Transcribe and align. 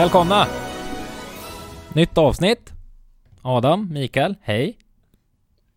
Välkomna! 0.00 0.46
Nytt 1.94 2.18
avsnitt. 2.18 2.70
Adam, 3.42 3.92
Mikael, 3.92 4.36
hej. 4.42 4.78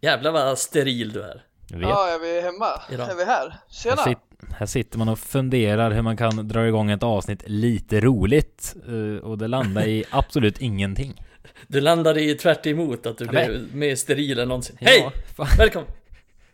Jävlar 0.01 0.31
vad 0.31 0.57
steril 0.59 1.13
du 1.13 1.21
är. 1.23 1.45
Jag 1.67 1.77
vet. 1.77 1.89
Ja, 1.89 2.07
är 2.09 2.19
vi 2.19 2.41
hemma? 2.41 2.65
Idag. 2.91 3.09
Är 3.11 3.15
vi 3.15 3.25
här? 3.25 3.49
Här, 3.49 3.59
Tjena! 3.69 3.95
sit, 3.97 4.17
här 4.57 4.65
sitter 4.65 4.97
man 4.97 5.09
och 5.09 5.19
funderar 5.19 5.91
hur 5.91 6.01
man 6.01 6.17
kan 6.17 6.47
dra 6.47 6.67
igång 6.67 6.91
ett 6.91 7.03
avsnitt 7.03 7.43
lite 7.45 8.01
roligt. 8.01 8.75
eh, 8.87 9.23
Och 9.23 9.37
det 9.37 9.47
landar 9.47 9.87
i 9.87 10.03
absolut 10.11 10.61
ingenting. 10.61 11.23
Du 11.67 11.81
landade 11.81 12.21
i 12.21 12.35
tvärt 12.35 12.65
emot 12.65 13.05
att 13.05 13.17
du 13.17 13.25
Ja, 13.25 13.31
blev 13.31 13.75
mer 13.75 13.95
steril 13.95 14.39
än 14.39 14.47
någonsin. 14.47 14.77
Ja, 14.79 14.87
Hej! 14.89 15.11
fan. 15.35 15.47
Välkommen! 15.57 15.89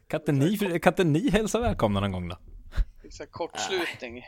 Kan 0.08 0.20
inte 0.20 0.32
ni, 0.32 0.80
kan 0.80 0.94
inte 0.94 1.04
ni 1.04 1.30
hälsa 1.30 1.60
välkomna 1.60 2.00
någon 2.00 2.12
gång 2.12 2.28
då? 2.28 2.38
Här 3.20 3.26
kortslutning 3.26 4.18
i, 4.18 4.24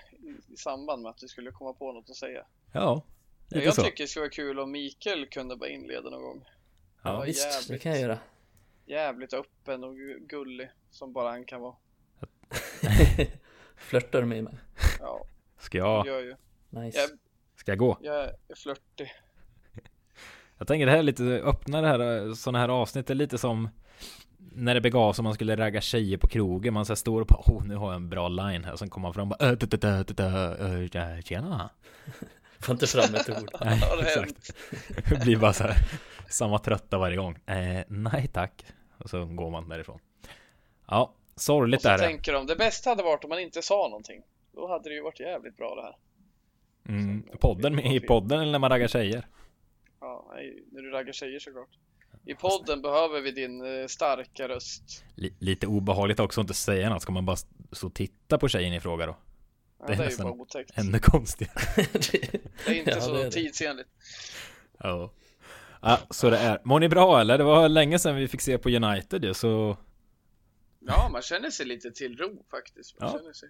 i 0.53 0.57
samband 0.57 1.01
med 1.01 1.09
att 1.09 1.17
du 1.17 1.27
skulle 1.27 1.51
komma 1.51 1.73
på 1.73 1.91
något 1.91 2.09
att 2.09 2.15
säga. 2.15 2.41
Ja, 2.71 3.03
lite 3.55 3.65
jag 3.65 3.75
så. 3.75 3.83
tycker 3.83 4.03
det 4.03 4.07
skulle 4.07 4.21
vara 4.21 4.29
kul 4.31 4.59
om 4.59 4.71
Mikael 4.71 5.27
kunde 5.27 5.55
bara 5.55 5.69
inleda 5.69 6.09
någon 6.09 6.21
gång. 6.21 6.45
Ja. 7.03 7.21
Visst, 7.21 7.49
det 7.51 7.55
jävligt. 7.57 7.81
kan 7.81 7.91
jag 7.91 8.01
göra. 8.01 8.19
Jävligt 8.85 9.33
öppen 9.33 9.83
och 9.83 9.93
gu- 9.95 10.27
gullig 10.27 10.69
som 10.91 11.13
bara 11.13 11.29
han 11.29 11.45
kan 11.45 11.61
vara. 11.61 11.75
Flörtar 13.75 14.23
med 14.23 14.43
mig. 14.43 14.53
Ja, 14.99 15.25
Ska 15.59 15.77
jag 15.77 15.87
jag, 15.87 16.07
gör 16.07 16.21
ju. 16.21 16.35
Nice. 16.69 16.99
Jag, 16.99 17.09
ska 17.55 17.71
jag 17.71 17.79
gå? 17.79 17.97
jag 18.01 18.23
är 18.23 18.55
flörtig. 18.55 19.11
Jag 20.57 20.67
tänker 20.67 20.85
det 20.85 20.91
här 20.91 20.99
är 20.99 21.03
lite, 21.03 21.23
öppna 21.23 21.81
det 21.81 21.87
här, 21.87 22.33
sådana 22.33 22.59
här 22.59 22.69
avsnitt 22.69 23.09
är 23.09 23.15
lite 23.15 23.37
som 23.37 23.69
när 24.37 24.73
det 24.73 24.81
begav 24.81 25.13
sig 25.13 25.23
man 25.23 25.33
skulle 25.33 25.55
ragga 25.55 25.81
tjejer 25.81 26.17
på 26.17 26.27
krogen, 26.27 26.73
man 26.73 26.85
så 26.85 26.91
här 26.91 26.95
står 26.95 27.21
och 27.21 27.27
bara 27.27 27.41
oh, 27.45 27.63
nu 27.65 27.75
har 27.75 27.87
jag 27.87 27.95
en 27.95 28.09
bra 28.09 28.27
line 28.27 28.63
här, 28.63 28.75
sen 28.75 28.89
kommer 28.89 29.07
man 29.07 29.13
fram 29.13 29.31
och 29.31 29.37
bara 29.39 29.49
tjena. 31.21 31.69
Får 32.63 32.73
inte 32.73 32.87
fram 32.87 33.15
ett 33.15 33.29
ord. 33.29 33.51
Nej, 33.65 33.81
exakt. 34.01 34.53
Det 35.09 35.19
blir 35.23 35.37
bara 35.37 35.53
så 35.53 35.63
här 35.63 35.75
samma 36.29 36.59
trötta 36.59 36.97
varje 36.97 37.17
gång. 37.17 37.35
Eh, 37.45 37.83
nej 37.87 38.27
tack. 38.33 38.65
Och 38.97 39.09
så 39.09 39.25
går 39.25 39.49
man 39.49 39.69
därifrån. 39.69 39.99
Ja, 40.87 41.13
Och 41.35 41.41
sorgligt 41.41 41.81
så 41.81 41.89
är 41.89 41.97
det. 41.97 42.03
tänker 42.03 42.33
de, 42.33 42.45
det 42.45 42.55
bästa 42.55 42.89
hade 42.89 43.03
varit 43.03 43.23
om 43.23 43.29
man 43.29 43.39
inte 43.39 43.61
sa 43.61 43.87
någonting. 43.87 44.21
Då 44.53 44.67
hade 44.67 44.89
det 44.89 44.95
ju 44.95 45.01
varit 45.01 45.19
jävligt 45.19 45.57
bra 45.57 45.75
det 45.75 45.81
här. 45.81 45.95
Mm, 46.87 47.23
podden, 47.39 47.75
med, 47.75 47.95
i 47.95 47.99
podden 47.99 48.39
eller 48.39 48.51
när 48.51 48.59
man 48.59 48.69
raggar 48.69 48.87
tjejer. 48.87 49.27
Ja, 49.99 50.25
nej, 50.33 50.63
när 50.71 50.81
du 50.81 50.89
raggar 50.91 51.13
tjejer 51.13 51.39
såklart. 51.39 51.69
I 52.25 52.35
podden 52.35 52.81
behöver 52.81 53.21
vi 53.21 53.31
din 53.31 53.81
eh, 53.81 53.87
starka 53.87 54.47
röst. 54.47 55.03
Li- 55.15 55.33
lite 55.39 55.67
obehagligt 55.67 56.19
också 56.19 56.41
att 56.41 56.43
inte 56.43 56.53
säga 56.53 56.89
något. 56.89 57.01
Ska 57.01 57.11
man 57.11 57.25
bara 57.25 57.35
stå 57.71 57.87
och 57.87 57.93
titta 57.93 58.37
på 58.37 58.47
tjejen 58.47 58.73
i 58.73 58.79
fråga 58.79 59.05
då? 59.05 59.15
Ja, 59.81 59.87
Det 59.87 59.93
är 59.93 59.97
det 59.97 60.03
är 60.03 60.05
ju 60.05 60.09
nästan 60.09 60.25
bara 60.25 60.33
otäckt. 60.41 60.77
Ännu 60.77 60.99
konstigare. 60.99 61.53
Det 61.75 62.67
är 62.67 62.73
inte 62.79 62.91
Ja, 62.91 63.01
så 63.01 63.13
det 63.13 63.19
är 63.21 63.25
det. 63.25 63.31
tidsenligt. 63.31 63.89
Ja. 64.79 65.11
ja, 65.81 65.99
så 66.09 66.29
det 66.29 66.37
är. 66.37 66.61
Mår 66.63 66.79
ni 66.79 66.89
bra 66.89 67.21
eller? 67.21 67.37
Det 67.37 67.43
var 67.43 67.69
länge 67.69 67.99
sedan 67.99 68.15
vi 68.15 68.27
fick 68.27 68.41
se 68.41 68.57
på 68.57 68.69
United 68.69 69.23
ju, 69.25 69.33
så 69.33 69.77
Ja, 70.79 71.09
man 71.11 71.21
känner 71.21 71.49
sig 71.49 71.65
lite 71.65 71.91
till 71.91 72.17
ro 72.17 72.45
faktiskt. 72.51 72.99
Man 72.99 73.09
Ja. 73.11 73.17
känner 73.19 73.33
sig. 73.33 73.49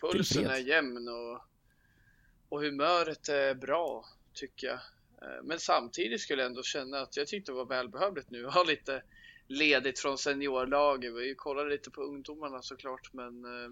Pulsen 0.00 0.46
är 0.46 0.56
jämn 0.56 1.08
och, 1.08 1.40
och 2.48 2.60
humöret 2.62 3.28
är 3.28 3.54
bra 3.54 4.04
tycker 4.34 4.66
jag. 4.66 4.74
Eh, 5.22 5.42
Men 5.44 5.58
samtidigt 5.58 6.20
skulle 6.20 6.42
jag 6.42 6.46
ändå 6.48 6.62
känna 6.62 6.98
att 7.00 7.16
jag 7.16 7.26
tyckte 7.26 7.52
det 7.52 7.56
var 7.56 7.66
välbehövligt 7.66 8.30
nu 8.30 8.46
att 8.46 8.54
ha 8.54 8.62
lite 8.64 9.02
ledigt 9.46 9.98
från 9.98 10.18
seniorlaget. 10.18 11.12
Vi 11.14 11.34
kollade 11.34 11.70
lite 11.70 11.90
på 11.90 12.02
ungdomarna 12.02 12.62
såklart, 12.62 13.12
men 13.12 13.44
eh, 13.44 13.70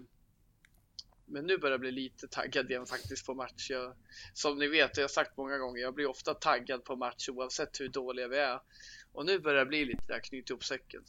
men 1.31 1.45
nu 1.45 1.57
börjar 1.57 1.71
jag 1.73 1.79
bli 1.79 1.91
lite 1.91 2.27
taggad 2.27 2.71
igen 2.71 2.85
faktiskt 2.85 3.25
på 3.25 3.33
match. 3.33 3.69
Jag, 3.69 3.93
som 4.33 4.59
ni 4.59 4.67
vet, 4.67 4.97
jag 4.97 5.03
har 5.03 5.07
sagt 5.09 5.37
många 5.37 5.57
gånger, 5.57 5.81
jag 5.81 5.93
blir 5.93 6.09
ofta 6.09 6.33
taggad 6.33 6.83
på 6.83 6.95
match 6.95 7.29
oavsett 7.29 7.79
hur 7.79 7.87
dåliga 7.89 8.27
vi 8.27 8.37
är. 8.37 8.59
Och 9.13 9.25
nu 9.25 9.39
börjar 9.39 9.59
det 9.59 9.65
bli 9.65 9.85
lite 9.85 10.03
där, 10.07 10.19
knyta 10.19 10.53
ihop 10.53 10.63
säcken. 10.63 11.01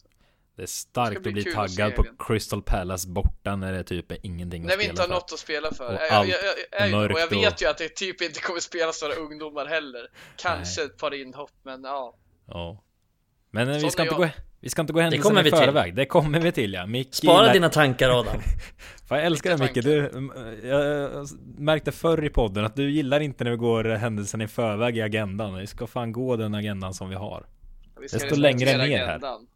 det 0.56 0.62
är 0.62 0.62
Det 0.62 0.66
starkt 0.66 1.16
att 1.16 1.22
bli 1.22 1.32
bli 1.32 1.40
att 1.42 1.46
se 1.48 1.76
taggad 1.76 1.94
på 1.94 2.02
helgen. 2.02 2.16
Crystal 2.18 2.62
Palace 2.62 3.08
borta 3.08 3.56
när 3.56 3.72
det 3.72 3.84
typ 3.84 4.12
är 4.12 4.18
ingenting 4.22 4.62
När 4.62 4.72
att 4.72 4.78
vi 4.78 4.82
spela 4.84 4.90
inte 4.90 5.02
har 5.02 5.06
för. 5.08 5.14
något 5.14 5.32
att 5.32 5.38
spela 5.38 5.72
för. 5.74 5.86
Och 5.86 5.92
Jag, 6.02 6.10
allt 6.10 6.28
jag, 6.28 6.38
jag, 6.90 7.12
och 7.12 7.20
jag 7.20 7.30
vet 7.30 7.52
och- 7.54 7.62
ju 7.62 7.68
att 7.68 7.78
det 7.78 7.88
typ 7.88 8.22
inte 8.22 8.40
kommer 8.40 8.60
spelas 8.60 9.02
några 9.02 9.14
ungdomar 9.14 9.66
heller. 9.66 10.08
Kanske 10.36 10.80
Nej. 10.80 10.90
ett 10.90 10.98
par 10.98 11.14
inhopp, 11.14 11.52
men 11.62 11.84
ja. 11.84 12.16
Ja. 12.46 12.82
Men 13.50 13.68
eh, 13.68 13.78
vi 13.78 13.90
ska, 13.90 14.02
inte 14.02 14.14
gå. 14.14 14.28
Vi 14.62 14.68
ska 14.70 14.80
inte 14.80 14.92
gå 14.92 15.00
händelserna 15.00 15.28
kommer 15.30 15.40
i 15.40 15.44
vi 15.44 15.50
till. 15.50 15.58
förväg. 15.58 15.94
Det 15.94 16.06
kommer 16.06 16.40
vi 16.40 16.52
till 16.52 16.72
ja. 16.72 16.86
Micke 16.86 17.14
Spara 17.14 17.40
gillar- 17.40 17.52
dina 17.52 17.68
tankar 17.68 18.10
Adam. 18.10 18.40
Fan, 19.08 19.18
jag 19.18 19.26
älskar 19.26 19.50
Vilka 19.56 19.64
Micke. 19.74 19.84
Du, 19.84 20.08
mm, 20.08 20.32
jag 20.64 21.10
märkte 21.58 21.92
förr 21.92 22.24
i 22.24 22.30
podden 22.30 22.64
att 22.64 22.76
du 22.76 22.90
gillar 22.90 23.20
inte 23.20 23.44
när 23.44 23.50
vi 23.50 23.56
går 23.56 23.84
händelserna 23.84 24.44
i 24.44 24.48
förväg 24.48 24.96
i 24.96 25.02
agendan. 25.02 25.54
Vi 25.58 25.66
ska 25.66 25.86
fan 25.86 26.12
gå 26.12 26.36
den 26.36 26.54
agendan 26.54 26.94
som 26.94 27.08
vi 27.08 27.14
har. 27.14 27.46
Vi 28.00 28.08
ska 28.08 28.18
Det 28.18 28.26
står 28.26 28.36
längre 28.36 28.76
ner 28.76 28.98
här. 28.98 29.08
agendan. 29.08 29.46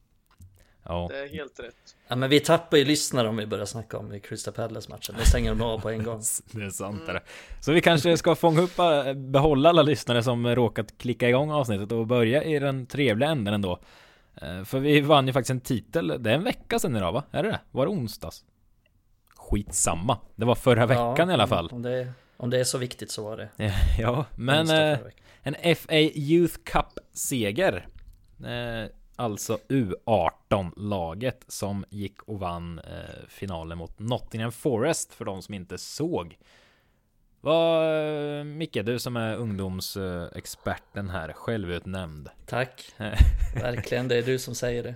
Ja. 0.89 1.09
Det 1.11 1.19
är 1.19 1.29
helt 1.29 1.61
rätt. 1.61 1.75
Ja 2.09 2.17
men 2.17 2.31
vi 2.31 2.41
tappar 2.41 2.77
ju 2.77 2.85
lyssnare 2.85 3.29
om 3.29 3.37
vi 3.37 3.47
börjar 3.47 3.65
snacka 3.65 3.99
om 3.99 4.13
i 4.15 4.21
Crystal 4.21 4.55
Palace 4.55 4.91
matchen. 4.91 5.15
Det 5.19 5.27
stänger 5.27 5.51
de 5.51 5.63
av 5.63 5.79
på 5.81 5.91
en 5.91 6.03
gång. 6.03 6.23
Det 6.53 6.65
är 6.65 6.71
sant 6.71 7.03
Mm. 7.03 7.15
det. 7.15 7.21
Så 7.61 7.73
vi 7.73 7.81
kanske 7.81 8.17
ska 8.17 8.35
fånga 8.35 8.61
upp, 8.63 8.79
äh, 8.79 9.13
behålla 9.15 9.69
alla 9.69 9.83
lyssnare 9.83 10.23
som 10.23 10.47
råkat 10.55 10.99
klicka 10.99 11.29
igång 11.29 11.51
avsnittet 11.51 11.93
och 11.93 12.07
börja 12.07 12.45
i 12.45 12.59
den 12.59 12.87
trevliga 12.87 13.29
änden 13.31 13.55
ändå. 13.55 13.79
Eh, 14.43 14.65
För 14.65 14.79
vi 14.81 15.01
vann 15.01 15.27
ju 15.27 15.33
faktiskt 15.33 15.51
en 15.51 15.61
titel, 15.61 16.23
det 16.23 16.31
är 16.31 16.35
en 16.35 16.45
vecka 16.45 16.79
sedan 16.79 16.97
idag 16.97 17.13
va? 17.13 17.25
Är 17.31 17.43
det 17.43 17.49
det? 17.51 17.61
Var 17.71 17.87
det 17.87 17.93
onsdags? 17.93 18.45
Skitsamma. 19.37 20.19
Det 20.37 20.45
var 20.45 20.55
förra 20.55 20.87
veckan 20.87 21.31
i 21.31 21.33
alla 21.33 21.47
fall. 21.47 21.69
Om 21.73 21.83
det, 21.83 22.13
om 22.37 22.51
det 22.51 22.61
är 22.61 22.65
så 22.65 22.79
viktigt 22.79 23.11
så 23.11 23.25
var 23.25 23.37
det. 23.37 23.73
Ja, 23.99 24.25
men 24.37 24.71
eh, 24.71 24.99
en 25.43 25.77
FA 25.77 25.95
Youth 25.99 26.55
Cup-seger. 26.65 27.89
Eh, 28.45 28.91
alltså 29.17 29.59
U18-laget 29.69 31.45
som 31.49 31.85
gick 31.91 32.23
och 32.23 32.39
vann 32.41 32.79
eh, 32.79 33.27
finalen 33.29 33.79
mot 33.79 33.99
Nottingham 33.99 34.53
Forest 34.53 35.15
för 35.15 35.25
de 35.25 35.43
som 35.43 35.55
inte 35.55 35.79
såg. 35.79 36.39
Vad, 37.47 38.39
eh, 38.39 38.45
Micke, 38.45 38.85
du 38.85 38.99
som 38.99 39.17
är 39.17 39.37
ungdomsexperten 39.37 41.11
här, 41.11 41.33
självutnämnd. 41.33 42.29
Tack. 42.47 42.95
Verkligen, 43.55 44.09
det 44.09 44.17
är 44.17 44.23
du 44.23 44.39
som 44.39 44.55
säger 44.55 44.83
det. 44.83 44.95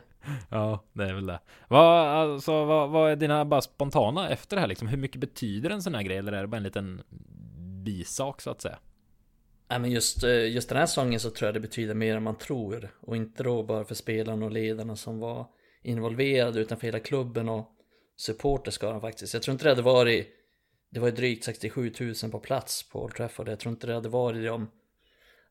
Ja, 0.49 0.85
det 0.93 1.05
är 1.05 1.15
väl 1.15 1.27
det. 1.27 1.41
Vad, 1.69 2.09
alltså, 2.09 2.65
vad, 2.65 2.91
vad 2.91 3.13
är 3.13 3.17
dina 3.17 3.45
bara 3.45 3.61
spontana 3.61 4.31
efter 4.31 4.57
det 4.57 4.61
här 4.61 4.67
liksom? 4.69 4.89
Hur 4.89 4.97
mycket 4.97 5.21
betyder 5.21 5.71
en 5.71 5.83
sån 5.83 5.95
här 5.95 6.03
grej? 6.03 6.17
Eller 6.17 6.33
är 6.33 6.41
det 6.41 6.47
bara 6.47 6.57
en 6.57 6.63
liten 6.63 7.03
bisak 7.85 8.41
så 8.41 8.51
att 8.51 8.61
säga? 8.61 8.79
Nej 9.71 9.79
men 9.79 9.91
just, 9.91 10.25
eh, 10.25 10.51
just 10.51 10.69
den 10.69 10.79
här 10.79 10.87
säsongen 10.87 11.21
så 11.21 11.31
tror 11.31 11.47
jag 11.47 11.55
det 11.55 11.61
betyder 11.61 11.95
mer 11.95 12.17
än 12.17 12.23
man 12.23 12.39
tror. 12.39 12.91
Och 13.01 13.17
inte 13.17 13.43
då 13.43 13.63
bara 13.63 13.85
för 13.85 13.95
spelarna 13.95 14.47
och 14.47 14.53
ledarna 14.53 14.97
som 14.97 15.19
var 15.19 15.47
involverade 15.83 16.61
utan 16.61 16.79
för 16.79 16.87
hela 16.87 17.01
klubben 17.01 17.49
och 17.49 17.69
supporterskaran 18.17 19.01
faktiskt. 19.01 19.35
Jag 19.35 19.43
tror 19.43 19.53
inte 19.53 19.65
det 19.65 19.71
hade 19.71 19.83
varit, 19.83 20.40
det 20.91 21.01
var 21.01 21.09
ju 21.09 21.15
drygt 21.15 21.45
67 21.45 21.93
000 22.01 22.31
på 22.31 22.39
plats 22.39 22.89
på 22.89 23.03
Old 23.03 23.15
Trafford. 23.15 23.49
Jag 23.49 23.61
tror 23.61 23.73
inte 23.73 23.87
det 23.87 23.95
hade 23.95 24.09
varit 24.09 24.43
det 24.43 24.51
om, 24.51 24.71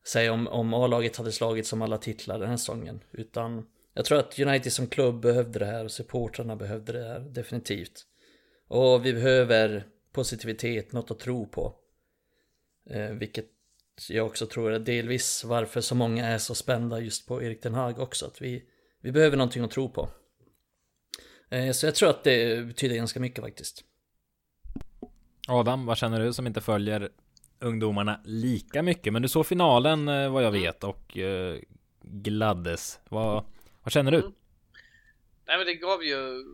säg 0.04 0.30
om, 0.30 0.48
om 0.48 0.74
A-laget 0.74 1.16
hade 1.16 1.32
slagit 1.32 1.66
som 1.66 1.82
alla 1.82 1.98
titlar 1.98 2.38
den 2.38 2.48
här 2.48 2.56
säsongen. 2.56 3.00
Utan 3.12 3.66
jag 3.94 4.04
tror 4.04 4.18
att 4.18 4.38
United 4.38 4.72
som 4.72 4.86
klubb 4.86 5.20
behövde 5.20 5.58
det 5.58 5.66
här 5.66 5.84
och 5.84 5.92
supportrarna 5.92 6.56
behövde 6.56 6.92
det 6.92 7.08
här 7.08 7.20
definitivt. 7.20 8.06
Och 8.68 9.06
vi 9.06 9.12
behöver 9.12 9.86
positivitet, 10.12 10.92
något 10.92 11.10
att 11.10 11.18
tro 11.18 11.46
på. 11.46 11.74
Eh, 12.90 13.10
vilket 13.10 13.46
jag 14.08 14.26
också 14.26 14.46
tror 14.46 14.72
är 14.72 14.78
delvis 14.78 15.44
varför 15.44 15.80
så 15.80 15.94
många 15.94 16.26
är 16.26 16.38
så 16.38 16.54
spända 16.54 17.00
just 17.00 17.26
på 17.26 17.42
Erik 17.42 17.62
Den 17.62 17.74
Haag 17.74 17.98
också. 17.98 18.26
Att 18.26 18.42
vi, 18.42 18.64
vi 19.00 19.12
behöver 19.12 19.36
någonting 19.36 19.64
att 19.64 19.70
tro 19.70 19.88
på. 19.88 20.08
Eh, 21.50 21.72
så 21.72 21.86
jag 21.86 21.94
tror 21.94 22.10
att 22.10 22.24
det 22.24 22.66
betyder 22.66 22.96
ganska 22.96 23.20
mycket 23.20 23.44
faktiskt. 23.44 23.84
Adam, 25.50 25.86
vad 25.86 25.98
känner 25.98 26.20
du 26.20 26.32
som 26.32 26.46
inte 26.46 26.60
följer 26.60 27.10
ungdomarna 27.60 28.20
lika 28.24 28.82
mycket? 28.82 29.12
Men 29.12 29.22
du 29.22 29.28
såg 29.28 29.46
finalen 29.46 30.08
eh, 30.08 30.32
vad 30.32 30.42
jag 30.42 30.48
Mm. 30.56 30.62
vet 30.62 30.84
och 30.84 31.18
eh, 31.18 31.58
gladdes. 32.02 33.00
Vad, 33.08 33.44
vad 33.82 33.92
känner 33.92 34.10
du? 34.10 34.18
Mm. 34.18 34.32
Nej, 35.46 35.56
men 35.58 35.66
det 35.66 35.74
gav 35.74 36.04
ju 36.04 36.44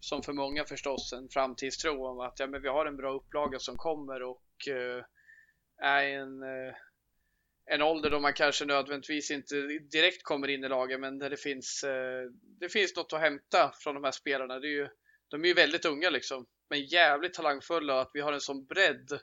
som 0.00 0.22
för 0.22 0.32
många 0.32 0.64
förstås 0.64 1.12
en 1.12 1.28
framtidstro 1.28 2.06
om 2.06 2.20
att 2.20 2.38
ja, 2.38 2.46
men 2.46 2.62
vi 2.62 2.68
har 2.68 2.86
en 2.86 2.96
bra 2.96 3.12
upplaga 3.14 3.58
som 3.58 3.76
kommer 3.76 4.22
och 4.22 4.68
eh, 4.68 5.04
är 5.88 6.04
en, 6.04 6.42
eh, 6.42 6.74
en 7.66 7.82
ålder 7.82 8.10
då 8.10 8.20
man 8.20 8.32
kanske 8.32 8.64
nödvändigtvis 8.64 9.30
inte 9.30 9.54
direkt 9.92 10.22
kommer 10.22 10.48
in 10.48 10.64
i 10.64 10.68
laget 10.68 11.00
men 11.00 11.18
där 11.18 11.30
det 11.30 11.36
finns, 11.36 11.84
eh, 11.84 12.30
det 12.60 12.68
finns 12.68 12.96
något 12.96 13.12
att 13.12 13.20
hämta 13.20 13.72
från 13.74 13.94
de 13.94 14.04
här 14.04 14.10
spelarna. 14.12 14.58
Det 14.58 14.66
är 14.66 14.72
ju, 14.72 14.88
de 15.28 15.44
är 15.44 15.48
ju 15.48 15.54
väldigt 15.54 15.84
unga 15.84 16.10
liksom, 16.10 16.46
men 16.70 16.86
jävligt 16.86 17.34
talangfulla 17.34 17.94
och 17.94 18.00
att 18.00 18.10
vi 18.14 18.20
har 18.20 18.32
en 18.32 18.40
sån 18.40 18.64
bredd. 18.64 19.20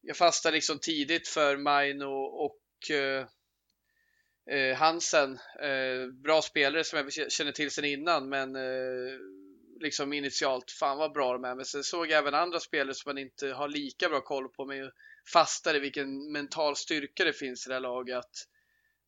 Jag 0.00 0.16
fastnade 0.16 0.54
liksom 0.54 0.78
tidigt 0.78 1.28
för 1.28 1.56
Maino 1.56 2.06
och 2.44 2.90
eh, 2.90 3.26
eh, 4.50 4.76
Hansen, 4.76 5.38
eh, 5.60 6.06
bra 6.22 6.42
spelare 6.42 6.84
som 6.84 6.98
jag 6.98 7.32
känner 7.32 7.52
till 7.52 7.70
sedan 7.70 7.84
innan, 7.84 8.28
men 8.28 8.56
eh, 8.56 9.18
liksom 9.80 10.12
initialt, 10.12 10.70
fan 10.70 10.98
vad 10.98 11.12
bra 11.12 11.32
de 11.32 11.44
är, 11.44 11.54
men 11.54 11.64
sen 11.64 11.84
såg 11.84 12.10
jag 12.10 12.18
även 12.18 12.34
andra 12.34 12.60
spelare 12.60 12.94
som 12.94 13.10
man 13.10 13.18
inte 13.18 13.48
har 13.48 13.68
lika 13.68 14.08
bra 14.08 14.20
koll 14.20 14.48
på, 14.48 14.66
men 14.66 14.90
fastare 15.32 15.78
vilken 15.78 16.32
mental 16.32 16.76
styrka 16.76 17.24
det 17.24 17.32
finns 17.32 17.66
i 17.66 17.68
det 17.68 17.74
här 17.74 17.80
laget. 17.80 18.30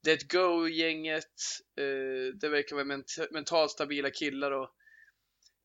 Det 0.03 0.11
är 0.11 0.15
ett 0.15 0.33
go-gänget, 0.33 1.35
eh, 1.77 2.35
det 2.35 2.49
verkar 2.49 2.77
vara 2.77 2.85
ment 2.85 3.19
mentalt 3.31 3.71
stabila 3.71 4.11
killar 4.11 4.51
och 4.51 4.71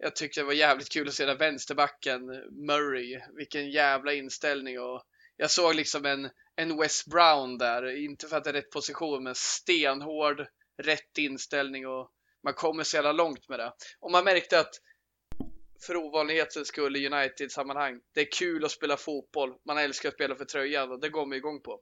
jag 0.04 0.16
tyckte 0.16 0.40
det 0.40 0.46
var 0.46 0.54
jävligt 0.54 0.90
kul 0.90 1.08
att 1.08 1.14
se 1.14 1.26
den 1.26 1.38
vänsterbacken 1.38 2.26
Murray, 2.68 3.20
vilken 3.38 3.72
jävla 3.72 4.14
inställning 4.14 4.80
och 4.80 5.04
jag 5.38 5.52
såg 5.52 5.76
liksom 5.76 6.06
en, 6.06 6.30
en 6.56 6.78
West 6.78 7.08
Brown 7.08 7.58
där, 7.58 7.98
inte 7.98 8.28
för 8.28 8.38
att 8.38 8.44
det 8.44 8.50
är 8.50 8.54
rätt 8.54 8.70
position, 8.70 9.24
men 9.24 9.36
stenhård, 9.36 10.46
rätt 10.84 11.18
inställning 11.18 11.88
och 11.88 12.12
man 12.44 12.54
kommer 12.54 12.84
så 12.84 12.98
jävla 12.98 13.12
långt 13.12 13.50
med 13.50 13.60
det. 13.60 13.74
Och 14.00 14.12
man 14.12 14.24
märkte 14.24 14.60
att 14.60 14.74
för 15.86 15.96
ovanlighetens 15.96 16.68
skull 16.68 16.96
i 16.96 17.08
United-sammanhang, 17.08 18.00
det 18.14 18.22
är 18.22 18.32
kul 18.32 18.66
att 18.66 18.72
spela 18.72 18.98
fotboll, 18.98 19.56
man 19.66 19.78
älskar 19.78 20.10
att 20.10 20.16
spela 20.16 20.36
för 20.36 20.46
tröjan 20.46 20.92
och 20.92 21.00
det 21.00 21.10
går 21.10 21.26
man 21.26 21.38
igång 21.38 21.62
på. 21.62 21.82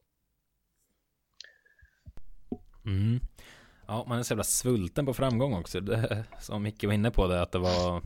Ja, 3.91 4.05
man 4.07 4.19
är 4.19 4.23
så 4.23 4.31
jävla 4.33 4.43
svulten 4.43 5.05
på 5.05 5.13
framgång 5.13 5.53
också. 5.53 5.79
Det, 5.79 6.25
som 6.39 6.63
Micke 6.63 6.83
var 6.83 6.93
inne 6.93 7.11
på 7.11 7.27
det, 7.27 7.41
att 7.41 7.51
det 7.51 7.59
var 7.59 8.01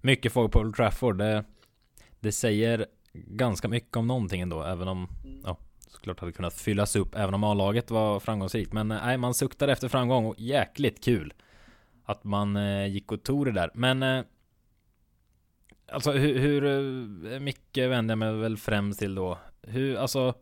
mycket 0.00 0.32
folk 0.32 0.52
på 0.52 0.58
Old 0.60 0.76
Trafford. 0.76 1.18
Det, 1.18 1.44
det 2.20 2.32
säger 2.32 2.86
ganska 3.12 3.68
mycket 3.68 3.96
om 3.96 4.06
någonting 4.06 4.40
ändå, 4.40 4.62
även 4.62 4.88
om 4.88 5.08
ja, 5.44 5.56
såklart 5.88 6.20
hade 6.20 6.32
kunnat 6.32 6.54
fyllas 6.54 6.96
upp 6.96 7.14
även 7.14 7.34
om 7.34 7.44
A-laget 7.44 7.90
var 7.90 8.20
framgångsrikt. 8.20 8.72
Men 8.72 8.90
eh, 8.90 8.98
nej, 9.04 9.18
man 9.18 9.34
suktade 9.34 9.72
efter 9.72 9.88
framgång 9.88 10.26
och 10.26 10.34
jäkligt 10.38 11.04
kul 11.04 11.32
att 12.04 12.24
man 12.24 12.56
eh, 12.56 12.86
gick 12.86 13.12
och 13.12 13.22
tog 13.22 13.44
det 13.44 13.52
där. 13.52 13.70
Men 13.74 14.02
eh, 14.02 14.24
alltså 15.92 16.12
hur, 16.12 16.38
hur 16.38 16.64
eh, 17.32 17.40
mycket 17.40 17.90
vänder 17.90 18.12
jag 18.12 18.18
mig 18.18 18.32
väl 18.32 18.56
främst 18.56 18.98
till 18.98 19.14
då? 19.14 19.38
Hur, 19.62 19.96
alltså 19.96 20.34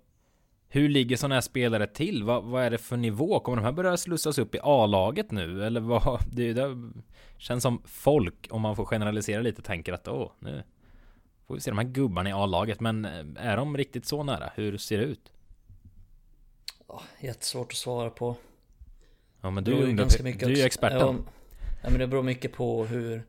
hur 0.68 0.88
ligger 0.88 1.16
sådana 1.16 1.34
här 1.34 1.40
spelare 1.40 1.86
till? 1.86 2.24
Vad, 2.24 2.44
vad, 2.44 2.62
är 2.62 2.70
det 2.70 2.78
för 2.78 2.96
nivå? 2.96 3.40
Kommer 3.40 3.56
de 3.56 3.64
här 3.64 3.72
börja 3.72 3.96
slussas 3.96 4.38
upp 4.38 4.54
i 4.54 4.58
A-laget 4.62 5.30
nu? 5.30 5.64
Eller 5.64 5.80
vad? 5.80 6.20
Det, 6.32 6.52
det 6.52 6.92
känns 7.38 7.62
som 7.62 7.82
folk, 7.84 8.48
om 8.50 8.62
man 8.62 8.76
får 8.76 8.84
generalisera 8.84 9.42
lite, 9.42 9.62
tänker 9.62 9.92
att 9.92 10.08
åh, 10.08 10.30
nu 10.38 10.62
får 11.46 11.54
vi 11.54 11.60
se 11.60 11.70
de 11.70 11.78
här 11.78 11.84
gubbarna 11.84 12.30
i 12.30 12.32
A-laget. 12.32 12.80
Men 12.80 13.04
eh, 13.04 13.24
är 13.36 13.56
de 13.56 13.76
riktigt 13.76 14.06
så 14.06 14.22
nära? 14.22 14.50
Hur 14.54 14.78
ser 14.78 14.98
det 14.98 15.04
ut? 15.04 15.32
Oh, 16.86 17.02
jättesvårt 17.20 17.72
att 17.72 17.78
svara 17.78 18.10
på. 18.10 18.36
Ja 19.40 19.50
men 19.50 19.64
du 19.64 19.82
är 19.82 19.86
ju 19.86 19.92
ganska 19.92 20.22
mycket 20.22 20.48
du 20.48 20.52
är 20.52 20.56
ju 20.56 20.62
experten. 20.62 20.98
Ja, 20.98 21.14
ja, 21.82 21.90
men 21.90 21.98
det 21.98 22.06
beror 22.06 22.22
mycket 22.22 22.52
på 22.52 22.84
hur, 22.84 23.22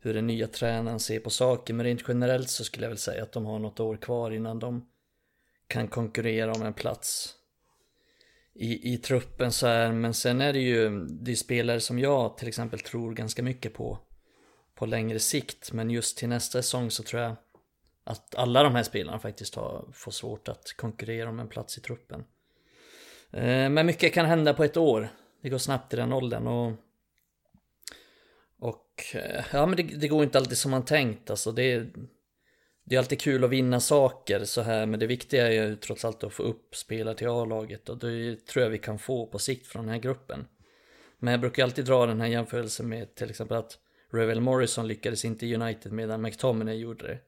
hur 0.00 0.14
den 0.14 0.26
nya 0.26 0.46
tränaren 0.46 1.00
ser 1.00 1.20
på 1.20 1.30
saker. 1.30 1.74
Men 1.74 1.86
rent 1.86 2.04
generellt 2.08 2.50
så 2.50 2.64
skulle 2.64 2.84
jag 2.84 2.90
väl 2.90 2.98
säga 2.98 3.22
att 3.22 3.32
de 3.32 3.46
har 3.46 3.58
något 3.58 3.80
år 3.80 3.96
kvar 3.96 4.30
innan 4.30 4.58
de 4.58 4.86
kan 5.66 5.88
konkurrera 5.88 6.52
om 6.52 6.62
en 6.62 6.74
plats 6.74 7.34
i, 8.54 8.94
i 8.94 8.98
truppen 8.98 9.52
så 9.52 9.66
här. 9.66 9.92
Men 9.92 10.14
sen 10.14 10.40
är 10.40 10.52
det 10.52 10.58
ju, 10.58 11.06
det 11.06 11.30
är 11.30 11.36
spelare 11.36 11.80
som 11.80 11.98
jag 11.98 12.36
till 12.36 12.48
exempel 12.48 12.80
tror 12.80 13.14
ganska 13.14 13.42
mycket 13.42 13.74
på 13.74 13.98
på 14.74 14.86
längre 14.86 15.18
sikt. 15.18 15.72
Men 15.72 15.90
just 15.90 16.18
till 16.18 16.28
nästa 16.28 16.62
säsong 16.62 16.90
så 16.90 17.02
tror 17.02 17.22
jag 17.22 17.36
att 18.04 18.34
alla 18.34 18.62
de 18.62 18.74
här 18.74 18.82
spelarna 18.82 19.18
faktiskt 19.18 19.54
har, 19.54 19.84
får 19.92 20.10
svårt 20.10 20.48
att 20.48 20.72
konkurrera 20.76 21.28
om 21.28 21.40
en 21.40 21.48
plats 21.48 21.78
i 21.78 21.80
truppen. 21.80 22.24
Eh, 23.30 23.68
men 23.70 23.86
mycket 23.86 24.12
kan 24.12 24.26
hända 24.26 24.54
på 24.54 24.64
ett 24.64 24.76
år. 24.76 25.08
Det 25.42 25.48
går 25.48 25.58
snabbt 25.58 25.94
i 25.94 25.96
den 25.96 26.12
åldern 26.12 26.46
och 26.46 26.72
och 28.58 29.02
eh, 29.14 29.44
ja 29.52 29.66
men 29.66 29.76
det, 29.76 29.82
det 29.82 30.08
går 30.08 30.24
inte 30.24 30.38
alltid 30.38 30.58
som 30.58 30.70
man 30.70 30.84
tänkt 30.84 31.30
alltså 31.30 31.52
det 31.52 31.86
det 32.84 32.94
är 32.94 32.98
alltid 32.98 33.20
kul 33.20 33.44
att 33.44 33.50
vinna 33.50 33.80
saker 33.80 34.44
så 34.44 34.62
här 34.62 34.86
men 34.86 35.00
det 35.00 35.06
viktiga 35.06 35.46
är 35.46 35.52
ju 35.52 35.76
trots 35.76 36.04
allt 36.04 36.24
att 36.24 36.32
få 36.32 36.42
upp 36.42 36.76
spelare 36.76 37.14
till 37.14 37.28
A-laget 37.28 37.88
och 37.88 37.98
det 37.98 38.46
tror 38.46 38.62
jag 38.62 38.70
vi 38.70 38.78
kan 38.78 38.98
få 38.98 39.26
på 39.26 39.38
sikt 39.38 39.66
från 39.66 39.84
den 39.84 39.94
här 39.94 40.00
gruppen. 40.00 40.46
Men 41.18 41.32
jag 41.32 41.40
brukar 41.40 41.62
alltid 41.62 41.84
dra 41.84 42.06
den 42.06 42.20
här 42.20 42.28
jämförelsen 42.28 42.88
med 42.88 43.14
till 43.14 43.30
exempel 43.30 43.56
att 43.56 43.78
Revel 44.12 44.40
Morrison 44.40 44.88
lyckades 44.88 45.24
inte 45.24 45.46
i 45.46 45.54
United 45.54 45.92
medan 45.92 46.22
McTominay 46.22 46.76
gjorde 46.76 47.06
det. 47.06 47.18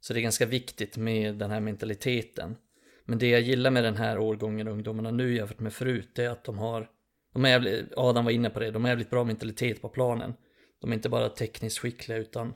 Så 0.00 0.12
det 0.12 0.20
är 0.20 0.22
ganska 0.22 0.46
viktigt 0.46 0.96
med 0.96 1.34
den 1.34 1.50
här 1.50 1.60
mentaliteten. 1.60 2.56
Men 3.04 3.18
det 3.18 3.28
jag 3.28 3.40
gillar 3.40 3.70
med 3.70 3.84
den 3.84 3.96
här 3.96 4.18
årgången 4.18 4.68
ungdomarna 4.68 5.10
nu 5.10 5.34
jämfört 5.34 5.60
med 5.60 5.72
förut 5.72 6.10
det 6.14 6.24
är 6.24 6.30
att 6.30 6.44
de 6.44 6.58
har 6.58 6.88
de 7.32 7.44
är 7.44 7.48
jävligt, 7.48 7.92
Adam 7.96 8.24
var 8.24 8.32
inne 8.32 8.50
på 8.50 8.60
det, 8.60 8.70
de 8.70 8.84
har 8.84 8.88
jävligt 8.88 9.10
bra 9.10 9.24
mentalitet 9.24 9.82
på 9.82 9.88
planen. 9.88 10.34
De 10.80 10.90
är 10.90 10.94
inte 10.94 11.08
bara 11.08 11.28
tekniskt 11.28 11.78
skickliga 11.78 12.18
utan 12.18 12.54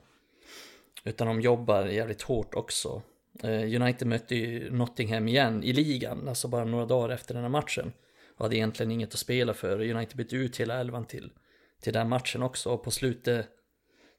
utan 1.05 1.27
de 1.27 1.41
jobbar 1.41 1.87
jävligt 1.87 2.23
hårt 2.23 2.55
också. 2.55 3.03
Eh, 3.43 3.83
United 3.83 4.09
mötte 4.09 4.35
ju 4.35 4.71
Nottingham 4.71 5.29
igen 5.29 5.65
i 5.65 5.73
ligan, 5.73 6.29
alltså 6.29 6.49
bara 6.49 6.65
några 6.65 6.87
dagar 6.87 7.15
efter 7.15 7.35
den 7.35 7.43
här 7.43 7.51
matchen. 7.51 7.93
Och 8.37 8.45
hade 8.45 8.57
egentligen 8.57 8.93
inget 8.93 9.15
att 9.15 9.21
spela 9.21 9.55
för. 9.55 9.91
United 9.91 10.17
bytte 10.17 10.37
ut 10.37 10.61
hela 10.61 10.81
elvan 10.81 11.07
till, 11.07 11.31
till 11.83 11.93
den 11.93 12.09
matchen 12.09 12.43
också. 12.43 12.71
Och 12.71 12.85
på 12.85 12.91
slutet, 12.91 13.47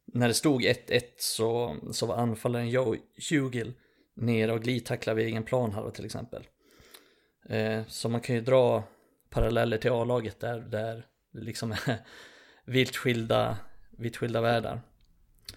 när 0.06 0.28
det 0.28 0.34
stod 0.34 0.62
1-1 0.62 1.02
så, 1.18 1.78
så 1.92 2.06
var 2.06 2.16
anfallaren 2.16 2.70
Joe 2.70 2.96
Hugill 3.30 3.74
nere 4.16 4.54
och 4.54 4.62
glidtacklade 4.62 5.18
vid 5.18 5.28
egen 5.28 5.44
planhalva 5.44 5.92
till 5.92 6.06
exempel. 6.06 6.48
Eh, 7.50 7.82
så 7.88 8.10
man 8.10 8.22
kan 8.22 8.36
ju 8.36 8.42
dra 8.42 8.84
paralleller 9.30 9.78
till 9.78 9.92
A-laget 9.92 10.40
där, 10.40 10.60
där 10.60 11.06
det 11.32 11.42
liksom 11.42 11.72
är 11.86 11.98
vitt 12.66 12.96
skilda, 12.96 13.58
vitt 13.98 14.18
skilda 14.18 14.42
världar. 14.42 14.82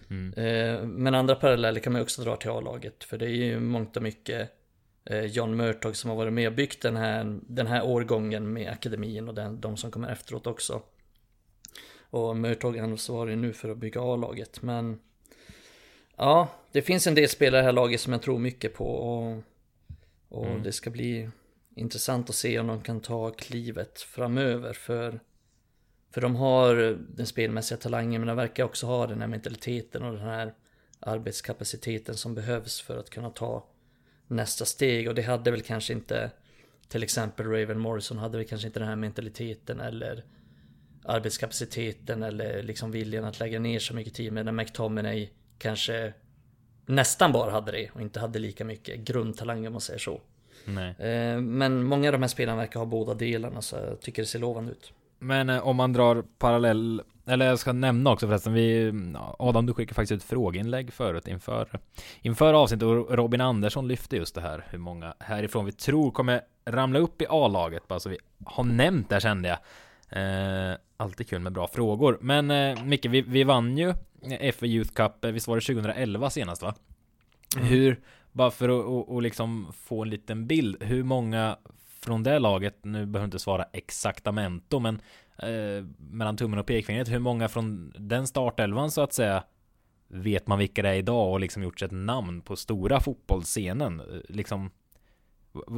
Mm. 0.09 0.33
Eh, 0.33 0.87
men 0.87 1.15
andra 1.15 1.35
paralleller 1.35 1.79
kan 1.79 1.93
man 1.93 2.01
också 2.01 2.21
dra 2.21 2.35
till 2.35 2.49
A-laget. 2.49 3.03
För 3.03 3.17
det 3.17 3.25
är 3.25 3.29
ju 3.29 3.59
mångt 3.59 3.97
och 3.97 4.03
mycket 4.03 4.51
eh, 5.05 5.25
John 5.25 5.55
Murtog 5.55 5.95
som 5.95 6.09
har 6.09 6.17
varit 6.17 6.33
med 6.33 6.47
och 6.47 6.53
byggt 6.53 6.81
den 6.81 6.97
här, 6.97 7.39
den 7.41 7.67
här 7.67 7.85
årgången 7.85 8.53
med 8.53 8.71
akademin 8.71 9.27
och 9.27 9.35
den, 9.35 9.61
de 9.61 9.77
som 9.77 9.91
kommer 9.91 10.11
efteråt 10.11 10.47
också. 10.47 10.81
Och 12.09 12.37
Murtog 12.37 12.79
ansvarig 12.79 13.37
nu 13.37 13.53
för 13.53 13.69
att 13.69 13.77
bygga 13.77 14.01
A-laget. 14.01 14.61
Men 14.61 14.99
ja, 16.15 16.49
det 16.71 16.81
finns 16.81 17.07
en 17.07 17.15
del 17.15 17.29
spelare 17.29 17.59
i 17.59 17.61
det 17.61 17.65
här 17.65 17.73
laget 17.73 18.01
som 18.01 18.13
jag 18.13 18.21
tror 18.21 18.39
mycket 18.39 18.73
på. 18.73 18.85
Och, 18.85 19.43
och 20.29 20.47
mm. 20.47 20.63
det 20.63 20.71
ska 20.71 20.89
bli 20.89 21.29
intressant 21.75 22.29
att 22.29 22.35
se 22.35 22.59
om 22.59 22.67
de 22.67 22.81
kan 22.81 22.99
ta 22.99 23.31
klivet 23.31 24.01
framöver. 24.01 24.73
För 24.73 25.19
för 26.11 26.21
de 26.21 26.35
har 26.35 26.97
den 27.15 27.25
spelmässiga 27.25 27.77
talangen 27.77 28.21
men 28.21 28.27
de 28.27 28.37
verkar 28.37 28.63
också 28.63 28.87
ha 28.87 29.07
den 29.07 29.21
här 29.21 29.27
mentaliteten 29.27 30.03
och 30.03 30.13
den 30.13 30.21
här 30.21 30.53
arbetskapaciteten 30.99 32.15
som 32.15 32.35
behövs 32.35 32.81
för 32.81 32.97
att 32.97 33.09
kunna 33.09 33.29
ta 33.29 33.67
nästa 34.27 34.65
steg 34.65 35.07
och 35.07 35.15
det 35.15 35.21
hade 35.21 35.51
väl 35.51 35.61
kanske 35.61 35.93
inte 35.93 36.31
till 36.87 37.03
exempel 37.03 37.45
Raven 37.45 37.79
Morrison 37.79 38.17
hade 38.17 38.37
väl 38.37 38.47
kanske 38.47 38.67
inte 38.67 38.79
den 38.79 38.87
här 38.87 38.95
mentaliteten 38.95 39.79
eller 39.79 40.23
arbetskapaciteten 41.03 42.23
eller 42.23 42.63
liksom 42.63 42.91
viljan 42.91 43.25
att 43.25 43.39
lägga 43.39 43.59
ner 43.59 43.79
så 43.79 43.95
mycket 43.95 44.13
tid 44.13 44.33
medan 44.33 44.55
McTominay 44.55 45.29
kanske 45.57 46.13
nästan 46.85 47.31
bara 47.31 47.51
hade 47.51 47.71
det 47.71 47.89
och 47.93 48.01
inte 48.01 48.19
hade 48.19 48.39
lika 48.39 48.65
mycket 48.65 48.99
grundtalang 48.99 49.67
om 49.67 49.73
man 49.73 49.81
säger 49.81 49.99
så. 49.99 50.21
Nej. 50.65 50.95
Eh, 50.99 51.41
men 51.41 51.83
många 51.83 52.07
av 52.07 52.13
de 52.13 52.21
här 52.21 52.27
spelarna 52.27 52.57
verkar 52.57 52.79
ha 52.79 52.85
båda 52.85 53.13
delarna 53.13 53.61
så 53.61 53.75
jag 53.75 54.01
tycker 54.01 54.21
det 54.21 54.27
ser 54.27 54.39
lovande 54.39 54.71
ut. 54.71 54.93
Men 55.19 55.49
eh, 55.49 55.67
om 55.67 55.75
man 55.75 55.93
drar 55.93 56.23
parallell, 56.37 57.01
eller 57.25 57.45
jag 57.45 57.59
ska 57.59 57.73
nämna 57.73 58.11
också 58.11 58.27
förresten, 58.27 58.53
vi, 58.53 58.93
Adam 59.39 59.65
du 59.65 59.73
skickade 59.73 59.95
faktiskt 59.95 60.23
ett 60.23 60.29
frågeinlägg 60.29 60.93
förut 60.93 61.27
inför, 61.27 61.79
inför 62.21 62.53
avsnittet 62.53 62.83
och 62.83 63.15
Robin 63.15 63.41
Andersson 63.41 63.87
lyfte 63.87 64.15
just 64.15 64.35
det 64.35 64.41
här, 64.41 64.65
hur 64.69 64.77
många 64.77 65.13
härifrån 65.19 65.65
vi 65.65 65.71
tror 65.71 66.11
kommer 66.11 66.41
ramla 66.65 66.99
upp 66.99 67.21
i 67.21 67.25
A-laget, 67.29 67.87
bara 67.87 67.99
så 67.99 68.09
vi 68.09 68.17
har 68.45 68.63
nämnt 68.63 69.09
det 69.09 69.21
kände 69.21 69.49
jag. 69.49 69.57
Eh, 70.09 70.77
alltid 70.97 71.29
kul 71.29 71.39
med 71.39 71.51
bra 71.51 71.67
frågor. 71.67 72.17
Men 72.21 72.51
eh, 72.51 72.83
Micke, 72.83 73.05
vi, 73.05 73.21
vi 73.21 73.43
vann 73.43 73.77
ju 73.77 73.93
FA 74.53 74.65
Youth 74.65 74.93
Cup, 74.93 75.25
eh, 75.25 75.31
visst 75.31 75.47
var 75.47 75.55
det 75.55 75.61
2011 75.61 76.29
senast 76.29 76.61
va? 76.61 76.75
Mm. 77.55 77.67
Hur, 77.67 77.99
bara 78.31 78.51
för 78.51 78.69
att 78.69 78.85
och, 78.85 79.15
och 79.15 79.21
liksom 79.21 79.73
få 79.73 80.03
en 80.03 80.09
liten 80.09 80.47
bild, 80.47 80.83
hur 80.83 81.03
många 81.03 81.57
från 82.07 82.23
det 82.23 82.39
laget, 82.39 82.85
nu 82.85 83.05
behöver 83.05 83.25
inte 83.25 83.39
svara 83.39 83.63
exaktamento, 83.73 84.79
men 84.79 85.01
eh, 85.37 85.85
mellan 85.97 86.37
tummen 86.37 86.59
och 86.59 86.65
pekfingret, 86.65 87.09
hur 87.09 87.19
många 87.19 87.47
från 87.47 87.93
den 87.97 88.27
startelvan 88.27 88.91
så 88.91 89.01
att 89.01 89.13
säga 89.13 89.43
vet 90.07 90.47
man 90.47 90.59
vilka 90.59 90.81
det 90.81 90.89
är 90.89 90.93
idag 90.93 91.31
och 91.31 91.39
liksom 91.39 91.63
gjort 91.63 91.79
sig 91.79 91.85
ett 91.85 91.91
namn 91.91 92.41
på 92.41 92.55
stora 92.55 92.99
fotbollsscenen? 92.99 94.01
Liksom, 94.29 94.71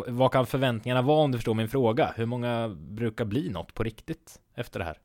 vad 0.08 0.32
kan 0.32 0.46
förväntningarna 0.46 1.02
vara 1.02 1.24
om 1.24 1.32
du 1.32 1.38
förstår 1.38 1.54
min 1.54 1.70
fråga? 1.70 2.14
Hur 2.16 2.26
många 2.26 2.70
brukar 2.70 3.26
bli 3.26 3.50
något 3.50 3.74
på 3.74 3.84
riktigt 3.84 4.40
efter 4.56 4.80
det 4.80 4.86
här? 4.86 5.00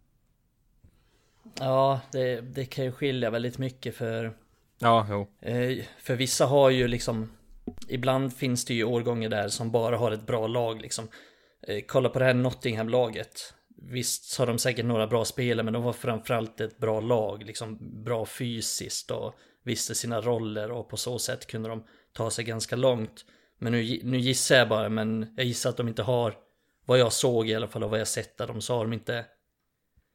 Ja, 1.59 2.01
det, 2.13 2.41
det 2.41 2.65
kan 2.65 2.85
ju 2.85 2.93
skilja 2.93 3.31
väldigt 3.31 3.59
mycket 3.59 3.95
för 3.95 4.35
Ja, 4.79 5.07
jo. 5.11 5.29
Eh, 5.41 5.85
för 5.99 6.17
vissa 6.17 6.47
har 6.47 6.71
ju 6.71 6.89
liksom 6.89 7.31
Ibland 7.89 8.37
finns 8.37 8.65
det 8.65 8.75
ju 8.75 8.85
årgångar 8.85 9.29
där 9.29 9.49
som 9.49 9.71
bara 9.71 9.97
har 9.97 10.13
ett 10.13 10.27
bra 10.27 10.47
lag 10.47 10.83
liksom. 10.83 11.09
Eh, 11.69 11.81
kolla 11.87 12.09
på 12.09 12.19
det 12.19 12.25
här 12.25 12.35
Nottingham-laget. 12.35 13.55
Visst 13.77 14.39
har 14.39 14.47
de 14.47 14.59
säkert 14.59 14.85
några 14.85 15.07
bra 15.07 15.25
spelare, 15.25 15.65
men 15.65 15.75
de 15.75 15.83
var 15.83 15.93
framförallt 15.93 16.61
ett 16.61 16.79
bra 16.79 17.01
lag, 17.01 17.43
liksom 17.43 17.79
bra 18.05 18.27
fysiskt 18.27 19.11
och 19.11 19.35
visste 19.65 19.95
sina 19.95 20.21
roller 20.21 20.71
och 20.71 20.89
på 20.89 20.97
så 20.97 21.19
sätt 21.19 21.47
kunde 21.47 21.69
de 21.69 21.85
ta 22.13 22.31
sig 22.31 22.45
ganska 22.45 22.77
långt. 22.77 23.25
Men 23.59 23.73
nu, 23.73 24.01
nu 24.03 24.19
gissar 24.19 24.57
jag 24.57 24.69
bara, 24.69 24.89
men 24.89 25.35
jag 25.37 25.47
gissar 25.47 25.71
att 25.71 25.77
de 25.77 25.89
inte 25.89 26.03
har, 26.03 26.35
vad 26.87 26.99
jag 26.99 27.13
såg 27.13 27.49
i 27.49 27.55
alla 27.55 27.69
fall 27.69 27.85
och 27.85 27.91
vad 27.91 28.01
jag 28.01 28.09
sett 28.09 28.39
där, 28.39 28.47
de 28.47 28.61
så 28.61 28.77
har 28.77 28.85
de 28.85 28.93
inte 28.93 29.25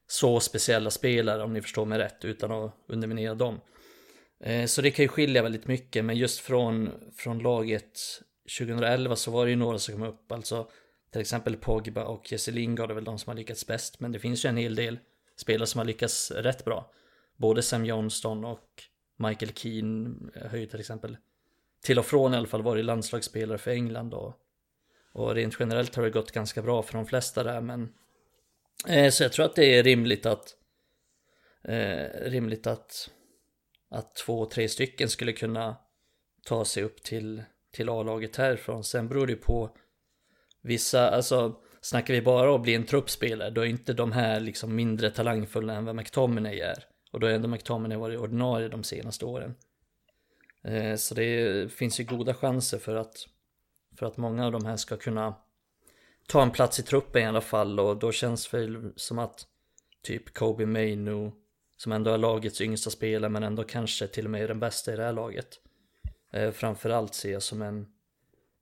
så 0.08 0.40
speciella 0.40 0.92
spelare 0.92 1.44
om 1.44 1.54
ni 1.54 1.62
förstår 1.62 1.86
mig 1.86 2.00
rätt, 2.00 2.26
utan 2.26 2.52
att 2.52 2.76
underminera 2.88 3.36
dem. 3.36 3.60
Eh, 4.40 4.66
så 4.66 4.82
det 4.82 4.92
kan 4.92 5.04
ju 5.04 5.10
skilja 5.10 5.44
väldigt 5.44 5.68
mycket, 5.68 6.06
men 6.06 6.16
just 6.16 6.40
från, 6.40 6.90
från 7.16 7.40
laget 7.40 8.00
2011 8.60 9.16
så 9.16 9.32
var 9.32 9.46
det 9.46 9.52
ju 9.52 9.58
några 9.58 9.80
som 9.80 9.94
kom 9.94 10.04
upp, 10.04 10.32
alltså 10.32 10.70
till 11.12 11.22
exempel 11.22 11.58
Pogba 11.58 12.04
och 12.04 12.32
Jesse 12.32 12.52
Lingard 12.52 12.92
är 12.92 12.96
väl 12.96 13.04
de 13.04 13.20
som 13.20 13.30
har 13.30 13.36
lyckats 13.36 13.68
bäst, 13.68 14.00
men 14.00 14.12
det 14.12 14.20
finns 14.20 14.46
ju 14.46 14.50
en 14.50 14.58
hel 14.58 14.76
del 14.76 15.00
spelare 15.36 15.68
som 15.68 15.80
har 15.80 15.86
lyckats 15.86 16.32
rätt 16.32 16.66
bra. 16.66 16.92
Både 17.38 17.62
Sam 17.62 17.86
Johnston 17.86 18.46
och 18.46 18.84
Michael 19.18 19.52
Keane 19.54 20.16
har 20.50 20.58
ju 20.58 20.66
till 20.66 20.80
exempel 20.80 21.18
till 21.82 22.00
och 22.00 22.06
från 22.06 22.34
i 22.34 22.38
alla 22.38 22.48
fall 22.48 22.62
varit 22.62 22.86
landslagsspelare 22.86 23.58
för 23.58 23.72
England 23.72 24.14
och, 24.14 24.34
och 25.12 25.36
rent 25.36 25.56
generellt 25.60 25.96
har 25.96 26.04
det 26.04 26.10
gått 26.10 26.32
ganska 26.32 26.62
bra 26.62 26.84
för 26.84 26.94
de 26.94 27.06
flesta 27.06 27.44
där 27.44 27.62
men 27.62 27.94
eh, 28.88 29.10
så 29.10 29.24
jag 29.24 29.34
tror 29.34 29.46
att 29.46 29.56
det 29.56 29.78
är 29.78 29.84
rimligt 29.84 30.26
att 30.26 30.56
eh, 31.64 32.06
rimligt 32.22 32.68
att 32.68 33.10
att 33.90 34.16
två, 34.16 34.46
tre 34.46 34.70
stycken 34.70 35.10
skulle 35.10 35.34
kunna 35.34 35.76
ta 36.46 36.66
sig 36.66 36.84
upp 36.84 37.04
till, 37.04 37.44
till 37.72 37.90
A-laget 37.90 38.36
härifrån. 38.36 38.84
Sen 38.84 39.08
beror 39.08 39.28
det 39.28 39.36
på 39.36 39.76
vissa, 40.62 41.10
alltså 41.10 41.56
snackar 41.82 42.14
vi 42.14 42.22
bara 42.22 42.50
om 42.50 42.56
att 42.56 42.62
bli 42.62 42.76
en 42.76 42.86
truppspelare 42.86 43.50
då 43.50 43.62
är 43.62 43.66
inte 43.66 43.94
de 43.94 44.12
här 44.12 44.40
liksom 44.40 44.76
mindre 44.76 45.10
talangfulla 45.12 45.74
än 45.74 45.86
vad 45.86 45.96
McTominay 45.96 46.60
är. 46.60 46.86
Och 47.12 47.20
då 47.20 47.28
har 47.28 47.32
ändå 47.32 47.48
McTominay 47.48 47.98
varit 47.98 48.20
ordinarie 48.20 48.68
de 48.68 48.84
senaste 48.84 49.26
åren. 49.26 49.56
Eh, 50.64 50.96
så 50.96 51.16
det 51.16 51.72
finns 51.72 52.00
ju 52.00 52.04
goda 52.04 52.34
chanser 52.34 52.78
för 52.78 52.96
att, 52.96 53.28
för 53.96 54.06
att 54.06 54.18
många 54.18 54.46
av 54.46 54.52
de 54.52 54.66
här 54.66 54.76
ska 54.76 54.98
kunna 54.98 55.36
ta 56.28 56.42
en 56.42 56.52
plats 56.52 56.80
i 56.80 56.84
truppen 56.84 57.22
i 57.22 57.26
alla 57.26 57.42
fall 57.42 57.80
och 57.80 57.98
då 57.98 58.12
känns 58.12 58.50
det 58.50 58.92
som 58.96 59.20
att 59.20 59.48
typ 60.04 60.34
Kobe 60.34 60.66
Mainu 60.66 61.32
som 61.82 61.92
ändå 61.92 62.12
är 62.12 62.18
lagets 62.18 62.62
yngsta 62.62 62.90
spelare 62.90 63.30
men 63.30 63.44
ändå 63.44 63.64
kanske 63.64 64.08
till 64.08 64.26
och 64.26 64.32
med 64.32 64.44
är 64.44 64.48
den 64.48 64.60
bästa 64.60 64.94
i 64.94 64.96
det 64.96 65.04
här 65.04 65.14
laget. 65.14 65.60
Eh, 66.32 66.52
framförallt 66.52 67.14
ser 67.14 67.32
jag 67.32 67.44
som 67.44 67.62
en, 67.62 67.88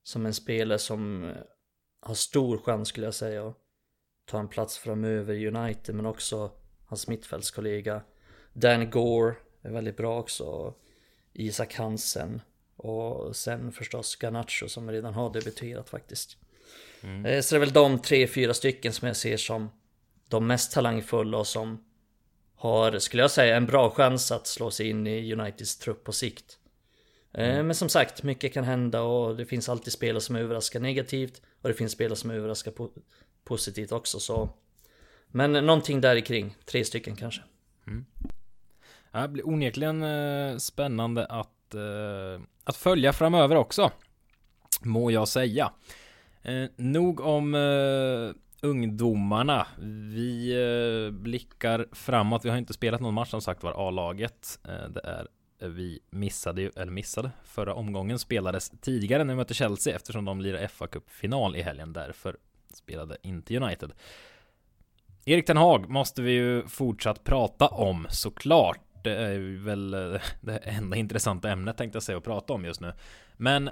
som 0.04 0.26
en 0.26 0.34
spelare 0.34 0.80
som 0.80 1.24
eh, 1.24 1.36
har 2.02 2.14
stor 2.14 2.58
chans 2.58 2.90
skulle 2.90 3.08
jag 3.08 3.14
säga 3.14 3.48
att 3.48 3.58
ta 4.26 4.40
en 4.40 4.48
plats 4.48 4.78
framöver 4.78 5.34
i 5.34 5.48
United 5.48 5.96
men 5.96 6.06
också 6.06 6.52
hans 6.86 7.08
mittfältskollega 7.08 8.02
Dan 8.54 8.90
Gore 8.90 9.36
är 9.62 9.72
väldigt 9.72 9.98
bra 9.98 10.20
också. 10.20 10.74
Isak 11.34 11.76
Hansen 11.76 12.42
och 12.76 13.36
sen 13.36 13.72
förstås 13.72 14.16
Garnacho 14.24 14.68
som 14.68 14.92
redan 14.92 15.14
har 15.14 15.34
debuterat 15.34 15.90
faktiskt. 15.90 16.38
Mm. 17.02 17.26
Eh, 17.26 17.42
så 17.42 17.56
det 17.56 17.58
är 17.58 17.60
väl 17.60 17.74
de 17.74 18.00
tre, 18.00 18.28
fyra 18.28 18.54
stycken 18.54 18.94
som 18.94 19.08
jag 19.08 19.18
ser 19.18 19.38
som 19.38 19.70
de 20.28 20.48
mest 20.48 20.72
talangfulla 20.72 21.38
och 21.38 21.48
som 21.48 21.87
har, 22.58 23.00
skulle 23.00 23.24
jag 23.24 23.32
säga, 23.32 23.58
en 23.58 23.66
bra 23.66 23.90
chans 23.90 24.32
att 24.32 24.48
slå 24.48 24.72
sig 24.72 24.90
in 24.90 25.08
i 25.08 25.34
Uniteds 25.34 25.78
trupp 25.78 26.04
på 26.04 26.12
sikt. 26.12 26.58
Eh, 27.34 27.50
mm. 27.50 27.68
Men 27.68 27.76
som 27.76 27.90
sagt, 27.90 28.24
mycket 28.24 28.54
kan 28.54 28.64
hända 28.64 29.02
och 29.02 29.36
det 29.36 29.46
finns 29.46 29.70
alltid 29.70 29.94
spelare 29.94 30.22
som 30.22 30.36
överraskar 30.36 30.80
negativt 30.80 31.42
och 31.62 31.70
det 31.70 31.76
finns 31.76 31.92
spelare 31.92 32.16
som 32.16 32.32
överraskar 32.32 32.72
po 32.72 32.90
positivt 33.44 33.92
också 33.92 34.20
så. 34.20 34.50
Men 35.28 35.52
någonting 35.52 36.02
där 36.02 36.20
kring, 36.20 36.56
tre 36.66 36.86
stycken 36.86 37.16
kanske. 37.16 37.42
Mm. 37.88 38.06
Det 39.12 39.28
blir 39.28 39.48
onekligen 39.48 40.04
eh, 40.04 40.58
spännande 40.58 41.26
att, 41.26 41.74
eh, 41.74 42.42
att 42.64 42.76
följa 42.76 43.14
framöver 43.14 43.56
också. 43.56 43.92
Må 44.82 45.12
jag 45.12 45.28
säga. 45.28 45.72
Nog 46.76 47.20
om 47.20 47.56
ungdomarna. 48.62 49.68
Vi 50.14 50.52
eh, 50.52 51.12
blickar 51.12 51.88
framåt. 51.92 52.46
Vi 52.46 52.50
har 52.50 52.58
inte 52.58 52.74
spelat 52.74 53.02
någon 53.02 53.14
match 53.14 53.30
som 53.30 53.42
sagt 53.42 53.64
var 53.64 53.88
A-laget. 53.88 54.60
Eh, 54.68 54.90
det 54.90 55.02
är 55.04 55.28
eh, 55.62 55.70
vi 55.70 56.00
missade 56.10 56.62
ju, 56.62 56.72
eller 56.76 56.92
missade, 56.92 57.32
förra 57.44 57.74
omgången 57.74 58.20
spelades 58.20 58.70
tidigare 58.70 59.24
när 59.24 59.34
vi 59.34 59.38
mötte 59.38 59.54
Chelsea 59.54 59.96
eftersom 59.96 60.26
de 60.26 60.42
lirar 60.42 60.68
fa 60.68 60.88
Cup-final 60.88 61.56
i 61.56 61.62
helgen. 61.62 61.94
Därför 61.94 62.38
spelade 62.74 63.18
inte 63.22 63.58
United. 63.58 63.92
Erik 65.26 65.46
Ten 65.46 65.58
Hag 65.58 65.90
måste 65.90 66.22
vi 66.22 66.32
ju 66.32 66.68
fortsatt 66.68 67.24
prata 67.24 67.68
om 67.68 68.08
såklart. 68.10 68.80
Det 69.04 69.16
är 69.16 69.64
väl 69.66 69.92
det 70.42 70.58
enda 70.58 70.98
intressanta 70.98 71.50
ämnet 71.50 71.78
tänkte 71.78 71.96
jag 71.96 72.04
säga 72.04 72.18
att 72.18 72.24
prata 72.24 72.54
om 72.54 72.66
just 72.66 72.82
nu. 72.82 72.94
Men 73.38 73.70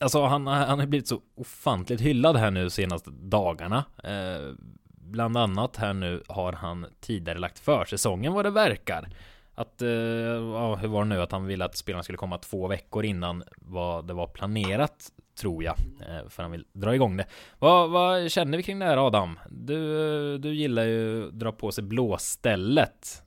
Alltså 0.00 0.24
han, 0.24 0.46
han 0.46 0.78
har 0.78 0.86
blivit 0.86 1.08
så 1.08 1.20
ofantligt 1.34 2.00
hyllad 2.00 2.36
här 2.36 2.50
nu 2.50 2.70
senaste 2.70 3.10
dagarna. 3.10 3.84
Eh, 4.04 4.54
bland 4.84 5.36
annat 5.36 5.76
här 5.76 5.92
nu 5.92 6.22
har 6.28 6.52
han 6.52 6.86
tidigare 7.00 7.38
lagt 7.38 7.58
försäsongen 7.58 8.32
vad 8.32 8.44
det 8.44 8.50
verkar. 8.50 9.08
Att, 9.54 9.82
eh, 9.82 9.88
ja, 9.88 10.74
hur 10.74 10.88
var 10.88 11.02
det 11.02 11.08
nu? 11.08 11.22
Att 11.22 11.32
han 11.32 11.46
ville 11.46 11.64
att 11.64 11.76
spelarna 11.76 12.02
skulle 12.02 12.18
komma 12.18 12.38
två 12.38 12.68
veckor 12.68 13.04
innan 13.04 13.44
vad 13.56 14.06
det 14.06 14.14
var 14.14 14.26
planerat, 14.26 15.12
tror 15.40 15.64
jag. 15.64 15.74
Eh, 16.00 16.28
för 16.28 16.42
han 16.42 16.52
vill 16.52 16.64
dra 16.72 16.94
igång 16.94 17.16
det. 17.16 17.26
Vad, 17.58 17.90
vad 17.90 18.30
känner 18.30 18.56
vi 18.56 18.62
kring 18.62 18.78
det 18.78 18.84
här 18.84 19.06
Adam? 19.06 19.38
Du, 19.50 20.38
du 20.38 20.54
gillar 20.54 20.84
ju 20.84 21.30
dra 21.30 21.52
på 21.52 21.72
sig 21.72 21.84
blåstället. 21.84 23.22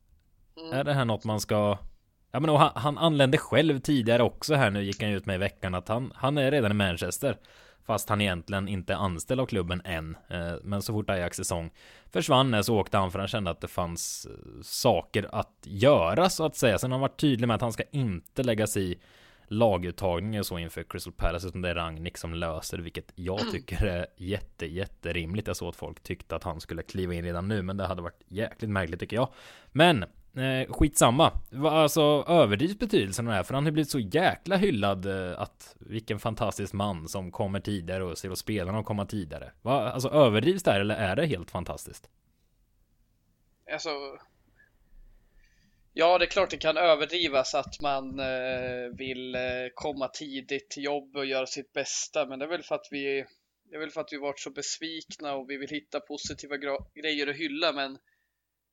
Mm. 0.58 0.74
Är 0.74 0.84
det 0.84 0.94
här 0.94 1.06
något 1.06 1.24
man 1.24 1.40
ska 1.40 1.78
Ja 2.32 2.40
men 2.40 2.50
han, 2.50 2.72
han 2.76 2.98
anlände 2.98 3.38
själv 3.38 3.80
tidigare 3.80 4.24
också 4.24 4.56
här 4.56 4.72
nu 4.72 4.84
gick 4.84 5.02
han 5.02 5.12
ut 5.12 5.26
med 5.26 5.36
i 5.36 5.38
veckan 5.38 5.76
att 5.76 5.88
han, 5.88 6.12
han 6.16 6.38
är 6.38 6.52
redan 6.52 6.72
i 6.72 6.74
Manchester. 6.74 7.38
Fast 7.86 8.10
han 8.10 8.22
egentligen 8.22 8.68
inte 8.68 8.94
är 8.94 8.98
anställd 8.98 9.42
av 9.42 9.46
klubben 9.46 9.82
än. 9.86 10.18
Eh, 10.30 10.54
men 10.64 10.82
så 10.82 10.94
fort 10.94 11.10
Ajax 11.10 11.38
säsong 11.38 11.72
försvann 12.12 12.64
så 12.64 12.78
åkte 12.78 12.98
han 12.98 13.12
för 13.12 13.20
han 13.20 13.28
kände 13.28 13.52
att 13.52 13.62
det 13.62 13.68
fanns 13.68 14.28
eh, 14.30 14.62
saker 14.62 15.30
att 15.32 15.64
göra 15.64 16.30
så 16.30 16.46
att 16.46 16.56
säga. 16.56 16.78
Sen 16.78 16.92
har 16.92 16.96
han 16.96 17.02
varit 17.02 17.20
tydlig 17.20 17.48
med 17.48 17.56
att 17.56 17.62
han 17.62 17.74
ska 17.74 17.84
inte 17.92 18.44
lägga 18.44 18.68
sig 18.68 18.92
i 18.92 19.00
laguttagning 19.48 20.40
och 20.40 20.46
så 20.46 20.58
inför 20.58 20.84
Crystal 20.84 21.14
Palace 21.14 21.48
utan 21.48 21.62
det 21.62 21.70
är 21.70 21.76
Rangnick 21.76 22.18
som 22.18 22.34
löser 22.34 22.78
vilket 22.78 23.12
jag 23.16 23.52
tycker 23.52 23.86
är 23.86 24.08
jätte 24.18 24.66
jätterimligt. 24.66 25.48
Jag 25.48 25.56
såg 25.56 25.70
att 25.70 25.76
folk 25.76 26.04
tyckte 26.04 26.36
att 26.36 26.44
han 26.44 26.62
skulle 26.62 26.84
kliva 26.84 27.14
in 27.14 27.24
redan 27.24 27.48
nu 27.48 27.62
men 27.62 27.78
det 27.78 27.86
hade 27.88 28.02
varit 28.02 28.24
jäkligt 28.28 28.72
märkligt 28.72 29.00
tycker 29.00 29.16
jag. 29.16 29.30
Men 29.72 30.06
Eh, 30.36 30.74
skitsamma. 30.74 31.32
Alltså 31.66 32.26
överdrivs 32.28 32.80
betydelsen 32.80 33.28
av 33.28 33.32
det 33.32 33.36
här 33.36 33.44
för 33.44 33.54
han 33.54 33.66
har 33.66 33.72
blivit 33.72 33.90
så 33.90 34.00
jäkla 34.00 34.58
hyllad 34.58 35.06
eh, 35.06 35.42
att 35.42 35.76
vilken 35.80 36.20
fantastisk 36.20 36.74
man 36.74 37.08
som 37.08 37.32
kommer 37.32 37.60
tidigare 37.60 38.04
och 38.04 38.18
ser 38.18 38.32
och 38.32 38.38
spelarna 38.38 38.84
komma 38.84 39.06
tidigare. 39.06 39.52
Va? 39.62 39.92
Alltså 39.92 40.10
överdrivs 40.10 40.64
det 40.64 40.72
här 40.72 40.80
eller 40.80 40.96
är 40.96 41.16
det 41.16 41.26
helt 41.26 41.52
fantastiskt? 41.52 42.10
Alltså 43.72 43.90
Ja, 45.94 46.18
det 46.18 46.26
är 46.26 46.30
klart 46.30 46.50
det 46.50 46.58
kan 46.58 46.78
överdrivas 46.78 47.56
att 47.56 47.82
man 47.82 48.20
eh, 48.20 48.96
vill 48.98 49.36
eh, 49.36 49.42
komma 49.76 50.08
tidigt 50.08 50.70
till 50.70 50.84
jobb 50.84 51.16
och 51.16 51.26
göra 51.26 51.46
sitt 51.46 51.74
bästa, 51.74 52.26
men 52.26 52.40
det 52.40 52.46
är 52.46 52.50
väl 52.50 52.64
för 52.64 52.76
att 52.76 52.88
vi 52.92 53.26
det 53.70 53.76
är 53.76 53.80
väl 53.80 53.90
för 53.90 54.02
att 54.02 54.14
vi 54.14 54.18
varit 54.18 54.40
så 54.40 54.50
besvikna 54.50 55.34
och 55.34 55.50
vi 55.50 55.58
vill 55.58 55.70
hitta 55.70 56.00
positiva 56.00 56.58
grejer 56.96 57.28
att 57.28 57.36
hylla, 57.36 57.74
men 57.74 57.98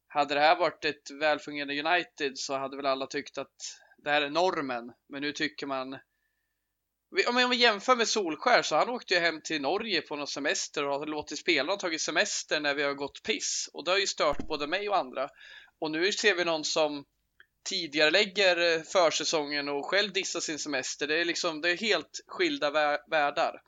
hade 0.09 0.35
det 0.35 0.41
här 0.41 0.57
varit 0.57 0.85
ett 0.85 1.11
välfungerande 1.21 1.83
United 1.83 2.39
så 2.39 2.59
hade 2.59 2.77
väl 2.77 2.87
alla 2.87 3.07
tyckt 3.07 3.39
att 3.39 3.57
det 3.99 4.11
här 4.11 4.23
är 4.23 4.31
normen. 4.31 4.93
Men 5.09 5.23
nu 5.23 5.33
tycker 5.33 5.67
man 5.67 5.99
om 7.29 7.51
vi 7.51 7.57
jämför 7.57 7.97
med 7.97 8.09
Solskär 8.09 8.63
så 8.63 8.77
han 8.77 8.89
åkte 8.89 9.15
ju 9.15 9.21
hem 9.21 9.41
till 9.43 9.63
Norge 9.63 10.01
på 10.01 10.17
någon 10.17 10.27
semester 10.27 10.89
och 10.89 10.99
har 10.99 11.07
låtit 11.07 11.39
spelarna 11.39 11.77
tagit 11.77 12.01
semester 12.01 12.61
när 12.61 12.75
vi 12.75 12.83
har 12.83 12.95
gått 12.95 13.23
piss. 13.23 13.71
Och 13.73 13.85
det 13.85 13.91
har 13.91 13.99
ju 13.99 14.07
stört 14.07 14.49
både 14.49 14.67
mig 14.67 14.89
och 14.89 14.97
andra. 14.97 15.29
Och 15.79 15.91
nu 15.91 16.13
ser 16.13 16.35
vi 16.35 16.45
någon 16.45 16.65
som 16.65 17.05
tidigare 17.69 18.11
lägger 18.11 18.77
eh, 18.77 18.83
försäsongen 18.83 19.69
och 19.69 19.87
själv 19.87 20.13
dissar 20.13 20.41
sin 20.41 20.59
semester. 20.59 21.07
Det 21.07 21.21
är 21.21 21.25
liksom, 21.25 21.61
det 21.61 21.71
är 21.71 21.77
helt 21.77 22.21
skilda 22.27 22.71
världar. 23.11 23.63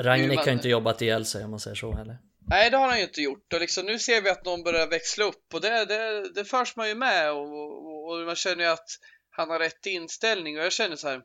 Ragnhild 0.00 0.34
man... 0.34 0.44
har 0.44 0.52
inte 0.52 0.68
jobbat 0.68 1.02
ihjäl 1.02 1.24
sig 1.24 1.44
om 1.44 1.50
man 1.50 1.60
säger 1.60 1.74
så 1.74 1.92
heller. 1.92 2.18
Nej, 2.46 2.70
det 2.70 2.76
har 2.76 2.88
han 2.88 2.98
ju 2.98 3.04
inte 3.04 3.22
gjort 3.22 3.52
och 3.52 3.60
liksom, 3.60 3.86
nu 3.86 3.98
ser 3.98 4.20
vi 4.20 4.30
att 4.30 4.44
någon 4.44 4.62
börjar 4.62 4.86
växla 4.86 5.24
upp 5.24 5.54
och 5.54 5.60
det, 5.60 5.84
det, 5.84 6.32
det 6.34 6.44
förs 6.44 6.76
man 6.76 6.88
ju 6.88 6.94
med 6.94 7.32
och, 7.32 7.52
och, 7.52 8.10
och 8.10 8.26
man 8.26 8.36
känner 8.36 8.64
ju 8.64 8.70
att 8.70 8.88
han 9.30 9.50
har 9.50 9.58
rätt 9.58 9.86
inställning 9.86 10.58
och 10.58 10.64
jag 10.64 10.72
känner 10.72 10.96
så 10.96 11.08
här. 11.08 11.22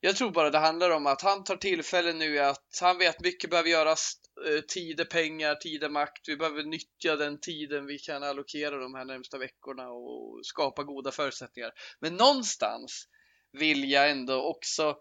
Jag 0.00 0.16
tror 0.16 0.30
bara 0.30 0.50
det 0.50 0.58
handlar 0.58 0.90
om 0.90 1.06
att 1.06 1.22
han 1.22 1.44
tar 1.44 1.56
tillfällen 1.56 2.18
nu 2.18 2.38
att 2.38 2.78
han 2.80 2.98
vet 2.98 3.20
mycket 3.20 3.50
behöver 3.50 3.70
göras. 3.70 4.12
Eh, 4.46 4.60
tid 4.60 5.00
är 5.00 5.04
pengar, 5.04 5.54
tid 5.54 5.82
är 5.82 5.88
makt. 5.88 6.28
Vi 6.28 6.36
behöver 6.36 6.62
nyttja 6.62 7.16
den 7.16 7.40
tiden 7.40 7.86
vi 7.86 7.98
kan 7.98 8.22
allokera 8.22 8.78
de 8.78 8.94
här 8.94 9.04
närmsta 9.04 9.38
veckorna 9.38 9.88
och 9.88 10.40
skapa 10.46 10.82
goda 10.82 11.10
förutsättningar. 11.10 11.72
Men 12.00 12.14
någonstans 12.14 13.08
vill 13.52 13.90
jag 13.90 14.10
ändå 14.10 14.42
också 14.42 14.96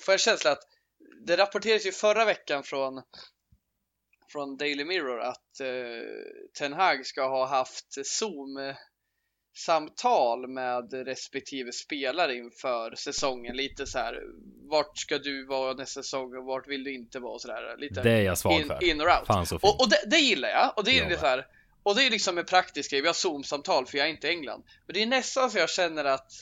få 0.00 0.12
en 0.12 0.18
känsla 0.18 0.50
att 0.50 0.62
det 1.26 1.36
rapporterades 1.36 1.86
ju 1.86 1.92
förra 1.92 2.24
veckan 2.24 2.62
från 2.62 3.02
från 4.32 4.56
Daily 4.56 4.84
Mirror 4.84 5.20
att 5.20 5.60
eh, 5.60 5.66
Ten 6.58 6.72
Hag 6.72 7.06
ska 7.06 7.28
ha 7.28 7.46
haft 7.46 8.06
Zoom 8.06 8.74
samtal 9.56 10.48
med 10.48 10.92
respektive 10.92 11.72
spelare 11.72 12.34
inför 12.36 12.94
säsongen. 12.94 13.56
Lite 13.56 13.86
så 13.86 13.98
här, 13.98 14.22
vart 14.70 14.98
ska 14.98 15.18
du 15.18 15.46
vara 15.46 15.74
nästa 15.74 16.02
säsong 16.02 16.36
och 16.36 16.44
vart 16.44 16.68
vill 16.68 16.84
du 16.84 16.94
inte 16.94 17.18
vara? 17.18 17.38
Så 17.38 17.48
där. 17.48 17.76
Lite 17.78 18.02
Det 18.02 18.10
är 18.10 18.22
jag 18.22 18.38
svag 18.38 18.60
in, 18.60 18.66
för. 18.66 18.84
in 18.84 19.00
och 19.00 19.06
out. 19.06 19.26
Fan 19.26 19.46
så 19.46 19.58
fint. 19.58 19.74
Och, 19.74 19.80
och 19.80 19.90
det, 19.90 20.02
det 20.06 20.18
gillar 20.18 20.48
jag. 20.48 20.72
Och 20.76 20.84
det 20.84 20.98
är 20.98 21.08
med. 21.08 21.18
så 21.18 21.26
här, 21.26 21.46
och 21.82 21.94
det 21.96 22.06
är 22.06 22.10
liksom 22.10 22.38
en 22.38 22.44
praktisk 22.44 22.90
grej. 22.90 23.00
Vi 23.00 23.06
har 23.06 23.14
Zoom-samtal 23.14 23.86
för 23.86 23.98
jag 23.98 24.06
är 24.06 24.10
inte 24.10 24.28
i 24.28 24.30
England. 24.30 24.64
Men 24.86 24.94
det 24.94 25.02
är 25.02 25.06
nästan 25.06 25.50
så 25.50 25.58
jag 25.58 25.70
känner 25.70 26.04
att, 26.04 26.32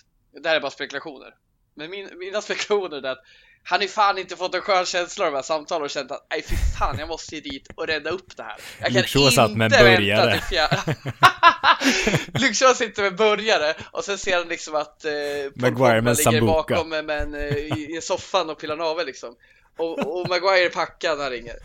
det 0.42 0.48
här 0.48 0.56
är 0.56 0.60
bara 0.60 0.70
spekulationer. 0.70 1.34
Men 1.74 1.90
min, 1.90 2.18
mina 2.18 2.40
spekulationer 2.42 3.02
är 3.02 3.10
att 3.10 3.24
han 3.62 3.82
är 3.82 3.86
fan 3.86 4.18
inte 4.18 4.36
fått 4.36 4.54
en 4.54 4.60
skön 4.60 4.86
känsla 4.86 5.24
av 5.24 5.32
de 5.32 5.36
här 5.36 5.42
samtalen 5.42 5.84
och 5.84 5.90
känt 5.90 6.10
att 6.10 6.26
nej 6.30 6.42
fy 6.48 6.56
fan 6.78 6.98
jag 6.98 7.08
måste 7.08 7.34
ju 7.34 7.40
dit 7.40 7.68
och 7.74 7.86
rädda 7.86 8.10
upp 8.10 8.36
det 8.36 8.42
här. 8.42 8.56
Jag 8.80 8.92
kan 8.92 9.02
Shaw 9.02 9.30
satt 9.30 9.56
med 9.56 9.72
inte 9.72 9.84
vänta 9.84 10.32
till 10.32 10.42
fjärde. 10.42 10.76
Shaw 12.54 12.74
sitter 12.74 13.02
med 13.02 13.16
burgare 13.16 13.74
och 13.90 14.04
sen 14.04 14.18
ser 14.18 14.36
han 14.36 14.48
liksom 14.48 14.74
att 14.74 15.04
eh, 15.04 15.12
Maguire 15.54 16.02
med 16.02 16.16
ligger 16.16 16.30
sambuca. 16.30 16.46
bakom 16.46 16.88
med, 16.88 17.04
med 17.04 17.22
en, 17.22 17.34
eh, 17.34 17.56
i, 17.56 17.96
i 17.96 18.00
soffan 18.02 18.50
och 18.50 18.60
pillar 18.60 18.76
navel 18.76 19.06
liksom. 19.06 19.34
Och, 19.80 19.98
och 19.98 20.28
Maguire 20.28 20.64
är 20.64 20.68
packad 20.68 21.18
när 21.18 21.24
han 21.24 21.32
ringer. 21.32 21.56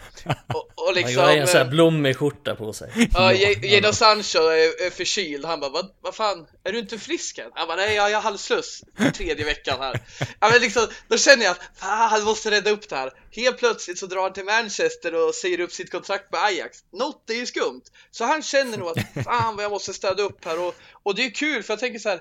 Och, 0.54 0.70
och 0.76 0.94
liksom... 0.96 1.18
Han 1.18 1.30
har 1.30 1.38
en 1.38 1.48
sån 1.48 1.58
här 1.58 1.66
eh, 1.66 1.72
blommig 1.72 2.18
skjorta 2.18 2.56
på 2.56 2.74
sig. 2.74 3.10
Ja, 3.14 3.34
Jadon 3.34 3.94
Sancho 3.94 4.40
är, 4.40 4.86
är 4.86 4.90
förkyld. 4.90 5.46
Han 5.46 5.60
bara, 5.60 5.72
vad, 5.72 5.92
vad 6.02 6.16
fan, 6.16 6.48
är 6.64 6.72
du 6.72 6.80
inte 6.80 7.00
frisk 7.00 7.38
än? 7.38 7.52
Han 7.54 7.68
bara, 7.68 7.78
nej 7.78 7.96
jag, 7.96 8.04
har 8.04 8.22
halsfluss 8.22 8.84
tredje 9.14 9.46
veckan 9.46 9.80
här. 9.80 10.00
Ja, 10.40 10.50
men 10.52 10.62
liksom, 10.62 10.88
då 11.08 11.18
känner 11.18 11.46
jag 11.46 11.52
att 11.52 11.62
fan, 11.76 12.10
han 12.10 12.24
måste 12.24 12.52
rädda 12.52 12.70
upp 12.70 12.90
det 12.90 12.96
här. 12.96 13.12
Helt 13.32 13.58
plötsligt 13.58 14.00
så 14.00 14.06
drar 14.06 14.22
han 14.22 14.34
till 14.34 14.46
Manchester 14.46 15.28
och 15.28 15.36
säger 15.36 15.60
upp 15.60 15.72
sitt 15.72 15.92
kontrakt 15.92 16.32
med 16.32 16.44
Ajax. 16.44 16.78
Något 16.94 17.30
är 17.30 17.34
ju 17.34 17.46
skumt. 17.46 17.84
Så 18.12 18.26
han 18.26 18.42
känner 18.42 18.78
nog 18.78 18.88
att 18.88 19.24
fan 19.26 19.56
vad 19.56 19.66
jag 19.66 19.72
måste 19.72 19.94
städa 19.94 20.24
upp 20.24 20.46
här. 20.46 20.60
Och, 20.60 20.76
och 21.04 21.16
det 21.16 21.26
är 21.26 21.30
kul 21.30 21.64
för 21.64 21.74
jag 21.74 21.80
tänker 21.80 22.00
så 22.00 22.10
här, 22.10 22.20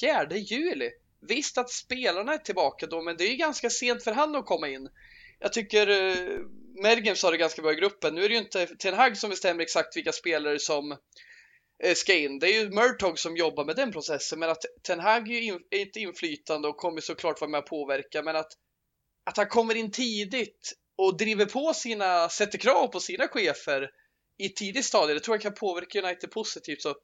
fjärde 0.00 0.38
juli. 0.38 0.90
Visst 1.26 1.58
att 1.58 1.70
spelarna 1.70 2.34
är 2.34 2.38
tillbaka 2.38 2.86
då, 2.86 3.02
men 3.02 3.16
det 3.16 3.24
är 3.24 3.28
ju 3.28 3.36
ganska 3.36 3.70
sent 3.70 4.04
för 4.04 4.12
han 4.12 4.36
att 4.36 4.46
komma 4.46 4.68
in. 4.68 4.88
Jag 5.44 5.52
tycker 5.52 5.88
eh, 5.88 6.40
Mergen 6.82 7.16
sa 7.16 7.30
det 7.30 7.36
ganska 7.36 7.62
bra 7.62 7.72
i 7.72 7.76
gruppen. 7.76 8.14
Nu 8.14 8.24
är 8.24 8.28
det 8.28 8.34
ju 8.34 8.40
inte 8.40 8.66
Ten 8.66 8.94
Hag 8.94 9.16
som 9.16 9.30
bestämmer 9.30 9.62
exakt 9.62 9.96
vilka 9.96 10.12
spelare 10.12 10.58
som 10.58 10.92
eh, 11.84 11.94
ska 11.94 12.14
in. 12.14 12.38
Det 12.38 12.46
är 12.46 12.62
ju 12.62 12.70
Murtog 12.70 13.18
som 13.18 13.36
jobbar 13.36 13.64
med 13.64 13.76
den 13.76 13.92
processen. 13.92 14.38
Men 14.38 14.50
att 14.50 14.64
Ten 14.82 15.00
Hag 15.00 15.28
är 15.28 15.32
ju 15.32 15.42
in, 15.42 15.60
är 15.70 15.78
inte 15.78 16.00
inflytande 16.00 16.68
och 16.68 16.76
kommer 16.76 17.00
såklart 17.00 17.40
vara 17.40 17.50
med 17.50 17.58
och 17.58 17.66
påverka. 17.66 18.22
Men 18.22 18.36
att, 18.36 18.52
att 19.24 19.36
han 19.36 19.46
kommer 19.46 19.74
in 19.74 19.90
tidigt 19.90 20.72
och 20.96 21.16
driver 21.16 21.46
på 21.46 21.74
sina, 21.74 22.28
sätter 22.28 22.58
krav 22.58 22.86
på 22.86 23.00
sina 23.00 23.28
chefer 23.28 23.90
i 24.38 24.46
ett 24.46 24.56
tidigt 24.56 24.84
stadie. 24.84 25.14
Det 25.14 25.20
tror 25.20 25.36
jag 25.36 25.42
kan 25.42 25.54
påverka 25.54 26.02
United 26.02 26.30
positivt. 26.30 26.82
Så 26.82 26.94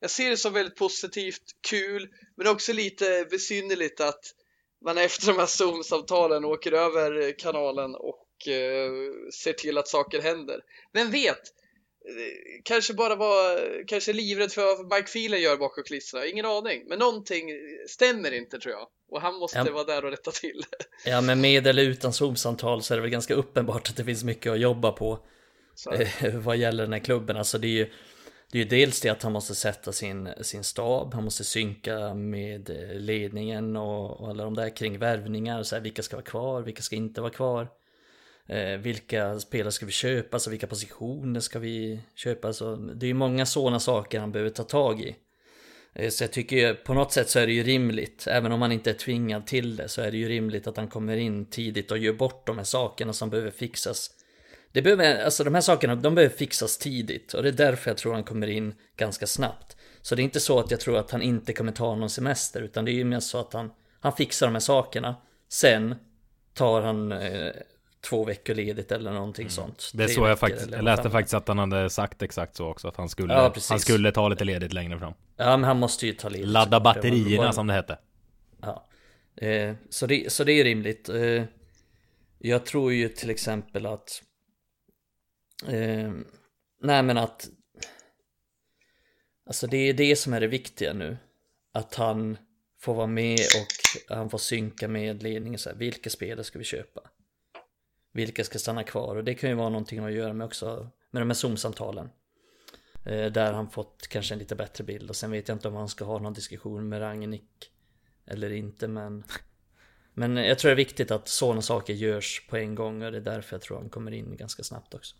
jag 0.00 0.10
ser 0.10 0.30
det 0.30 0.36
som 0.36 0.52
väldigt 0.52 0.76
positivt, 0.76 1.42
kul, 1.70 2.08
men 2.36 2.46
också 2.46 2.72
lite 2.72 3.26
besynnerligt 3.30 4.00
att 4.00 4.34
man 4.84 4.98
efter 4.98 5.26
de 5.26 5.38
här 5.38 5.46
Zoom-samtalen 5.46 6.44
åker 6.44 6.72
över 6.72 7.38
kanalen 7.38 7.94
och 7.94 8.48
eh, 8.48 8.90
ser 9.42 9.52
till 9.52 9.78
att 9.78 9.88
saker 9.88 10.20
händer. 10.22 10.60
Vem 10.92 11.10
vet? 11.10 11.38
Eh, 12.08 12.60
Kanske 12.64 12.94
bara 12.94 13.16
var 13.16 13.60
kanske 13.86 14.12
livrädd 14.12 14.52
för 14.52 14.62
vad 14.62 14.92
Mike 14.98 15.12
Phelan 15.12 15.40
gör 15.40 15.56
bakom 15.56 15.84
kulisserna. 15.84 16.26
Ingen 16.26 16.46
aning. 16.46 16.82
Men 16.88 16.98
någonting 16.98 17.48
stämmer 17.88 18.32
inte 18.32 18.58
tror 18.58 18.72
jag. 18.74 18.86
Och 19.10 19.20
han 19.20 19.34
måste 19.34 19.58
Ja. 19.58 19.72
vara 19.72 19.84
där 19.84 20.04
och 20.04 20.10
rätta 20.10 20.30
till. 20.30 20.62
Ja, 21.04 21.20
men 21.20 21.40
med 21.40 21.66
eller 21.66 21.82
utan 21.82 22.12
Zoom-samtal 22.12 22.82
så 22.82 22.94
är 22.94 22.96
det 22.98 23.02
väl 23.02 23.10
ganska 23.10 23.34
uppenbart 23.34 23.88
att 23.88 23.96
det 23.96 24.04
finns 24.04 24.24
mycket 24.24 24.52
att 24.52 24.60
jobba 24.60 24.92
på 24.92 25.18
eh, 25.92 26.34
vad 26.34 26.56
gäller 26.56 26.82
den 26.82 26.92
här 26.92 27.00
klubben. 27.00 27.36
Alltså 27.36 27.58
det 27.58 27.66
är 27.66 27.70
ju, 27.70 27.90
det 28.52 28.58
är 28.58 28.62
ju 28.62 28.68
dels 28.68 29.00
det 29.00 29.08
att 29.08 29.22
han 29.22 29.32
måste 29.32 29.54
sätta 29.54 29.92
sin, 29.92 30.28
sin 30.40 30.64
stab, 30.64 31.14
han 31.14 31.24
måste 31.24 31.44
synka 31.44 32.14
med 32.14 32.70
eh, 32.70 32.98
ledningen 32.98 33.76
och, 33.76 34.20
och 34.20 34.28
alla 34.28 34.44
de 34.44 34.54
där 34.54 34.76
kring 34.76 34.98
värvningar, 34.98 35.62
så 35.62 35.76
här, 35.76 35.82
vilka 35.82 36.02
ska 36.02 36.16
vara 36.16 36.24
kvar, 36.24 36.62
vilka 36.62 36.82
ska 36.82 36.96
inte 36.96 37.20
vara 37.20 37.32
kvar. 37.32 37.68
Eh, 38.46 38.78
vilka 38.78 39.40
spelare 39.40 39.72
ska 39.72 39.86
vi 39.86 39.92
köpa, 39.92 40.36
alltså 40.36 40.50
vilka 40.50 40.66
positioner 40.66 41.40
ska 41.40 41.58
vi 41.58 42.00
köpa? 42.14 42.52
Så 42.52 42.76
det 42.76 43.06
är 43.06 43.08
ju 43.08 43.14
många 43.14 43.46
sådana 43.46 43.80
saker 43.80 44.20
han 44.20 44.32
behöver 44.32 44.50
ta 44.50 44.62
tag 44.64 45.00
i. 45.00 45.16
Eh, 45.92 46.10
Så 46.10 46.24
jag 46.24 46.32
tycker 46.32 46.56
ju, 46.56 46.74
på 46.74 46.94
något 46.94 47.12
sätt 47.12 47.28
så 47.28 47.38
är 47.38 47.46
det 47.46 47.52
ju 47.52 47.62
rimligt, 47.62 48.26
även 48.26 48.52
om 48.52 48.62
han 48.62 48.72
inte 48.72 48.90
är 48.90 48.94
tvingad 48.94 49.46
till 49.46 49.76
det, 49.76 49.88
så 49.88 50.02
är 50.02 50.10
det 50.10 50.16
ju 50.16 50.28
rimligt 50.28 50.66
att 50.66 50.76
han 50.76 50.88
kommer 50.88 51.16
in 51.16 51.46
tidigt 51.46 51.90
och 51.90 51.98
gör 51.98 52.12
bort 52.12 52.46
de 52.46 52.56
här 52.58 52.64
sakerna 52.64 53.12
som 53.12 53.30
behöver 53.30 53.50
fixas. 53.50 54.10
Det 54.72 54.82
behöver, 54.82 55.24
alltså 55.24 55.44
de 55.44 55.54
här 55.54 55.60
sakerna, 55.60 55.94
de 55.94 56.14
behöver 56.14 56.36
fixas 56.36 56.78
tidigt 56.78 57.34
och 57.34 57.42
det 57.42 57.48
är 57.48 57.52
därför 57.52 57.90
jag 57.90 57.98
tror 57.98 58.14
han 58.14 58.24
kommer 58.24 58.46
in 58.46 58.74
ganska 58.96 59.26
snabbt. 59.26 59.76
Så 60.02 60.14
det 60.14 60.22
är 60.22 60.24
inte 60.24 60.40
så 60.40 60.58
att 60.60 60.70
jag 60.70 60.80
tror 60.80 60.98
att 60.98 61.10
han 61.10 61.22
inte 61.22 61.52
kommer 61.52 61.72
ta 61.72 61.94
någon 61.94 62.10
semester, 62.10 62.62
utan 62.62 62.84
det 62.84 62.90
är 62.90 62.94
ju 62.94 63.04
mer 63.04 63.20
så 63.20 63.38
att 63.40 63.52
han, 63.52 63.70
han 64.00 64.12
fixar 64.12 64.46
de 64.46 64.52
här 64.52 64.60
sakerna. 64.60 65.16
Sen 65.48 65.94
tar 66.54 66.82
han 66.82 67.12
eh, 67.12 67.52
två 68.00 68.24
veckor 68.24 68.54
ledigt 68.54 68.92
eller 68.92 69.12
någonting 69.12 69.50
sånt. 69.50 69.90
Mm. 69.94 70.06
Det 70.06 70.12
är 70.12 70.14
så 70.14 70.26
jag 70.26 70.38
faktiskt, 70.38 70.70
jag 70.70 70.84
läste 70.84 71.10
faktiskt 71.10 71.34
att 71.34 71.48
han 71.48 71.58
hade 71.58 71.90
sagt 71.90 72.22
exakt 72.22 72.56
så 72.56 72.66
också. 72.66 72.88
Att 72.88 72.96
han 72.96 73.08
skulle, 73.08 73.34
Ja, 73.34 73.54
han 73.68 73.80
skulle 73.80 74.12
ta 74.12 74.28
lite 74.28 74.44
ledigt 74.44 74.72
längre 74.72 74.98
fram. 74.98 75.12
Ja, 75.36 75.56
men 75.56 75.64
han 75.64 75.78
måste 75.78 76.06
ju 76.06 76.12
ta 76.12 76.28
ledigt. 76.28 76.48
Ladda 76.48 76.80
batterierna 76.80 77.42
Bara- 77.42 77.52
som 77.52 77.66
det 77.66 77.72
hette. 77.74 77.98
Ja. 78.62 78.86
Eh, 79.36 79.74
så, 79.90 80.06
det, 80.06 80.32
så 80.32 80.44
det 80.44 80.52
är 80.52 80.64
rimligt. 80.64 81.08
Eh, 81.08 81.42
jag 82.38 82.66
tror 82.66 82.92
ju 82.92 83.08
till 83.08 83.30
exempel 83.30 83.86
att... 83.86 84.22
Eh, 85.68 86.12
nej 86.82 87.02
men 87.02 87.18
att... 87.18 87.48
Alltså 89.46 89.66
det 89.66 89.76
är 89.76 89.94
det 89.94 90.16
som 90.16 90.32
är 90.32 90.40
det 90.40 90.46
viktiga 90.46 90.92
nu. 90.92 91.16
Att 91.72 91.94
han 91.94 92.38
får 92.80 92.94
vara 92.94 93.06
med 93.06 93.38
och 93.38 94.16
han 94.16 94.30
får 94.30 94.38
synka 94.38 94.88
med 94.88 95.22
ledningen. 95.22 95.58
Så 95.58 95.70
här, 95.70 95.76
vilka 95.76 96.10
spelare 96.10 96.44
ska 96.44 96.58
vi 96.58 96.64
köpa? 96.64 97.00
Vilka 98.12 98.44
ska 98.44 98.58
stanna 98.58 98.84
kvar? 98.84 99.16
Och 99.16 99.24
det 99.24 99.34
kan 99.34 99.50
ju 99.50 99.56
vara 99.56 99.68
någonting 99.68 99.98
att 99.98 100.12
göra 100.12 100.32
med 100.32 100.44
också 100.44 100.90
med 101.10 101.22
de 101.22 101.30
här 101.30 101.34
Zoom-samtalen. 101.34 102.10
Eh, 103.06 103.26
där 103.26 103.52
han 103.52 103.70
fått 103.70 104.08
kanske 104.08 104.34
en 104.34 104.38
lite 104.38 104.56
bättre 104.56 104.84
bild. 104.84 105.10
Och 105.10 105.16
sen 105.16 105.30
vet 105.30 105.48
jag 105.48 105.54
inte 105.54 105.68
om 105.68 105.74
han 105.74 105.88
ska 105.88 106.04
ha 106.04 106.18
någon 106.18 106.32
diskussion 106.32 106.88
med 106.88 107.00
Rangnick 107.00 107.70
eller 108.26 108.52
inte 108.52 108.88
men 108.88 109.24
Men 110.14 110.36
jag 110.36 110.58
tror 110.58 110.68
det 110.68 110.74
är 110.74 110.76
viktigt 110.76 111.10
att 111.10 111.28
sådana 111.28 111.62
saker 111.62 111.92
görs 111.92 112.46
på 112.48 112.56
en 112.56 112.74
gång 112.74 113.02
och 113.02 113.12
det 113.12 113.18
är 113.18 113.22
därför 113.22 113.56
jag 113.56 113.62
tror 113.62 113.76
han 113.76 113.88
kommer 113.88 114.12
in 114.12 114.36
ganska 114.36 114.62
snabbt 114.62 114.94
också. 114.94 115.16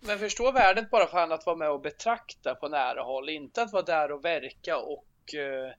Men 0.00 0.18
förstå 0.18 0.52
värdet 0.52 0.90
bara 0.90 1.06
för 1.06 1.18
han 1.18 1.32
att 1.32 1.46
vara 1.46 1.56
med 1.56 1.70
och 1.70 1.80
betrakta 1.80 2.54
på 2.54 2.68
nära 2.68 3.02
håll, 3.02 3.28
inte 3.28 3.62
att 3.62 3.72
vara 3.72 3.82
där 3.82 4.12
och 4.12 4.24
verka 4.24 4.76
och 4.76 5.34
eh, 5.34 5.72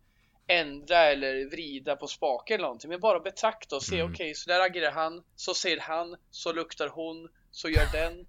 ändra 0.48 0.98
eller 0.98 1.46
vrida 1.50 1.96
på 1.96 2.08
spaken 2.08 2.56
eller 2.56 2.64
någonting, 2.64 2.90
men 2.90 3.00
bara 3.00 3.20
betrakta 3.20 3.76
och 3.76 3.84
se, 3.84 4.04
okej, 4.04 4.36
så 4.36 4.50
där 4.50 4.60
agerar 4.60 4.92
han, 4.92 5.24
så 5.36 5.54
ser 5.54 5.78
han, 5.78 6.16
så 6.32 6.54
luktar 6.54 6.88
hon, 6.88 7.30
så 7.52 7.70
gör 7.70 7.88
den. 7.94 8.28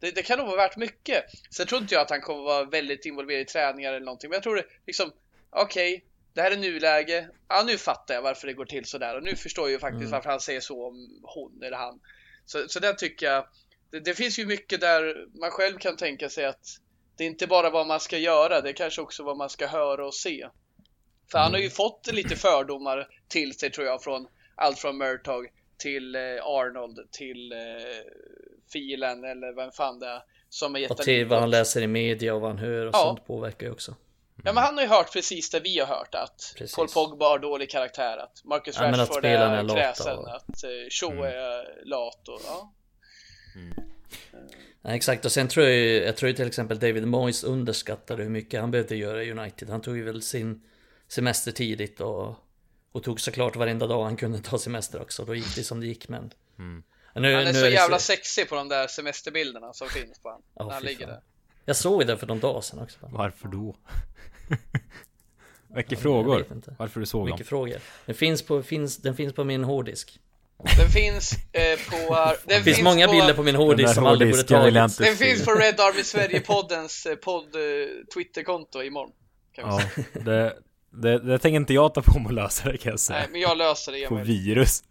Det, 0.00 0.10
det 0.10 0.22
kan 0.22 0.38
nog 0.38 0.46
vara 0.46 0.56
värt 0.56 0.76
mycket. 0.76 1.24
Sen 1.50 1.66
tror 1.66 1.80
inte 1.80 1.94
jag 1.94 2.02
att 2.02 2.10
han 2.10 2.20
kommer 2.20 2.42
vara 2.42 2.64
väldigt 2.64 3.06
involverad 3.06 3.40
i 3.40 3.44
träningar 3.44 3.92
eller 3.92 4.06
någonting, 4.06 4.30
men 4.30 4.36
jag 4.36 4.42
tror 4.42 4.56
det 4.56 4.64
liksom, 4.86 5.12
okej, 5.50 6.04
det 6.34 6.42
här 6.42 6.50
är 6.50 6.56
nuläge. 6.56 7.28
Ja, 7.48 7.62
nu 7.66 7.78
fattar 7.78 8.14
jag 8.14 8.22
varför 8.22 8.46
det 8.46 8.52
går 8.52 8.64
till 8.64 8.84
sådär 8.84 9.16
och 9.16 9.22
nu 9.22 9.36
förstår 9.36 9.64
jag 9.64 9.72
ju 9.72 9.78
faktiskt 9.78 10.12
varför 10.12 10.30
han 10.30 10.40
säger 10.40 10.60
så 10.60 10.86
om 10.86 11.20
hon 11.22 11.62
eller 11.62 11.76
han. 11.76 12.00
Så, 12.44 12.68
så 12.68 12.80
där 12.80 12.92
tycker 12.92 13.26
jag, 13.26 13.46
det, 13.90 14.00
det 14.00 14.14
finns 14.14 14.38
ju 14.38 14.46
mycket 14.46 14.80
där 14.80 15.26
man 15.40 15.50
själv 15.50 15.78
kan 15.78 15.96
tänka 15.96 16.28
sig 16.28 16.44
att 16.44 16.66
det 17.16 17.24
är 17.24 17.28
inte 17.28 17.46
bara 17.46 17.70
vad 17.70 17.86
man 17.86 18.00
ska 18.00 18.18
göra, 18.18 18.60
det 18.60 18.68
är 18.68 18.72
kanske 18.72 19.00
också 19.02 19.22
vad 19.22 19.36
man 19.36 19.50
ska 19.50 19.66
höra 19.66 20.06
och 20.06 20.14
se. 20.14 20.48
För 21.30 21.38
han 21.38 21.52
har 21.52 21.58
ju 21.60 21.70
fått 21.70 22.12
lite 22.12 22.36
fördomar 22.36 23.08
till 23.28 23.58
sig 23.58 23.70
tror 23.70 23.86
jag 23.86 24.02
från 24.02 24.26
allt 24.56 24.78
från 24.78 24.98
Murtog 24.98 25.46
till 25.78 26.14
eh, 26.14 26.20
Arnold 26.42 26.98
till 27.12 27.52
eh, 27.52 27.58
Filen 28.72 29.24
eller 29.24 29.54
vem 29.56 29.70
fan 29.72 29.98
det 29.98 30.06
är 30.06 30.22
som 30.48 30.74
har 30.74 30.80
gett 30.80 30.90
Och 30.90 30.96
till 30.98 31.26
vad 31.26 31.40
han 31.40 31.50
läser 31.50 31.82
i 31.82 31.86
media 31.86 32.34
och 32.34 32.40
vad 32.40 32.50
han 32.50 32.58
hör 32.58 32.86
och 32.86 32.94
Ja. 32.94 32.98
sånt 32.98 33.26
påverkar 33.26 33.66
ju 33.66 33.72
också. 33.72 33.94
Ja 34.44 34.52
men 34.52 34.62
han 34.62 34.74
har 34.74 34.82
ju 34.82 34.88
hört 34.88 35.12
precis 35.12 35.50
det 35.50 35.60
vi 35.60 35.78
har 35.78 35.86
hört 35.86 36.14
att 36.14 36.54
Precis. 36.58 36.76
Paul 36.76 36.88
Pogba 36.88 37.28
har 37.28 37.38
dålig 37.38 37.70
karaktär, 37.70 38.16
att 38.16 38.44
Marcus 38.44 38.76
Ja, 38.78 38.84
att 38.86 38.98
Rashford 38.98 39.18
spelarna 39.18 39.58
är 39.58 39.64
är 39.64 39.68
kräsen, 39.68 40.18
och- 40.18 40.34
att 40.36 40.64
eh, 40.64 40.70
Shaw 40.90 41.26
är 41.26 41.84
lat 41.84 42.28
och 42.28 42.40
ja. 42.46 42.72
Ja, 44.82 44.94
exakt, 44.94 45.24
och 45.24 45.32
sen 45.32 45.48
tror 45.48 45.66
jag, 45.66 46.06
jag 46.06 46.16
tror 46.16 46.32
till 46.32 46.46
exempel 46.46 46.78
David 46.78 47.08
Moyes 47.08 47.44
underskattade 47.44 48.22
hur 48.22 48.30
mycket 48.30 48.60
han 48.60 48.70
behövde 48.70 48.96
göra 48.96 49.24
i 49.24 49.30
United. 49.30 49.70
Han 49.70 49.80
tog 49.80 49.96
ju 49.96 50.02
väl 50.02 50.22
sin 50.22 50.62
semester 51.08 51.52
tidigt 51.52 52.00
och, 52.00 52.34
och 52.92 53.02
tog 53.02 53.20
såklart 53.20 53.56
varenda 53.56 53.86
dag 53.86 54.04
han 54.04 54.16
kunde 54.16 54.38
ta 54.38 54.58
semester 54.58 55.02
också. 55.02 55.24
Då 55.24 55.34
gick 55.34 55.54
det 55.54 55.64
som 55.64 55.80
det 55.80 55.86
gick 55.86 56.08
men... 56.08 56.32
Nu, 56.56 56.82
Han 57.12 57.24
är 57.24 57.44
nu 57.44 57.54
så 57.54 57.60
det 57.60 57.70
jävla 57.70 57.98
sexig 57.98 58.48
på 58.48 58.54
de 58.54 58.68
där 58.68 58.86
semesterbilderna 58.86 59.72
som 59.72 59.88
finns 59.88 60.18
på 60.18 60.28
honom. 60.28 60.42
Ja, 60.54 60.66
när 60.66 60.74
han 60.74 60.82
ligger 60.82 61.06
fan. 61.06 61.14
där. 61.14 61.22
Jag 61.64 61.76
såg 61.76 62.06
det 62.06 62.16
för 62.16 62.26
någon 62.26 62.40
dag 62.40 62.64
sedan 62.64 62.78
också. 62.78 62.98
Varför 63.02 63.48
då? 63.48 63.76
Väcker 65.68 65.92
jag 65.92 66.02
frågor. 66.02 66.46
Varför 66.78 67.00
du 67.00 67.06
såg 67.06 67.26
dem? 67.26 67.34
Mycket 67.34 67.46
frågor. 67.46 67.80
Den 68.06 68.14
finns 68.14 68.42
på, 68.42 68.62
finns, 68.62 68.96
den 68.96 69.16
finns 69.16 69.34
på 69.34 69.44
min 69.44 69.64
hårddisk. 69.64 70.20
Den 70.76 70.88
finns 70.88 71.32
eh, 71.32 71.78
på... 71.90 72.14
Den 72.46 72.58
det 72.58 72.62
finns, 72.62 72.82
många 72.82 73.06
på, 73.06 73.12
bilder 73.12 73.34
på 73.34 73.42
min 73.42 73.54
hårddisk 73.54 73.94
som 73.94 74.06
aldrig 74.06 74.30
borde 74.30 74.42
tagits. 74.42 74.96
Den 74.96 75.16
finns 75.16 75.44
på 75.44 75.50
Red 75.50 75.80
Army 75.80 76.02
Sverige-poddens 76.02 77.06
eh, 77.06 77.14
podd 77.14 77.54
eh, 77.54 77.60
Twitterkonto 78.14 78.82
imorgon. 78.82 79.12
ja, 79.56 79.80
det, 80.12 80.56
det, 80.90 81.18
det 81.18 81.38
tänker 81.38 81.56
inte 81.56 81.74
jag 81.74 81.94
ta 81.94 82.02
på 82.02 82.18
mig 82.18 82.26
att 82.26 82.34
lösa 82.34 82.72
det 82.72 82.78
kan 82.78 82.90
jag 82.90 83.00
säga. 83.00 83.18
Nej, 83.18 83.28
men 83.32 83.40
jag 83.40 83.58
löser 83.58 83.92
det. 83.92 84.06
På 84.08 84.14
virus. 84.14 84.82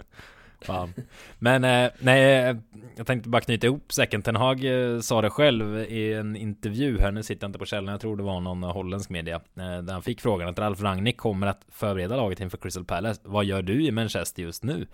Fan. 0.61 0.93
Men 1.39 1.63
eh, 1.63 1.91
nej, 1.99 2.55
jag 2.97 3.07
tänkte 3.07 3.29
bara 3.29 3.41
knyta 3.41 3.67
ihop 3.67 3.93
säcken. 3.93 4.21
Ten 4.21 4.35
Hag 4.35 4.65
eh, 4.65 4.99
sa 4.99 5.21
det 5.21 5.29
själv 5.29 5.77
i 5.77 6.13
en 6.13 6.35
intervju 6.35 6.99
här. 6.99 7.11
Nu 7.11 7.23
sitter 7.23 7.43
jag 7.43 7.49
inte 7.49 7.59
på 7.59 7.65
källan. 7.65 7.91
Jag 7.91 8.01
tror 8.01 8.17
det 8.17 8.23
var 8.23 8.39
någon 8.39 8.63
holländsk 8.63 9.09
media. 9.09 9.35
Eh, 9.35 9.77
där 9.81 9.93
han 9.93 10.01
fick 10.01 10.21
frågan 10.21 10.49
att 10.49 10.59
Ralf 10.59 10.81
Rangnick 10.81 11.17
kommer 11.17 11.47
att 11.47 11.61
förbereda 11.71 12.15
laget 12.15 12.39
inför 12.39 12.57
Crystal 12.57 12.85
Palace. 12.85 13.21
Vad 13.23 13.45
gör 13.45 13.61
du 13.61 13.85
i 13.85 13.91
Manchester 13.91 14.41
just 14.41 14.63
nu? 14.63 14.87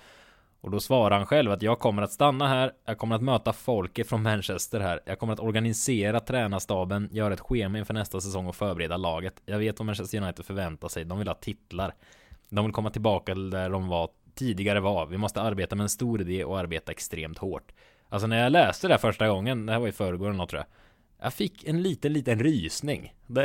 Och 0.62 0.71
då 0.71 0.80
svarar 0.80 1.17
han 1.17 1.26
själv 1.26 1.52
att 1.52 1.62
jag 1.62 1.80
kommer 1.80 2.02
att 2.02 2.12
stanna 2.12 2.47
här. 2.47 2.71
Jag 2.86 2.97
kommer 2.97 3.15
att 3.15 3.21
möta 3.21 3.54
folket 3.54 4.10
från 4.10 4.24
Manchester 4.24 4.80
här. 4.80 5.02
Jag 5.06 5.19
kommer 5.19 5.34
att 5.34 5.39
organisera 5.39 6.19
tränarstaben, 6.19 7.10
göra 7.12 7.34
ett 7.34 7.39
schema 7.39 7.78
inför 7.78 7.93
nästa 7.93 8.21
säsong 8.21 8.47
och 8.47 8.56
förbereda 8.56 8.97
laget. 8.97 9.41
Jag 9.45 9.58
vet 9.58 9.80
vad 9.80 9.86
Manchester 9.86 10.21
United 10.21 10.45
förväntar 10.45 10.88
sig. 10.88 11.06
De 11.06 11.19
vill 11.19 11.28
ha 11.28 11.36
titlar. 11.36 11.93
De 12.50 12.65
vill 12.65 12.74
komma 12.74 12.89
tillbaka 12.89 13.34
till 13.34 13.50
där 13.50 13.69
de 13.69 13.88
var 13.88 14.10
tidigare 14.36 14.80
var. 14.80 15.06
Vi 15.06 15.17
måste 15.17 15.41
arbeta 15.41 15.76
med 15.76 15.84
en 15.84 15.89
stor 15.89 16.21
idé 16.21 16.43
och 16.43 16.60
arbeta 16.60 16.91
extremt 16.91 17.38
hårt. 17.38 17.71
Alltså 18.10 18.28
när 18.28 18.43
jag 18.43 18.52
läste 18.52 18.88
det 18.88 18.97
första 18.97 19.28
gången, 19.28 19.65
det 19.65 19.74
här 19.74 19.80
var 19.80 19.88
i 19.88 19.91
förrgår 19.91 20.26
eller 20.26 20.38
något 20.38 20.50
tror 20.50 20.60
jag. 20.60 20.67
Jag 21.26 21.34
fick 21.34 21.63
en 21.63 21.82
liten, 21.82 22.13
liten 22.13 22.39
rysning. 22.39 23.13
Det... 23.28 23.41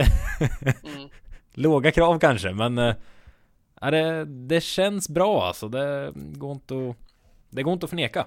mm. 0.96 1.08
Låga 1.54 1.92
krav 1.92 2.18
kanske, 2.18 2.52
men... 2.52 2.78
Äh, 2.78 2.94
det, 3.80 4.24
det 4.24 4.60
känns 4.60 5.08
bra 5.08 5.44
alltså. 5.46 5.68
Det 5.68 6.12
går 6.14 6.52
inte 6.52 6.74
att... 6.74 6.96
Det 7.56 7.62
går 7.62 7.72
inte 7.72 7.84
att 7.84 7.90
förneka. 7.90 8.26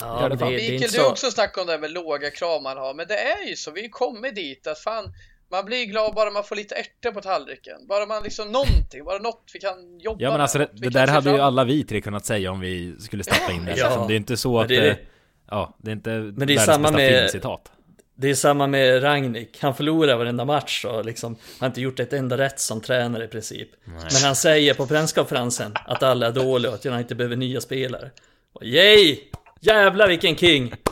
Ja, 0.00 0.28
det, 0.28 0.36
det, 0.36 0.44
Mikael, 0.44 0.80
det 0.80 0.98
du 0.98 1.06
också 1.06 1.30
snackade 1.30 1.60
om 1.60 1.66
det 1.66 1.72
här 1.72 1.80
med 1.80 1.90
låga 1.90 2.30
krav 2.30 2.62
man 2.62 2.76
har, 2.76 2.94
men 2.94 3.06
det 3.06 3.18
är 3.18 3.48
ju 3.48 3.56
så. 3.56 3.70
Vi 3.70 3.88
kommer 3.88 4.32
dit 4.32 4.66
att 4.66 4.78
fan, 4.78 5.12
man 5.50 5.64
blir 5.64 5.84
glad 5.84 6.14
bara 6.14 6.30
man 6.30 6.44
får 6.44 6.56
lite 6.56 6.74
ärtor 6.74 7.12
på 7.12 7.20
tallriken. 7.20 7.86
Bara 7.88 8.06
man 8.06 8.22
liksom 8.22 8.52
någonting, 8.52 9.04
bara 9.04 9.18
något 9.18 9.50
vi 9.52 9.58
kan 9.58 10.00
jobba 10.00 10.22
Ja 10.22 10.30
men 10.30 10.40
alltså 10.40 10.58
det, 10.58 10.68
det 10.72 10.88
där 10.88 11.06
hade 11.06 11.30
ju 11.30 11.38
alla 11.38 11.64
vi 11.64 11.84
tre 11.84 12.00
kunnat 12.00 12.24
säga 12.26 12.50
om 12.50 12.60
vi 12.60 13.00
skulle 13.00 13.24
starta 13.24 13.52
in 13.52 13.64
det. 13.64 13.76
Ja. 13.76 13.88
Liksom. 13.88 14.08
Det 14.08 14.14
är 14.14 14.16
inte 14.16 14.36
så 14.36 14.60
att... 14.60 14.68
Det 14.68 14.76
är, 14.76 14.98
ja, 15.50 15.76
det 15.78 15.90
är 15.90 15.92
inte 15.92 16.10
men 16.10 16.46
det 16.46 16.54
är 16.54 16.58
samma 16.58 16.90
med, 16.90 17.30
citat. 17.30 17.72
Det 18.18 18.30
är 18.30 18.34
samma 18.34 18.66
med 18.66 19.02
Ragnik. 19.02 19.58
Han 19.60 19.74
förlorar 19.74 20.16
varenda 20.16 20.44
match 20.44 20.84
och 20.84 21.04
liksom 21.04 21.36
har 21.60 21.66
inte 21.66 21.80
gjort 21.80 22.00
ett 22.00 22.12
enda 22.12 22.38
rätt 22.38 22.60
som 22.60 22.80
tränare 22.80 23.24
i 23.24 23.28
princip. 23.28 23.68
Nej. 23.84 23.96
Men 24.12 24.22
han 24.22 24.36
säger 24.36 24.74
på 24.74 24.86
presskonferensen 24.86 25.74
att 25.86 26.02
alla 26.02 26.26
är 26.26 26.32
dåliga 26.32 26.70
och 26.70 26.74
att 26.74 26.84
jag 26.84 27.00
inte 27.00 27.14
behöver 27.14 27.36
nya 27.36 27.60
spelare. 27.60 28.10
Och 28.52 28.64
yay! 28.64 29.18
Jävlar 29.60 30.08
vilken 30.08 30.36
king! 30.36 30.72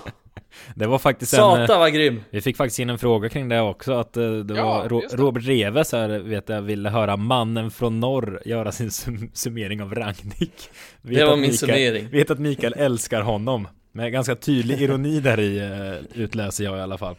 Det 0.74 0.86
var 0.86 0.98
faktiskt 0.98 1.30
Satan 1.30 1.60
en... 1.60 1.66
vad 1.66 1.92
grym! 1.92 2.24
Vi 2.30 2.40
fick 2.40 2.56
faktiskt 2.56 2.78
in 2.78 2.90
en 2.90 2.98
fråga 2.98 3.28
kring 3.28 3.48
det 3.48 3.60
också 3.60 3.92
att 3.92 4.12
det 4.12 4.44
ja, 4.48 4.64
var 4.64 4.88
Ro 4.88 5.00
det. 5.10 5.16
Robert 5.16 5.44
Reves 5.46 5.92
här 5.92 6.08
vet 6.08 6.48
jag 6.48 6.62
ville 6.62 6.90
höra 6.90 7.16
mannen 7.16 7.70
från 7.70 8.00
norr 8.00 8.42
göra 8.44 8.72
sin 8.72 8.90
sum 8.90 9.30
summering 9.34 9.82
av 9.82 9.94
Ragnik. 9.94 10.70
Vet 11.02 11.18
det 11.18 11.24
var 11.24 11.36
min 11.36 11.40
Mikael, 11.40 11.56
summering. 11.56 12.08
Vet 12.10 12.30
att 12.30 12.38
Mikael 12.38 12.74
älskar 12.76 13.20
honom. 13.20 13.68
Med 13.96 14.12
ganska 14.12 14.36
tydlig 14.36 14.82
ironi 14.82 15.20
där 15.20 15.40
i 15.40 15.60
uh, 15.60 16.22
utläser 16.22 16.64
jag 16.64 16.78
i 16.78 16.80
alla 16.80 16.98
fall. 16.98 17.16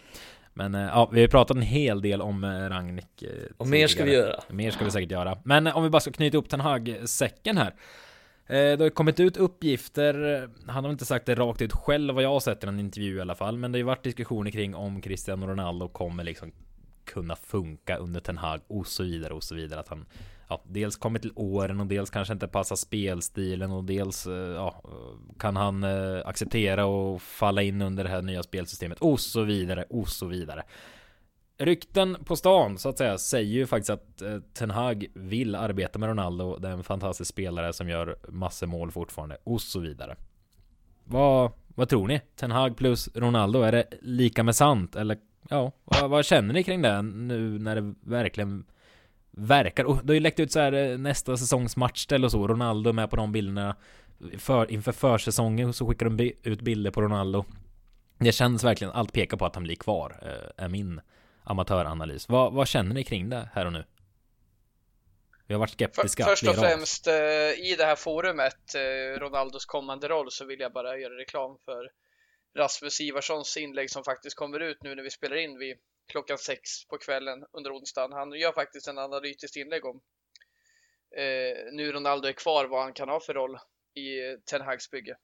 Men 0.54 0.76
uh, 0.76 0.82
ja, 0.82 1.10
vi 1.14 1.22
har 1.22 1.28
pratat 1.28 1.58
en 1.58 1.64
hel 1.64 2.02
del 2.02 2.22
om 2.22 2.46
Ragnik. 2.46 3.24
Uh, 3.24 3.30
och 3.58 3.68
mer 3.68 3.88
ska 3.88 4.04
vi 4.04 4.14
göra. 4.14 4.44
Mer 4.50 4.72
ska 4.72 4.86
vi 4.86 4.92
säkert 4.92 5.12
göra. 5.12 5.38
Men 5.44 5.68
om 5.68 5.84
vi 5.84 5.90
bara 5.90 6.00
ska 6.00 6.12
knyta 6.12 6.38
upp 6.38 6.50
Ten 6.50 6.60
Hag-säcken 6.60 7.58
här. 7.58 7.74
Det 8.48 8.82
har 8.82 8.90
kommit 8.90 9.20
ut 9.20 9.38
uppgifter, 9.38 10.48
han 10.68 10.84
har 10.84 10.92
inte 10.92 11.06
sagt 11.06 11.26
det 11.26 11.36
rakt 11.36 11.62
ut 11.62 11.74
själv 11.74 12.14
vad 12.14 12.24
jag 12.24 12.30
har 12.30 12.40
sett 12.40 12.64
i 12.64 12.68
en 12.68 12.80
intervju 12.80 13.18
i 13.18 13.22
alla 13.22 13.36
fall, 13.36 13.58
men 13.58 13.72
det 13.72 13.76
har 13.76 13.80
ju 13.80 13.84
varit 13.84 14.04
diskussioner 14.04 14.52
kring 14.52 14.76
om 14.76 15.02
Cristiano 15.02 15.48
Ronaldo 15.48 15.88
kommer 15.88 16.24
liksom 16.24 16.52
kunna 17.06 17.36
funka 17.36 17.98
under 17.98 18.20
Ten 18.20 18.38
Hag 18.38 18.60
och 18.68 18.88
så 18.88 19.04
vidare 19.04 19.34
och 19.34 19.44
så 19.44 19.56
vidare. 19.56 19.80
Att 19.80 19.88
han 19.88 20.06
ja, 20.48 20.62
dels 20.68 20.96
kommit 20.96 21.22
till 21.22 21.32
åren 21.36 21.80
och 21.80 21.86
dels 21.86 22.10
kanske 22.10 22.34
inte 22.34 22.48
passar 22.48 22.76
spelstilen 22.76 23.72
och 23.72 23.84
dels 23.84 24.28
eh, 24.28 24.34
ja, 24.34 24.82
kan 25.40 25.56
han 25.56 25.84
eh, 25.84 26.22
acceptera 26.26 26.86
och 26.86 27.22
falla 27.22 27.62
in 27.62 27.82
under 27.82 28.04
det 28.04 28.10
här 28.10 28.22
nya 28.22 28.44
spelsystemet 28.44 29.00
och 29.00 29.20
så 29.20 29.42
vidare 29.44 29.86
och 29.90 30.10
så 30.10 30.26
vidare. 30.26 30.64
Rykten 31.58 32.18
på 32.26 32.36
stan 32.36 32.78
så 32.78 32.90
att 32.90 32.98
säga 32.98 33.18
säger 33.18 33.54
ju 33.54 33.66
faktiskt 33.66 33.90
att 33.90 34.22
eh, 34.22 34.40
Ten 34.54 34.72
Hag 34.72 35.06
vill 35.14 35.56
arbeta 35.56 36.00
med 36.00 36.10
Ronaldo. 36.10 36.58
Det 36.58 36.68
är 36.68 36.72
en 36.72 36.84
fantastisk 36.84 37.30
spelare 37.30 37.74
som 37.74 37.90
gör 37.90 38.18
massor 38.28 38.68
mål 38.68 38.92
fortfarande 38.92 39.38
och 39.44 39.62
så 39.62 39.80
vidare. 39.80 40.16
Vad, 41.04 41.52
vad 41.68 41.90
tror 41.90 42.08
ni? 42.08 42.22
Ten 42.36 42.52
Hag 42.52 42.78
plus 42.78 43.10
Ronaldo, 43.16 43.62
är 43.62 43.72
det 43.72 43.86
lika 44.02 44.44
med 44.44 44.56
sant? 44.56 44.96
Eller 44.96 45.18
ja, 45.50 45.72
vad, 45.84 46.10
vad 46.10 46.26
känner 46.26 46.54
ni 46.54 46.64
kring 46.64 46.82
det 46.82 47.02
nu 47.02 47.60
när 47.60 47.76
det 47.76 47.94
verkligen 48.02 48.66
verkar, 49.38 49.84
och 49.84 49.96
det 50.04 50.10
har 50.10 50.14
ju 50.14 50.20
läckt 50.20 50.40
ut 50.40 50.52
så 50.52 50.60
här 50.60 50.74
eh, 50.74 50.98
nästa 50.98 51.38
säsongs 51.38 51.78
matchställ 51.78 52.26
och 52.26 52.32
så, 52.32 52.48
Ronaldo 52.48 52.94
med 52.94 53.10
på 53.10 53.16
de 53.16 53.32
bilderna 53.32 53.76
för, 54.38 54.72
inför 54.72 54.92
försäsongen 54.92 55.74
så 55.74 55.88
skickar 55.88 56.10
de 56.10 56.34
ut 56.44 56.62
bilder 56.62 56.92
på 56.92 57.02
Ronaldo. 57.02 57.46
Det 58.18 58.32
känns 58.32 58.64
verkligen, 58.64 58.94
allt 58.94 59.14
pekar 59.14 59.38
på 59.38 59.46
att 59.46 59.56
han 59.56 59.64
blir 59.64 59.76
kvar, 59.76 60.20
eh, 60.22 60.66
är 60.66 60.70
min 60.70 61.02
amatöranalys. 61.44 62.30
Vad, 62.30 62.54
vad 62.54 62.68
känner 62.68 62.96
ni 62.96 63.04
kring 63.04 63.30
det 63.30 63.50
här 63.54 63.66
och 63.66 63.74
nu? 63.74 63.84
Vi 65.48 65.54
har 65.54 65.60
varit 65.60 65.72
skeptiska. 65.72 66.24
För, 66.24 66.32
först 66.32 66.48
och 66.48 66.56
främst 66.56 67.08
eh, 67.08 67.14
i 67.72 67.76
det 67.78 67.86
här 67.86 67.96
forumet, 67.96 68.76
Ronaldos 69.18 69.66
kommande 69.66 70.08
roll, 70.08 70.32
så 70.32 70.46
vill 70.46 70.60
jag 70.60 70.74
bara 70.74 70.98
göra 70.98 71.14
reklam 71.14 71.58
för 71.66 71.90
Rasmus 72.58 73.02
Ivarssons 73.02 73.58
inlägg 73.58 73.92
som 73.92 74.04
faktiskt 74.04 74.36
kommer 74.36 74.60
ut 74.60 74.84
nu 74.84 74.96
när 74.96 75.04
vi 75.04 75.10
spelar 75.10 75.36
in 75.36 75.58
vid 75.58 75.78
klockan 76.08 76.38
sex 76.38 76.86
på 76.88 76.98
kvällen 76.98 77.46
under 77.52 77.72
onsdagen. 77.72 78.12
Han 78.12 78.32
gör 78.32 78.52
faktiskt 78.52 78.88
en 78.88 78.98
analytiskt 78.98 79.56
inlägg 79.56 79.86
om 79.86 80.02
eh, 81.18 81.74
nu 81.74 81.92
Ronaldo 81.92 82.28
är 82.28 82.34
kvar, 82.34 82.66
vad 82.66 82.84
han 82.84 82.94
kan 82.94 83.10
ha 83.10 83.20
för 83.20 83.34
roll 83.34 83.58
i 83.94 84.38
Ten 84.46 84.62
Hags 84.62 84.92
bygge. 84.92 85.18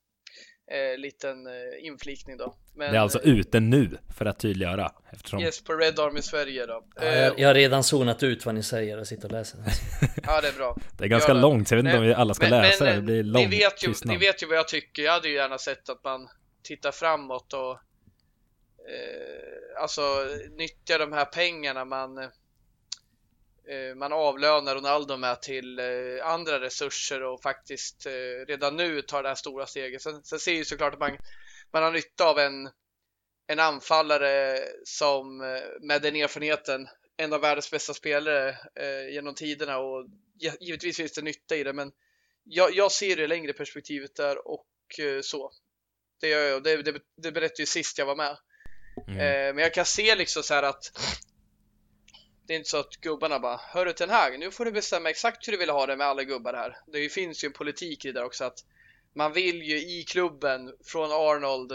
Eh, 0.72 0.98
liten 0.98 1.48
eh, 1.48 1.54
inflikning 1.86 2.38
då. 2.38 2.56
Men, 2.76 2.92
det 2.92 2.98
är 2.98 3.02
alltså 3.02 3.24
eh, 3.24 3.30
ute 3.30 3.60
nu 3.60 3.98
för 4.18 4.26
att 4.26 4.40
tydliggöra. 4.40 4.92
Eftersom... 5.12 5.40
Yes, 5.40 5.64
på 5.64 5.74
Red 5.74 6.00
Army 6.00 6.22
Sverige 6.22 6.66
då. 6.66 6.84
Ja, 6.96 7.06
jag, 7.06 7.40
jag, 7.40 7.48
har 7.48 7.54
redan 7.54 7.84
zonat 7.84 8.24
ut 8.24 8.46
vad 8.46 8.56
ni 8.56 8.64
säger 8.64 8.98
och 8.98 9.08
sitter 9.08 9.26
och 9.26 9.32
läser. 9.32 9.60
ja, 10.24 10.42
det 10.42 10.48
är 10.48 10.54
bra. 10.54 10.78
Det 10.98 11.04
är 11.04 11.08
ganska 11.08 11.34
Gör 11.34 11.42
långt, 11.42 11.72
jag 11.72 11.78
vet 11.78 11.86
inte 11.86 11.98
om 11.98 12.04
vi 12.04 12.14
alla 12.14 12.34
ska 12.34 12.50
men, 12.50 12.62
läsa 12.62 12.84
men, 12.84 12.94
det. 12.94 13.00
Det 13.00 13.02
blir 13.02 13.24
långt. 13.24 13.50
Ni 13.50 13.58
vet, 13.58 13.84
ju, 13.84 13.94
ni 14.06 14.18
vet 14.18 14.44
ju 14.44 14.48
vad 14.48 14.58
jag 14.58 14.68
tycker. 14.68 15.04
Jag 15.04 15.12
hade 15.12 15.28
ju 15.28 15.36
gärna 15.36 15.58
sett 15.58 15.90
att 15.90 16.04
man 16.04 16.28
tittar 16.64 16.92
framåt 16.92 17.54
och 17.54 17.80
eh, 18.88 19.82
alltså 19.82 20.28
nyttja 20.58 20.98
de 20.98 21.12
här 21.12 21.26
pengarna 21.26 21.86
man 21.86 22.18
eh, 22.18 23.96
man 23.96 24.14
avlönar 24.14 24.76
Ronaldo 24.76 25.18
med 25.18 25.42
till 25.42 25.80
eh, 25.80 25.86
andra 26.28 26.60
resurser 26.60 27.24
och 27.24 27.42
faktiskt 27.42 28.06
eh, 28.06 28.46
redan 28.48 28.76
nu 28.76 29.02
tar 29.02 29.24
det 29.24 29.30
här 29.30 29.36
stora 29.36 29.66
steget. 29.66 30.02
Sen, 30.02 30.24
sen 30.24 30.40
ser 30.40 30.54
ju 30.54 30.66
såklart 30.66 30.94
att 30.94 31.00
man, 31.00 31.18
man 31.72 31.84
har 31.84 31.92
nytta 31.92 32.26
av 32.26 32.40
en, 32.40 32.70
en 33.48 33.60
anfallare 33.60 34.60
som 34.84 35.42
eh, 35.42 35.62
med 35.82 36.02
den 36.02 36.16
erfarenheten 36.16 36.88
en 37.18 37.34
av 37.34 37.42
världens 37.42 37.72
bästa 37.72 37.94
spelare 37.94 38.50
eh, 38.76 39.14
genom 39.14 39.36
tiderna 39.36 39.78
och 39.78 40.06
givetvis 40.60 40.98
finns 40.98 41.14
det 41.14 41.22
nytta 41.22 41.56
i 41.56 41.64
det 41.64 41.74
men 41.74 41.92
jag, 42.44 42.76
jag 42.76 42.92
ser 42.92 43.16
det 43.16 43.28
längre 43.28 43.54
perspektivet 43.54 44.16
där 44.16 44.48
och 44.48 44.68
eh, 45.00 45.22
så. 45.22 45.52
Det 46.22 46.28
gör 46.28 46.50
jag. 46.50 46.64
Det, 46.64 46.82
det, 46.82 47.02
det 47.18 47.32
berättade 47.32 47.62
ju 47.62 47.66
sist 47.66 47.98
jag 47.98 48.06
var 48.06 48.16
med. 48.16 48.38
Mm. 49.08 49.20
Eh, 49.20 49.54
men 49.54 49.58
jag 49.58 49.74
kan 49.74 49.86
se 49.86 50.16
liksom 50.16 50.44
så 50.44 50.54
här 50.54 50.64
att 50.64 50.92
det 52.48 52.54
är 52.54 52.58
inte 52.58 52.70
så 52.70 52.80
att 52.80 52.96
gubbarna 52.96 53.40
bara 53.40 53.58
Hörru 53.58 53.94
Ten 53.94 54.10
Hag, 54.10 54.40
nu 54.40 54.52
får 54.52 54.66
du 54.66 54.72
bestämma 54.72 55.10
exakt 55.10 55.48
hur 55.48 55.52
du 55.52 55.58
vill 55.58 55.70
ha 55.70 55.86
det 55.86 55.96
med 55.96 56.08
alla 56.08 56.24
gubbar 56.24 56.54
här. 56.54 56.78
Det 56.88 57.10
finns 57.10 57.44
ju 57.44 57.46
en 57.46 57.54
politik 57.54 58.06
i 58.06 58.12
det 58.12 58.20
där 58.20 58.26
också 58.26 58.44
att 58.44 58.60
man 59.14 59.34
vill 59.34 59.62
ju 59.62 59.78
i 59.78 60.04
klubben 60.04 60.74
från 60.86 61.12
Arnold 61.12 61.72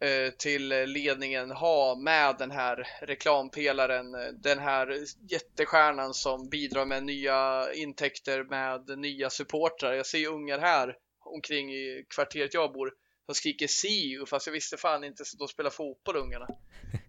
eh, 0.00 0.34
till 0.38 0.68
ledningen 0.68 1.50
ha 1.50 1.94
med 1.94 2.36
den 2.38 2.50
här 2.50 2.88
reklampelaren, 3.00 4.14
eh, 4.14 4.32
den 4.32 4.58
här 4.58 4.98
jättestjärnan 5.30 6.14
som 6.14 6.48
bidrar 6.48 6.86
med 6.86 7.02
nya 7.02 7.66
intäkter 7.74 8.44
med 8.44 8.98
nya 8.98 9.30
supportrar. 9.30 9.92
Jag 9.92 10.06
ser 10.06 10.18
ju 10.18 10.26
ungar 10.26 10.58
här 10.58 10.96
omkring 11.20 11.74
i 11.74 12.06
kvarteret 12.08 12.54
jag 12.54 12.72
bor 12.72 12.92
som 13.26 13.34
skriker 13.34 13.66
SIU 13.66 14.26
fast 14.26 14.46
jag 14.46 14.52
visste 14.52 14.76
fan 14.76 15.04
inte 15.04 15.22
att 15.22 15.38
de 15.38 15.48
spelar 15.48 15.70
fotboll 15.70 16.16
ungarna. 16.16 16.46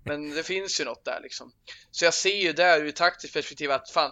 Men 0.05 0.29
det 0.29 0.43
finns 0.43 0.81
ju 0.81 0.85
något 0.85 1.05
där 1.05 1.19
liksom. 1.23 1.51
Så 1.91 2.05
jag 2.05 2.13
ser 2.13 2.35
ju 2.35 2.53
där 2.53 2.81
ur 2.81 2.91
taktiskt 2.91 3.33
perspektiv 3.33 3.71
att 3.71 3.89
fan, 3.89 4.11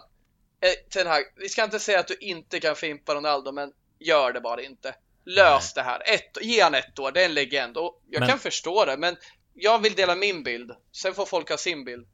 eh, 0.60 0.72
Ten 0.90 1.06
Hag, 1.06 1.22
vi 1.36 1.48
ska 1.48 1.64
inte 1.64 1.78
säga 1.78 2.00
att 2.00 2.08
du 2.08 2.16
inte 2.20 2.60
kan 2.60 2.76
fimpa 2.76 3.14
Ronaldo, 3.14 3.52
men 3.52 3.72
gör 3.98 4.32
det 4.32 4.40
bara 4.40 4.62
inte. 4.62 4.94
Lös 5.24 5.74
det 5.74 5.82
här. 5.82 6.02
Ett, 6.06 6.38
ge 6.40 6.60
han 6.60 6.74
ett 6.74 6.98
år, 6.98 7.12
det 7.12 7.20
är 7.20 7.24
en 7.24 7.34
legend. 7.34 7.76
Och 7.76 8.02
jag 8.10 8.20
men... 8.20 8.28
kan 8.28 8.38
förstå 8.38 8.84
det, 8.84 8.96
men 8.96 9.16
jag 9.54 9.82
vill 9.82 9.94
dela 9.94 10.14
min 10.14 10.42
bild. 10.42 10.72
Sen 10.92 11.14
får 11.14 11.26
folk 11.26 11.50
ha 11.50 11.56
sin 11.56 11.84
bild. 11.84 12.06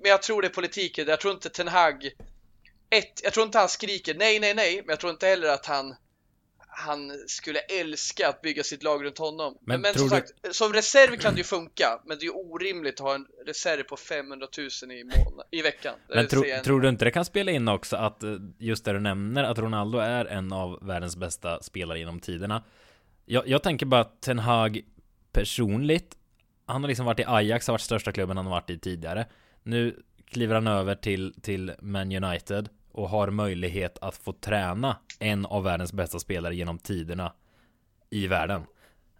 Men 0.00 0.10
jag 0.10 0.22
tror 0.22 0.42
det 0.42 0.48
är 0.48 0.52
politiken. 0.52 1.08
Jag 1.08 1.20
tror 1.20 1.34
inte 1.34 1.50
Ten 1.50 1.68
Hag 1.68 2.10
ett, 2.90 3.20
jag 3.24 3.32
tror 3.32 3.46
inte 3.46 3.58
han 3.58 3.68
skriker 3.68 4.14
nej, 4.14 4.40
nej, 4.40 4.54
nej, 4.54 4.76
men 4.76 4.88
jag 4.88 5.00
tror 5.00 5.12
inte 5.12 5.26
heller 5.26 5.48
att 5.48 5.66
han 5.66 5.96
han 6.78 7.12
skulle 7.26 7.58
älska 7.58 8.28
att 8.28 8.42
bygga 8.42 8.62
sitt 8.62 8.82
lag 8.82 9.04
runt 9.04 9.18
honom. 9.18 9.58
Men 9.60 9.80
Men, 9.80 9.94
som 9.94 10.02
du- 10.02 10.08
sagt, 10.08 10.32
som 10.50 10.72
reserv 10.72 11.16
kan 11.16 11.34
det 11.34 11.38
ju 11.38 11.44
funka, 11.44 12.00
men 12.06 12.18
det 12.20 12.26
är 12.26 12.36
orimligt 12.36 12.94
att 13.00 13.06
ha 13.06 13.14
en 13.14 13.26
reserv 13.46 13.82
på 13.82 13.96
500 13.96 14.46
000 14.82 14.92
i, 14.92 15.04
månad, 15.04 15.46
i 15.50 15.62
veckan. 15.62 15.94
Men 16.08 16.26
tro, 16.28 16.42
tror 16.64 16.80
du 16.80 16.88
inte 16.88 17.04
det 17.04 17.10
kan 17.10 17.24
spela 17.24 17.50
in 17.50 17.68
också 17.68 17.96
att 17.96 18.22
eh, 18.22 18.34
just 18.58 18.84
det 18.84 18.92
du 18.92 19.00
nämner 19.00 19.44
att 19.44 19.58
Ronaldo 19.58 19.98
är 19.98 20.24
en 20.24 20.52
av 20.52 20.86
världens 20.86 21.16
bästa 21.16 21.62
spelare 21.62 21.98
genom 21.98 22.20
tiderna? 22.20 22.62
Jag, 23.26 23.48
jag 23.48 23.62
tänker 23.62 23.86
bara 23.86 24.00
att 24.00 24.20
Ten 24.22 24.38
Hag 24.38 24.80
personligt, 25.32 26.16
han 26.66 26.82
har 26.82 26.88
liksom 26.88 27.06
varit 27.06 27.20
i 27.20 27.24
Ajax, 27.26 27.66
har 27.66 27.72
varit 27.74 27.80
största 27.80 28.12
klubben 28.12 28.36
han 28.36 28.46
har 28.46 28.50
varit 28.50 28.70
i 28.70 28.78
tidigare. 28.78 29.26
Nu 29.62 30.02
kliver 30.24 30.54
han 30.54 30.66
över 30.66 30.94
till, 30.94 31.34
till 31.42 31.72
Man 31.80 32.24
United 32.24 32.68
och 32.98 33.08
har 33.08 33.30
möjlighet 33.30 33.98
att 34.00 34.16
få 34.16 34.32
träna 34.32 34.96
en 35.18 35.46
av 35.46 35.64
världens 35.64 35.92
bästa 35.92 36.18
spelare 36.18 36.54
genom 36.54 36.78
tiderna 36.78 37.32
i 38.10 38.26
världen. 38.26 38.62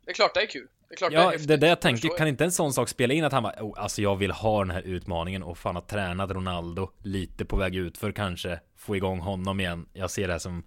Det 0.05 0.11
är 0.11 0.15
klart 0.15 0.35
det 0.35 0.41
är 0.41 0.47
kul. 0.47 0.67
Det 0.89 0.95
är 0.95 0.97
klart 0.97 1.11
det 1.11 1.17
Ja, 1.17 1.31
det 1.47 1.55
är 1.55 1.59
det 1.59 1.69
jag 1.69 1.79
Förstår 1.79 1.91
tänker, 1.91 2.19
kan 2.19 2.29
inte 2.29 2.45
en 2.45 2.53
sån 2.53 2.73
sak 2.73 2.89
spela 2.89 3.15
in 3.15 3.25
att 3.25 3.33
han 3.33 3.43
bara, 3.43 3.55
oh, 3.61 3.83
alltså 3.83 4.03
jag 4.03 4.17
vill 4.17 4.31
ha 4.31 4.59
den 4.59 4.71
här 4.71 4.83
utmaningen 4.83 5.43
och 5.43 5.59
fan 5.59 5.75
ha 5.75 5.83
tränat 5.83 6.31
Ronaldo 6.31 6.91
lite 6.99 7.45
på 7.45 7.57
väg 7.57 7.77
ut 7.77 7.99
för 7.99 8.13
kanske 8.13 8.61
få 8.77 8.97
igång 8.97 9.21
honom 9.21 9.61
igen. 9.61 9.87
Jag 9.93 10.11
ser 10.11 10.27
det 10.27 10.33
här 10.33 10.39
som 10.39 10.63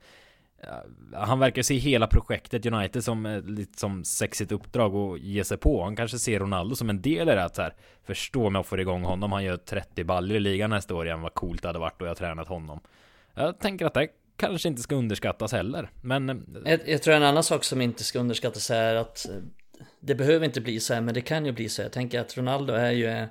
han 1.14 1.40
verkar 1.40 1.62
se 1.62 1.76
hela 1.76 2.08
projektet 2.08 2.66
United 2.66 3.04
som 3.04 3.26
ett 3.26 3.50
lite 3.50 3.80
som 3.80 4.04
sexigt 4.04 4.52
uppdrag 4.52 4.96
och 4.96 5.18
ge 5.18 5.44
sig 5.44 5.58
på. 5.58 5.84
Han 5.84 5.96
kanske 5.96 6.20
ser 6.20 6.40
Ronaldo 6.40 6.76
som 6.76 6.90
en 6.90 7.02
del 7.02 7.30
i 7.30 7.32
det 7.32 7.42
här, 7.42 7.50
så 7.54 7.62
här 7.62 7.74
Förstå 8.04 8.48
om 8.48 8.56
jag 8.56 8.66
får 8.66 8.80
igång 8.80 9.04
honom. 9.04 9.32
Han 9.32 9.44
gör 9.44 9.58
30 9.58 10.04
baller 10.04 10.36
i 10.36 10.40
ligan 10.40 10.70
nästa 10.70 10.96
år 10.96 11.06
igen. 11.06 11.22
Vad 11.22 11.34
coolt 11.34 11.62
det 11.62 11.68
hade 11.68 11.80
varit 11.80 12.02
och 12.02 12.08
jag 12.08 12.18
tränat 12.18 12.48
honom. 12.48 12.80
Jag 13.34 13.60
tänker 13.60 13.86
att 13.86 13.94
det 13.94 14.08
kanske 14.38 14.68
inte 14.70 14.82
ska 14.82 14.96
underskattas 14.96 15.52
heller. 15.52 15.90
Men 16.02 16.30
eh, 16.30 16.36
Jag, 16.66 16.90
jag 16.90 17.04
tror 17.04 17.14
en 17.14 17.24
annan 17.24 17.44
sak 17.44 17.64
som 17.64 17.82
inte 17.82 18.04
ska 18.04 18.20
underskattas 18.20 18.72
är 18.72 18.96
att 18.96 19.30
eh, 19.30 19.36
det 20.00 20.16
behöver 20.16 20.46
inte 20.46 20.62
bli 20.62 20.80
så 20.80 20.94
här, 20.94 21.02
men 21.02 21.14
det 21.14 21.22
kan 21.22 21.46
ju 21.46 21.52
bli 21.52 21.70
så 21.70 21.82
här. 21.82 21.86
Jag 21.86 21.94
tänker 21.94 22.20
att 22.20 22.38
Ronaldo 22.38 22.74
är 22.74 22.92
ju 22.92 23.28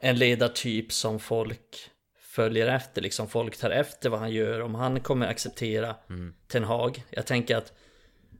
en 0.00 0.18
ledartyp 0.18 0.92
som 0.92 1.20
folk 1.20 1.90
följer 2.34 2.66
efter, 2.66 3.02
liksom 3.02 3.28
folk 3.28 3.56
tar 3.56 3.70
efter 3.70 4.10
vad 4.10 4.20
han 4.20 4.30
gör, 4.30 4.60
om 4.60 4.74
han 4.74 5.00
kommer 5.00 5.26
acceptera 5.26 5.96
Ten 6.48 6.64
Hag. 6.64 7.04
Jag 7.10 7.26
tänker 7.26 7.56
att 7.56 7.72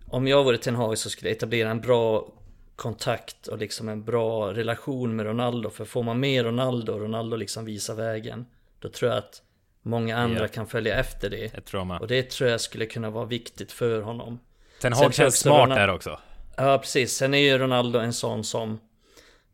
om 0.08 0.26
jag 0.26 0.44
vore 0.44 0.58
Ten 0.58 0.74
Hag 0.76 0.98
så 0.98 1.10
skulle 1.10 1.30
jag 1.30 1.36
etablera 1.36 1.70
en 1.70 1.80
bra 1.80 2.32
kontakt 2.76 3.46
och 3.46 3.58
liksom 3.58 3.88
en 3.88 4.04
bra 4.04 4.52
relation 4.54 5.16
med 5.16 5.26
Ronaldo. 5.26 5.70
För 5.70 5.84
får 5.84 6.02
man 6.02 6.20
med 6.20 6.44
Ronaldo 6.44 6.92
och 6.92 7.00
Ronaldo 7.00 7.36
liksom 7.36 7.64
visar 7.64 7.94
vägen, 7.94 8.46
då 8.78 8.88
tror 8.88 9.10
jag 9.10 9.18
att 9.18 9.42
många 9.82 10.16
andra 10.16 10.40
Ja. 10.40 10.48
kan 10.48 10.66
följa 10.66 10.96
efter 10.96 11.30
det. 11.30 11.72
man. 11.84 12.00
Och 12.00 12.06
det 12.06 12.30
tror 12.30 12.50
jag 12.50 12.60
skulle 12.60 12.86
kunna 12.86 13.10
vara 13.10 13.24
viktigt 13.24 13.72
för 13.72 14.00
honom. 14.00 14.38
Ten 14.80 14.92
Hag 14.92 15.14
känns 15.14 15.38
smart 15.38 15.68
Ronaldo- 15.68 15.74
där 15.74 15.88
också. 15.88 16.18
Ja 16.56 16.78
precis, 16.78 17.12
sen 17.16 17.34
är 17.34 17.38
ju 17.38 17.58
Ronaldo 17.58 17.98
en 17.98 18.12
sån 18.12 18.44
som 18.44 18.80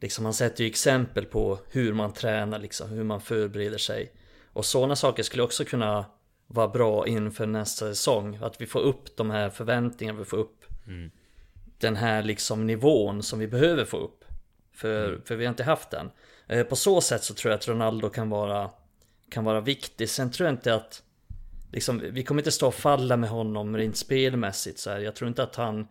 Liksom 0.02 0.24
han 0.24 0.34
sätter 0.34 0.64
ju 0.64 0.70
exempel 0.70 1.24
på 1.24 1.58
hur 1.70 1.92
man 1.92 2.12
tränar 2.12 2.58
liksom, 2.58 2.90
hur 2.90 3.04
man 3.04 3.20
förbereder 3.20 3.78
sig 3.78 4.12
Och 4.52 4.64
sådana 4.64 4.96
saker 4.96 5.22
skulle 5.22 5.42
också 5.42 5.64
kunna 5.64 6.04
vara 6.46 6.68
bra 6.68 7.06
inför 7.06 7.46
nästa 7.46 7.86
säsong. 7.86 8.38
Att 8.42 8.60
vi 8.60 8.66
får 8.66 8.80
upp 8.80 9.16
de 9.16 9.30
här 9.30 9.50
förväntningarna, 9.50 10.18
vi 10.18 10.24
får 10.24 10.36
upp 10.36 10.64
Den 11.78 11.96
här 11.96 12.22
liksom 12.22 12.66
nivån 12.66 13.22
som 13.22 13.38
vi 13.38 13.46
behöver 13.46 13.84
få 13.84 13.96
upp. 13.96 14.24
För, 14.72 15.20
för 15.24 15.36
vi 15.36 15.44
har 15.44 15.50
inte 15.50 15.64
haft 15.64 15.90
den. 15.90 16.10
Eh, 16.46 16.66
På 16.66 16.76
så 16.76 17.00
sätt 17.00 17.24
så 17.24 17.34
tror 17.34 17.50
jag 17.50 17.58
att 17.58 17.68
Ronaldo 17.68 18.10
kan 18.10 18.30
vara 18.30 18.70
Kan 19.30 19.44
vara 19.44 19.60
viktig, 19.60 20.08
sen 20.08 20.30
tror 20.30 20.46
jag 20.46 20.54
inte 20.54 20.74
att 20.74 21.02
Liksom, 21.72 22.02
vi 22.12 22.24
kommer 22.24 22.40
inte 22.40 22.52
stå 22.52 22.68
och 22.68 22.74
falla 22.74 23.16
med 23.16 23.30
honom 23.30 23.76
rent 23.76 23.96
spelmässigt 23.96 24.78
så 24.78 24.90
här. 24.90 24.98
Jag 25.00 25.14
tror 25.16 25.28
inte 25.28 25.42
att 25.42 25.56
han 25.56 25.88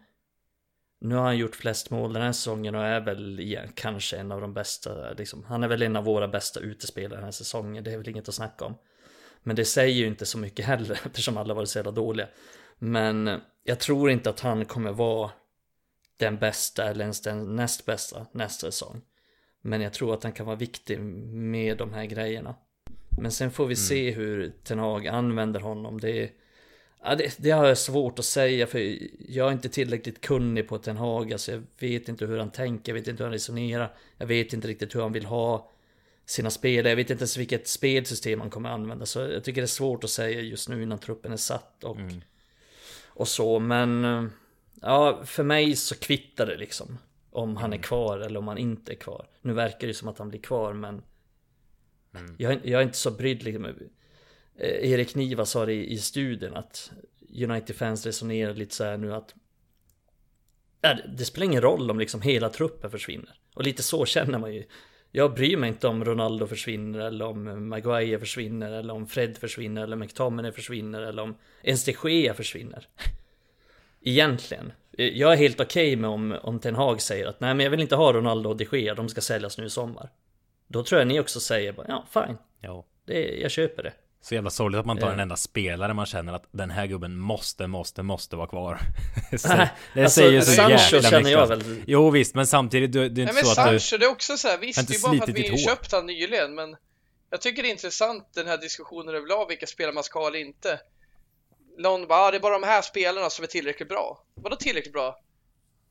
nu 1.00 1.16
har 1.16 1.24
han 1.24 1.38
gjort 1.38 1.56
flest 1.56 1.90
mål 1.90 2.14
den 2.14 2.22
här 2.22 2.32
säsongen 2.32 2.76
och 2.76 2.84
är 2.84 3.00
väl 3.02 3.40
ja, 3.52 3.62
kanske 3.76 4.18
en 4.18 4.32
av 4.32 4.42
de 4.42 4.54
bästa, 4.54 5.14
liksom. 5.14 5.44
Han 5.44 5.64
är 5.64 5.68
väl 5.68 5.82
en 5.82 5.96
av 5.96 6.04
våra 6.04 6.28
bästa 6.28 6.60
utespelare 6.60 7.16
den 7.18 7.24
här 7.24 7.32
säsongen, 7.32 7.84
det 7.84 7.92
är 7.94 7.98
väl 7.98 8.10
inget 8.10 8.30
att 8.30 8.36
snacka 8.36 8.66
om. 8.66 8.76
Men 9.44 9.56
det 9.56 9.66
säger 9.66 9.96
ju 9.96 10.08
inte 10.08 10.26
så 10.26 10.38
mycket 10.38 10.66
heller 10.66 11.00
eftersom 11.06 11.38
alla 11.38 11.54
varit 11.54 11.70
så 11.70 11.78
jävla 11.80 11.92
dåliga. 11.92 12.28
Men 12.80 13.42
jag 13.64 13.80
tror 13.80 14.12
inte 14.12 14.30
att 14.30 14.40
han 14.40 14.66
kommer 14.66 14.92
vara 14.92 15.32
den 16.18 16.38
bästa 16.38 16.90
eller 16.90 17.02
ens 17.02 17.22
den 17.22 17.56
näst 17.56 17.86
bästa 17.86 18.26
nästa 18.32 18.72
säsong. 18.72 19.02
Men 19.62 19.82
jag 19.82 19.94
tror 19.94 20.14
att 20.14 20.24
han 20.24 20.32
kan 20.32 20.46
vara 20.46 20.56
viktig 20.56 21.00
med 21.00 21.78
de 21.78 21.94
här 21.94 22.06
grejerna. 22.06 22.56
Men 23.22 23.32
sen 23.32 23.52
får 23.52 23.66
vi 23.66 23.76
se 23.76 24.12
hur 24.12 24.54
Ten 24.64 24.80
Hag 24.80 25.08
använder 25.08 25.60
honom. 25.60 26.00
Det, 26.00 26.24
är- 26.24 26.30
ja, 27.04 27.16
det, 27.16 27.36
det 27.38 27.52
har 27.52 27.68
jag 27.68 27.78
svårt 27.78 28.20
att 28.20 28.26
säga 28.26 28.68
för 28.68 28.98
jag 29.32 29.48
är 29.48 29.52
inte 29.52 29.70
tillräckligt 29.70 30.22
kunnig 30.22 30.68
på 30.68 30.78
Ten 30.78 30.98
Hag. 30.98 31.34
Alltså 31.34 31.52
jag 31.52 31.64
vet 31.80 32.10
inte 32.10 32.26
hur 32.26 32.38
han 32.38 32.52
tänker, 32.52 32.92
jag 32.92 33.00
vet 33.00 33.08
inte 33.08 33.24
hur 33.24 33.26
han 33.26 33.34
resonerar. 33.34 33.94
Jag 34.18 34.28
vet 34.28 34.54
inte 34.54 34.68
riktigt 34.68 34.96
hur 34.96 35.02
han 35.02 35.12
vill 35.14 35.26
ha 35.26 35.72
sina 36.26 36.50
spelare. 36.50 36.90
Jag 36.90 36.96
vet 36.96 37.10
inte 37.10 37.22
ens 37.22 37.38
vilket 37.38 37.68
spelsystem 37.68 38.42
han 38.42 38.50
kommer 38.50 38.70
använda. 38.70 39.06
Så 39.06 39.20
jag 39.20 39.44
tycker 39.44 39.62
det 39.62 39.66
är 39.66 39.68
svårt 39.68 40.04
att 40.04 40.10
säga 40.10 40.42
just 40.42 40.70
nu 40.70 40.84
innan 40.84 41.00
truppen 41.00 41.32
är 41.32 41.38
satt 41.38 41.84
och, 41.84 41.98
och 43.08 43.28
så. 43.28 43.60
Men 43.60 44.04
ja, 44.82 45.22
för 45.26 45.44
mig 45.44 45.76
så 45.76 45.96
kvittar 45.96 46.46
det 46.46 46.58
liksom. 46.58 46.98
Om 47.32 47.58
han 47.58 47.74
är 47.74 47.78
kvar 47.78 48.20
eller 48.20 48.40
om 48.40 48.48
han 48.48 48.58
inte 48.58 48.92
är 48.92 48.96
kvar. 48.96 49.28
Nu 49.42 49.54
verkar 49.54 49.88
det 49.88 49.94
som 49.94 50.08
att 50.08 50.18
han 50.18 50.30
blir 50.30 50.40
kvar 50.42 50.74
men 50.74 51.02
jag, 52.38 52.54
är- 52.54 52.62
jag 52.64 52.80
är 52.82 52.86
inte 52.86 52.98
så 52.98 53.12
brydd 53.12 53.44
liksom. 53.44 53.68
Eh, 54.60 54.92
Erik 54.92 55.16
Niva 55.16 55.46
sa 55.46 55.66
det 55.66 55.74
i, 55.74 55.92
i 55.94 55.98
studien 55.98 56.56
att 56.56 56.92
United-fans 57.44 58.06
resonerar 58.06 58.54
lite 58.54 58.76
så 58.76 58.84
här 58.84 58.98
nu 58.98 59.14
att 59.14 59.36
ja, 60.82 60.98
det- 61.18 61.26
spelar 61.26 61.46
ingen 61.46 61.62
roll 61.62 61.92
om 61.92 62.00
liksom 62.00 62.22
hela 62.22 62.50
truppen 62.50 62.92
försvinner. 62.92 63.40
Och 63.54 63.64
lite 63.64 63.84
så 63.84 64.06
känner 64.06 64.40
man 64.40 64.54
ju. 64.54 64.64
Jag 65.12 65.34
bryr 65.34 65.58
mig 65.58 65.68
inte 65.68 65.88
om 65.88 66.06
Ronaldo 66.06 66.48
försvinner 66.48 67.00
eller 67.00 67.26
om 67.26 67.70
Maguire 67.70 68.20
försvinner 68.20 68.72
eller 68.72 68.94
om 68.94 69.08
Fred 69.08 69.38
försvinner 69.38 69.84
eller 69.84 69.96
McTominay 69.96 70.52
försvinner 70.52 71.02
eller 71.02 71.22
om 71.24 71.36
ens 71.64 71.86
de 71.86 71.96
Gea 72.04 72.34
försvinner. 72.34 72.88
Egentligen. 74.02 74.72
Jag 74.92 75.34
är 75.34 75.38
helt 75.38 75.60
okej 75.60 75.96
med 75.96 76.10
om, 76.10 76.38
om 76.42 76.60
Ten 76.60 76.76
Hag 76.76 77.02
säger 77.02 77.28
att 77.28 77.40
nej 77.40 77.54
men 77.54 77.64
jag 77.64 77.72
vill 77.72 77.80
inte 77.80 77.96
ha 77.96 78.14
Ronaldo 78.14 78.50
och 78.50 78.58
de 78.58 78.68
Gea, 78.72 78.96
de 78.96 79.10
ska 79.10 79.22
säljas 79.22 79.58
nu 79.58 79.66
i 79.66 79.70
sommar. 79.70 80.10
Då 80.68 80.84
tror 80.84 81.00
jag 81.02 81.08
ni 81.08 81.20
också 81.20 81.40
säger 81.40 81.74
bara, 81.74 81.86
ja 81.88 82.06
fine, 82.26 82.38
Ja. 82.62 82.86
det, 83.06 83.38
jag 83.38 83.52
köper 83.52 83.84
det. 83.84 83.94
Så 84.22 84.36
jävla 84.36 84.50
sorgligt 84.50 84.80
att 84.80 84.86
man 84.86 84.98
tar 84.98 85.08
Ja. 85.08 85.14
en 85.14 85.20
enda 85.20 85.36
spelare 85.36 85.94
man 85.94 86.06
känner 86.06 86.34
att 86.34 86.44
den 86.52 86.70
här 86.70 86.86
gubben 86.86 87.18
måste, 87.20 87.68
måste, 87.68 88.04
måste 88.04 88.36
vara 88.36 88.48
kvar. 88.48 88.80
Så- 89.38 89.48
Nej, 89.48 89.70
det 89.94 90.04
alltså, 90.04 90.22
säger 90.22 90.42
så 90.42 90.52
Sancho 90.52 90.72
jäkla 90.72 91.02
känner 91.02 91.18
mycket. 91.18 91.32
jag 91.32 91.52
alltså. 91.52 91.70
väl- 91.70 91.84
Jo 91.88 92.10
visst, 92.10 92.36
men 92.36 92.48
samtidigt, 92.48 92.92
du, 92.92 93.00
det 93.00 93.06
är 93.06 93.10
Nej 93.10 93.22
inte 93.22 93.34
men 93.34 93.44
så 93.56 93.62
att 93.62 93.72
du... 93.72 93.80
Sancho, 93.80 93.98
det 94.00 94.06
är 94.06 94.10
också 94.12 94.38
så 94.38 94.48
här, 94.48 94.58
visst 94.58 94.78
har 94.78 94.84
inte 94.84 94.94
det 94.94 94.98
är 94.98 95.02
bara 95.02 95.18
för 95.26 95.32
att 95.32 95.38
vi 95.38 95.50
hår. 95.50 95.58
köpt 95.58 95.92
han 95.92 96.06
nyligen, 96.06 96.56
men 96.56 96.76
jag 97.30 97.42
tycker 97.42 97.64
det 97.64 97.70
är 97.70 97.72
intressant 97.72 98.28
den 98.34 98.48
här 98.48 98.58
diskussionen 98.58 99.16
överlag, 99.16 99.48
vilka 99.48 99.68
spelare 99.68 99.94
man 99.94 100.04
ska 100.04 100.20
ha 100.20 100.28
eller 100.28 100.40
inte. 100.40 100.80
Någon 101.78 102.08
bara, 102.08 102.20
ah, 102.20 102.32
det 102.32 102.38
är 102.38 102.42
bara 102.42 102.60
de 102.60 102.68
här 102.68 102.82
spelarna 102.82 103.30
som 103.30 103.44
är 103.44 103.48
tillräckligt 103.48 103.90
bra. 103.90 104.24
Vadå 104.36 104.56
tillräckligt 104.56 104.94
bra? 104.94 105.20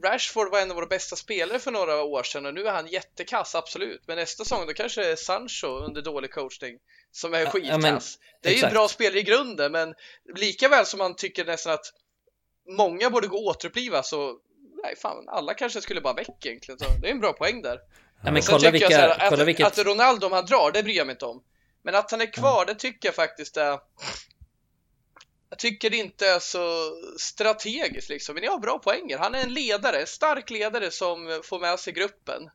Rashford 0.05 0.51
var 0.51 0.61
en 0.61 0.71
av 0.71 0.77
våra 0.77 0.87
bästa 0.87 1.17
spelare 1.17 1.59
för 1.59 1.71
några 1.71 2.03
år 2.03 2.23
sedan 2.23 2.47
och 2.47 2.55
nu 2.55 2.67
är 2.67 2.73
han 2.73 2.87
jättekass, 2.87 3.55
absolut. 3.55 4.03
Men 4.07 4.17
nästa 4.17 4.45
säsong 4.45 4.67
då 4.67 4.73
kanske 4.73 5.01
det 5.01 5.13
är 5.13 5.17
Sancho 5.17 5.67
under 5.67 6.03
dålig 6.03 6.31
coachning 6.33 6.79
som 7.13 7.35
är 7.35 7.41
Ja, 7.41 7.51
skitkass. 7.51 7.83
men, 7.83 8.01
det 8.43 8.49
är 8.49 8.53
ju 8.53 8.57
exakt. 8.57 8.71
en 8.71 8.75
bra 8.75 8.89
spelare 8.89 9.19
i 9.19 9.23
grunden, 9.23 9.73
men 9.73 9.95
lika 10.37 10.69
väl 10.69 10.87
som 10.87 10.99
man 10.99 11.17
tycker 11.17 11.45
nästan 11.45 11.73
att 11.73 11.93
många 12.77 13.11
borde 13.11 13.27
gå 13.27 13.37
och 13.37 13.47
återuppliva 13.47 14.03
så 14.03 14.39
nej 14.85 14.97
fan, 14.97 15.29
alla 15.29 15.55
kanske 15.55 15.81
skulle 15.81 16.01
bara 16.01 16.15
väck 16.15 16.47
egentligen. 16.47 16.79
Så 16.79 16.85
det 17.03 17.09
är 17.09 17.13
en 17.13 17.21
bra 17.21 17.33
poäng 17.33 17.63
där. 17.63 17.79
Ja, 18.25 18.33
men 18.33 18.43
kolla 18.43 18.71
vilka, 18.71 18.89
här, 18.89 19.29
kolla 19.31 19.43
att, 19.43 19.49
vilket... 19.49 19.67
att 19.67 19.87
Ronaldo 19.87 20.27
om 20.27 20.33
han 20.33 20.47
drar, 20.47 20.73
det 20.73 20.83
bryr 20.83 20.97
jag 20.97 21.07
mig 21.07 21.15
inte 21.15 21.25
om. 21.25 21.43
Men 21.83 21.95
att 21.95 22.11
han 22.11 22.21
är 22.21 22.33
kvar, 22.33 22.65
det 22.67 22.75
tycker 22.75 23.09
jag 23.09 23.15
faktiskt 23.15 23.57
är... 23.57 23.79
Jag 25.51 25.59
tycker 25.59 25.91
det 25.91 25.97
inte 25.97 26.27
är 26.29 26.39
så 26.39 26.93
strategiskt 27.19 28.09
liksom, 28.09 28.35
men 28.35 28.45
jag 28.45 28.53
har 28.53 28.59
bra 28.59 28.79
poänger. 28.79 29.19
Han 29.19 29.35
är 29.35 29.43
en 29.43 29.55
ledare, 29.55 30.07
stark 30.07 30.51
ledare 30.51 30.91
som 30.91 31.41
får 31.45 31.61
med 31.61 31.79
sig 31.81 31.93
gruppen. 31.93 32.51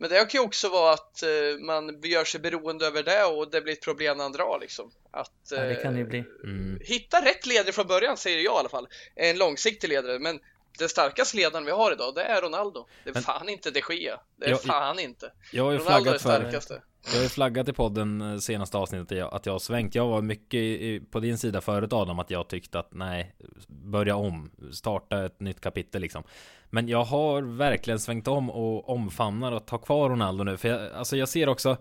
Men 0.00 0.10
det 0.10 0.16
kan 0.18 0.40
ju 0.40 0.46
också 0.46 0.68
vara 0.68 0.92
att 0.94 1.22
eh, 1.22 1.28
man 1.60 2.00
gör 2.02 2.24
sig 2.24 2.40
beroende 2.40 2.86
över 2.86 3.02
det 3.02 3.24
och 3.24 3.50
det 3.50 3.60
blir 3.60 3.72
ett 3.72 3.82
problem 3.82 4.16
när 4.16 4.24
han 4.24 4.32
drar 4.32 4.58
liksom. 4.60 4.90
Att, 5.10 5.32
Ja, 5.50 5.60
det 5.62 5.74
kan 5.74 5.92
det 5.92 5.98
ju 5.98 6.04
eh, 6.04 6.08
bli. 6.10 6.18
Mm. 6.44 6.78
Hitta 6.84 7.24
rätt 7.24 7.46
ledare 7.46 7.72
från 7.72 7.86
början 7.86 8.16
säger 8.16 8.38
jag 8.38 8.54
i 8.54 8.58
alla 8.58 8.68
fall. 8.68 8.88
En 9.14 9.38
långsiktig 9.38 9.88
ledare, 9.88 10.18
men 10.18 10.40
den 10.78 10.88
starkaste 10.88 11.36
ledaren 11.36 11.64
vi 11.64 11.70
har 11.70 11.92
idag, 11.92 12.14
det 12.14 12.22
är 12.22 12.42
Ronaldo. 12.42 12.86
Det 13.04 13.10
är 13.10 13.14
Men- 13.14 13.22
fan 13.22 13.48
inte 13.48 13.70
de 13.70 13.80
Gea. 13.90 14.20
Det 14.36 14.46
är 14.46 14.50
Jag- 14.50 14.62
fan 14.62 14.98
inte. 14.98 15.32
Jag 15.52 15.64
har 15.64 15.72
ju 15.72 15.78
Ronaldo 15.78 16.10
är 16.10 16.18
flaggat 16.18 16.64
för... 16.64 16.82
Jag 17.06 17.14
har 17.14 17.22
ju 17.22 17.28
flaggat 17.28 17.68
i 17.68 17.72
podden 17.72 18.20
eh, 18.32 18.38
senaste 18.38 18.76
avsnittet 18.78 19.22
att 19.32 19.46
jag- 19.46 19.52
har 19.52 19.58
svängt. 19.58 19.94
Jag 19.94 20.06
var 20.06 20.22
mycket 20.22 21.10
på 21.10 21.20
din 21.20 21.38
sida 21.38 21.60
förut 21.60 21.92
Adam 21.92 22.18
att 22.18 22.30
jag 22.30 22.48
tyckte 22.48 22.78
att 22.78 22.88
nej, 22.94 23.34
börja 23.68 24.16
om, 24.16 24.50
starta 24.72 25.24
ett 25.24 25.40
nytt 25.40 25.60
kapitel 25.60 26.02
liksom. 26.02 26.22
Men 26.70 26.88
jag 26.88 27.04
har 27.04 27.42
verkligen 27.42 27.98
svängt 28.00 28.28
om 28.28 28.50
och 28.50 28.88
omfamnar 28.88 29.52
att 29.52 29.66
ta 29.66 29.78
kvar 29.78 30.10
Ronaldo 30.10 30.44
nu. 30.44 30.56
För 30.56 30.68
jag, 30.68 30.92
alltså 30.92 31.16
jag 31.16 31.28
ser 31.28 31.48
också, 31.48 31.76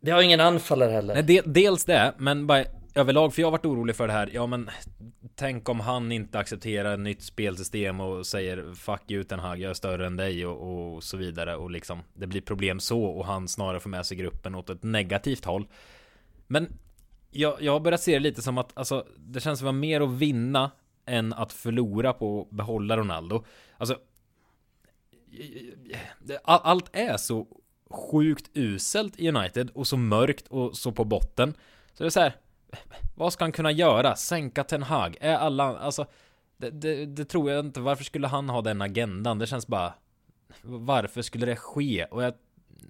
Vi 0.00 0.10
har 0.10 0.22
ingen 0.22 0.40
anfallare 0.40 0.90
heller. 0.90 1.14
nej, 1.14 1.22
de, 1.22 1.42
dels 1.46 1.84
det, 1.84 2.14
men 2.18 2.46
bara 2.46 2.64
överlag, 2.94 3.34
för 3.34 3.42
jag 3.42 3.46
har 3.46 3.52
varit 3.52 3.66
orolig 3.66 3.96
för 3.96 4.06
det 4.06 4.12
här. 4.12 4.30
Ja, 4.32 4.46
men 4.46 4.70
tänk 5.34 5.68
om 5.68 5.80
han 5.80 6.12
inte 6.12 6.38
accepterar 6.38 6.94
ett 6.94 7.00
nytt 7.00 7.22
spelsystem 7.22 8.00
och 8.00 8.26
säger 8.26 8.74
fuck 8.74 9.10
you 9.10 9.22
den 9.22 9.40
här, 9.40 9.56
jag 9.56 9.70
är 9.70 9.74
större 9.74 10.06
än 10.06 10.16
dig 10.16 10.46
och, 10.46 10.94
och 10.94 11.02
så 11.04 11.16
vidare 11.16 11.56
och 11.56 11.70
liksom 11.70 12.02
det 12.14 12.26
blir 12.26 12.40
problem 12.40 12.80
så 12.80 13.02
och 13.02 13.26
han 13.26 13.48
snarare 13.48 13.80
får 13.80 13.90
med 13.90 14.06
sig 14.06 14.16
gruppen 14.16 14.54
åt 14.54 14.70
ett 14.70 14.82
negativt 14.82 15.44
håll. 15.44 15.66
Men 16.46 16.68
jag, 17.30 17.62
jag 17.62 17.72
har 17.72 17.80
börjat 17.80 18.00
se 18.00 18.12
det 18.12 18.18
lite 18.18 18.42
som 18.42 18.58
att 18.58 18.78
alltså, 18.78 19.06
det 19.18 19.40
känns 19.40 19.62
vara 19.62 19.72
mer 19.72 20.00
att 20.00 20.10
vinna 20.10 20.70
än 21.06 21.32
att 21.32 21.52
förlora 21.52 22.12
på 22.12 22.42
att 22.42 22.56
behålla 22.56 22.96
Ronaldo. 22.96 23.44
Alltså, 23.76 23.96
allt 26.44 26.90
är 26.92 27.16
så 27.16 27.46
sjukt 27.90 28.50
uselt 28.54 29.20
i 29.20 29.28
United 29.28 29.70
och 29.74 29.86
så 29.86 29.96
mörkt 29.96 30.48
och 30.48 30.76
så 30.76 30.92
på 30.92 31.04
botten. 31.04 31.54
Så 31.92 32.02
det 32.02 32.08
är 32.08 32.10
så 32.10 32.20
här, 32.20 32.36
vad 33.14 33.32
ska 33.32 33.44
han 33.44 33.52
kunna 33.52 33.72
göra? 33.72 34.16
Sänka 34.16 34.64
Ten 34.64 34.82
Hag? 34.82 35.16
Är 35.20 35.34
alla, 35.34 35.78
alltså 35.78 36.06
det, 36.56 36.70
det, 36.70 37.06
det, 37.06 37.24
tror 37.24 37.50
jag 37.50 37.66
inte. 37.66 37.80
Varför 37.80 38.04
skulle 38.04 38.26
han 38.26 38.48
ha 38.48 38.62
den 38.62 38.82
agendan? 38.82 39.38
Det 39.38 39.46
känns 39.46 39.66
bara 39.66 39.94
Varför 40.62 41.22
skulle 41.22 41.46
det 41.46 41.56
ske? 41.56 42.04
Och 42.10 42.22
jag 42.22 42.34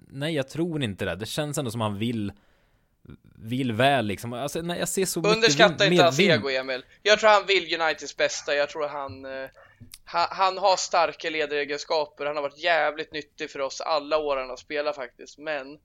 Nej, 0.07 0.35
jag 0.35 0.49
tror 0.49 0.83
inte 0.83 1.05
det. 1.05 1.15
Det 1.15 1.25
känns 1.25 1.57
ändå 1.57 1.71
som 1.71 1.81
han 1.81 1.97
vill 1.97 2.31
Vill 3.35 3.71
väl 3.71 4.05
liksom. 4.05 4.33
Alltså, 4.33 4.61
nej, 4.61 4.79
jag 4.79 4.89
ser 4.89 5.05
så 5.05 5.19
Underskatta 5.19 5.73
mycket 5.73 5.91
inte 5.91 6.03
hans 6.03 6.19
ego, 6.19 6.49
Emil. 6.49 6.85
Jag 7.03 7.19
tror 7.19 7.29
han 7.29 7.45
vill 7.45 7.81
Uniteds 7.81 8.17
bästa. 8.17 8.55
Jag 8.55 8.69
tror 8.69 8.87
han 8.87 9.25
eh, 9.25 9.49
han, 10.05 10.27
han 10.29 10.57
har 10.57 10.77
starka 10.77 11.29
ledaregenskaper. 11.29 12.25
Han 12.25 12.35
har 12.35 12.43
varit 12.43 12.63
jävligt 12.63 13.13
nyttig 13.13 13.51
för 13.51 13.59
oss 13.59 13.81
alla 13.81 14.17
år 14.17 14.37
han 14.37 14.49
har 14.49 14.57
spelat 14.57 14.95
faktiskt. 14.95 15.37
Men 15.37 15.79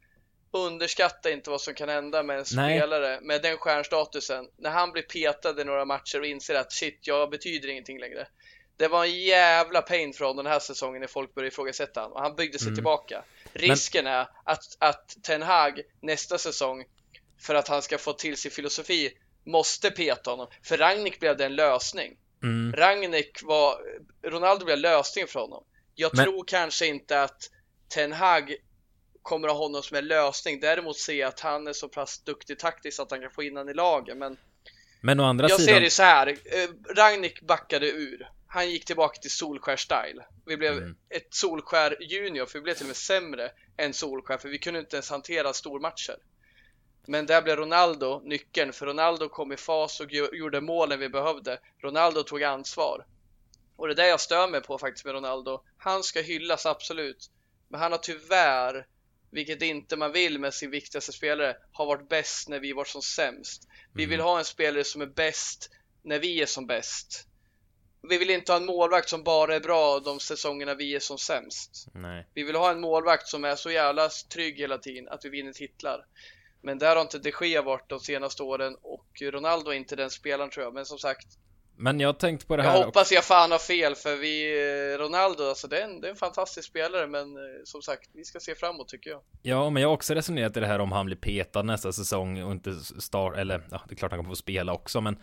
underskatta 0.56 1.30
inte 1.30 1.50
vad 1.50 1.60
som 1.60 1.74
kan 1.74 1.88
hända 1.88 2.22
med 2.22 2.38
en 2.38 2.44
Nej. 2.54 2.78
spelare 2.78 3.20
med 3.22 3.42
den 3.42 3.56
stjärnstatusen 3.56 4.48
när 4.56 4.70
han 4.70 4.92
blir 4.92 5.02
petad 5.02 5.60
i 5.60 5.64
några 5.64 5.84
matcher 5.84 6.20
och 6.20 6.26
inser 6.26 6.54
att 6.54 6.72
shit, 6.72 6.98
jag 7.02 7.30
betyder 7.30 7.68
ingenting 7.68 7.98
längre. 8.00 8.26
Det 8.76 8.88
var 8.88 9.04
en 9.04 9.22
jävla 9.22 9.82
pain 9.82 10.12
för 10.12 10.24
honom 10.24 10.44
den 10.44 10.52
här 10.52 10.60
säsongen 10.60 11.00
när 11.00 11.08
folk 11.08 11.34
började 11.34 11.48
ifrågasätta 11.48 12.00
honom 12.00 12.16
och 12.16 12.22
han 12.22 12.36
byggde 12.36 12.58
sig 12.58 12.66
mm. 12.66 12.74
tillbaka. 12.74 13.22
Risken 13.52 14.04
Men... 14.04 14.12
är 14.12 14.28
att, 14.44 14.76
att 14.78 15.16
Ten 15.22 15.42
Hag 15.42 15.80
nästa 16.00 16.38
säsong 16.38 16.84
för 17.40 17.54
att 17.54 17.68
han 17.68 17.82
ska 17.82 17.98
få 17.98 18.12
till 18.12 18.36
sin 18.36 18.50
filosofi 18.50 19.12
måste 19.44 19.90
peta 19.90 20.30
honom. 20.30 20.46
För 20.62 20.76
Ragnik 20.76 21.20
blev 21.20 21.36
det 21.36 21.46
en 21.46 21.56
lösning. 21.56 22.16
Mm. 22.42 22.72
Ragnik 22.72 23.42
var, 23.42 23.80
Ronaldo 24.22 24.64
blev 24.64 24.78
lösningen 24.78 25.28
för 25.28 25.40
honom. 25.40 25.64
Jag 25.94 26.16
Men... 26.16 26.24
tror 26.24 26.44
kanske 26.44 26.86
inte 26.86 27.22
att 27.22 27.50
Ten 27.88 28.12
Hag 28.12 28.56
kommer 29.26 29.48
att 29.48 29.54
ha 29.54 29.62
honom 29.62 29.82
som 29.82 29.96
en 29.96 30.06
lösning. 30.06 30.60
Däremot 30.60 30.98
ser 30.98 31.14
jag 31.14 31.28
att 31.28 31.40
han 31.40 31.66
är 31.66 31.72
så 31.72 31.88
pass 31.88 32.18
duktig 32.18 32.58
taktiskt 32.58 33.00
att 33.00 33.10
han 33.10 33.20
kan 33.20 33.30
få 33.30 33.42
in 33.42 33.56
honom 33.56 33.68
i 33.68 33.74
lagen. 33.74 34.18
Men, 34.18 34.36
men 35.00 35.20
å 35.20 35.24
andra 35.24 35.48
jag 35.48 35.60
sidan... 35.60 35.74
ser 35.74 35.80
det 35.80 35.90
så 35.90 36.02
här. 36.02 36.26
Eh, 36.28 36.94
Ragnik 36.96 37.40
backade 37.40 37.90
ur. 37.90 38.30
Han 38.46 38.70
gick 38.70 38.84
tillbaka 38.84 39.20
till 39.20 39.30
Solskär-style. 39.30 40.24
Vi 40.46 40.56
blev 40.56 40.72
mm. 40.72 40.96
ett 41.10 41.34
Solskär 41.34 41.96
junior, 42.00 42.46
för 42.46 42.58
vi 42.58 42.62
blev 42.62 42.74
till 42.74 42.84
och 42.84 42.88
med 42.88 42.96
sämre 42.96 43.50
än 43.76 43.94
Solskär, 43.94 44.38
för 44.38 44.48
vi 44.48 44.58
kunde 44.58 44.80
inte 44.80 44.96
ens 44.96 45.10
hantera 45.10 45.52
stormatcher. 45.52 46.16
Men 47.06 47.26
där 47.26 47.42
blev 47.42 47.56
Ronaldo 47.56 48.20
nyckeln, 48.24 48.72
för 48.72 48.86
Ronaldo 48.86 49.28
kom 49.28 49.52
i 49.52 49.56
fas 49.56 50.00
och 50.00 50.12
gjorde 50.12 50.60
målen 50.60 50.98
vi 50.98 51.08
behövde. 51.08 51.58
Ronaldo 51.82 52.22
tog 52.22 52.42
ansvar. 52.42 53.06
Och 53.76 53.86
det 53.86 53.92
är 53.92 53.96
det 53.96 54.08
jag 54.08 54.20
stör 54.20 54.48
mig 54.48 54.62
på 54.62 54.78
faktiskt 54.78 55.04
med 55.04 55.14
Ronaldo. 55.14 55.62
Han 55.78 56.02
ska 56.02 56.20
hyllas 56.20 56.66
absolut. 56.66 57.30
Men 57.68 57.80
han 57.80 57.92
har 57.92 57.98
tyvärr 57.98 58.86
vilket 59.30 59.62
inte 59.62 59.96
man 59.96 60.12
vill 60.12 60.38
med 60.38 60.54
sin 60.54 60.70
viktigaste 60.70 61.12
spelare, 61.12 61.56
har 61.72 61.86
varit 61.86 62.08
bäst 62.08 62.48
när 62.48 62.60
vi 62.60 62.72
varit 62.72 62.88
som 62.88 63.02
sämst. 63.02 63.68
Vi 63.94 64.02
mm. 64.04 64.10
vill 64.10 64.20
ha 64.20 64.38
en 64.38 64.44
spelare 64.44 64.84
som 64.84 65.02
är 65.02 65.06
bäst 65.06 65.70
när 66.02 66.18
vi 66.18 66.42
är 66.42 66.46
som 66.46 66.66
bäst. 66.66 67.26
Vi 68.08 68.18
vill 68.18 68.30
inte 68.30 68.52
ha 68.52 68.56
en 68.56 68.66
målvakt 68.66 69.08
som 69.08 69.22
bara 69.22 69.54
är 69.54 69.60
bra 69.60 70.00
de 70.00 70.20
säsongerna 70.20 70.74
vi 70.74 70.94
är 70.94 71.00
som 71.00 71.18
sämst. 71.18 71.86
Nej. 71.94 72.26
Vi 72.34 72.42
vill 72.42 72.56
ha 72.56 72.70
en 72.70 72.80
målvakt 72.80 73.28
som 73.28 73.44
är 73.44 73.56
så 73.56 73.70
jävla 73.70 74.08
trygg 74.32 74.58
hela 74.58 74.78
tiden 74.78 75.08
att 75.08 75.24
vi 75.24 75.28
vinner 75.28 75.52
titlar. 75.52 76.06
Men 76.62 76.78
där 76.78 76.96
har 76.96 77.02
inte 77.02 77.18
de 77.18 77.32
Gea 77.40 77.62
varit 77.62 77.88
de 77.88 78.00
senaste 78.00 78.42
åren 78.42 78.76
och 78.82 79.06
Ronaldo 79.22 79.70
är 79.70 79.74
inte 79.74 79.96
den 79.96 80.10
spelaren 80.10 80.50
tror 80.50 80.64
jag. 80.64 80.74
Men 80.74 80.86
som 80.86 80.98
sagt, 80.98 81.26
men 81.76 82.00
jag 82.00 82.18
tänkte 82.18 82.46
på 82.46 82.56
det 82.56 82.62
här 82.62 82.76
Jag 82.78 82.84
hoppas 82.84 83.12
jag 83.12 83.24
fan 83.24 83.50
har 83.50 83.58
fel 83.58 83.94
för 83.94 84.16
vi 84.16 84.60
eh, 84.92 84.98
Ronaldo, 84.98 85.44
alltså 85.44 85.68
det 85.68 85.80
är 85.80 85.84
en, 85.84 86.00
det 86.00 86.08
är 86.08 86.10
en 86.10 86.16
fantastisk 86.16 86.68
spelare 86.68 87.06
men 87.06 87.36
eh, 87.36 87.42
som 87.64 87.82
sagt, 87.82 88.10
vi 88.12 88.24
ska 88.24 88.40
se 88.40 88.54
framåt 88.54 88.88
tycker 88.88 89.10
jag. 89.10 89.20
Ja, 89.42 89.70
men 89.70 89.82
jag 89.82 89.88
har 89.88 89.94
också 89.94 90.14
resonerat 90.14 90.56
i 90.56 90.60
det 90.60 90.66
här 90.66 90.78
om 90.78 90.92
han 90.92 91.06
blir 91.06 91.16
petad 91.16 91.62
nästa 91.62 91.92
säsong 91.92 92.42
och 92.42 92.52
inte 92.52 92.74
start 92.98 93.36
eller 93.36 93.62
ja, 93.70 93.80
det 93.88 93.94
är 93.94 93.96
klart 93.96 94.10
han 94.10 94.18
kommer 94.18 94.30
få 94.30 94.36
spela 94.36 94.72
också, 94.72 95.00
men 95.00 95.16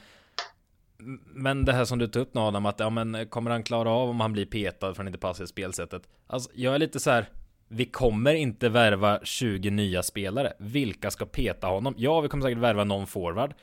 men 1.25 1.65
det 1.65 1.73
här 1.73 1.85
som 1.85 1.99
du 1.99 2.07
tog 2.07 2.21
upp 2.21 2.33
nu 2.33 2.41
Adam, 2.41 2.65
att 2.65 2.79
ja 2.79 2.89
men 2.89 3.27
kommer 3.29 3.51
han 3.51 3.63
klara 3.63 3.89
av 3.89 4.09
om 4.09 4.19
han 4.19 4.33
blir 4.33 4.45
petad 4.45 4.93
för 4.93 4.97
han 4.97 5.07
inte 5.07 5.19
passar 5.19 5.43
i 5.43 5.47
spelsättet? 5.47 6.01
Alltså 6.27 6.49
jag 6.53 6.75
är 6.75 6.79
lite 6.79 6.99
så 6.99 7.11
här 7.11 7.29
vi 7.67 7.85
kommer 7.85 8.33
inte 8.33 8.69
värva 8.69 9.19
20 9.23 9.69
nya 9.69 10.03
spelare. 10.03 10.53
Vilka 10.59 11.11
ska 11.11 11.25
peta 11.25 11.67
honom? 11.67 11.93
Ja, 11.97 12.21
vi 12.21 12.29
kommer 12.29 12.43
säkert 12.43 12.57
värva 12.57 12.83
någon 12.83 13.07
forward 13.07 13.53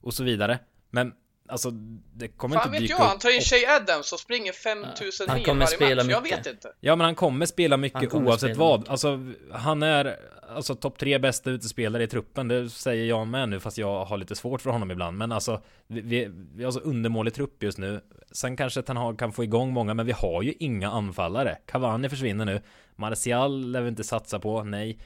och 0.00 0.14
så 0.14 0.24
vidare. 0.24 0.58
Men 0.90 1.12
Alltså 1.48 1.70
det 2.14 2.28
kommer 2.28 2.56
Fan 2.56 2.68
inte 2.68 2.80
vet 2.80 2.90
jag, 2.90 2.96
han 2.96 3.18
tar 3.18 3.36
in 3.36 3.40
Shay 3.40 3.64
Adams 3.66 4.12
och 4.12 4.20
springer 4.20 4.52
5000 4.52 5.26
ja. 5.28 5.34
mil 5.34 5.46
varje 5.46 5.66
spela 5.66 6.04
match, 6.04 6.10
jag 6.10 6.22
vet 6.22 6.46
inte. 6.46 6.72
Ja 6.80 6.96
men 6.96 7.04
han 7.04 7.14
kommer 7.14 7.46
spela 7.46 7.76
mycket 7.76 8.10
kommer 8.10 8.30
oavsett 8.30 8.50
spela 8.50 8.58
vad. 8.58 8.80
mycket. 8.80 8.90
Alltså 8.90 9.20
han 9.52 9.82
är 9.82 10.18
Alltså 10.54 10.74
topp 10.74 10.98
tre 10.98 11.18
bästa 11.18 11.50
utespelare 11.50 12.02
i 12.02 12.06
truppen. 12.06 12.48
Det 12.48 12.70
säger 12.70 13.04
jag 13.04 13.26
med 13.26 13.48
nu 13.48 13.60
fast 13.60 13.78
jag 13.78 14.04
har 14.04 14.16
lite 14.16 14.34
svårt 14.34 14.60
för 14.60 14.70
honom 14.70 14.90
ibland. 14.90 15.18
Men 15.18 15.32
alltså 15.32 15.60
Vi, 15.86 16.00
vi, 16.00 16.30
vi 16.54 16.64
har 16.64 16.70
så 16.70 16.80
undermålig 16.80 17.34
trupp 17.34 17.62
just 17.62 17.78
nu. 17.78 18.00
Sen 18.32 18.56
kanske 18.56 18.82
Ten 18.82 18.96
Hag 18.96 19.18
kan 19.18 19.32
få 19.32 19.44
igång 19.44 19.72
många 19.72 19.94
Men 19.94 20.06
vi 20.06 20.12
har 20.12 20.42
ju 20.42 20.52
inga 20.58 20.90
anfallare. 20.90 21.58
Cavani 21.66 22.08
försvinner 22.08 22.44
nu. 22.44 22.60
Martial 22.96 23.70
lär 23.70 23.80
vi 23.80 23.88
inte 23.88 24.04
satsa 24.04 24.38
på, 24.38 24.64
nej. 24.64 24.98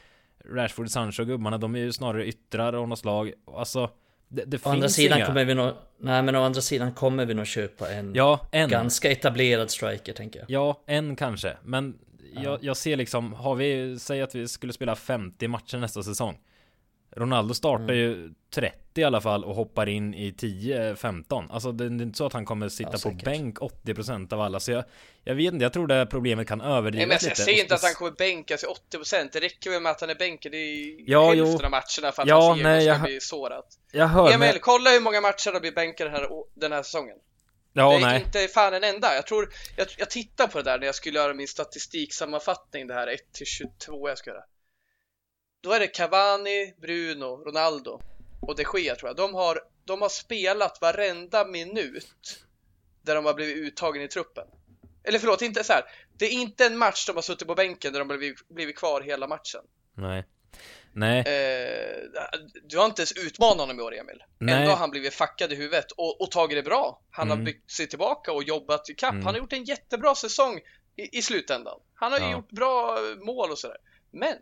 Rashford, 0.44 0.90
Sancho 0.90 1.24
gubbarna, 1.24 1.58
de 1.58 1.74
är 1.74 1.78
ju 1.78 1.92
snarare 1.92 2.26
yttrar 2.26 2.72
av 2.72 2.88
något 2.88 2.98
slag. 2.98 3.32
Alltså 3.56 3.90
det, 4.32 4.44
det 4.44 4.66
å 4.66 4.70
andra 4.70 4.88
sidan 4.88 5.18
inga... 5.18 5.26
kommer 5.26 5.44
vi 5.44 5.54
nog... 5.54 5.72
Nej 5.98 6.22
men 6.22 6.36
å 6.36 6.42
andra 6.42 6.60
sidan 6.60 6.92
kommer 6.92 7.26
vi 7.26 7.34
nog 7.34 7.46
köpa 7.46 7.90
en, 7.90 8.14
ja, 8.14 8.48
en. 8.52 8.70
ganska 8.70 9.10
etablerad 9.10 9.70
striker 9.70 10.12
tänker 10.12 10.40
jag. 10.40 10.50
Ja, 10.50 10.82
en 10.86 11.16
kanske. 11.16 11.56
Men 11.62 11.98
jag, 12.34 12.58
jag 12.64 12.76
ser 12.76 12.96
liksom, 12.96 13.32
har 13.32 13.54
vi, 13.54 13.98
säg 13.98 14.22
att 14.22 14.34
vi 14.34 14.48
skulle 14.48 14.72
spela 14.72 14.96
50 14.96 15.48
matcher 15.48 15.78
nästa 15.78 16.02
säsong. 16.02 16.38
Ronaldo 17.16 17.54
startar 17.54 17.84
mm. 17.84 17.96
ju 17.96 18.34
30 18.54 18.76
i 19.00 19.04
alla 19.04 19.20
fall 19.20 19.44
och 19.44 19.54
hoppar 19.54 19.88
in 19.88 20.14
i 20.14 20.30
10-15. 20.30 21.46
Alltså 21.50 21.72
det, 21.72 21.84
är 21.84 21.88
inte 21.88 22.18
så 22.18 22.26
att 22.26 22.32
han 22.32 22.44
kommer 22.44 22.68
sitta 22.68 22.90
ja, 22.92 22.98
på 23.10 23.10
bänk 23.24 23.58
80% 23.58 24.32
av 24.32 24.40
alla. 24.40 24.60
Så 24.60 24.70
jag, 24.70 24.84
jag 25.24 25.34
vet 25.34 25.52
inte, 25.52 25.62
jag 25.62 25.72
tror 25.72 25.86
det 25.86 26.06
problemet 26.06 26.48
kan 26.48 26.60
överdrivas 26.60 27.22
lite. 27.22 27.26
Jag 27.26 27.36
säger 27.36 27.62
inte 27.62 27.74
att 27.74 27.82
han 27.82 27.94
kommer 27.94 28.10
bänkas 28.10 28.64
i 28.64 28.66
80%. 28.96 29.28
Det 29.32 29.40
räcker 29.40 29.70
väl 29.70 29.82
med 29.82 29.92
att 29.92 30.00
han 30.00 30.10
är 30.10 30.14
bänkad 30.14 30.54
i 30.54 30.96
ja, 31.06 31.28
hälften 31.28 31.58
jo. 31.60 31.64
av 31.64 31.70
matcherna 31.70 32.12
för 32.12 32.22
att 32.22 32.28
ja, 32.28 32.40
hans 32.40 32.60
ego 32.60 32.80
ska 32.80 32.84
jag, 32.84 33.02
bli 33.02 33.20
sårat. 33.20 33.66
Jag 33.92 34.06
hör 34.06 34.26
Emil, 34.26 34.38
men... 34.38 34.58
kolla 34.60 34.90
hur 34.90 35.00
många 35.00 35.20
matcher 35.20 35.52
han 35.52 35.60
blir 35.60 35.72
bänkad 35.72 36.06
den 36.06 36.14
här, 36.14 36.28
den 36.54 36.72
här 36.72 36.82
säsongen. 36.82 37.16
Ja, 37.72 37.90
det 37.90 37.96
är 37.96 38.00
nej. 38.00 38.22
inte 38.26 38.48
fan 38.48 38.74
en 38.74 38.84
enda. 38.84 39.14
Jag 39.14 39.26
tror, 39.26 39.48
jag, 39.76 39.86
jag 39.98 40.10
tittar 40.10 40.46
på 40.46 40.58
det 40.58 40.64
där 40.64 40.78
när 40.78 40.86
jag 40.86 40.94
skulle 40.94 41.18
göra 41.18 41.34
min 41.34 41.48
statistiksammanfattning, 41.48 42.86
det 42.86 42.94
här 42.94 43.06
1 43.06 43.20
22 43.44 44.08
jag 44.08 44.18
ska 44.18 44.30
göra. 44.30 44.44
Då 45.62 45.72
är 45.72 45.80
det 45.80 45.86
Cavani, 45.86 46.74
Bruno, 46.80 47.44
Ronaldo 47.44 48.00
och 48.42 48.56
de 48.56 48.64
Gea 48.74 48.94
tror 48.94 49.08
jag. 49.08 49.16
De 49.16 49.34
har, 49.34 49.60
de 49.84 50.02
har 50.02 50.08
spelat 50.08 50.80
varenda 50.80 51.44
minut 51.46 52.44
där 53.02 53.14
de 53.14 53.24
har 53.24 53.34
blivit 53.34 53.56
uttagen 53.56 54.02
i 54.02 54.08
truppen. 54.08 54.46
Eller 55.04 55.18
förlåt, 55.18 55.42
inte 55.42 55.64
så 55.64 55.72
här. 55.72 55.84
Det 56.18 56.24
är 56.24 56.30
inte 56.30 56.66
en 56.66 56.78
match 56.78 57.06
de 57.06 57.16
har 57.16 57.22
suttit 57.22 57.48
på 57.48 57.54
bänken 57.54 57.92
där 57.92 58.00
de 58.00 58.10
har 58.10 58.18
blivit, 58.18 58.48
blivit 58.48 58.76
kvar 58.76 59.00
hela 59.00 59.28
matchen. 59.28 59.60
Nej. 59.94 60.26
Nej. 60.92 61.18
Eh, 61.18 62.08
du 62.64 62.78
har 62.78 62.86
inte 62.86 63.02
ens 63.02 63.12
utmanat 63.12 63.58
honom 63.58 63.78
i 63.80 63.82
år, 63.82 63.94
Emil. 63.94 64.22
Nej. 64.38 64.54
Ändå 64.54 64.70
har 64.70 64.76
han 64.76 64.90
blivit 64.90 65.14
fackad 65.14 65.52
i 65.52 65.56
huvudet 65.56 65.92
och, 65.92 66.20
och 66.20 66.30
tagit 66.30 66.58
det 66.58 66.62
bra. 66.62 67.02
Han 67.10 67.26
mm. 67.26 67.38
har 67.38 67.44
byggt 67.44 67.70
sig 67.70 67.86
tillbaka 67.86 68.32
och 68.32 68.42
jobbat 68.42 68.90
i 68.90 68.94
kapp. 68.94 69.12
Mm. 69.12 69.26
Han 69.26 69.34
har 69.34 69.40
gjort 69.40 69.52
en 69.52 69.64
jättebra 69.64 70.14
säsong 70.14 70.60
i, 70.96 71.18
i 71.18 71.22
slutändan. 71.22 71.80
Han 71.94 72.12
har 72.12 72.18
ja. 72.18 72.32
gjort 72.32 72.50
bra 72.50 72.98
mål 73.26 73.50
och 73.50 73.58
sådär. 73.58 73.76
Men 74.10 74.34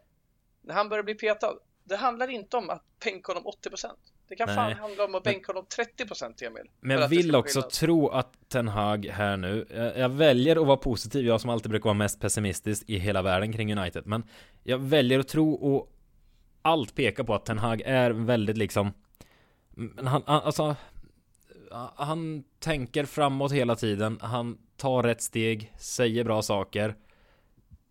när 0.63 0.75
han 0.75 0.89
börjar 0.89 1.03
bli 1.03 1.15
petad, 1.15 1.55
det 1.91 1.97
handlar 1.97 2.31
inte 2.31 2.57
om 2.57 2.71
att 2.71 2.83
bänka 3.05 3.33
honom 3.33 3.53
80%. 3.65 3.87
Det 4.29 4.37
kan 4.37 4.47
Nej. 4.47 4.57
fan 4.57 4.73
handla 4.73 5.05
om 5.05 5.15
att 5.15 5.23
bänka 5.23 5.53
honom 5.53 5.67
30% 5.99 6.47
Emil. 6.47 6.63
Men 6.81 6.99
jag 6.99 7.09
vill 7.09 7.37
också 7.37 7.63
tro 7.63 8.09
att 8.09 8.49
Ten 8.49 8.69
Hag 8.69 9.07
här 9.07 9.37
nu, 9.37 9.67
jag, 9.75 9.99
jag, 9.99 10.09
väljer 10.09 10.57
att 10.61 10.67
vara 10.67 10.77
positiv, 10.77 11.27
jag 11.27 11.41
som 11.41 11.51
alltid 11.51 11.71
brukar 11.71 11.85
vara 11.85 11.95
mest 11.95 12.21
pessimistisk 12.21 12.85
i 12.87 12.99
hela 12.99 13.23
världen 13.23 13.53
kring 13.53 13.79
United. 13.79 14.07
Men 14.07 14.25
jag 14.63 14.79
väljer 14.79 15.19
att 15.19 15.29
tro 15.29 15.53
och 15.53 15.93
allt 16.63 16.95
pekar 16.95 17.25
på 17.25 17.35
att 17.35 17.47
Ten 17.47 17.59
Hag 17.59 17.81
är 17.81 18.11
väldigt 18.11 18.57
liksom, 18.57 18.93
men 19.71 20.07
han, 20.07 20.23
alltså, 20.27 20.77
han 21.95 22.45
tänker 22.59 23.05
framåt 23.05 23.53
hela 23.53 23.77
tiden, 23.77 24.19
han 24.23 24.59
tar 24.77 25.03
rätt 25.03 25.23
steg, 25.23 25.73
säger 25.79 26.25
bra 26.25 26.43
saker 26.43 26.95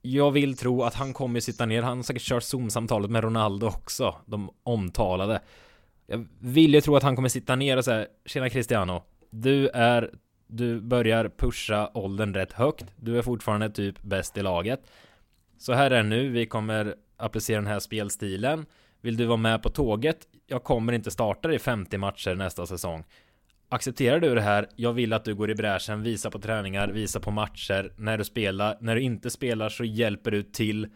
jag 0.02 0.32
vill 0.32 0.58
tro 0.58 0.84
att 0.84 0.94
han 0.94 1.14
kommer 1.14 1.40
sitta 1.40 1.66
ner. 1.66 1.82
Han 1.82 1.98
har 1.98 2.04
säkert 2.04 2.22
kört 2.22 2.44
Zoom-samtalet 2.44 3.12
med 3.12 3.24
Ronaldo 3.24 3.68
också. 3.68 4.16
De 4.26 4.50
omtalade. 4.64 5.42
Jag 6.08 6.28
vill 6.40 6.74
ju 6.74 6.82
tro 6.82 6.96
att 6.96 7.04
han 7.04 7.16
kommer 7.16 7.30
sitta 7.30 7.56
ner 7.56 7.78
och 7.78 7.86
säga 7.86 8.08
Tjena 8.26 8.50
Cristiano 8.50 9.04
Du 9.30 9.68
är 9.68 10.12
Du 10.48 10.82
börjar 10.82 11.32
pusha 11.38 11.92
åldern 11.94 12.34
rätt 12.34 12.54
högt 12.54 12.86
Du 12.96 13.18
är 13.18 13.22
fortfarande 13.22 13.70
typ 13.70 14.02
bäst 14.02 14.38
i 14.38 14.42
laget 14.42 14.80
Så 15.58 15.74
här 15.74 15.92
är 15.92 16.04
det 16.04 16.10
nu, 16.10 16.30
vi 16.30 16.46
kommer 16.46 16.96
applicera 17.18 17.58
den 17.58 17.68
här 17.68 17.80
spelstilen 17.80 18.66
Vill 19.02 19.18
du 19.18 19.26
vara 19.26 19.38
med 19.38 19.64
på 19.64 19.70
tåget? 19.70 20.28
Jag 20.48 20.64
kommer 20.64 20.94
inte 20.94 21.12
starta 21.12 21.54
i 21.54 21.60
50 21.60 21.98
matcher 21.98 22.36
nästa 22.36 22.66
säsong 22.66 23.04
Accepterar 23.72 24.20
du 24.20 24.36
det 24.36 24.42
här? 24.42 24.70
Jag 24.76 24.94
vill 24.94 25.14
att 25.14 25.26
du 25.26 25.36
går 25.36 25.50
i 25.50 25.56
bräschen, 25.56 26.04
visa 26.04 26.32
på 26.32 26.40
träningar, 26.40 26.88
visa 26.88 27.20
på 27.20 27.32
matcher 27.32 27.94
När 27.98 28.18
du 28.18 28.24
spelar, 28.24 28.78
när 28.82 28.96
du 28.96 29.02
inte 29.02 29.30
spelar 29.30 29.70
så 29.70 29.84
hjälper 29.84 30.32
du 30.32 30.44
till 30.44 30.88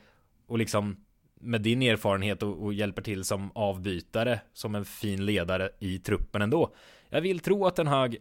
Och 0.48 0.58
liksom 0.58 1.06
med 1.36 1.62
din 1.62 1.82
erfarenhet 1.82 2.44
och, 2.44 2.64
och, 2.64 2.74
hjälper 2.74 3.02
till 3.02 3.24
som 3.24 3.52
avbytare 3.56 4.40
som 4.54 4.76
en 4.76 4.86
fin 4.86 5.26
ledare 5.26 5.70
i 5.80 6.00
truppen 6.00 6.42
ändå. 6.42 6.76
Jag 7.10 7.22
vill 7.22 7.40
tro 7.40 7.66
att 7.66 7.76
den 7.76 7.88
Hag 7.88 8.18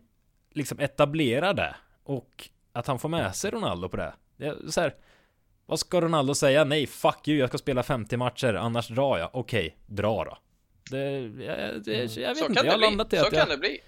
liksom 0.53 0.80
etablerar 0.80 1.55
det 1.55 1.74
och 2.05 2.48
att 2.72 2.86
han 2.86 2.98
får 2.98 3.09
med 3.09 3.36
sig 3.36 3.50
Ronaldo 3.50 3.88
på 3.88 3.96
det. 3.96 4.12
det 4.36 4.72
så 4.72 4.80
här, 4.80 4.94
vad 5.66 5.78
ska 5.78 6.00
Ronaldo 6.00 6.34
säga? 6.34 6.64
Nej, 6.64 6.86
fuck 6.86 7.28
you, 7.28 7.38
jag 7.38 7.48
ska 7.48 7.59
spela 7.59 7.82
50 7.82 8.16
matcher, 8.16 8.55
annars 8.55 8.88
drar 8.88 9.18
jag. 9.18 9.30
Okej, 9.32 9.76
dra 9.86 10.24
då. 10.24 10.38
Det, 10.90 11.20
jag, 11.20 11.84
det, 11.84 12.16
jag 12.16 12.28
vet 12.28 12.38
så 12.38 12.46
inte, 12.46 12.66
jag 12.66 12.72
har 12.72 12.78
landat 12.78 13.12
i 13.12 13.18
att 13.18 13.24
Så 13.24 13.30
kan 13.30 13.38
jag, 13.38 13.48
det 13.48 13.59
bli. 13.59 13.80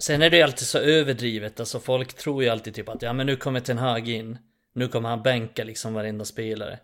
Sen 0.00 0.22
är 0.22 0.30
det 0.30 0.36
ju 0.36 0.42
alltid 0.42 0.66
så 0.66 0.78
överdrivet, 0.78 1.60
alltså 1.60 1.80
folk 1.80 2.14
tror 2.14 2.42
ju 2.42 2.48
alltid 2.48 2.74
typ 2.74 2.88
att 2.88 3.02
ja 3.02 3.12
men 3.12 3.26
nu 3.26 3.36
kommer 3.36 3.60
Ten 3.60 3.78
Hag 3.78 4.08
in. 4.08 4.38
Nu 4.74 4.88
kommer 4.88 5.08
han 5.08 5.22
bänka 5.22 5.64
liksom 5.64 5.94
varenda 5.94 6.24
spelare. 6.24 6.78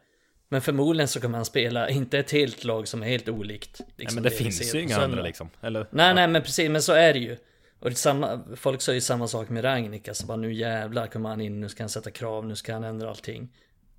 Men 0.48 0.62
förmodligen 0.62 1.08
så 1.08 1.20
kommer 1.20 1.38
han 1.38 1.44
spela, 1.44 1.88
inte 1.88 2.18
ett 2.18 2.32
helt 2.32 2.64
lag 2.64 2.88
som 2.88 3.02
är 3.02 3.06
helt 3.06 3.28
olikt. 3.28 3.80
Liksom 3.96 3.96
nej 3.96 4.14
men 4.14 4.22
det, 4.22 4.28
det 4.28 4.36
finns 4.36 4.74
ju 4.74 4.80
inga 4.80 4.96
andra 4.96 5.22
liksom. 5.22 5.50
Eller? 5.60 5.86
Nej, 5.90 6.14
nej 6.14 6.28
men 6.28 6.42
precis, 6.42 6.70
men 6.70 6.82
så 6.82 6.92
är 6.92 7.12
det 7.12 7.18
ju. 7.18 7.36
Och 7.80 7.90
det 7.90 7.96
samma, 7.96 8.40
folk 8.56 8.82
säger 8.82 8.94
ju 8.94 9.00
samma 9.00 9.28
sak 9.28 9.48
med 9.48 9.64
Ragnik, 9.64 10.08
alltså 10.08 10.26
bara 10.26 10.36
nu 10.36 10.52
jävlar 10.52 11.06
kommer 11.06 11.28
han 11.28 11.40
in, 11.40 11.60
nu 11.60 11.68
ska 11.68 11.82
han 11.82 11.90
sätta 11.90 12.10
krav, 12.10 12.46
nu 12.46 12.56
ska 12.56 12.72
han 12.72 12.84
ändra 12.84 13.10
allting. 13.10 13.48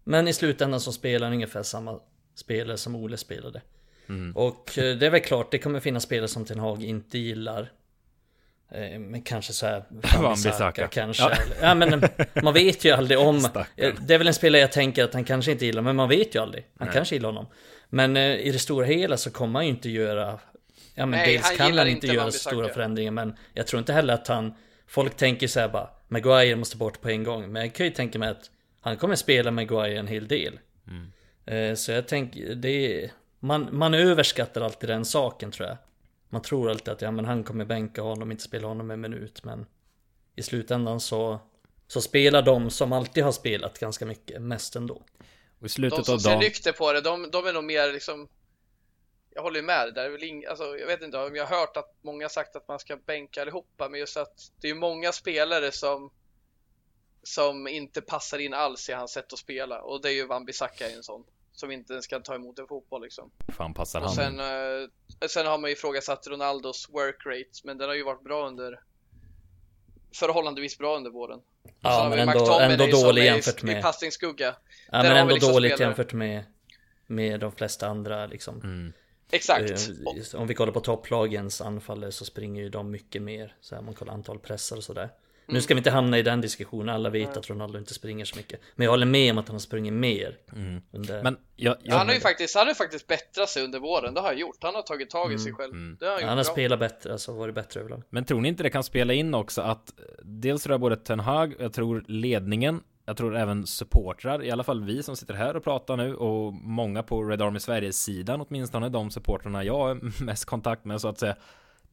Men 0.03 0.27
i 0.27 0.33
slutändan 0.33 0.81
så 0.81 0.91
spelar 0.91 1.27
han 1.27 1.33
ungefär 1.33 1.63
samma 1.63 1.99
spelare 2.35 2.77
som 2.77 2.95
Ole 2.95 3.17
spelade. 3.17 3.61
Mm. 4.09 4.35
Och 4.35 4.77
eh, 4.77 4.97
det 4.97 5.05
är 5.05 5.09
väl 5.09 5.21
klart, 5.21 5.51
det 5.51 5.57
kommer 5.57 5.79
finnas 5.79 6.03
spelare 6.03 6.27
som 6.27 6.45
Ten 6.45 6.59
Hag 6.59 6.83
inte 6.83 7.17
gillar. 7.17 7.71
Eh, 8.71 8.99
men 8.99 9.21
kanske 9.21 9.53
så 9.53 9.65
här 9.65 9.83
Wan-Bissaka 9.89 10.87
kanske. 10.87 11.23
Ja. 11.23 11.35
ja. 11.61 11.75
men 11.75 12.03
man 12.43 12.53
vet 12.53 12.85
ju 12.85 12.91
aldrig 12.91 13.19
om. 13.19 13.39
Stackare. 13.39 13.93
Det 13.99 14.13
är 14.13 14.17
väl 14.17 14.27
en 14.27 14.33
spelare 14.33 14.61
jag 14.61 14.71
tänker 14.71 15.03
att 15.03 15.13
han 15.13 15.23
kanske 15.23 15.51
inte 15.51 15.65
gillar, 15.65 15.81
men 15.81 15.95
man 15.95 16.09
vet 16.09 16.35
ju 16.35 16.41
aldrig. 16.41 16.65
Han 16.79 16.87
Nej. 16.87 16.93
kanske 16.93 17.15
gillar 17.15 17.29
honom. 17.29 17.47
Men 17.89 18.17
eh, 18.17 18.35
i 18.35 18.51
det 18.51 18.59
stora 18.59 18.85
hela 18.85 19.17
så 19.17 19.31
kommer 19.31 19.59
han 19.59 19.65
ju 19.65 19.69
inte 19.69 19.89
göra 19.89 20.39
Ja 20.95 21.05
men 21.05 21.19
Nej, 21.19 21.33
dels 21.33 21.45
han 21.45 21.57
kan 21.57 21.77
han 21.77 21.87
inte 21.87 22.07
göra 22.07 22.31
så 22.31 22.39
stora 22.39 22.69
förändringar 22.69 23.11
men 23.11 23.35
Jag 23.53 23.67
tror 23.67 23.79
inte 23.79 23.93
heller 23.93 24.13
att 24.13 24.27
han 24.27 24.53
Folk 24.87 25.17
tänker 25.17 25.47
såhär 25.47 25.69
bara 25.69 25.89
Maguire 26.07 26.55
måste 26.55 26.77
bort 26.77 27.01
på 27.01 27.09
en 27.09 27.23
gång 27.23 27.51
Men 27.51 27.61
jag 27.61 27.73
kan 27.73 27.85
ju 27.85 27.91
tänka 27.91 28.19
mig 28.19 28.29
att 28.29 28.51
Han 28.81 28.97
kommer 28.97 29.15
spela 29.15 29.51
Maguire 29.51 29.99
en 29.99 30.07
hel 30.07 30.27
del 30.27 30.59
mm. 30.87 31.11
Eh, 31.45 31.75
så 31.75 31.91
jag 31.91 32.07
tänker 32.07 32.55
det 32.55 33.03
är, 33.03 33.11
man, 33.39 33.69
man 33.71 33.93
överskattar 33.93 34.61
alltid 34.61 34.89
den 34.89 35.05
saken 35.05 35.51
tror 35.51 35.67
jag 35.67 35.77
Man 36.29 36.41
tror 36.41 36.69
alltid 36.69 36.93
att 36.93 37.01
ja 37.01 37.11
men 37.11 37.25
han 37.25 37.43
kommer 37.43 37.65
bänka 37.65 38.01
honom, 38.01 38.31
inte 38.31 38.43
spela 38.43 38.67
honom 38.67 38.91
en 38.91 39.01
minut 39.01 39.43
men 39.43 39.65
I 40.35 40.43
slutändan 40.43 40.99
så 40.99 41.39
Så 41.87 42.01
spelar 42.01 42.41
de 42.41 42.69
som 42.69 42.93
alltid 42.93 43.23
har 43.23 43.31
spelat 43.31 43.79
ganska 43.79 44.05
mycket, 44.05 44.41
mest 44.41 44.75
ändå 44.75 45.03
Och 45.59 45.65
i 45.65 45.69
slutet 45.69 45.97
De 45.97 46.05
som 46.05 46.13
av 46.13 46.19
ser 46.19 46.29
dagen 46.29 46.39
nykter 46.39 46.71
på 46.71 46.93
det, 46.93 47.01
de, 47.01 47.31
de 47.31 47.45
är 47.45 47.53
nog 47.53 47.63
mer 47.63 47.93
liksom 47.93 48.27
jag 49.37 49.41
håller 49.43 49.59
ju 49.59 49.65
med 49.65 49.93
där. 49.93 50.09
Väl 50.09 50.23
ing, 50.23 50.45
alltså, 50.45 50.77
jag 50.77 50.87
vet 50.87 51.01
inte 51.01 51.17
om 51.17 51.35
jag 51.35 51.45
har 51.45 51.59
hört 51.59 51.77
att 51.77 51.95
många 52.01 52.23
har 52.23 52.29
sagt 52.29 52.55
att 52.55 52.67
man 52.67 52.79
ska 52.79 52.97
bänka 52.97 53.41
allihopa, 53.41 53.89
men 53.89 53.99
just 53.99 54.17
att 54.17 54.51
det 54.61 54.69
är 54.69 54.75
många 54.75 55.11
spelare 55.11 55.71
som 55.71 56.11
som 57.23 57.67
inte 57.67 58.01
passar 58.01 58.39
in 58.39 58.53
alls 58.53 58.89
i 58.89 58.93
hans 58.93 59.11
sätt 59.11 59.33
att 59.33 59.39
spela 59.39 59.81
och 59.81 60.01
det 60.01 60.09
är 60.09 60.13
ju 60.13 60.27
Van 60.27 60.45
Bissaka 60.45 60.89
en 60.89 61.03
sån 61.03 61.23
som 61.59 61.71
inte 61.71 61.93
ens 61.93 62.07
kan 62.07 62.23
ta 62.23 62.35
emot 62.35 62.59
en 62.59 62.67
fotboll 62.67 63.01
liksom. 63.03 63.31
fan 63.57 63.73
passar 63.73 63.99
Och 64.01 64.05
han 64.05 64.15
sen, 64.15 64.39
eh, 64.39 65.27
sen 65.27 65.45
har 65.45 65.57
man 65.57 65.69
ju 65.69 65.73
ifrågasatt 65.75 66.27
Ronaldos 66.27 66.89
work 66.89 67.25
rate, 67.25 67.49
men 67.63 67.77
den 67.77 67.87
har 67.89 67.95
ju 67.95 68.03
varit 68.03 68.23
bra 68.23 68.47
under 68.47 68.79
förhållandevis 70.15 70.77
bra 70.77 70.97
under 70.97 71.11
våren. 71.11 71.39
Sen 71.63 71.73
Ja 71.81 71.89
har 71.89 72.09
men 72.09 72.19
ändå, 72.29 72.59
ändå 72.59 72.85
dålig 72.85 73.21
i- 73.21 73.25
jämfört 73.25 73.63
I 73.63 73.65
med 73.65 73.83
passningsskugga. 73.83 74.55
Ja 74.91 74.97
Där 74.97 75.09
men 75.09 75.17
ändå 75.17 75.33
liksom 75.33 75.53
dåligt 75.53 75.71
spelare. 75.73 75.89
jämfört 75.89 76.13
med 76.13 76.43
Med 77.07 77.39
de 77.39 77.51
flesta 77.51 77.87
andra 77.87 78.25
liksom 78.25 78.61
mm. 78.61 78.93
Exakt. 79.31 79.71
Eh, 80.33 80.39
Om 80.41 80.47
vi 80.47 80.53
kollar 80.53 80.71
på 80.73 80.79
topplagens 80.79 81.61
anfallare 81.61 82.11
så 82.11 82.25
springer 82.25 82.61
ju 82.63 82.69
de 82.69 82.91
mycket 82.91 83.21
mer 83.21 83.55
Så 83.61 83.75
här, 83.75 83.81
man 83.81 83.93
kollar 83.93 84.13
antal 84.13 84.39
pressar 84.39 84.77
och 84.77 84.83
sådär 84.83 85.09
Nu 85.49 85.51
Mm. 85.53 85.61
ska 85.61 85.73
vi 85.73 85.77
inte 85.77 85.91
hamna 85.91 86.17
i 86.17 86.21
den 86.21 86.41
diskussionen, 86.41 86.89
alla 86.95 87.09
vet 87.09 87.37
att 87.37 87.49
Ronaldo 87.49 87.79
inte 87.79 87.93
springer 87.93 88.25
så 88.25 88.35
mycket 88.37 88.59
Men 88.75 88.83
jag 88.85 88.91
håller 88.91 89.05
med 89.05 89.31
om 89.31 89.37
att 89.37 89.47
han 89.47 89.53
har 89.55 89.59
sprungit 89.59 89.93
mer 89.93 90.37
Mm. 90.55 90.81
under... 90.91 91.23
Men 91.23 91.37
jag, 91.55 91.75
jag 91.83 91.95
han 91.97 92.07
har 92.07 92.13
ju 92.13 92.19
faktiskt, 92.19 92.55
han 92.55 92.65
har 92.65 92.71
ju 92.71 92.75
faktiskt 92.75 93.07
bättrat 93.07 93.49
sig 93.49 93.63
under 93.63 93.79
våren, 93.79 94.13
det 94.13 94.19
har 94.19 94.27
han 94.27 94.37
gjort. 94.37 94.57
Han 94.61 94.75
har 94.75 94.81
tagit 94.81 95.09
tag 95.09 95.33
i 95.33 95.39
sig 95.39 95.53
själv. 95.53 95.73
mm. 95.73 95.97
Det 95.99 96.05
har 96.05 96.13
han 96.13 96.21
han 96.23 96.37
har 96.37 96.43
bra. 96.45 96.51
spelat 96.53 96.79
bättre, 96.79 97.11
alltså 97.11 97.33
varit 97.33 97.55
bättre 97.55 97.79
överlag 97.79 98.03
Men 98.09 98.25
tror 98.25 98.41
ni 98.41 98.47
inte 98.49 98.63
det 98.63 98.69
kan 98.69 98.83
spela 98.83 99.13
in 99.13 99.33
också 99.33 99.61
att 99.61 99.93
Dels 100.23 100.63
tror 100.63 100.73
jag 100.73 100.81
både 100.81 100.95
Ten 100.97 101.19
Hag, 101.19 101.55
jag 101.59 101.73
tror 101.73 102.03
ledningen 102.07 102.81
Jag 103.05 103.17
tror 103.17 103.35
även 103.37 103.67
supportrar, 103.67 104.43
i 104.43 104.51
alla 104.51 104.63
fall 104.63 104.83
vi 104.83 105.03
som 105.03 105.15
sitter 105.15 105.33
här 105.33 105.55
och 105.55 105.63
pratar 105.63 105.97
nu 105.97 106.15
Och 106.15 106.53
många 106.53 107.03
på 107.03 107.23
Red 107.23 107.41
Army 107.41 107.59
Sverige-sidan 107.59 108.41
Åtminstone 108.49 108.89
de 108.89 109.11
supportrarna 109.11 109.63
jag 109.63 109.77
har 109.77 110.23
mest 110.23 110.45
kontakt 110.45 110.85
med 110.85 111.01
så 111.01 111.07
att 111.07 111.19
säga 111.19 111.35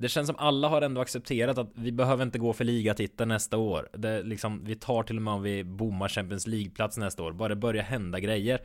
det 0.05 0.09
känns 0.09 0.27
som 0.27 0.37
alla 0.39 0.69
har 0.69 0.83
ändå 0.83 1.01
accepterat 1.01 1.59
att 1.59 1.71
vi 1.75 1.93
behöver 1.93 2.23
inte 2.23 2.39
gå 2.39 2.53
för 2.53 2.65
ligatiteln 2.65 3.29
nästa 3.29 3.57
år. 3.57 3.89
Det 3.93 4.23
liksom, 4.23 4.65
Vi 4.65 4.75
tar 4.75 5.03
till 5.03 5.17
och 5.17 5.23
med 5.23 5.35
om 5.35 5.43
vi 5.43 5.65
bommar 5.65 6.09
Champions 6.09 6.47
League-plats 6.47 6.99
nästa 6.99 7.23
år. 7.23 7.33
Bara 7.33 7.49
det 7.49 7.57
börjar 7.57 7.83
hända 7.83 8.21
grejer. 8.21 8.61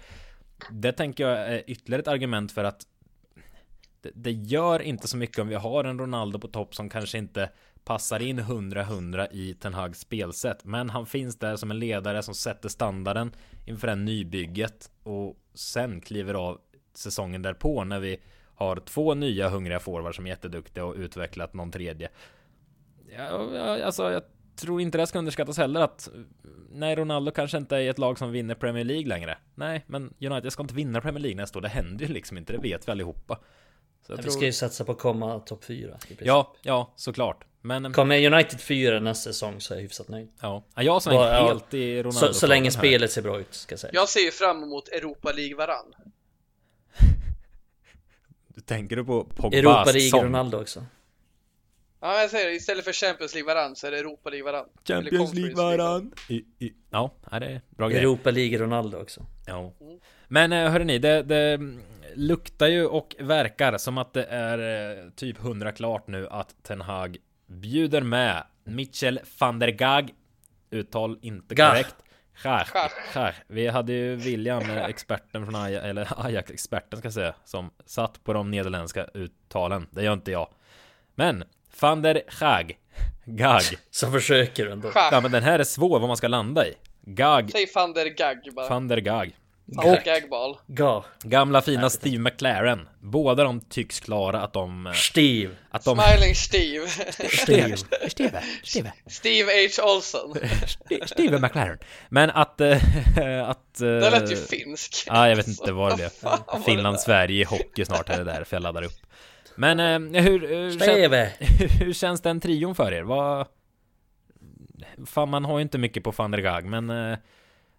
Det 0.72 0.92
tänker 0.92 1.28
jag 1.28 1.40
är 1.40 1.64
ytterligare 1.68 2.02
ett 2.02 2.08
argument 2.08 2.52
för 2.52 2.64
att 2.64 2.88
det, 4.02 4.12
det 4.16 4.32
gör 4.32 4.80
inte 4.80 5.08
så 5.08 5.18
mycket 5.18 5.40
om 5.40 5.48
vi 5.48 5.56
har 5.56 5.84
en 5.84 6.00
Ronaldo 6.00 6.40
på 6.40 6.48
topp 6.48 6.76
som 6.76 6.90
kanske 6.90 7.18
inte 7.18 7.50
passar 7.84 8.20
in 8.20 8.40
100-100 8.40 9.28
i 9.32 9.54
Ten 9.54 9.74
Hags 9.74 10.00
spelsätt. 10.00 10.66
Men 10.66 10.90
han 10.90 11.06
finns 11.06 11.40
där 11.40 11.56
som 11.56 11.72
en 11.72 11.80
ledare 11.80 12.24
som 12.24 12.36
sätter 12.36 12.70
standarden 12.70 13.32
inför 13.66 13.88
det 13.88 13.96
nybygget 13.96 14.92
och 15.04 15.36
sen 15.54 16.02
kliver 16.02 16.34
av 16.34 16.60
säsongen 16.94 17.42
därpå 17.42 17.84
när 17.84 18.00
vi 18.00 18.20
har 18.60 18.76
två 18.76 19.14
nya 19.14 19.50
hungriga 19.50 19.80
forwards 19.80 20.16
som 20.16 20.26
är 20.26 20.30
jätteduktiga 20.30 20.86
och 20.86 20.96
utvecklat 20.96 21.54
någon 21.54 21.72
tredje. 21.72 22.10
Ja, 23.18 23.84
alltså, 23.86 24.12
jag 24.12 24.24
tror 24.56 24.82
inte 24.82 24.98
det 24.98 25.08
ska 25.08 25.20
underskattas 25.20 25.58
heller 25.58 25.82
att 25.82 26.10
Nej, 26.72 26.96
Ronaldo 26.96 27.32
kanske 27.32 27.58
inte 27.58 27.78
är 27.78 27.90
ett 27.90 27.98
lag 27.98 28.18
som 28.18 28.32
vinner 28.32 28.56
Premier 28.56 28.84
League 28.84 29.08
längre. 29.08 29.38
Nej, 29.56 29.86
men 29.88 30.14
United 30.22 30.52
ska 30.52 30.64
inte 30.64 30.74
vinna 30.74 31.02
Premier 31.02 31.22
League 31.22 31.38
nästa 31.38 31.60
år. 31.60 31.62
Det 31.62 31.70
händer 31.70 32.06
ju 32.06 32.14
liksom 32.14 32.38
inte, 32.38 32.54
det 32.54 32.60
vet 32.60 32.88
vi 32.88 32.92
allihopa. 32.92 33.40
Så 34.06 34.12
jag 34.12 34.18
Vi 34.18 34.24
tror... 34.24 34.32
ska 34.32 34.46
ju 34.46 34.54
satsa 34.54 34.86
på 34.86 34.92
att 34.92 35.00
komma 35.00 35.40
topp 35.40 35.64
4 35.64 35.98
Ja, 36.20 36.56
ja, 36.62 36.94
såklart. 36.96 37.46
Men 37.62 37.94
Kommer 37.94 38.34
United 38.34 38.60
4 38.60 39.00
nästa 39.00 39.30
säsong 39.30 39.62
så 39.62 39.74
är 39.74 39.78
jag 39.78 39.82
hyfsat 39.82 40.08
nöjd 40.08 40.30
ja, 40.42 40.64
jag 40.76 41.02
som 41.02 41.14
är 41.14 41.16
ja. 41.16 41.48
helt 41.48 41.74
i 41.74 42.04
Ronaldo 42.04 42.28
Så, 42.28 42.34
så 42.34 42.48
länge 42.48 42.72
spelet 42.72 43.12
ser 43.12 43.22
bra 43.22 43.40
ut 43.40 43.54
ska 43.54 43.74
jag 43.74 43.80
säga 43.80 43.92
Jag 43.94 44.10
ser 44.10 44.20
ju 44.20 44.32
fram 44.32 44.64
emot 44.64 44.88
Europa 44.88 45.32
League 45.32 45.56
varann. 45.56 45.94
Du 48.60 48.64
tänker 48.64 48.96
du 48.96 49.06
på 49.06 49.24
Pogbas 49.24 49.60
Europa 49.60 49.84
League 49.86 50.10
sång? 50.10 50.24
Ronaldo 50.26 50.62
också 50.62 50.86
Ja, 52.02 52.22
jag 52.22 52.30
säger 52.30 52.46
det. 52.50 52.56
Istället 52.56 52.86
för 52.86 52.94
Champions 52.94 53.34
League 53.34 53.56
varann 53.56 53.76
så 53.76 53.88
är 53.88 53.92
det 53.92 53.98
Europa 53.98 54.30
League 54.30 54.52
varann. 54.52 54.66
Champions 54.88 55.34
League 55.34 55.56
varann 55.56 56.12
I, 56.30 56.36
i, 56.36 56.74
Ja, 56.90 57.12
det 57.32 57.36
är 57.46 57.62
bra 57.70 57.90
grej 57.90 58.00
Europa 58.00 58.32
League 58.32 58.58
Ronaldo 58.58 58.98
också 58.98 59.26
Ja 59.46 59.74
Men 60.28 60.52
eh, 60.54 60.72
hörrni, 60.72 61.00
det, 61.00 61.24
det 61.24 61.60
luktar 62.16 62.68
ju 62.68 62.86
och 62.86 63.16
verkar 63.20 63.78
som 63.78 63.98
att 63.98 64.14
det 64.14 64.24
är 64.26 64.60
eh, 65.06 65.10
typ 65.10 65.38
hundra 65.38 65.72
klart 65.72 66.08
nu 66.08 66.28
att 66.28 66.64
Ten 66.64 66.82
Hag 66.82 67.18
bjuder 67.48 68.02
med 68.02 68.44
Mitchell 68.64 69.20
van 69.40 69.60
der 69.60 69.68
Gag 69.68 70.12
Uttal 70.70 71.20
inte 71.22 71.56
Gag. 71.56 71.70
korrekt 71.72 71.96
Gag. 72.44 72.66
Gag. 73.14 73.34
Vi 73.48 73.68
hade 73.68 73.94
ju 73.94 74.16
William, 74.16 74.70
eh, 74.70 74.86
experten 74.86 75.46
från 75.46 75.56
Ajax, 75.56 75.86
eller 75.86 76.08
Ajax-experten 76.26 77.00
ska 77.00 77.06
jag 77.06 77.14
säga, 77.14 77.34
som 77.46 77.72
satt 77.86 78.24
på 78.24 78.34
de 78.34 78.52
nederländska 78.52 79.06
uttalen. 79.14 79.88
Det 79.92 80.04
gör 80.04 80.14
inte 80.14 80.32
jag. 80.32 80.50
Men, 81.16 81.44
van 81.82 82.02
der 82.02 82.22
Gag. 82.40 82.78
Gag. 83.26 83.62
Så 83.92 84.12
försöker 84.12 84.66
du 84.66 84.72
ändå 84.72 84.88
Ja 84.88 84.92
Schach. 84.92 85.22
men 85.24 85.32
den 85.32 85.44
här 85.44 85.60
är 85.60 85.64
svår 85.64 86.00
vad 86.00 86.08
man 86.08 86.18
ska 86.18 86.28
landa 86.28 86.68
i. 86.68 86.74
Gag. 87.02 87.52
Säg 87.52 87.68
van 87.76 87.94
der 87.94 88.06
Gag 88.06 88.38
bara. 88.56 88.70
Van 88.70 88.88
der 88.88 88.98
Gag. 88.98 89.36
Der 89.72 90.02
Gagball. 90.06 90.58
Ga 90.68 91.04
Gamla 91.24 91.62
fina 91.62 91.90
Steve 91.90 92.20
McLaren. 92.20 92.90
Båda 93.00 93.44
de 93.44 93.62
tycks 93.62 94.00
klara 94.00 94.42
att 94.42 94.54
de... 94.54 94.88
eh, 94.88 94.94
Steve 94.94 95.56
Att 95.72 95.84
de... 95.84 95.98
Smiling 95.98 96.36
Steve. 96.36 96.88
Steve 97.30 97.78
Steve, 98.10 98.44
Steve, 98.64 98.92
Steve 99.08 99.52
H. 99.52 99.96
Olson. 99.96 100.36
Steve 101.06 101.40
McLaren. 101.40 101.78
Men 102.10 102.30
att... 102.30 102.62
eh, 102.62 102.78
att... 103.50 103.74
Det 103.80 104.10
lät 104.10 104.32
ju 104.32 104.36
finsk. 104.36 105.04
Ja, 105.08 105.30
jag 105.30 105.36
vet 105.36 105.48
inte 105.48 105.72
vad 105.72 105.92
det 105.92 105.96
blev. 105.96 106.10
Det 106.22 106.64
Finland, 106.66 106.96
där. 106.96 107.02
Sverige 107.02 107.42
i 107.42 107.44
hockey 107.44 107.86
snart 107.86 108.10
är 108.10 108.18
det 108.18 108.24
därför 108.24 108.56
jag 108.56 108.64
laddar 108.64 108.84
upp. 108.84 109.00
Men 109.56 109.80
eh, 109.80 110.22
hur, 110.22 110.40
hur, 110.40 110.72
kän, 110.72 110.80
Steve! 110.80 111.32
hur 111.80 111.94
känns 111.94 112.22
den 112.22 112.40
trion 112.40 112.76
för 112.76 112.92
er? 112.92 113.04
Vad... 113.04 113.48
Fan, 115.06 115.30
man 115.30 115.46
har 115.46 115.58
ju 115.58 115.62
inte 115.62 115.78
mycket 115.78 116.04
på 116.04 116.12
van 116.12 116.32
der 116.32 116.40
Gag, 116.40 116.66
men 116.66 116.90
eh, 116.90 117.18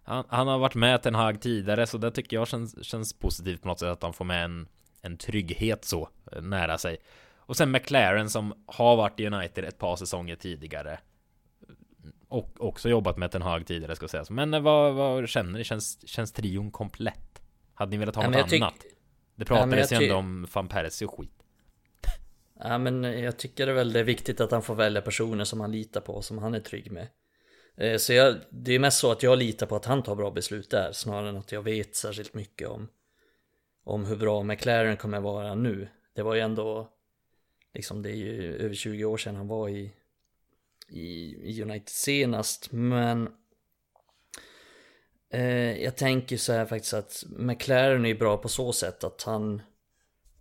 han, 0.03 0.25
han 0.29 0.47
har 0.47 0.59
varit 0.59 0.75
med 0.75 1.01
Ten 1.01 1.15
Hag 1.15 1.41
tidigare, 1.41 1.87
så 1.87 1.97
det 1.97 2.11
tycker 2.11 2.37
jag 2.37 2.47
känns, 2.47 2.85
känns 2.85 3.13
positivt 3.13 3.61
på 3.61 3.67
något 3.67 3.79
sätt 3.79 3.89
att 3.89 4.03
han 4.03 4.13
får 4.13 4.25
med 4.25 4.43
en, 4.43 4.67
en 5.01 5.17
trygghet 5.17 5.85
så 5.85 6.09
eh, 6.31 6.41
nära 6.41 6.77
sig. 6.77 6.97
Och 7.37 7.57
sen 7.57 7.71
McLaren 7.71 8.29
som 8.29 8.53
har 8.65 8.95
varit 8.95 9.19
i 9.19 9.27
United 9.27 9.65
ett 9.65 9.77
par 9.77 9.95
säsonger 9.95 10.35
tidigare. 10.35 10.99
Och 12.27 12.49
också 12.59 12.89
jobbat 12.89 13.17
med 13.17 13.31
Ten 13.31 13.41
Hag 13.41 13.65
tidigare 13.65 13.95
ska 13.95 14.07
sägas. 14.07 14.29
Men 14.29 14.53
eh, 14.53 14.61
vad, 14.61 14.93
vad 14.93 15.29
känner 15.29 15.51
ni? 15.51 15.63
Känns, 15.63 16.07
känns 16.07 16.31
trion 16.31 16.71
komplett? 16.71 17.41
Hade 17.73 17.91
ni 17.91 17.97
velat 17.97 18.15
ha 18.15 18.23
Ja, 18.23 18.29
något 18.29 18.53
annat? 18.53 18.73
Det 19.35 19.45
Ja, 19.49 19.55
pratades 19.55 19.91
jag 19.91 20.01
ju 20.01 20.07
ändå 20.07 20.19
om 20.19 20.47
van 20.53 20.67
Persie 20.67 21.07
och 21.07 21.19
skit. 21.19 21.43
Ja 22.63 22.77
men 22.77 23.03
jag 23.03 23.37
tycker 23.37 23.65
det 23.65 23.71
är 23.71 23.75
väldigt 23.75 24.05
viktigt 24.05 24.41
att 24.41 24.51
han 24.51 24.61
får 24.61 24.75
välja 24.75 25.01
personer 25.01 25.43
som 25.43 25.59
han 25.59 25.71
litar 25.71 26.01
på 26.01 26.13
och 26.13 26.25
som 26.25 26.37
han 26.37 26.55
är 26.55 26.59
trygg 26.59 26.91
med. 26.91 27.07
Eh, 27.81 27.97
så 27.97 28.13
jag, 28.13 28.37
det 28.49 28.73
är 28.73 28.79
mest 28.79 28.99
så 28.99 29.11
att 29.11 29.23
jag 29.23 29.37
litar 29.37 29.65
på 29.65 29.75
att 29.75 29.85
han 29.85 30.03
tar 30.03 30.15
bra 30.15 30.31
beslut 30.31 30.69
där 30.69 30.91
snarare 30.91 31.29
än 31.29 31.37
att 31.37 31.51
jag 31.51 31.61
vet 31.61 31.95
särskilt 31.95 32.33
mycket 32.33 32.67
om 32.67 32.87
om 33.83 34.05
hur 34.05 34.15
bra 34.15 34.43
McLaren 34.43 34.97
kommer 34.97 35.19
vara 35.19 35.55
nu. 35.55 35.87
Det 36.13 36.21
var 36.21 36.35
ju 36.35 36.41
ändå 36.41 36.89
liksom 37.73 38.01
det 38.01 38.09
är 38.09 38.15
ju 38.15 38.55
över 38.55 38.75
20 38.75 39.05
år 39.05 39.17
sedan 39.17 39.35
han 39.35 39.47
var 39.47 39.69
i 39.69 39.93
i, 40.87 41.35
i 41.43 41.61
United 41.63 41.89
senast 41.89 42.71
men 42.71 43.29
eh, 45.29 45.83
jag 45.83 45.95
tänker 45.95 46.37
så 46.37 46.53
här 46.53 46.65
faktiskt 46.65 46.93
att 46.93 47.23
McLaren 47.29 48.05
är 48.05 48.15
bra 48.15 48.37
på 48.37 48.49
så 48.49 48.73
sätt 48.73 49.03
att 49.03 49.23
han 49.23 49.61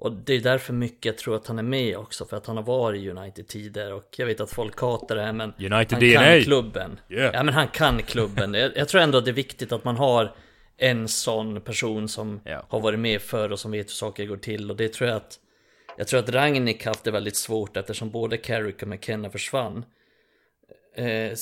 och 0.00 0.12
det 0.12 0.34
är 0.34 0.40
därför 0.40 0.72
mycket 0.72 1.04
jag 1.04 1.18
tror 1.18 1.36
att 1.36 1.46
han 1.46 1.58
är 1.58 1.62
med 1.62 1.96
också 1.96 2.24
för 2.24 2.36
att 2.36 2.46
han 2.46 2.56
har 2.56 2.64
varit 2.64 3.02
i 3.02 3.10
United 3.10 3.46
tidigare 3.48 3.94
och 3.94 4.14
jag 4.16 4.26
vet 4.26 4.40
att 4.40 4.50
folk 4.50 4.80
hatar 4.80 5.16
det 5.16 5.22
här 5.22 5.32
men 5.32 5.52
United 5.58 5.92
han 5.92 6.00
DNA. 6.00 6.34
kan 6.34 6.42
klubben. 6.42 7.00
Yeah. 7.08 7.30
Ja 7.34 7.42
men 7.42 7.54
han 7.54 7.68
kan 7.68 8.02
klubben. 8.02 8.54
Jag, 8.54 8.76
jag 8.76 8.88
tror 8.88 9.00
ändå 9.00 9.18
att 9.18 9.24
det 9.24 9.30
är 9.30 9.32
viktigt 9.32 9.72
att 9.72 9.84
man 9.84 9.96
har 9.96 10.34
en 10.76 11.08
sån 11.08 11.60
person 11.60 12.08
som 12.08 12.40
Ja. 12.44 12.66
har 12.68 12.80
varit 12.80 12.98
med 12.98 13.20
förr 13.22 13.52
och 13.52 13.58
som 13.60 13.70
vet 13.70 13.86
hur 13.86 13.90
saker 13.92 14.26
går 14.26 14.36
till 14.36 14.70
och 14.70 14.76
det 14.76 14.92
tror 14.92 15.08
jag 15.08 15.16
att 15.16 15.38
jag 15.96 16.08
tror 16.08 16.20
att 16.20 16.28
Rangnick 16.28 16.84
haft 16.86 17.04
det 17.04 17.10
väldigt 17.10 17.36
svårt 17.36 17.76
eftersom 17.76 18.10
både 18.10 18.36
Carrick 18.36 18.82
och 18.82 18.88
McKenna 18.88 19.30
försvann. 19.30 19.84
Eh, 20.96 21.32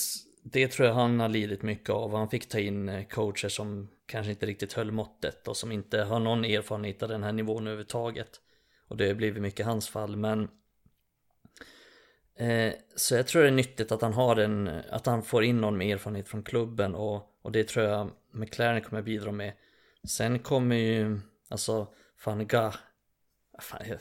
det 0.43 0.69
tror 0.69 0.89
jag 0.89 0.95
han 0.95 1.21
har 1.21 1.29
lidit 1.29 1.63
mycket 1.63 1.91
av. 1.91 2.15
Han 2.17 2.29
fick 2.29 2.49
ta 2.49 2.59
in 2.59 2.89
eh, 2.89 3.05
coacher 3.07 3.49
som 3.49 3.89
kanske 4.07 4.31
inte 4.31 4.47
riktigt 4.47 4.73
höll 4.73 4.91
måttet 4.93 5.49
och 5.49 5.57
som 5.57 5.73
inte 5.73 5.99
har 6.03 6.21
någon 6.21 6.45
erfarenhet 6.45 7.03
av 7.03 7.09
den 7.09 7.23
här 7.23 7.33
nivån 7.33 7.63
överhuvudtaget. 7.67 8.29
Och 8.89 8.97
det 8.97 9.07
har 9.07 9.15
blivit 9.15 9.43
mycket 9.43 9.67
hans 9.67 9.89
fall 9.89 10.17
men 10.17 10.49
eh, 12.39 12.73
Så 12.97 13.15
jag 13.15 13.27
tror 13.27 13.43
det 13.43 13.49
är 13.49 13.53
nyttigt 13.53 13.93
att 13.93 14.03
han 14.03 14.13
har 14.13 14.37
en 14.37 14.81
Att 14.91 15.07
han 15.07 15.23
får 15.23 15.45
in 15.45 15.61
någon 15.61 15.79
med 15.79 15.95
erfarenhet 15.95 16.29
från 16.29 16.43
klubben 16.43 16.95
och, 16.95 17.23
och 17.43 17.53
det 17.53 17.69
tror 17.69 17.87
jag 17.87 18.11
McLaren 18.33 18.81
kommer 18.81 19.03
bidra 19.03 19.33
med 19.33 19.53
Sen 20.09 20.39
kommer 20.39 20.77
ju 20.77 21.21
Alltså 21.51 21.87
Van 22.25 22.47
Gogh 22.49 22.77
Fan, 23.61 23.81
jag- 23.89 23.99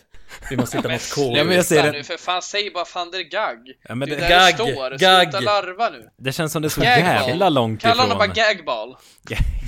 vi 0.49 0.57
måste 0.57 0.77
hitta 0.77 0.89
något 1.17 1.17
Ja, 1.37 1.43
men 1.43 1.55
jag 1.55 1.65
ser 1.65 1.91
nu 1.91 2.03
för 2.03 2.17
fan, 2.17 2.41
säg 2.41 2.71
bara 2.71 2.85
van 2.95 3.11
der 3.11 3.19
Gag. 3.19 3.71
Ja, 3.81 3.95
men 3.95 4.09
det 4.09 4.15
är 4.15 4.19
det, 4.21 4.27
där 4.27 4.57
Gag, 4.57 4.67
det 4.67 4.73
står. 4.73 4.97
gag. 4.97 5.21
Sluta 5.31 5.39
larva 5.39 5.89
nu. 5.89 6.09
det 6.17 6.31
känns 6.31 6.51
som 6.51 6.61
det 6.61 6.67
är 6.67 6.69
så 6.69 6.81
Gagball. 6.81 7.27
jävla 7.29 7.49
långt 7.49 7.81
Kalla 7.81 7.93
ifrån. 7.93 8.03
honom 8.11 8.17
bara 8.17 8.27
gagball. 8.27 8.95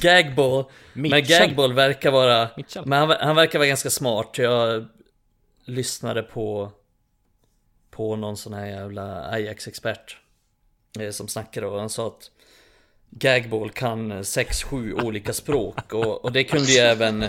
Gagball 0.02 0.66
Men. 0.94 1.24
Gagball 1.26 1.74
verkar 1.74 2.12
vara 2.12 2.50
Mitchell. 2.58 2.86
Men 2.86 3.00
han, 3.00 3.18
han 3.20 3.36
verkar 3.36 3.60
vara 3.60 3.68
ganska 3.68 3.90
smart 3.90 4.38
Jag 4.38 4.86
lyssnade 5.70 6.24
på 6.24 6.72
På 7.90 8.16
någon 8.16 8.38
sån 8.38 8.54
här 8.54 8.66
jävla 8.66 9.30
Ajax-expert 9.30 10.18
eh, 11.00 11.12
Som 11.12 11.28
snackade 11.28 11.68
och 11.68 11.80
han 11.80 11.90
sa 11.90 12.08
att 12.08 12.32
Gagball 13.10 13.70
kan 13.70 14.12
6-7 14.12 15.04
olika 15.04 15.34
språk 15.34 15.94
och, 15.94 16.26
och 16.26 16.32
det 16.32 16.44
kunde 16.44 16.72
ju 16.72 16.80
även 16.80 17.26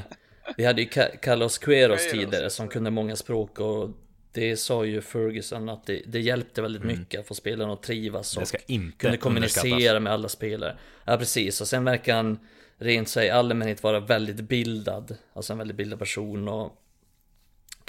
Vi 0.57 0.64
hade 0.64 0.82
ju 0.82 0.88
Carlos 1.22 1.59
Queiroz, 1.59 2.11
tidigare 2.11 2.51
som 2.51 2.68
kunde 2.68 2.91
många 2.91 3.16
språk 3.16 3.59
och 3.59 3.91
Det 4.32 4.57
sa 4.57 4.84
ju 4.84 5.01
Ferguson 5.01 5.68
att 5.68 5.86
det, 5.86 6.03
det 6.07 6.20
hjälpte 6.20 6.62
väldigt 6.62 6.84
mycket 6.84 7.20
att 7.20 7.26
få 7.26 7.34
spelarna 7.34 7.72
att 7.72 7.82
trivas 7.82 8.36
och 8.36 8.55
kunde 8.99 9.16
kommunicera 9.16 10.01
med 10.01 10.12
alla 10.12 10.28
spelare. 10.28 10.76
Ja 11.05 11.16
precis, 11.16 11.61
och 11.61 11.68
sen 11.68 11.84
verkar 11.84 12.16
han 12.16 12.38
rent 12.78 13.09
sig 13.09 13.30
allmänhet 13.30 13.82
vara 13.82 14.01
väldigt 14.01 14.41
bildad. 14.41 15.16
Alltså 15.32 15.53
en 15.53 15.59
väldigt 15.59 15.76
bildad 15.76 15.99
person 15.99 16.49
och 16.49 16.76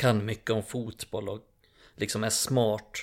kan 0.01 0.25
mycket 0.25 0.49
om 0.49 0.63
fotboll 0.63 1.29
och 1.29 1.39
liksom 1.95 2.23
är 2.23 2.29
smart. 2.29 2.97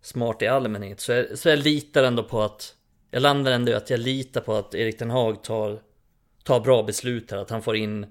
Smart 0.00 0.42
i 0.42 0.46
allmänhet. 0.46 1.00
Så 1.00 1.12
jag, 1.12 1.38
så 1.38 1.48
jag 1.48 1.58
litar 1.58 2.04
ändå 2.04 2.24
på 2.24 2.42
att 2.42 2.74
jag 3.10 3.22
landar 3.22 3.52
ändå 3.52 3.72
i 3.72 3.74
att 3.74 3.90
jag 3.90 4.00
litar 4.00 4.40
på 4.40 4.54
att 4.54 4.74
Erik 4.74 4.98
Ten 4.98 5.10
Hag 5.10 5.42
tar, 5.42 5.82
tar 6.44 6.60
bra 6.60 6.82
beslut 6.82 7.30
här. 7.30 7.38
Att 7.38 7.50
han 7.50 7.62
får 7.62 7.76
in 7.76 8.06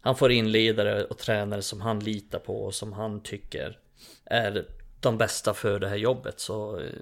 han 0.00 0.16
får 0.16 0.32
in 0.32 0.52
ledare 0.52 1.04
och 1.04 1.18
tränare 1.18 1.62
som 1.62 1.80
han 1.80 2.00
litar 2.00 2.38
på 2.38 2.64
och 2.64 2.74
som 2.74 2.92
han 2.92 3.22
tycker 3.22 3.78
är 4.24 4.66
de 5.00 5.18
bästa 5.18 5.54
för 5.54 5.78
det 5.78 5.88
här 5.88 5.96
jobbet. 5.96 6.40
Så 6.40 6.80
eh, 6.80 6.92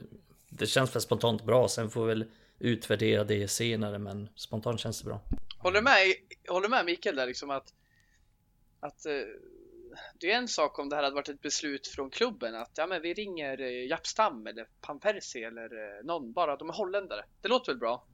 det 0.49 0.67
känns 0.67 0.95
väl 0.95 1.03
spontant 1.03 1.45
bra. 1.45 1.69
Sen 1.69 1.91
får 1.91 2.03
vi 2.03 2.09
väl 2.09 2.25
utvärdera 2.59 3.25
det 3.25 3.49
senare, 3.49 3.99
men 3.99 4.29
spontant 4.35 4.81
känns 4.81 5.01
det 5.01 5.05
bra. 5.05 5.21
Håller 5.59 5.83
med, 5.83 6.15
håller 6.49 6.69
med 6.69 6.85
Mikael 6.85 7.17
där 7.17 7.27
liksom 7.27 7.51
att, 7.51 7.75
att 8.81 9.07
eh, 9.07 9.13
det 10.21 10.33
är 10.33 10.37
en 10.37 10.49
sak 10.49 10.79
om 10.79 10.89
det 10.89 10.97
här 10.97 11.03
hade 11.03 11.15
varit 11.15 11.29
ett 11.29 11.43
beslut 11.43 11.89
från 11.89 12.11
klubben 12.11 12.55
att 12.55 12.71
ja, 12.75 12.87
men 12.87 13.03
vi 13.03 13.15
ringer 13.15 13.61
eh, 13.61 13.87
Japp 13.87 14.07
Stam 14.07 14.47
eller 14.47 14.67
Van 14.87 15.01
Persie 15.01 15.47
eller 15.47 15.99
eh, 15.99 16.05
någon 16.05 16.33
bara, 16.33 16.57
de 16.57 16.69
är 16.69 16.73
holländare. 16.73 17.25
Det 17.43 17.49
låter 17.49 17.73
väl 17.73 17.79
bra? 17.79 18.05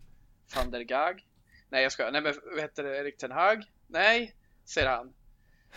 Van 0.56 0.70
der 0.70 0.80
Gag? 0.80 1.26
Nej 1.68 1.82
jag 1.82 1.92
ska, 1.92 2.10
nej 2.10 2.20
men 2.20 2.34
vad 2.44 2.60
heter 2.60 2.82
det, 2.82 2.96
Erik 2.96 3.16
Ten 3.16 3.30
Hag? 3.30 3.64
Nej, 3.86 4.34
säger 4.64 4.88
han. 4.88 5.14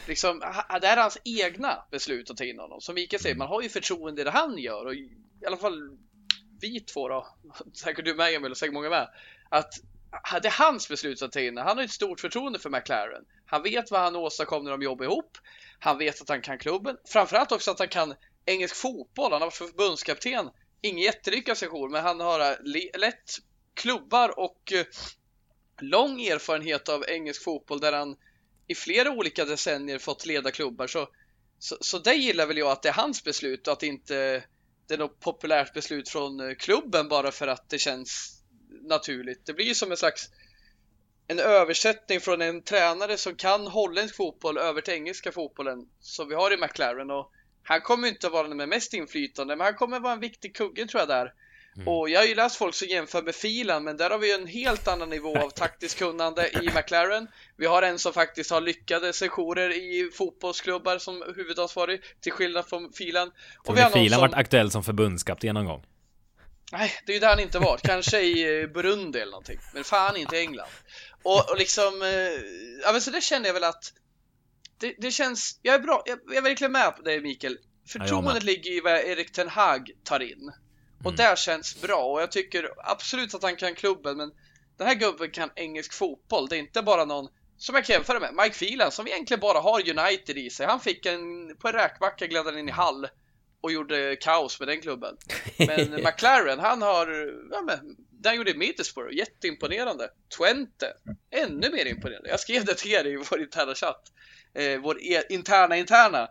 Liksom, 0.08 0.40
det 0.82 0.88
här 0.88 0.98
är 0.98 1.02
hans 1.02 1.18
egna 1.24 1.84
beslut 1.92 2.30
att 2.30 2.38
ta 2.38 2.44
in 2.44 2.60
honom. 2.60 2.82
Som 2.82 2.96
Mikael 2.96 3.22
säger, 3.22 3.36
man 3.36 3.48
har 3.48 3.62
ju 3.62 3.70
förtroende 3.70 4.22
i 4.22 4.24
det 4.24 4.32
han 4.32 4.58
gör 4.58 4.86
och 4.86 4.94
i 4.94 5.46
alla 5.48 5.58
fall 5.58 5.98
vi 6.62 6.80
två 6.80 7.10
då, 7.10 7.28
säkert 7.74 8.06
du 8.06 8.16
med 8.16 8.34
Emil 8.34 8.52
och 8.52 8.58
säkert 8.58 8.74
många 8.74 8.90
med, 8.90 9.10
att 9.50 9.74
det 10.42 10.48
är 10.48 10.64
hans 10.64 10.90
beslut 10.90 11.22
att 11.22 11.32
ta 11.32 11.40
in. 11.40 11.58
Han 11.58 11.78
har 11.78 11.84
ett 11.84 11.92
stort 11.92 12.20
förtroende 12.20 12.60
för 12.60 12.70
McLaren. 12.70 13.26
Han 13.46 13.64
vet 13.64 13.92
vad 13.92 14.02
han 14.02 14.16
åstadkom 14.16 14.64
när 14.64 14.72
de 14.72 14.82
jobbar 14.82 15.06
ihop. 15.06 15.38
Han 15.80 15.98
vet 15.98 16.22
att 16.22 16.30
han 16.30 16.42
kan 16.42 16.58
klubben. 16.58 16.98
Framförallt 17.06 17.52
också 17.52 17.72
att 17.72 17.80
han 17.80 17.88
kan 17.88 18.16
engelsk 18.46 18.76
fotboll. 18.76 19.32
Han 19.32 19.42
har 19.42 19.48
varit 19.48 19.54
förbundskapten. 19.54 20.50
Ingen 20.82 21.04
jättelyckad 21.04 21.58
session, 21.58 21.92
men 21.92 22.04
han 22.04 22.20
har 22.20 22.58
lett 22.98 23.32
klubbar 23.74 24.40
och 24.40 24.74
eh, 24.74 24.86
lång 25.82 26.22
erfarenhet 26.22 26.90
av 26.90 27.04
engelsk 27.08 27.44
fotboll 27.44 27.80
där 27.80 27.94
han 27.94 28.16
i 28.68 28.76
flera 28.76 29.12
olika 29.12 29.46
decennier 29.46 30.00
fått 30.00 30.26
leda 30.26 30.52
klubbar. 30.52 30.88
Så, 30.88 31.10
så, 31.60 31.78
så 31.82 32.00
det 32.00 32.14
gillar 32.14 32.46
väl 32.46 32.58
jag 32.58 32.72
att 32.72 32.84
det 32.84 32.90
är 32.90 32.94
hans 32.94 33.24
beslut 33.24 33.68
och 33.68 33.74
att 33.74 33.80
det 33.80 33.88
inte 33.88 34.44
det 34.88 34.94
är 34.94 34.98
något 34.98 35.20
populärt 35.20 35.74
beslut 35.74 36.10
från 36.10 36.40
eh, 36.40 36.56
klubben 36.56 37.08
bara 37.10 37.32
för 37.32 37.48
att 37.48 37.70
det 37.70 37.80
känns 37.80 38.42
naturligt. 38.82 39.46
Det 39.46 39.54
blir 39.54 39.66
ju 39.66 39.76
som 39.76 39.92
en 39.92 39.98
slags 39.98 40.30
en 41.28 41.40
översättning 41.40 42.20
från 42.20 42.42
en 42.42 42.62
tränare 42.64 43.18
som 43.18 43.36
kan 43.36 43.68
holländsk 43.68 44.16
fotboll 44.16 44.58
över 44.58 44.82
till 44.82 44.94
engelska 44.94 45.32
fotbollen 45.32 45.80
som 46.00 46.28
vi 46.30 46.36
har 46.36 46.54
i 46.54 46.58
McLaren 46.58 47.12
och 47.12 47.32
han 47.64 47.82
kommer 47.82 48.08
inte 48.08 48.30
vara 48.30 48.48
den 48.48 48.58
med 48.58 48.70
mest 48.70 48.94
inflytande 48.94 49.56
men 49.56 49.66
han 49.66 49.74
kommer 49.76 50.00
vara 50.00 50.14
en 50.14 50.20
viktig 50.20 50.56
kugge 50.56 50.86
tror 50.88 51.02
jag 51.02 51.08
där. 51.08 51.34
Och 51.86 52.10
jag 52.10 52.20
har 52.20 52.26
ju 52.26 52.36
läst 52.36 52.56
folk 52.56 52.76
som 52.76 52.88
jämför 52.88 53.22
med 53.22 53.36
filen 53.36 53.84
men 53.84 53.98
där 53.98 54.10
har 54.10 54.18
vi 54.18 54.28
ju 54.28 54.34
en 54.34 54.48
helt 54.48 54.88
annan 54.88 55.10
nivå 55.10 55.38
av 55.38 55.50
taktiskt 55.50 55.98
kunnande 56.00 56.48
i 56.50 56.70
McLaren. 56.76 57.28
Vi 57.58 57.66
har 57.66 57.82
en 57.82 58.00
som 58.00 58.14
faktiskt 58.14 58.52
har 58.52 58.62
lyckade 58.62 59.14
sessioner 59.14 59.70
i 59.70 60.12
fotbollsklubbar 60.14 60.98
som 60.98 61.34
huvudansvarig 61.36 62.02
till 62.22 62.32
skillnad 62.32 62.66
från 62.70 62.94
filen. 62.94 63.32
Tror 63.66 63.76
vi 63.76 63.82
har 63.82 63.90
Filan 63.90 64.10
som- 64.20 64.22
varit 64.22 64.34
aktuell 64.40 64.72
som 64.72 64.84
förbundskapten 64.84 65.54
någon 65.56 65.66
gång? 65.66 65.86
Nej, 66.72 66.92
det 67.06 67.12
är 67.12 67.14
ju 67.14 67.20
där 67.20 67.28
han 67.30 67.40
inte 67.40 67.60
varit. 67.60 67.82
Kanske 67.82 68.22
i 68.22 68.68
Burundi 68.68 69.20
eller 69.20 69.32
någonting. 69.32 69.60
Men 69.74 69.84
fan 69.84 70.18
inte 70.18 70.36
i 70.38 70.40
England. 70.40 70.68
Och, 71.24 71.50
och 71.50 71.58
liksom, 71.58 72.02
eh, 72.02 72.42
ja 72.84 72.92
men 72.92 73.02
så 73.02 73.12
det 73.12 73.22
känner 73.22 73.48
jag 73.48 73.54
väl 73.54 73.64
att 73.64 73.94
det, 74.80 74.96
det 74.98 75.12
känns, 75.12 75.60
jag 75.62 75.76
är 75.76 75.80
bra, 75.80 76.04
jag, 76.06 76.20
jag 76.26 76.36
är 76.36 76.42
verkligen 76.42 76.72
med 76.72 76.96
på 76.96 77.02
dig 77.02 77.22
Mikael. 77.22 77.58
Förtroendet 77.88 78.34
med. 78.34 78.44
ligger 78.44 78.72
i 78.72 78.80
vad 78.80 78.94
Erik 78.94 79.32
Ten 79.32 79.50
Hag 79.50 79.92
tar 80.04 80.20
in. 80.20 80.52
Och 81.04 81.14
där 81.14 81.36
känns 81.36 81.82
bra 81.82 82.04
och 82.04 82.22
jag 82.22 82.32
tycker 82.32 82.70
absolut 82.78 83.34
att 83.34 83.44
han 83.44 83.56
kan 83.56 83.76
klubben 83.76 84.18
men 84.18 84.32
den 84.78 84.88
här 84.88 84.96
gubben 84.96 85.32
kan 85.32 85.50
engelsk 85.56 85.94
fotboll. 85.94 86.48
Det 86.48 86.56
är 86.56 86.60
inte 86.60 86.82
bara 86.82 87.06
någon 87.06 87.28
som 87.58 87.76
jag 87.76 87.86
kan 87.86 87.94
jämföra 87.94 88.20
med, 88.20 88.34
Mike 88.34 88.56
Phelan 88.56 88.92
som 88.92 89.08
egentligen 89.08 89.42
bara 89.42 89.60
har 89.60 89.90
United 89.90 90.38
i 90.38 90.50
sig. 90.50 90.66
Han 90.66 90.80
fick 90.80 91.06
en, 91.06 91.56
på 91.56 91.68
en 91.68 91.74
räkmacka 91.74 92.28
gled 92.28 92.46
han 92.46 92.58
in 92.58 92.70
i 92.70 92.72
Hall 92.72 93.08
och 93.62 93.72
gjorde 93.72 94.16
kaos 94.16 94.60
med 94.60 94.68
den 94.68 94.82
klubben. 94.82 95.18
Men 95.58 95.92
McLaren, 95.92 96.60
han 96.60 96.82
har, 96.82 97.08
ja 97.52 97.62
men, 97.62 97.96
den 98.28 98.36
gjorde 98.36 98.54
Middlesbrough, 98.54 99.14
jätteimponerande. 99.14 100.10
Twente, 100.38 100.94
ännu 101.32 101.70
mer 101.70 101.86
imponerande. 101.86 102.30
Jag 102.30 102.40
skrev 102.40 102.66
det 102.66 102.76
till 102.76 102.92
er 102.92 103.08
i 103.08 103.16
vår 103.16 103.42
interna 103.42 103.76
chatt. 103.76 104.12
Eh, 104.54 104.80
vår 104.80 104.98
e- 105.02 105.24
interna 105.30 105.78
interna. 105.78 106.30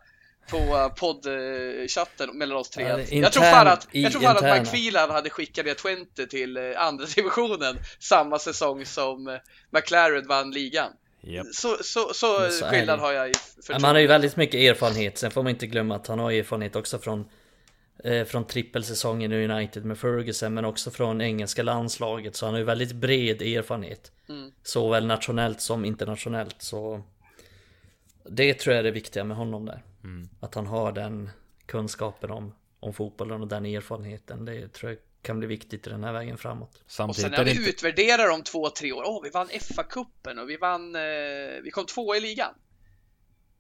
på 0.51 0.93
poddchatten 0.97 2.39
mellan 2.39 2.59
oss 2.59 2.71
tre. 2.71 2.85
Ja, 2.85 3.01
jag, 3.11 3.33
tror 3.33 3.43
fan 3.43 3.67
att, 3.67 3.89
jag 3.93 4.13
tror 4.13 4.23
fan 4.23 4.37
att. 4.37 4.61
McFeelan 4.61 5.11
hade 5.11 5.31
skickat 5.31 5.67
ner 5.67 5.75
20 6.15 6.27
till 6.27 6.57
eh, 6.57 6.63
andra 6.77 7.07
divisionen 7.17 7.79
samma 7.99 8.39
säsong 8.39 8.87
som 8.87 9.29
eh, 9.29 9.35
McLaren 9.71 10.27
vann 10.27 10.51
ligan. 10.51 10.93
Japp. 11.21 11.47
Så, 11.47 11.77
så, 11.83 12.15
så, 12.15 12.51
så 12.51 12.65
skillnad 12.65 13.01
har 13.01 13.13
jag 13.13 13.31
i 13.31 13.33
förtroende. 13.35 13.87
han 13.87 13.95
har 13.95 14.01
ju 14.01 14.07
väldigt 14.07 14.37
mycket 14.37 14.61
erfarenhet, 14.61 15.19
sen 15.19 15.31
får 15.31 15.43
man 15.43 15.51
inte 15.51 15.67
glömma 15.67 15.97
att 15.97 16.07
han 16.07 16.19
har 16.19 16.33
erfarenhet 16.33 16.77
också 16.77 16.99
från 16.99 17.21
eh, 17.21 17.27
Från 18.27 18.47
trippelsäsongen 18.47 19.33
i 19.33 19.49
United 19.49 19.85
med 19.85 19.99
Ferguson 19.99 20.55
men 20.55 20.65
också 20.65 20.91
från 20.91 21.21
engelska 21.21 21.63
landslaget 21.63 22.37
så 22.37 22.47
han 22.47 22.55
har 22.55 22.59
ju 22.59 22.65
väldigt 22.65 22.93
bred 22.93 23.43
erfarenhet 23.43 24.13
Mm. 24.29 24.53
Såväl 24.63 25.07
nationellt 25.07 25.61
som 25.61 25.85
internationellt 25.85 26.63
så 26.63 27.03
Det 28.29 28.55
tror 28.55 28.75
jag 28.75 28.81
är 28.81 28.85
det 28.85 28.91
viktiga 28.91 29.25
med 29.25 29.37
honom 29.37 29.67
där 29.67 29.83
Mm. 30.05 30.29
Att 30.41 30.55
han 30.55 30.67
har 30.67 30.93
den 30.93 31.31
kunskapen 31.67 32.31
om, 32.31 32.55
om 32.81 32.95
fotbollen 32.95 33.41
och 33.41 33.49
den 33.49 33.67
erfarenheten 33.67 34.45
Det 34.45 34.69
tror 34.69 34.91
jag 34.91 34.99
kan 35.23 35.39
bli 35.39 35.49
viktigt 35.49 35.87
i 35.87 35.91
den 35.91 36.05
här 36.05 36.13
vägen 36.13 36.39
framåt 36.39 36.75
Och 36.75 36.91
Samtidigt 36.91 37.23
sen 37.23 37.35
är 37.35 37.39
när 37.39 37.45
vi 37.45 37.51
inte... 37.51 37.71
utvärderar 37.71 38.31
om 38.31 38.43
två, 38.43 38.71
tre 38.71 38.93
år. 38.93 39.03
Åh, 39.07 39.21
vi 39.23 39.31
vann 39.31 39.49
FA-cupen 39.49 40.39
och 40.43 40.51
vi 40.51 40.57
vann, 40.57 40.97
eh, 40.97 41.03
vi 41.63 41.71
kom 41.73 41.87
två 41.87 42.17
i 42.17 42.21
ligan. 42.21 42.55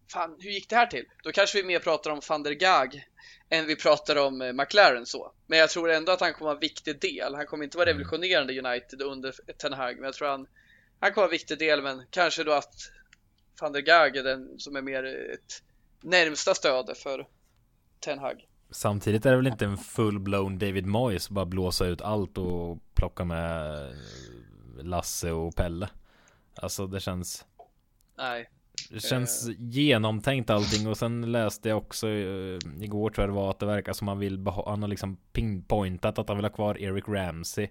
Fan, 0.09 0.37
hur 0.39 0.51
gick 0.51 0.71
det 0.71 0.77
här 0.77 0.87
till? 0.87 1.05
Då 1.23 1.33
kanske 1.33 1.59
vi 1.59 1.65
mer 1.67 1.79
pratar 1.79 2.11
om 2.11 2.21
van 2.29 2.43
der 2.43 2.53
Gaag 2.53 3.05
än 3.49 3.67
vi 3.67 3.77
pratar 3.77 4.17
om 4.17 4.43
eh, 4.43 4.53
McLaren 4.53 5.07
så. 5.07 5.33
Men 5.47 5.59
jag 5.59 5.71
tror 5.71 5.91
ändå 5.91 6.13
att 6.13 6.21
han 6.21 6.33
kommer 6.33 6.45
vara 6.45 6.57
en 6.57 6.61
viktig 6.61 7.01
del. 7.01 7.35
Han 7.35 7.47
kommer 7.47 7.65
inte 7.65 7.77
vara 7.77 7.89
revolutionerande 7.89 8.53
i 8.53 8.61
United 8.61 9.03
under 9.03 9.35
Ten 9.59 9.73
Hag, 9.73 9.95
men 9.97 10.05
jag 10.05 10.15
tror 10.15 10.29
han, 10.29 10.47
han 11.01 11.13
kommer 11.13 11.23
vara 11.23 11.27
en 11.27 11.39
viktig 11.39 11.59
del, 11.59 11.83
men 11.83 12.03
kanske 12.11 12.45
då 12.45 12.53
att 12.53 12.75
van 13.61 13.73
der 13.73 13.81
Gaag 13.81 14.17
är 14.17 14.23
den 14.23 14.59
som 14.59 14.77
är 14.77 14.83
mer 14.83 15.05
ett 15.05 15.63
närmsta 16.01 16.55
stöd 16.55 16.97
för 16.97 17.27
Ten 18.01 18.19
Hag. 18.19 18.47
Samtidigt 18.71 19.27
är 19.27 19.31
det 19.31 19.37
väl 19.37 19.47
inte 19.47 19.65
en 19.65 19.77
full-blown 19.77 20.59
David 20.59 20.87
Moyes 20.87 21.31
bara 21.31 21.47
blåsa 21.47 21.87
ut 21.87 22.01
allt 22.01 22.39
och 22.39 22.79
plocka 22.95 23.25
med 23.25 23.95
Lasse 24.79 25.31
och 25.31 25.57
Pelle. 25.57 25.89
Alltså 26.55 26.87
det 26.87 27.01
känns 27.01 27.45
Nej, 28.19 28.51
det 28.91 29.01
känns 29.01 29.49
genomtänkt 29.59 30.51
allting 30.51 30.89
och 30.89 30.97
sen 30.97 31.33
läste 31.33 31.69
jag 31.69 31.79
också 31.79 32.09
eh, 32.09 32.59
igår 32.81 33.11
tror 33.11 33.23
jag 33.23 33.29
det 33.29 33.41
var 33.41 33.51
att 33.51 33.59
det 33.59 33.67
verkar 33.67 33.93
som 33.93 34.09
han 34.09 34.19
vill 34.19 34.47
han 34.67 34.83
har 34.83 34.89
liksom 34.89 35.17
pinpointat 35.33 36.19
att 36.19 36.29
han 36.29 36.37
vill 36.37 36.45
ha 36.45 36.53
kvar 36.53 36.79
Eric 36.79 37.05
Ramsey 37.09 37.69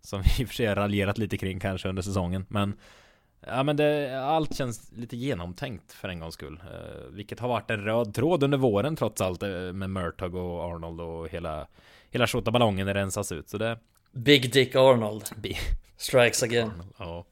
som 0.00 0.22
vi 0.22 0.28
i 0.42 0.44
och 0.44 0.48
för 0.48 0.54
sig 0.54 0.66
har 0.66 0.76
raljerat 0.76 1.18
lite 1.18 1.38
kring 1.38 1.60
kanske 1.60 1.88
under 1.88 2.02
säsongen 2.02 2.46
men 2.48 2.76
Ja 3.46 3.62
men 3.62 3.76
det, 3.76 4.20
allt 4.24 4.56
känns 4.56 4.92
lite 4.92 5.16
genomtänkt 5.16 5.92
för 5.92 6.08
en 6.08 6.20
gångs 6.20 6.34
skull 6.34 6.62
eh, 6.72 7.10
Vilket 7.10 7.40
har 7.40 7.48
varit 7.48 7.70
en 7.70 7.84
röd 7.84 8.14
tråd 8.14 8.42
under 8.42 8.58
våren 8.58 8.96
trots 8.96 9.20
allt 9.20 9.42
eh, 9.42 9.50
med 9.50 9.90
Murtag 9.90 10.34
och 10.34 10.64
Arnold 10.64 11.00
och 11.00 11.28
hela 11.28 11.66
Hela 12.10 12.26
ballongen 12.44 12.94
rensas 12.94 13.32
ut 13.32 13.48
så 13.48 13.58
det 13.58 13.78
Big 14.18 14.52
Dick 14.52 14.74
Arnold 14.74 15.24
Strikes 15.96 16.42
again 16.42 16.72
Ja 16.98 17.24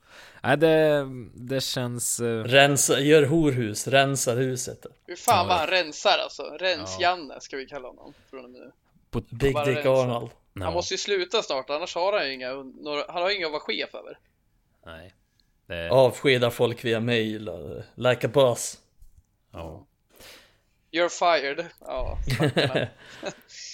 Nej 0.43 0.57
det, 0.59 1.07
det 1.35 1.61
känns 1.61 2.21
eh, 2.21 2.45
Rensa, 2.45 3.01
gör 3.01 3.23
horhus, 3.23 3.89
rensar 3.89 4.37
huset 4.37 4.87
hur 5.07 5.17
fan 5.17 5.37
Ja. 5.37 5.49
vad 5.49 5.57
han 5.59 5.67
rensar 5.67 6.19
alltså. 6.19 6.43
Ja. 6.43 6.57
Rens-Janne 6.67 7.41
ska 7.41 7.57
vi 7.57 7.67
kalla 7.67 7.89
honom 7.89 8.15
från 8.31 8.45
och 8.45 8.51
med 8.51 8.61
nu. 8.61 8.73
på, 9.11 9.21
Big 9.21 9.55
Dick 9.57 9.67
rensa. 9.77 9.91
Arnold 9.91 10.31
ja, 10.53 10.65
Han 10.65 10.73
måste 10.73 10.95
ju 10.95 10.99
sluta 10.99 11.43
snart, 11.43 11.71
annars 11.71 11.95
har 11.95 12.13
han 12.19 12.27
ju 12.27 12.35
inga, 12.35 12.53
några, 12.55 13.05
han 13.13 13.23
har 13.23 13.31
ju 13.31 13.37
inga 13.37 13.47
att 13.47 13.53
vara 13.53 13.63
chef 13.63 13.95
över. 13.95 14.19
Nej 14.87 15.15
det, 15.67 15.91
Avskedar 15.91 16.51
folk 16.51 16.85
via 16.85 17.01
mail, 17.01 17.49
och- 17.49 17.83
like 17.95 18.27
a 18.27 18.31
boss 18.35 18.79
ja. 19.53 19.87
You're 20.93 21.09
fired. 21.09 21.67
Ja. 21.81 22.19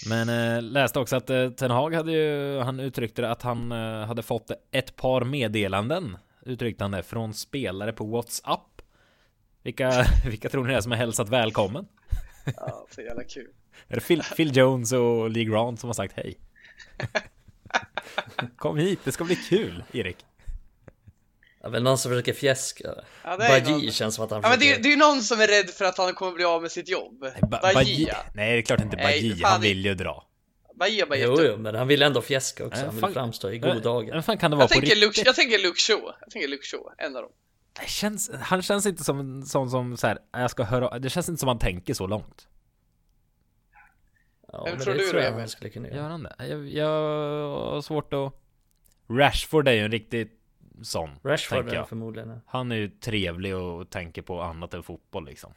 Men 0.09 0.29
eh, 0.29 0.63
läste 0.63 0.99
också 0.99 1.17
att 1.17 1.31
eh, 1.31 1.51
Ten 1.51 1.71
Hag 1.71 1.95
hade 1.95 2.13
ju, 2.13 2.59
han 2.59 2.81
uttryckte 2.81 3.23
det 3.23 3.31
att 3.31 3.43
han 3.43 3.73
eh, 3.73 4.07
hade 4.07 4.23
fått 4.23 4.51
ett 4.71 4.97
par 4.97 5.25
meddelanden 5.25 6.19
Uttryckte 6.45 6.85
han 6.85 6.91
det, 6.91 7.03
från 7.03 7.35
spelare 7.35 7.93
på 7.93 8.05
WhatsApp 8.05 8.83
Vilka, 9.63 10.07
vilka 10.27 10.49
tror 10.49 10.65
ni 10.65 10.71
det 10.71 10.77
är 10.77 10.81
som 10.81 10.93
har 10.93 10.99
hälsat 10.99 11.29
välkommen? 11.29 11.87
ja, 12.57 12.87
så 12.91 13.01
jävla 13.01 13.25
kul. 13.25 13.51
Är 13.89 13.95
det 13.95 14.01
Phil, 14.01 14.23
Phil 14.37 14.57
Jones 14.57 14.93
och 14.93 15.31
Lee 15.31 15.45
Grant 15.45 15.81
som 15.81 15.89
har 15.89 15.95
sagt 15.95 16.17
hej? 16.17 16.39
Kom 18.57 18.79
hit, 18.79 19.01
det 19.05 19.13
ska 19.13 19.25
bli 19.25 19.37
kul 19.37 19.85
Erik 19.93 20.17
Ja, 21.63 21.69
väl 21.69 21.83
någon 21.83 21.99
som 21.99 22.11
försöker 22.11 22.33
fjäska 22.33 22.95
Ja, 23.25 23.37
det 23.37 23.45
är 23.45 23.61
Bajie 23.61 23.91
känns 23.93 24.15
som 24.15 24.25
att 24.25 24.31
han 24.31 24.41
Ja, 24.43 24.49
men 24.49 24.59
det, 24.59 24.65
försöker 24.65 24.83
det 24.83 24.89
är 24.89 24.91
ju 24.91 24.97
någon 24.97 25.23
som 25.23 25.41
är 25.41 25.47
rädd 25.49 25.71
för 25.71 25.85
att 25.85 25.99
han 25.99 26.15
kommer 26.15 26.33
bli 26.33 26.45
av 26.45 26.63
med 26.63 26.73
sitt 26.73 26.89
jobb. 26.89 27.21
ba, 27.21 27.47
Bajia. 27.49 27.75
Bajie 27.75 28.17
Nej 28.35 28.53
det 28.53 28.59
är 28.59 28.63
klart 28.63 28.81
inte 28.81 28.97
Bajie, 28.97 29.37
fan, 29.37 29.53
han 29.53 29.61
vill 29.61 29.85
ju 29.85 29.95
dra 29.95 30.27
Bajia 30.75 31.07
bara 31.07 31.19
Jo, 31.19 31.37
jo, 31.41 31.57
men 31.57 31.75
han 31.75 31.89
vill 31.89 32.03
ändå 32.03 32.23
fjäska 32.23 32.67
också, 32.67 32.77
Nej, 32.77 32.85
han 32.87 32.95
vill 32.95 33.01
fan- 33.01 33.13
framstå 33.15 33.51
i 33.51 33.59
god 33.59 33.83
dagar 33.83 34.15
Vem 34.15 34.23
fan 34.23 34.39
kan 34.39 34.51
det 34.51 34.57
vara 34.57 34.63
Jag 34.65 34.71
på 34.71 34.73
tänker, 34.75 34.87
riktigt? 34.97 35.05
Luke, 35.19 35.23
jag 35.27 35.35
tänker 35.35 35.59
Luke 35.59 35.81
Shaw. 35.81 36.03
Jag 36.21 36.31
tänker 36.31 36.49
Luke 36.49 36.67
Shaw, 36.67 36.83
en 36.99 37.17
av 37.17 37.23
dem. 37.23 37.33
Det 37.81 37.89
känns, 37.89 38.31
han 38.41 38.63
känns 38.63 38.87
inte 38.87 39.05
som 39.05 39.21
en 39.21 39.47
sån 39.47 39.71
som 39.71 39.97
så 39.97 40.07
här, 40.07 40.19
jag 40.33 40.51
ska 40.51 40.63
höra, 40.63 40.99
det 40.99 41.11
känns 41.11 41.29
inte 41.29 41.41
som 41.41 41.49
han 41.49 41.59
tänker 41.59 41.95
så 41.95 42.07
långt 42.07 42.49
Ja, 44.53 44.65
Vem 44.65 44.75
men 44.75 44.83
tror 44.85 44.95
det 44.95 45.01
du 45.01 45.09
tror 45.11 45.21
det 45.21 45.41
jag 45.41 45.51
skulle 45.51 45.71
kunna 45.71 45.89
Gör 45.89 46.09
han 46.09 46.23
det? 46.23 46.35
Jag, 46.39 46.69
jag 46.69 46.89
har 47.71 47.83
svårt 47.83 48.13
att 48.13 48.33
Rashford 49.09 49.69
är 49.69 49.73
ju 49.73 49.85
en 49.85 49.91
riktig 49.91 50.31
sån 50.83 51.11
Rashford 51.25 51.69
är 51.69 51.85
förmodligen. 51.85 52.41
Han 52.47 52.73
är 52.73 52.77
ju 52.77 52.89
trevlig 52.89 53.57
och 53.57 53.91
tänker 53.91 54.23
på 54.23 54.43
annat 54.43 54.75
än 54.75 54.83
fotboll 54.83 55.25
liksom. 55.25 55.53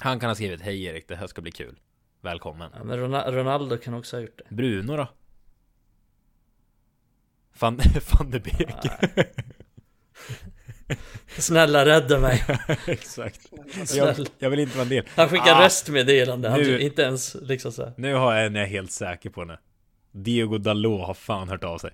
Han 0.00 0.20
kan 0.20 0.30
ha 0.30 0.34
skrivit 0.34 0.60
Hej 0.60 0.84
Erik, 0.84 1.08
det 1.08 1.16
här 1.16 1.26
ska 1.26 1.42
bli 1.42 1.50
kul. 1.52 1.78
Välkommen. 2.20 2.70
Ja 2.76 2.84
men 2.84 2.98
Rona- 2.98 3.30
Ronaldo 3.32 3.76
kan 3.78 3.94
också 3.94 4.16
ha 4.16 4.20
gjort 4.20 4.38
det. 4.48 4.54
Bruno 4.54 4.96
då? 4.96 5.08
Van, 7.60 7.80
van 8.18 8.30
de 8.30 8.38
Beek. 8.38 8.76
Snälla 11.38 11.84
rädda 11.86 12.20
mig. 12.20 12.44
Exakt. 12.86 13.52
Jag, 13.94 14.16
jag 14.38 14.50
vill 14.50 14.58
inte 14.60 14.76
vara 14.76 14.82
en 14.82 14.88
del. 14.88 15.04
Han 15.16 15.28
skickar 15.28 15.54
Ah, 15.54 15.64
röstmeddelande, 15.64 16.48
han 16.48 16.60
nu- 16.60 16.80
inte 16.80 17.02
ens 17.02 17.34
liksom 17.42 17.72
så 17.72 17.84
här. 17.84 17.92
Nu 17.96 18.14
har 18.14 18.34
jag 18.34 18.46
en 18.46 18.54
jag 18.54 18.64
är 18.64 18.68
helt 18.68 18.92
säker 18.92 19.30
på 19.30 19.44
nu 19.44 19.56
Diego 20.12 20.58
Dalot 20.58 21.06
har 21.06 21.14
fan 21.14 21.48
hört 21.48 21.64
av 21.64 21.78
sig 21.78 21.90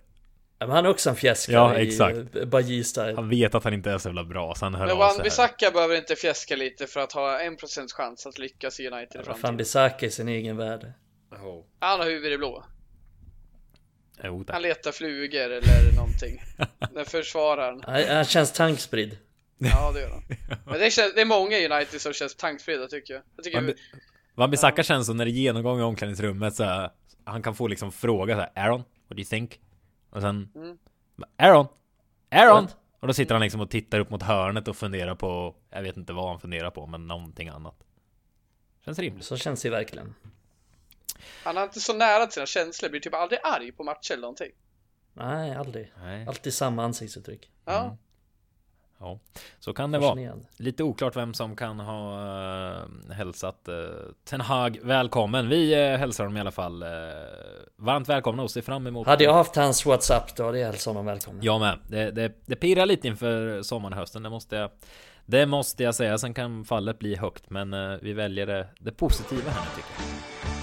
ja, 0.65 0.69
men 0.69 0.77
han 0.77 0.85
är 0.87 0.91
också 0.91 1.11
en 1.11 1.17
fjäskare 1.17 1.57
Ja, 1.57 1.79
i 1.79 1.89
exakt. 1.89 2.37
eh, 2.37 2.45
Bajie-style 2.45 3.15
Han 3.17 3.29
vet 3.29 3.55
att 3.55 3.65
han 3.65 3.75
inte 3.75 3.91
är 3.91 3.99
så 3.99 4.09
jävla 4.09 4.25
bra 4.25 4.55
så 4.55 4.65
han 4.65 4.75
hör 4.75 4.83
Men 4.87 4.91
av 4.93 4.99
Wan 4.99 5.11
sig 5.11 5.19
här. 5.19 5.25
Bissaka 5.25 5.71
behöver 5.71 5.97
inte 5.97 6.17
fjäska 6.17 6.57
lite 6.57 6.87
för 6.87 7.01
att 7.01 7.13
ha 7.13 7.41
en 7.41 7.57
procents 7.57 7.93
chans 7.93 8.27
att 8.27 8.39
lyckas 8.39 8.81
i 8.81 8.87
United 8.89 9.15
i 9.15 9.17
Vad 9.17 9.25
fan 9.27 9.35
framtiden. 9.35 9.57
Bisaka 9.57 10.07
i 10.07 10.11
sin 10.11 10.29
egen 10.29 10.57
värld 10.57 10.93
Oh. 11.31 11.65
Han 11.79 12.01
har 12.01 12.07
huvudet 12.07 12.33
i 12.33 12.39
blå. 12.39 12.65
Tack. 14.23 14.51
Han 14.53 14.63
letar 14.63 14.93
flugor 14.93 15.41
eller 15.51 15.97
någonting. 15.97 16.43
Den 16.95 17.05
försvararen. 17.05 17.81
han, 17.87 18.17
han 18.17 18.25
känns 18.25 18.53
tankspridd 18.53 19.19
Ja, 19.59 19.93
det 19.93 20.01
gör 20.01 20.11
han. 20.11 20.23
Men 20.67 20.79
det, 20.81 20.91
känns, 20.91 21.15
det 21.15 21.21
är 21.21 21.25
många 21.25 21.59
i 21.59 21.69
United 21.69 22.01
som 22.01 22.13
känns 22.13 22.35
tankspridda 22.37 22.87
tycker 22.87 23.15
jag. 23.15 23.23
Jag 23.37 23.45
tycker 23.45 23.61
Van- 23.61 23.75
Van 24.35 24.51
Bissaka 24.51 24.83
känns 24.83 25.07
som 25.07 25.17
när 25.17 25.25
det 25.25 25.31
är 25.31 25.33
genomgång 25.33 25.81
i 25.81 25.83
omklädningsrummet 25.83 26.55
så 26.55 26.65
här, 26.65 26.91
Han 27.25 27.43
kan 27.43 27.55
få 27.55 27.67
liksom 27.69 27.93
fråga 27.93 28.35
så 28.35 28.41
här, 28.41 28.51
Aaron, 28.65 28.79
what 28.81 28.87
do 29.09 29.17
you 29.17 29.25
think? 29.25 29.59
Och 30.15 30.21
sen 30.21 30.51
Mm. 30.55 30.79
Aaron, 31.37 31.67
Aaron! 32.31 32.69
Och 33.01 33.07
då 33.07 33.15
sitter 33.15 33.35
han 33.35 33.43
liksom 33.43 33.61
och 33.61 33.71
tittar 33.71 33.99
upp 34.01 34.11
mot 34.11 34.23
hörnet 34.23 34.69
och 34.69 34.77
funderar 34.77 35.15
på 35.15 35.55
Jag 35.71 35.83
vet 35.83 35.97
inte 35.97 36.13
vad 36.13 36.29
han 36.29 36.41
funderar 36.41 36.71
på 36.71 36.87
men 36.87 37.07
någonting 37.07 37.49
annat. 37.49 37.85
Känns 38.85 38.99
rimligt. 38.99 39.25
Så 39.25 39.37
känns 39.37 39.63
det 39.63 39.71
verkligen. 39.71 40.15
Han 41.45 41.57
är 41.57 41.63
inte 41.63 41.81
så 41.81 41.93
nära 41.95 42.27
till 42.27 42.33
sina 42.35 42.47
känslor, 42.47 42.91
blir 42.91 43.01
typ 43.01 43.15
aldrig 43.15 43.41
arg 43.45 43.73
på 43.73 43.85
matcher 43.85 44.13
eller 44.13 44.21
någonting. 44.21 44.51
Nej, 45.13 45.55
aldrig. 45.55 45.93
Nej, 46.01 46.27
Alltid 46.27 46.55
samma 46.55 46.85
ansiktsuttryck. 46.85 47.51
Ja, 47.65 47.85
Mm. 47.85 47.97
Ja 49.05 49.19
Så 49.61 49.73
kan 49.73 49.93
det 49.93 49.99
vara 49.99 50.33
Lite 50.57 50.83
oklart 50.83 51.17
vem 51.17 51.35
som 51.35 51.57
kan 51.57 51.81
ha 51.81 52.23
uh, 52.73 53.13
hälsat 53.13 53.69
uh, 53.69 53.75
Ten 54.25 54.41
Hag 54.41 54.79
välkommen 54.83 55.49
Vi 55.49 55.93
uh, 55.93 55.99
hälsar 55.99 56.25
honom 56.25 56.37
i 56.37 56.41
alla 56.41 56.51
fall 56.51 56.83
uh, 56.83 56.89
Varmt 57.77 58.09
välkomna 58.09 58.43
och 58.43 58.51
ser 58.51 58.63
fram 58.63 58.87
emot 58.87 59.07
Hade 59.07 59.25
jag 59.25 59.35
haft 59.35 59.57
hans 59.57 59.87
WhatsApp 59.87 60.37
då 60.37 60.45
hade 60.45 60.59
jag 60.59 60.67
hälsat 60.67 60.95
honom 60.95 61.07
välkommen 61.07 61.43
Jag 61.45 61.61
med. 61.61 61.79
Det, 61.89 62.11
det, 62.11 62.33
det 62.47 62.57
pirrar 62.57 62.87
lite 62.87 63.09
inför 63.09 63.63
sommaren 63.63 63.93
och 63.93 63.99
hösten. 63.99 64.23
Det 64.23 64.31
måste 64.31 64.57
jag, 64.57 64.71
det 65.27 65.47
måste 65.47 65.83
jag 65.83 65.95
säga. 65.95 66.19
Sen 66.19 66.35
kan 66.35 66.65
fallet 66.65 66.99
bli 66.99 67.17
högt, 67.17 67.51
men 67.51 67.99
vi 68.03 68.13
väljer 68.13 68.47
det, 68.47 68.67
det 68.81 68.93
positiva 68.93 69.51
här 69.51 69.61
nu 69.61 69.71
tycker 69.77 69.89
jag. 69.99 70.54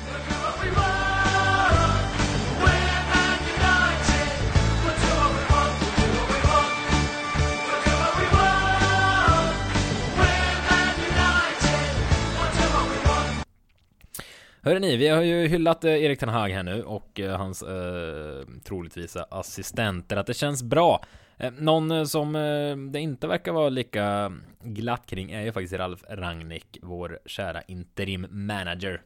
Hörrni, 14.64 14.98
vi 14.98 15.08
har 15.08 15.22
ju 15.22 15.48
hyllat 15.48 15.84
eh, 15.84 16.04
Erik 16.04 16.20
Ten 16.20 16.30
Hag 16.30 16.50
här 16.50 16.64
nu 16.64 16.84
och 16.84 17.20
eh, 17.20 17.38
hans 17.38 17.64
eh, 17.64 18.46
troligtvis 18.64 19.16
assistenter. 19.16 20.18
Att 20.18 20.28
det 20.28 20.34
känns 20.34 20.64
bra 20.64 21.02
Eh, 21.42 21.52
någon 21.52 21.92
eh, 21.92 22.04
som 22.04 22.36
eh, 22.36 22.78
det 22.78 23.00
inte 23.00 23.28
verkar 23.28 23.52
vara 23.52 23.70
lika 23.70 24.32
glatt 24.64 25.06
kring 25.06 25.32
är 25.32 25.42
ju 25.42 25.52
faktiskt 25.52 25.74
Ralf 25.74 26.04
Rangnick, 26.10 26.78
vår 26.82 27.20
kära 27.26 27.62
interim 27.62 28.28
manager. 28.30 29.02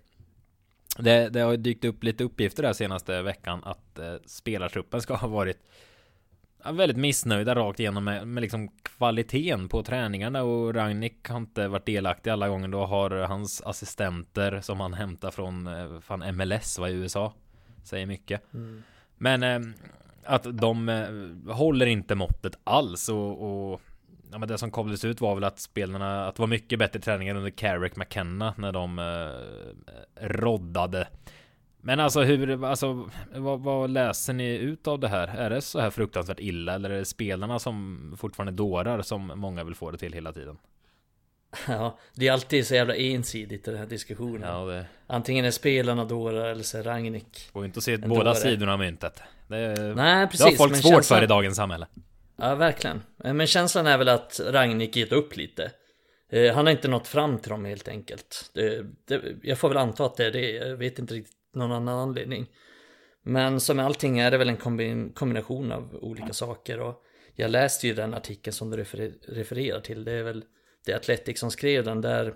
Det, 0.99 1.30
det 1.30 1.39
har 1.39 1.58
dykt 1.58 1.86
upp 1.86 2.03
lite 2.03 2.24
uppgifter 2.24 2.64
där 2.64 2.74
senaste 2.74 3.22
veckan 3.22 3.62
att 3.64 3.99
eh, 3.99 4.16
spelartruppen 4.26 5.01
ska 5.01 5.16
ha 5.16 5.28
varit 5.28 5.58
väldigt 6.72 6.97
missnöjda 6.97 7.55
rakt 7.55 7.80
igenom 7.80 8.03
med, 8.03 8.28
med 8.28 8.41
liksom 8.41 8.68
kvaliteten 8.68 9.70
på 9.70 9.84
träningarna 9.84 10.43
och 10.43 10.76
Ragnik 10.76 11.30
har 11.30 11.38
inte 11.38 11.68
varit 11.68 11.86
delaktig 11.86 12.30
alla 12.30 12.49
gånger. 12.49 12.68
Då 12.68 12.86
har 12.86 13.09
hans 13.09 13.61
assistenter 13.61 14.61
som 14.61 14.80
han 14.80 14.93
hämtar 14.93 15.32
från 15.32 15.70
fan 16.01 16.36
MLS 16.36 16.80
var 16.80 16.88
i 16.88 16.93
USA 16.93 17.34
säger 17.86 18.05
mycket. 18.05 18.53
Mm. 18.53 18.84
Men 19.18 19.43
eh, 19.43 19.59
att 20.24 20.57
de 20.57 20.89
eh, 20.89 21.53
håller 21.53 21.86
inte 21.86 22.16
måttet 22.16 22.57
alls 22.63 23.09
och, 23.09 23.72
och 23.72 23.82
ja, 24.32 24.38
men 24.38 24.47
det 24.47 24.57
som 24.57 24.72
kollades 24.72 25.05
ut 25.05 25.22
var 25.22 25.36
väl 25.36 25.43
att 25.43 25.59
spelarna, 25.59 26.28
att 26.28 26.36
det 26.36 26.41
var 26.41 26.47
mycket 26.47 26.80
bättre 26.80 26.99
träningar 26.99 27.36
under 27.36 27.49
Carrick 27.49 27.95
McKenna 27.95 28.53
när 28.57 28.72
de 28.72 28.99
eh, 28.99 30.28
roddade. 30.28 31.07
Men 31.86 31.99
alltså 31.99 32.21
hur, 32.21 32.65
alltså 32.65 33.09
vad, 33.36 33.59
vad, 33.59 33.89
läser 33.89 34.33
ni 34.33 34.55
ut 34.57 34.88
av 34.88 34.99
det 34.99 35.07
här? 35.07 35.27
Är 35.27 35.49
det 35.49 35.61
så 35.61 35.79
här 35.79 35.89
fruktansvärt 35.89 36.39
illa 36.39 36.73
eller 36.73 36.89
är 36.89 36.97
det 36.97 37.05
spelarna 37.05 37.59
som 37.59 38.15
fortfarande 38.19 38.51
dårar 38.51 39.01
som 39.01 39.31
många 39.36 39.63
vill 39.63 39.75
få 39.75 39.91
det 39.91 39.97
till 39.97 40.13
hela 40.13 40.33
tiden? 40.33 40.57
Ja, 41.67 41.99
det 42.13 42.27
är 42.27 42.31
alltid 42.31 42.67
så 42.67 42.75
jävla 42.75 42.95
ensidigt 42.95 43.67
i 43.67 43.71
den 43.71 43.79
här 43.79 43.86
diskussionen. 43.86 44.49
Ja, 44.49 44.65
det... 44.65 44.86
Antingen 45.07 45.45
är 45.45 45.51
spelarna 45.51 46.05
dårar 46.05 46.45
eller 46.45 46.63
så 46.63 46.77
är 46.77 46.83
Ragnik 46.83 47.49
Går 47.53 47.65
inte 47.65 47.77
att 47.77 47.83
se 47.83 47.97
båda 47.97 48.23
dåre. 48.23 48.36
sidorna 48.36 48.73
av 48.73 48.79
myntet. 48.79 49.21
Det, 49.47 49.93
Nej, 49.95 50.27
precis, 50.27 50.45
det 50.45 50.51
har 50.51 50.57
folk 50.57 50.75
svårt 50.75 50.93
känslan... 50.93 51.19
för 51.19 51.23
i 51.23 51.27
dagens 51.27 51.55
samhälle. 51.55 51.88
Ja, 52.38 52.55
verkligen. 52.55 53.01
Men 53.17 53.47
känslan 53.47 53.88
är 53.88 53.97
väl 53.97 54.09
att 54.09 54.41
Ragnik 54.45 54.95
gett 54.95 55.11
upp 55.11 55.38
lite. 55.38 55.71
Eh, 56.29 56.55
han 56.55 56.65
har 56.65 56.71
inte 56.71 56.88
nått 56.88 57.07
fram 57.07 57.38
till 57.38 57.49
dem 57.49 57.65
helt 57.65 57.88
enkelt. 57.88 58.51
Det, 58.53 58.86
det, 59.07 59.21
jag 59.41 59.57
får 59.57 59.69
väl 59.69 59.77
anta 59.77 60.05
att 60.05 60.17
det 60.17 60.25
är 60.25 60.31
det. 60.31 60.51
Jag 60.51 60.75
vet 60.75 60.99
inte 60.99 61.13
riktigt 61.13 61.34
någon 61.56 61.72
annan 61.72 61.99
anledning. 61.99 62.47
Men 63.24 63.60
som 63.60 63.78
med 63.78 63.86
allting 63.86 64.20
är 64.20 64.32
det 64.32 64.38
väl 64.38 64.49
en 64.49 65.12
kombination 65.14 65.72
av 65.72 65.95
olika 66.01 66.34
saker. 66.34 66.80
Och 66.80 67.03
jag 67.36 67.51
läste 67.51 67.88
ju 67.88 67.93
den 67.93 68.14
artikeln 68.14 68.53
som 68.53 68.70
du 68.70 68.78
refer 68.78 69.14
refererar 69.28 69.80
till. 69.80 70.03
Det 70.03 70.12
är 70.12 70.24
väl 70.24 70.43
det 70.86 70.93
Atletic 70.93 71.39
som 71.39 71.51
skrev 71.51 71.84
den 71.84 72.01
där. 72.01 72.34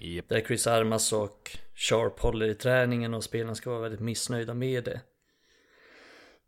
Yep. 0.00 0.28
Där 0.28 0.40
Chris 0.40 0.66
Armas 0.66 1.12
och 1.12 1.56
Sharp 1.74 2.20
håller 2.20 2.46
i 2.46 2.54
träningen 2.54 3.14
och 3.14 3.24
spelarna 3.24 3.54
ska 3.54 3.70
vara 3.70 3.80
väldigt 3.80 4.00
missnöjda 4.00 4.54
med 4.54 4.84
det. 4.84 5.00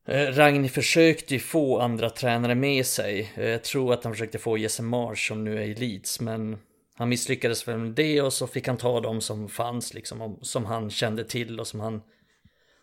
Eh, 0.07 0.33
Ragni 0.33 0.69
försökte 0.69 1.35
ju 1.35 1.41
få 1.41 1.81
andra 1.81 2.11
tränare 2.11 2.55
med 2.55 2.87
sig. 2.87 3.33
Eh, 3.35 3.49
jag 3.49 3.65
tror 3.65 3.93
att 3.93 4.05
han 4.05 4.13
försökte 4.13 4.39
få 4.39 4.59
Jesse 4.59 4.83
Marsh 4.83 5.29
som 5.29 5.45
nu 5.45 5.59
är 5.59 5.67
i 5.67 5.75
Leeds, 5.75 6.21
men 6.21 6.59
han 6.99 7.09
misslyckades 7.09 7.69
väl 7.69 7.79
med 7.79 7.93
det 7.93 8.23
och 8.23 8.33
så 8.33 8.47
fick 8.47 8.67
han 8.69 8.77
ta 8.77 9.01
dem 9.01 9.21
som 9.21 9.49
fanns 9.49 9.95
liksom, 9.95 10.39
som 10.43 10.65
han 10.65 10.91
kände 10.91 11.25
till 11.25 11.61
och 11.61 11.67
som 11.67 11.81
han, 11.81 12.03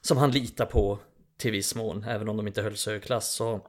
som 0.02 0.18
han 0.18 0.32
litar 0.32 0.66
på 0.66 1.00
till 1.38 1.52
viss 1.52 1.76
mån, 1.76 2.04
även 2.04 2.30
om 2.30 2.38
de 2.38 2.48
inte 2.48 2.62
höll 2.62 2.78
sig 2.78 2.94
hög 2.94 3.04
klass. 3.04 3.34
Så. 3.34 3.68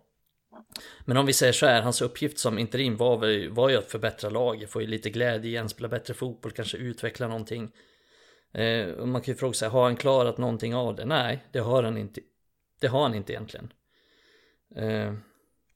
Men 1.05 1.17
om 1.17 1.27
vi 1.27 1.33
säger 1.33 1.53
så 1.53 1.67
här, 1.67 1.83
hans 1.83 2.03
uppgift 2.03 2.39
som 2.39 2.59
interim 2.59 2.97
var, 2.97 3.49
var 3.49 3.69
ju 3.69 3.77
att 3.77 3.91
förbättra 3.91 4.31
laget, 4.31 4.71
få 4.71 4.81
lite 4.81 5.11
glädje 5.11 5.51
igen, 5.51 5.69
spela 5.69 5.89
bättre 5.89 6.15
fotboll, 6.15 6.53
kanske 6.53 6.77
utveckla 6.77 7.29
någonting. 7.29 7.73
Eh, 8.55 9.07
man 9.07 9.23
kan 9.23 9.35
ju 9.35 9.39
fråga 9.39 9.55
sig, 9.55 9.69
har 9.69 9.85
han 9.85 9.97
klarat 9.97 10.39
någonting 10.39 10.75
av 10.75 10.97
det? 10.97 11.05
Nej, 11.05 11.45
det 11.53 11.59
har 11.59 11.83
han 11.83 11.99
inte. 11.99 12.21
Det 12.81 12.87
har 12.87 13.03
han 13.03 13.15
inte 13.15 13.33
egentligen. 13.33 13.73
Eh, 14.77 15.15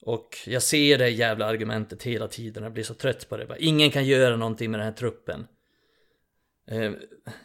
och 0.03 0.37
jag 0.47 0.63
ser 0.63 0.99
det 0.99 1.09
jävla 1.09 1.47
argumentet 1.47 2.03
hela 2.03 2.29
tiden, 2.29 2.63
jag 2.63 2.73
blir 2.73 2.85
så 2.85 2.95
trött 2.95 3.29
på 3.29 3.37
det. 3.37 3.57
Ingen 3.59 3.91
kan 3.91 4.05
göra 4.05 4.37
någonting 4.37 4.71
med 4.71 4.81
den 4.81 4.87
här 4.87 4.95
truppen. 4.95 5.47
Eh, 6.71 6.93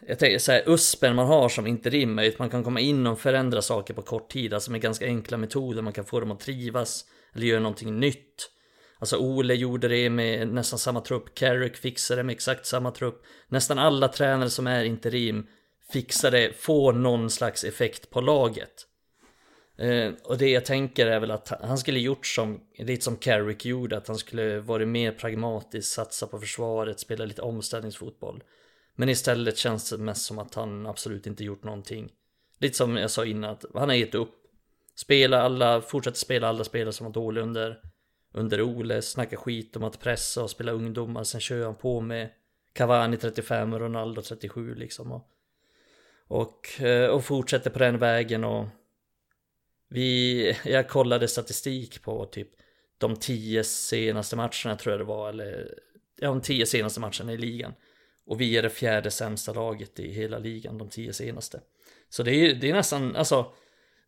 jag 0.06 0.18
tänker 0.18 0.38
så 0.38 0.52
här, 0.52 0.62
USPen 0.66 1.16
man 1.16 1.26
har 1.26 1.48
som 1.48 1.66
interim 1.66 2.18
är 2.18 2.28
att 2.28 2.38
man 2.38 2.50
kan 2.50 2.64
komma 2.64 2.80
in 2.80 3.06
och 3.06 3.20
förändra 3.20 3.62
saker 3.62 3.94
på 3.94 4.02
kort 4.02 4.30
tid, 4.30 4.54
alltså 4.54 4.70
med 4.70 4.80
ganska 4.80 5.06
enkla 5.06 5.36
metoder, 5.36 5.82
man 5.82 5.92
kan 5.92 6.04
få 6.04 6.20
dem 6.20 6.30
att 6.30 6.40
trivas 6.40 7.04
eller 7.34 7.46
göra 7.46 7.60
någonting 7.60 8.00
nytt. 8.00 8.50
Alltså 8.98 9.16
Ole 9.16 9.54
gjorde 9.54 9.88
det 9.88 10.10
med 10.10 10.48
nästan 10.48 10.78
samma 10.78 11.00
trupp, 11.00 11.34
Carrick 11.34 11.76
fixade 11.76 12.20
det 12.20 12.24
med 12.24 12.32
exakt 12.32 12.66
samma 12.66 12.90
trupp. 12.90 13.22
Nästan 13.48 13.78
alla 13.78 14.08
tränare 14.08 14.50
som 14.50 14.66
är 14.66 14.84
interim 14.84 15.46
fixar 15.92 16.30
det, 16.30 16.52
får 16.56 16.92
någon 16.92 17.30
slags 17.30 17.64
effekt 17.64 18.10
på 18.10 18.20
laget. 18.20 18.86
Eh, 19.76 20.12
och 20.24 20.38
det 20.38 20.50
jag 20.50 20.64
tänker 20.64 21.06
är 21.06 21.20
väl 21.20 21.30
att 21.30 21.48
han 21.48 21.78
skulle 21.78 22.00
gjort 22.00 22.26
som, 22.26 22.60
lite 22.78 23.04
som 23.04 23.16
Carrick 23.16 23.64
gjorde, 23.64 23.96
att 23.96 24.08
han 24.08 24.18
skulle 24.18 24.60
varit 24.60 24.88
mer 24.88 25.12
pragmatisk, 25.12 25.94
satsa 25.94 26.26
på 26.26 26.38
försvaret, 26.38 27.00
spela 27.00 27.24
lite 27.24 27.42
omställningsfotboll. 27.42 28.42
Men 28.96 29.08
istället 29.08 29.56
känns 29.56 29.90
det 29.90 29.98
mest 29.98 30.24
som 30.24 30.38
att 30.38 30.54
han 30.54 30.86
absolut 30.86 31.26
inte 31.26 31.44
gjort 31.44 31.64
någonting. 31.64 32.12
Lite 32.58 32.76
som 32.76 32.96
jag 32.96 33.10
sa 33.10 33.24
innan, 33.24 33.50
att 33.50 33.64
han 33.74 33.88
har 33.88 33.96
gett 33.96 34.14
upp. 34.14 34.34
Spela 34.96 35.42
alla, 35.42 35.80
fortsätter 35.80 36.18
spela 36.18 36.48
alla 36.48 36.64
spelare 36.64 36.92
som 36.92 37.06
var 37.06 37.12
dåliga 37.12 37.44
under, 37.44 37.80
under 38.32 38.62
Ole, 38.62 39.02
snacka 39.02 39.36
skit 39.36 39.76
om 39.76 39.84
att 39.84 40.00
pressa 40.00 40.42
och 40.42 40.50
spela 40.50 40.72
ungdomar, 40.72 41.24
sen 41.24 41.40
kör 41.40 41.64
han 41.64 41.74
på 41.74 42.00
med 42.00 42.30
Cavani 42.72 43.16
35 43.16 43.72
och 43.72 43.80
Ronaldo 43.80 44.22
37 44.22 44.74
liksom. 44.74 45.12
Och, 45.12 45.28
och, 46.28 46.80
eh, 46.80 47.10
och 47.10 47.24
fortsätter 47.24 47.70
på 47.70 47.78
den 47.78 47.98
vägen 47.98 48.44
och 48.44 48.66
vi, 49.94 50.56
jag 50.64 50.88
kollade 50.88 51.28
statistik 51.28 52.02
på 52.02 52.24
typ 52.24 52.48
de 52.98 53.16
tio 53.16 53.64
senaste 53.64 54.36
matcherna 54.36 54.76
tror 54.76 54.92
jag 54.92 55.00
det 55.00 55.04
var, 55.04 55.28
eller 55.28 55.78
ja, 56.20 56.28
de 56.28 56.40
tio 56.40 56.66
senaste 56.66 57.00
matcherna 57.00 57.32
i 57.32 57.36
ligan. 57.36 57.72
Och 58.26 58.40
vi 58.40 58.56
är 58.56 58.62
det 58.62 58.70
fjärde 58.70 59.10
sämsta 59.10 59.52
laget 59.52 60.00
i 60.00 60.12
hela 60.12 60.38
ligan, 60.38 60.78
de 60.78 60.88
tio 60.88 61.12
senaste. 61.12 61.60
Så 62.08 62.22
det 62.22 62.32
är, 62.34 62.54
det 62.54 62.70
är 62.70 62.74
nästan, 62.74 63.16
alltså, 63.16 63.52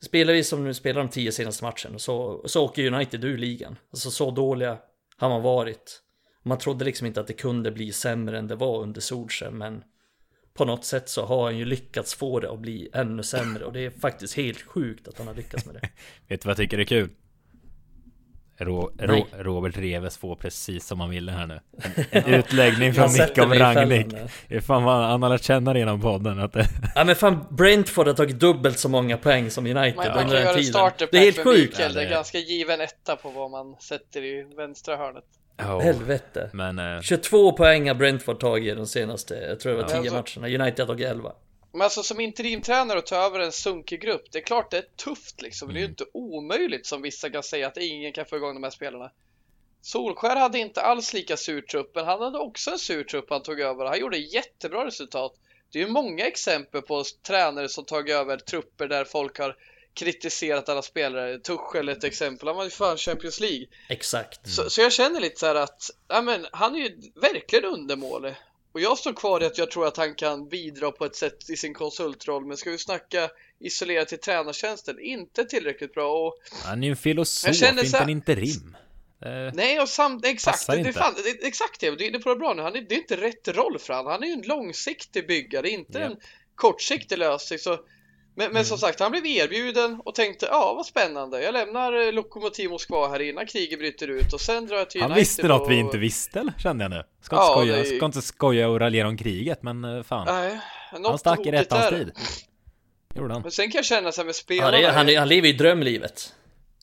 spelar 0.00 0.32
vi 0.32 0.44
som 0.44 0.64
nu 0.64 0.74
spelar 0.74 1.00
de 1.02 1.10
tio 1.10 1.32
senaste 1.32 1.64
matcherna 1.64 1.98
så, 1.98 2.42
så 2.48 2.64
åker 2.64 2.92
United 2.92 3.24
ur 3.24 3.38
ligan. 3.38 3.76
Alltså 3.90 4.10
så 4.10 4.30
dåliga 4.30 4.78
har 5.16 5.28
man 5.28 5.42
varit. 5.42 6.02
Man 6.42 6.58
trodde 6.58 6.84
liksom 6.84 7.06
inte 7.06 7.20
att 7.20 7.26
det 7.26 7.32
kunde 7.32 7.70
bli 7.70 7.92
sämre 7.92 8.38
än 8.38 8.48
det 8.48 8.56
var 8.56 8.82
under 8.82 9.00
Solskjaer, 9.00 9.50
men 9.50 9.84
på 10.56 10.64
något 10.64 10.84
sätt 10.84 11.08
så 11.08 11.26
har 11.26 11.44
han 11.44 11.58
ju 11.58 11.64
lyckats 11.64 12.14
få 12.14 12.40
det 12.40 12.50
att 12.50 12.58
bli 12.58 12.88
ännu 12.92 13.22
sämre 13.22 13.64
och 13.64 13.72
det 13.72 13.80
är 13.80 13.90
faktiskt 13.90 14.36
helt 14.36 14.62
sjukt 14.62 15.08
att 15.08 15.18
han 15.18 15.26
har 15.26 15.34
lyckats 15.34 15.66
med 15.66 15.74
det. 15.74 15.88
Vet 16.28 16.42
du 16.42 16.46
vad 16.46 16.50
jag 16.50 16.56
tycker 16.56 16.78
är 16.78 16.84
kul? 16.84 17.10
Ro, 18.58 18.90
Ro, 18.98 19.26
Robert 19.38 19.76
Reves 19.76 20.16
får 20.16 20.36
precis 20.36 20.86
som 20.86 21.00
han 21.00 21.10
ville 21.10 21.32
här 21.32 21.46
nu. 21.46 21.60
En, 21.82 22.04
en 22.24 22.34
utläggning 22.34 22.94
från 22.94 23.12
Micke 23.12 23.38
om 23.38 23.52
är 23.52 24.60
fan 24.60 24.84
vad 24.84 25.04
han 25.04 25.22
har 25.22 25.30
lärt 25.30 25.42
känna 25.42 25.72
det 25.72 25.78
genom 25.78 26.00
podden. 26.00 26.40
Att 26.40 26.52
det... 26.52 26.68
Ja 26.94 27.04
men 27.04 27.16
fan 27.16 27.46
Brentford 27.50 28.06
har 28.06 28.14
tagit 28.14 28.40
dubbelt 28.40 28.78
så 28.78 28.88
många 28.88 29.16
poäng 29.16 29.50
som 29.50 29.66
United 29.66 29.96
man, 29.96 30.06
under 30.06 30.44
den 30.44 30.54
tiden. 30.54 30.90
Det 31.10 31.18
är 31.18 31.20
helt 31.20 31.44
sjukt. 31.44 31.78
Ja, 31.78 31.88
det 31.88 32.02
är 32.02 32.10
ganska 32.10 32.38
given 32.38 32.80
etta 32.80 33.16
på 33.16 33.30
vad 33.30 33.50
man 33.50 33.76
sätter 33.80 34.22
i 34.24 34.46
vänstra 34.56 34.96
hörnet. 34.96 35.24
Oh, 35.58 35.80
Helvete. 35.80 36.50
Men, 36.52 36.78
uh... 36.78 37.00
22 37.00 37.52
poäng 37.52 37.88
har 37.88 37.94
Brentford 37.94 38.40
tagit 38.40 38.76
de 38.76 38.86
senaste, 38.86 39.34
jag 39.34 39.60
tror 39.60 39.72
det 39.72 39.82
var 39.82 39.88
10 39.88 39.96
alltså, 39.96 40.40
matcherna. 40.40 40.64
United 40.64 40.80
har 40.80 40.94
tagit 40.94 41.06
11. 41.06 41.32
Men 41.72 41.82
alltså 41.82 42.02
som 42.02 42.20
interimtränare 42.20 42.98
och 42.98 43.06
ta 43.06 43.16
över 43.16 43.40
en 43.40 43.52
sunkig 43.52 44.00
grupp, 44.00 44.22
det 44.32 44.38
är 44.38 44.42
klart 44.42 44.70
det 44.70 44.78
är 44.78 44.84
tufft 45.04 45.42
liksom. 45.42 45.70
Mm. 45.70 45.74
Det 45.74 45.78
är 45.78 45.80
ju 45.80 45.84
mm. 45.84 45.92
inte 45.92 46.04
omöjligt 46.12 46.86
som 46.86 47.02
vissa 47.02 47.30
kan 47.30 47.42
säga 47.42 47.66
att 47.66 47.76
ingen 47.76 48.12
kan 48.12 48.26
få 48.26 48.36
igång 48.36 48.54
de 48.54 48.62
här 48.62 48.70
spelarna. 48.70 49.10
Solskär 49.80 50.36
hade 50.36 50.58
inte 50.58 50.82
alls 50.82 51.12
lika 51.14 51.36
sur 51.36 51.60
trupp, 51.60 51.90
men 51.94 52.04
han 52.04 52.20
hade 52.20 52.38
också 52.38 52.70
en 52.70 52.78
sur 52.78 53.04
trupp 53.04 53.30
han 53.30 53.42
tog 53.42 53.60
över. 53.60 53.84
Han 53.84 54.00
gjorde 54.00 54.18
jättebra 54.18 54.86
resultat. 54.86 55.32
Det 55.72 55.78
är 55.78 55.86
ju 55.86 55.92
många 55.92 56.26
exempel 56.26 56.82
på 56.82 57.04
tränare 57.26 57.68
som 57.68 57.84
tagit 57.84 58.14
över 58.14 58.36
trupper 58.36 58.88
där 58.88 59.04
folk 59.04 59.38
har 59.38 59.56
kritiserat 59.96 60.68
alla 60.68 60.82
spelare. 60.82 61.38
Tuchel 61.38 61.88
ett 61.88 62.04
exempel, 62.04 62.48
han 62.48 62.56
var 62.56 62.64
ju 62.64 62.70
fan 62.70 62.96
Champions 62.96 63.40
League. 63.40 63.66
Exakt. 63.88 64.44
Mm. 64.44 64.50
Så, 64.50 64.70
så, 64.70 64.80
jag 64.80 64.92
känner 64.92 65.20
lite 65.20 65.40
så 65.40 65.46
här 65.46 65.54
att, 65.54 65.90
ja 66.08 66.22
men 66.22 66.46
han 66.52 66.74
är 66.74 66.78
ju 66.78 67.12
verkligen 67.14 67.64
undermålig. 67.64 68.34
Och 68.72 68.80
jag 68.80 68.98
står 68.98 69.12
kvar 69.12 69.42
i 69.42 69.46
att 69.46 69.58
jag 69.58 69.70
tror 69.70 69.86
att 69.86 69.96
han 69.96 70.14
kan 70.14 70.48
bidra 70.48 70.90
på 70.90 71.04
ett 71.04 71.16
sätt 71.16 71.50
i 71.50 71.56
sin 71.56 71.74
konsultroll. 71.74 72.46
Men 72.46 72.56
ska 72.56 72.70
vi 72.70 72.78
snacka 72.78 73.30
isolerat 73.60 74.08
till 74.08 74.20
tränartjänsten, 74.20 75.00
inte 75.00 75.44
tillräckligt 75.44 75.94
bra. 75.94 76.26
Och 76.26 76.34
han 76.64 76.82
är 76.82 76.86
ju 76.86 76.90
en 76.90 76.96
filosof, 76.96 77.62
inte 77.62 77.98
en 77.98 78.08
interim. 78.08 78.76
Eh, 79.22 79.54
Nej, 79.54 79.80
och 79.80 79.88
samt, 79.88 80.26
exakt, 80.26 80.66
det, 80.66 80.82
det, 80.82 80.92
fan, 80.92 81.14
det, 81.24 81.46
exakt 81.46 81.80
det, 81.80 81.90
det, 81.90 82.10
det 82.10 82.16
är 82.16 82.34
bra 82.34 82.54
nu. 82.54 82.62
Han 82.62 82.76
är, 82.76 82.80
det 82.80 82.94
är 82.94 82.98
inte 82.98 83.16
rätt 83.16 83.48
roll 83.48 83.78
för 83.78 83.94
honom. 83.94 84.12
Han 84.12 84.22
är 84.22 84.26
ju 84.26 84.32
en 84.32 84.42
långsiktig 84.42 85.26
byggare, 85.26 85.68
inte 85.68 85.98
ja. 85.98 86.04
en 86.04 86.16
kortsiktig 86.54 87.18
lösning. 87.18 87.58
Så 87.58 87.78
men, 88.38 88.52
men 88.52 88.64
som 88.64 88.74
mm. 88.74 88.78
sagt, 88.78 89.00
han 89.00 89.10
blev 89.10 89.26
erbjuden 89.26 90.00
och 90.04 90.14
tänkte 90.14 90.46
ja, 90.46 90.74
vad 90.76 90.86
spännande. 90.86 91.42
Jag 91.42 91.52
lämnar 91.52 92.06
eh, 92.06 92.12
Lokomotiv 92.12 92.70
Moskva 92.70 93.08
här 93.08 93.20
innan 93.20 93.46
kriget 93.46 93.78
bryter 93.78 94.08
ut 94.08 94.32
och 94.32 94.40
sen 94.40 94.66
drar 94.66 94.76
jag 94.76 94.90
till 94.90 95.00
Han 95.00 95.10
United 95.10 95.22
visste 95.22 95.48
något 95.48 95.62
och... 95.62 95.70
vi 95.70 95.76
inte 95.76 95.98
visste 95.98 96.40
eller? 96.40 96.54
Kände 96.58 96.84
jag 96.84 96.90
nu. 96.90 97.02
Ska, 97.20 97.36
ja, 97.36 97.42
inte, 97.42 97.52
skoja, 97.52 97.76
det... 97.76 97.96
ska 97.96 98.06
inte 98.06 98.22
skoja 98.22 98.68
och 98.68 98.80
raljera 98.80 99.08
om 99.08 99.16
kriget, 99.16 99.62
men 99.62 99.84
eh, 99.84 100.02
fan. 100.02 100.26
Nej, 100.26 100.60
han 100.90 101.18
stack 101.18 101.46
i 101.46 101.50
rättans 101.50 101.88
tid. 101.88 102.12
Gjorde 103.14 103.32
han. 103.34 103.42
Men 103.42 103.50
sen 103.50 103.70
kan 103.70 103.78
jag 103.78 103.84
känna 103.84 104.10
här 104.16 104.24
med 104.24 104.34
spelarna. 104.34 104.80
Ja, 104.80 104.90
han, 104.90 105.16
han 105.16 105.28
lever 105.28 105.48
ju 105.48 105.54
drömlivet. 105.54 106.34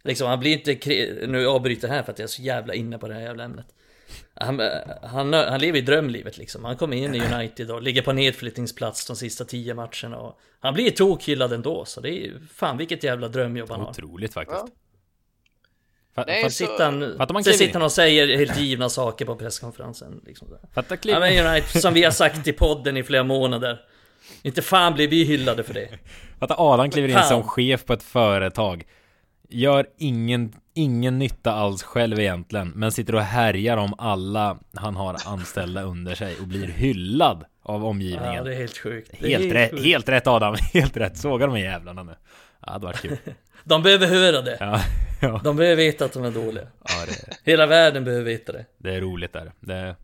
Liksom, 0.04 0.28
han 0.28 0.40
blir 0.40 0.52
inte, 0.52 1.28
nu 1.28 1.48
avbryter 1.48 1.88
jag 1.88 1.96
här 1.96 2.04
för 2.04 2.12
att 2.12 2.20
jag 2.20 2.24
är 2.24 2.28
så 2.28 2.42
jävla 2.42 2.74
inne 2.74 2.98
på 2.98 3.08
det 3.08 3.14
här 3.14 3.22
jävla 3.22 3.44
ämnet. 3.44 3.66
Han, 4.36 4.62
han, 5.04 5.34
han 5.34 5.60
lever 5.60 5.78
i 5.78 5.82
drömlivet 5.82 6.38
liksom. 6.38 6.66
Han 6.66 6.78
kommer 6.78 6.98
in 6.98 7.16
i 7.16 7.22
United 7.34 7.72
och 7.72 7.82
ligger 7.82 8.02
på 8.02 8.14
nedflyttningsplats 8.14 9.06
de 9.08 9.16
sista 9.16 9.46
tio 9.46 9.74
matcherna 9.74 10.18
och 10.18 10.40
han 10.60 10.74
blir 10.74 10.92
tokhyllad 10.92 11.54
ändå 11.54 11.86
så 11.86 12.02
det 12.02 12.10
är 12.10 12.14
ju 12.26 12.40
fan 12.54 12.78
vilket 12.78 13.04
jävla 13.04 13.28
drömjobb 13.28 13.70
han 13.72 13.80
har. 13.82 13.90
Otroligt 13.90 14.34
faktiskt. 14.34 14.62
Ja. 16.16 16.22
Fa- 16.22 16.24
Nej, 16.28 16.44
fa- 16.44 16.48
så- 16.50 16.54
Sitter 16.54 16.86
han, 16.86 17.18
Fattar 17.18 17.34
man 17.34 17.44
sen 17.44 17.54
sitter 17.54 17.74
han 17.74 17.82
och 17.82 17.92
säger 17.92 18.38
helt 18.38 18.60
givna 18.60 18.90
saker 18.90 19.26
på 19.26 19.36
presskonferensen. 19.36 20.22
Liksom 20.26 20.48
så. 20.48 20.56
Fatta 20.74 20.98
Ja, 21.02 21.20
men 21.20 21.46
United, 21.48 21.82
som 21.82 21.94
vi 21.94 22.04
har 22.04 22.12
sagt 22.12 22.48
i 22.48 22.54
podden 22.54 22.98
i 22.98 23.04
flera 23.04 23.24
månader. 23.24 23.80
Inte 24.44 24.62
fan 24.62 24.94
blir 24.94 25.08
vi 25.08 25.24
hyllade 25.24 25.64
för 25.64 25.74
det. 25.74 25.90
Fatta 26.40 26.56
Adam 26.58 26.90
kliver 26.92 27.08
in 27.08 27.14
fan. 27.16 27.28
som 27.28 27.44
chef 27.44 27.86
på 27.86 27.94
ett 27.94 28.04
företag. 28.04 28.84
Gör 29.54 29.86
ingen, 29.98 30.54
ingen 30.74 31.20
nytta 31.20 31.52
alls 31.54 31.84
själv 31.84 32.20
egentligen. 32.20 32.70
Men 32.76 32.92
sitter 32.92 33.16
och 33.16 33.22
härjar 33.22 33.78
om 33.78 33.94
alla 33.98 34.58
han 34.74 34.96
har 34.96 35.16
anställda 35.26 35.82
under 35.82 36.16
sig 36.16 36.36
och 36.42 36.48
blir 36.48 36.68
hyllad 36.68 37.46
av 37.64 37.86
omgivningen. 37.86 38.34
Ja, 38.34 38.44
det 38.44 38.54
är 38.54 38.58
helt 38.58 38.78
sjukt. 38.78 39.24
Är 39.24 39.28
helt, 39.28 39.54
rätt, 39.54 39.72
sjukt. 39.72 39.84
helt 39.84 40.10
rätt 40.10 40.28
Adam, 40.28 40.56
helt 40.74 40.98
rätt. 40.98 41.18
Såga 41.18 41.46
de 41.46 41.56
här 41.56 41.64
jävlarna 41.64 42.04
nu. 42.04 42.16
Ja, 42.66 42.78
det 42.78 42.86
var 42.86 42.94
kul. 42.94 43.18
De 43.64 43.84
behöver 43.84 44.08
höra 44.08 44.42
det. 44.42 44.58
Ja, 44.60 44.82
ja. 45.22 45.42
De 45.44 45.56
behöver 45.56 45.76
veta 45.76 46.06
att 46.06 46.14
de 46.14 46.24
är 46.26 46.32
dåliga. 46.32 46.64
ja 46.84 47.06
det, 47.08 47.52
Hela 47.52 47.66
världen 47.66 48.04
behöver 48.04 48.26
veta 48.26 48.52
det. 48.52 48.66
det 48.78 48.96
är 48.96 49.02
roligt 49.02 49.34
där. 49.34 49.52
Det, 49.60 49.96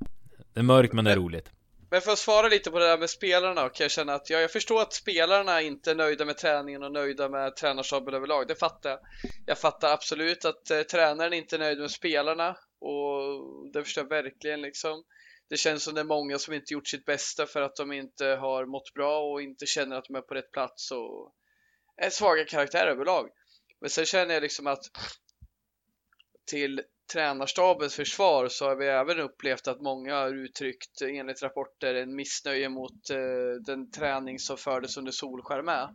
det 0.53 0.59
är 0.59 0.63
mörkt 0.63 0.93
men 0.93 1.05
det 1.05 1.11
är 1.11 1.15
roligt. 1.15 1.51
Men 1.91 2.01
för 2.01 2.11
att 2.11 2.19
svara 2.19 2.47
lite 2.47 2.71
på 2.71 2.79
det 2.79 2.85
där 2.85 2.97
med 2.97 3.09
spelarna 3.09 3.69
kan 3.69 3.83
jag 3.83 3.91
känna 3.91 4.13
att 4.13 4.29
ja, 4.29 4.39
jag 4.39 4.51
förstår 4.51 4.81
att 4.81 4.93
spelarna 4.93 5.61
inte 5.61 5.91
är 5.91 5.95
nöjda 5.95 6.25
med 6.25 6.37
träningen 6.37 6.83
och 6.83 6.91
nöjda 6.91 7.29
med 7.29 7.55
tränarstaben 7.55 8.13
överlag. 8.13 8.47
Det 8.47 8.55
fattar 8.55 8.89
jag. 8.89 8.99
Jag 9.45 9.59
fattar 9.59 9.93
absolut 9.93 10.45
att 10.45 10.71
eh, 10.71 10.81
tränaren 10.81 11.33
inte 11.33 11.55
är 11.55 11.59
nöjd 11.59 11.79
med 11.79 11.91
spelarna 11.91 12.57
och 12.79 13.71
det 13.73 13.83
förstår 13.83 14.03
jag 14.03 14.09
verkligen 14.09 14.61
liksom. 14.61 15.03
Det 15.49 15.57
känns 15.57 15.83
som 15.83 15.93
det 15.93 16.01
är 16.01 16.05
många 16.05 16.39
som 16.39 16.53
inte 16.53 16.73
gjort 16.73 16.87
sitt 16.87 17.05
bästa 17.05 17.45
för 17.45 17.61
att 17.61 17.75
de 17.75 17.91
inte 17.91 18.25
har 18.25 18.65
mått 18.65 18.93
bra 18.93 19.19
och 19.19 19.41
inte 19.41 19.65
känner 19.65 19.95
att 19.95 20.05
de 20.05 20.15
är 20.15 20.21
på 20.21 20.33
rätt 20.33 20.51
plats 20.51 20.91
och 20.91 21.33
är 21.97 22.09
svaga 22.09 22.45
karaktärer 22.45 22.91
överlag. 22.91 23.29
Men 23.81 23.89
sen 23.89 24.05
känner 24.05 24.33
jag 24.33 24.43
liksom 24.43 24.67
att 24.67 24.83
till 26.45 26.81
tränarstabens 27.13 27.95
försvar 27.95 28.47
så 28.47 28.65
har 28.65 28.75
vi 28.75 28.87
även 28.87 29.19
upplevt 29.19 29.67
att 29.67 29.81
många 29.81 30.15
har 30.15 30.33
uttryckt 30.33 31.01
enligt 31.01 31.43
rapporter 31.43 31.95
en 31.95 32.15
missnöje 32.15 32.69
mot 32.69 33.09
eh, 33.09 33.61
den 33.65 33.91
träning 33.91 34.39
som 34.39 34.57
fördes 34.57 34.97
under 34.97 35.11
Solskär 35.11 35.61
med. 35.61 35.89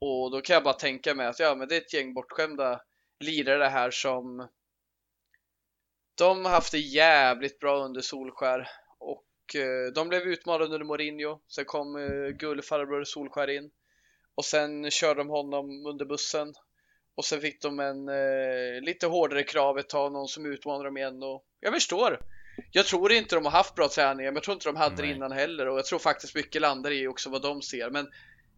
Och 0.00 0.30
då 0.30 0.40
kan 0.40 0.54
jag 0.54 0.64
bara 0.64 0.74
tänka 0.74 1.14
mig 1.14 1.26
att 1.26 1.38
ja, 1.38 1.54
men 1.54 1.68
det 1.68 1.76
är 1.76 1.80
ett 1.80 1.94
gäng 1.94 2.14
bortskämda 2.14 2.80
lirare 3.20 3.64
här 3.64 3.90
som 3.90 4.48
de 6.14 6.44
har 6.44 6.52
haft 6.52 6.72
det 6.72 6.78
jävligt 6.78 7.58
bra 7.58 7.84
under 7.84 8.00
Solskär 8.00 8.68
och 8.98 9.56
eh, 9.56 9.92
de 9.94 10.08
blev 10.08 10.22
utmanade 10.22 10.64
under 10.64 10.84
Mourinho. 10.84 11.40
Sen 11.48 11.64
kom 11.64 11.96
eh, 11.96 12.28
gullfarbror 12.28 13.04
Solskär 13.04 13.50
in 13.50 13.70
och 14.34 14.44
sen 14.44 14.90
körde 14.90 15.20
de 15.20 15.28
honom 15.28 15.86
under 15.86 16.04
bussen 16.04 16.54
och 17.14 17.24
sen 17.24 17.40
fick 17.40 17.62
de 17.62 17.80
en 17.80 18.08
eh, 18.08 18.80
lite 18.82 19.06
hårdare 19.06 19.42
krav 19.42 19.78
ett 19.78 19.88
tag, 19.88 20.12
någon 20.12 20.28
som 20.28 20.46
utmanade 20.46 20.84
dem 20.84 20.96
igen 20.96 21.22
och 21.22 21.44
jag 21.60 21.74
förstår. 21.74 22.20
Jag 22.70 22.86
tror 22.86 23.12
inte 23.12 23.34
de 23.34 23.44
har 23.44 23.52
haft 23.52 23.74
bra 23.74 23.88
träningar, 23.88 24.30
men 24.30 24.34
jag 24.34 24.42
tror 24.42 24.54
inte 24.54 24.68
de 24.68 24.76
hade 24.76 25.02
det 25.02 25.08
innan 25.08 25.32
heller 25.32 25.68
och 25.68 25.78
jag 25.78 25.84
tror 25.84 25.98
faktiskt 25.98 26.34
mycket 26.34 26.62
landar 26.62 26.90
i 26.90 27.06
också 27.06 27.30
vad 27.30 27.42
de 27.42 27.62
ser. 27.62 27.90
Men 27.90 28.08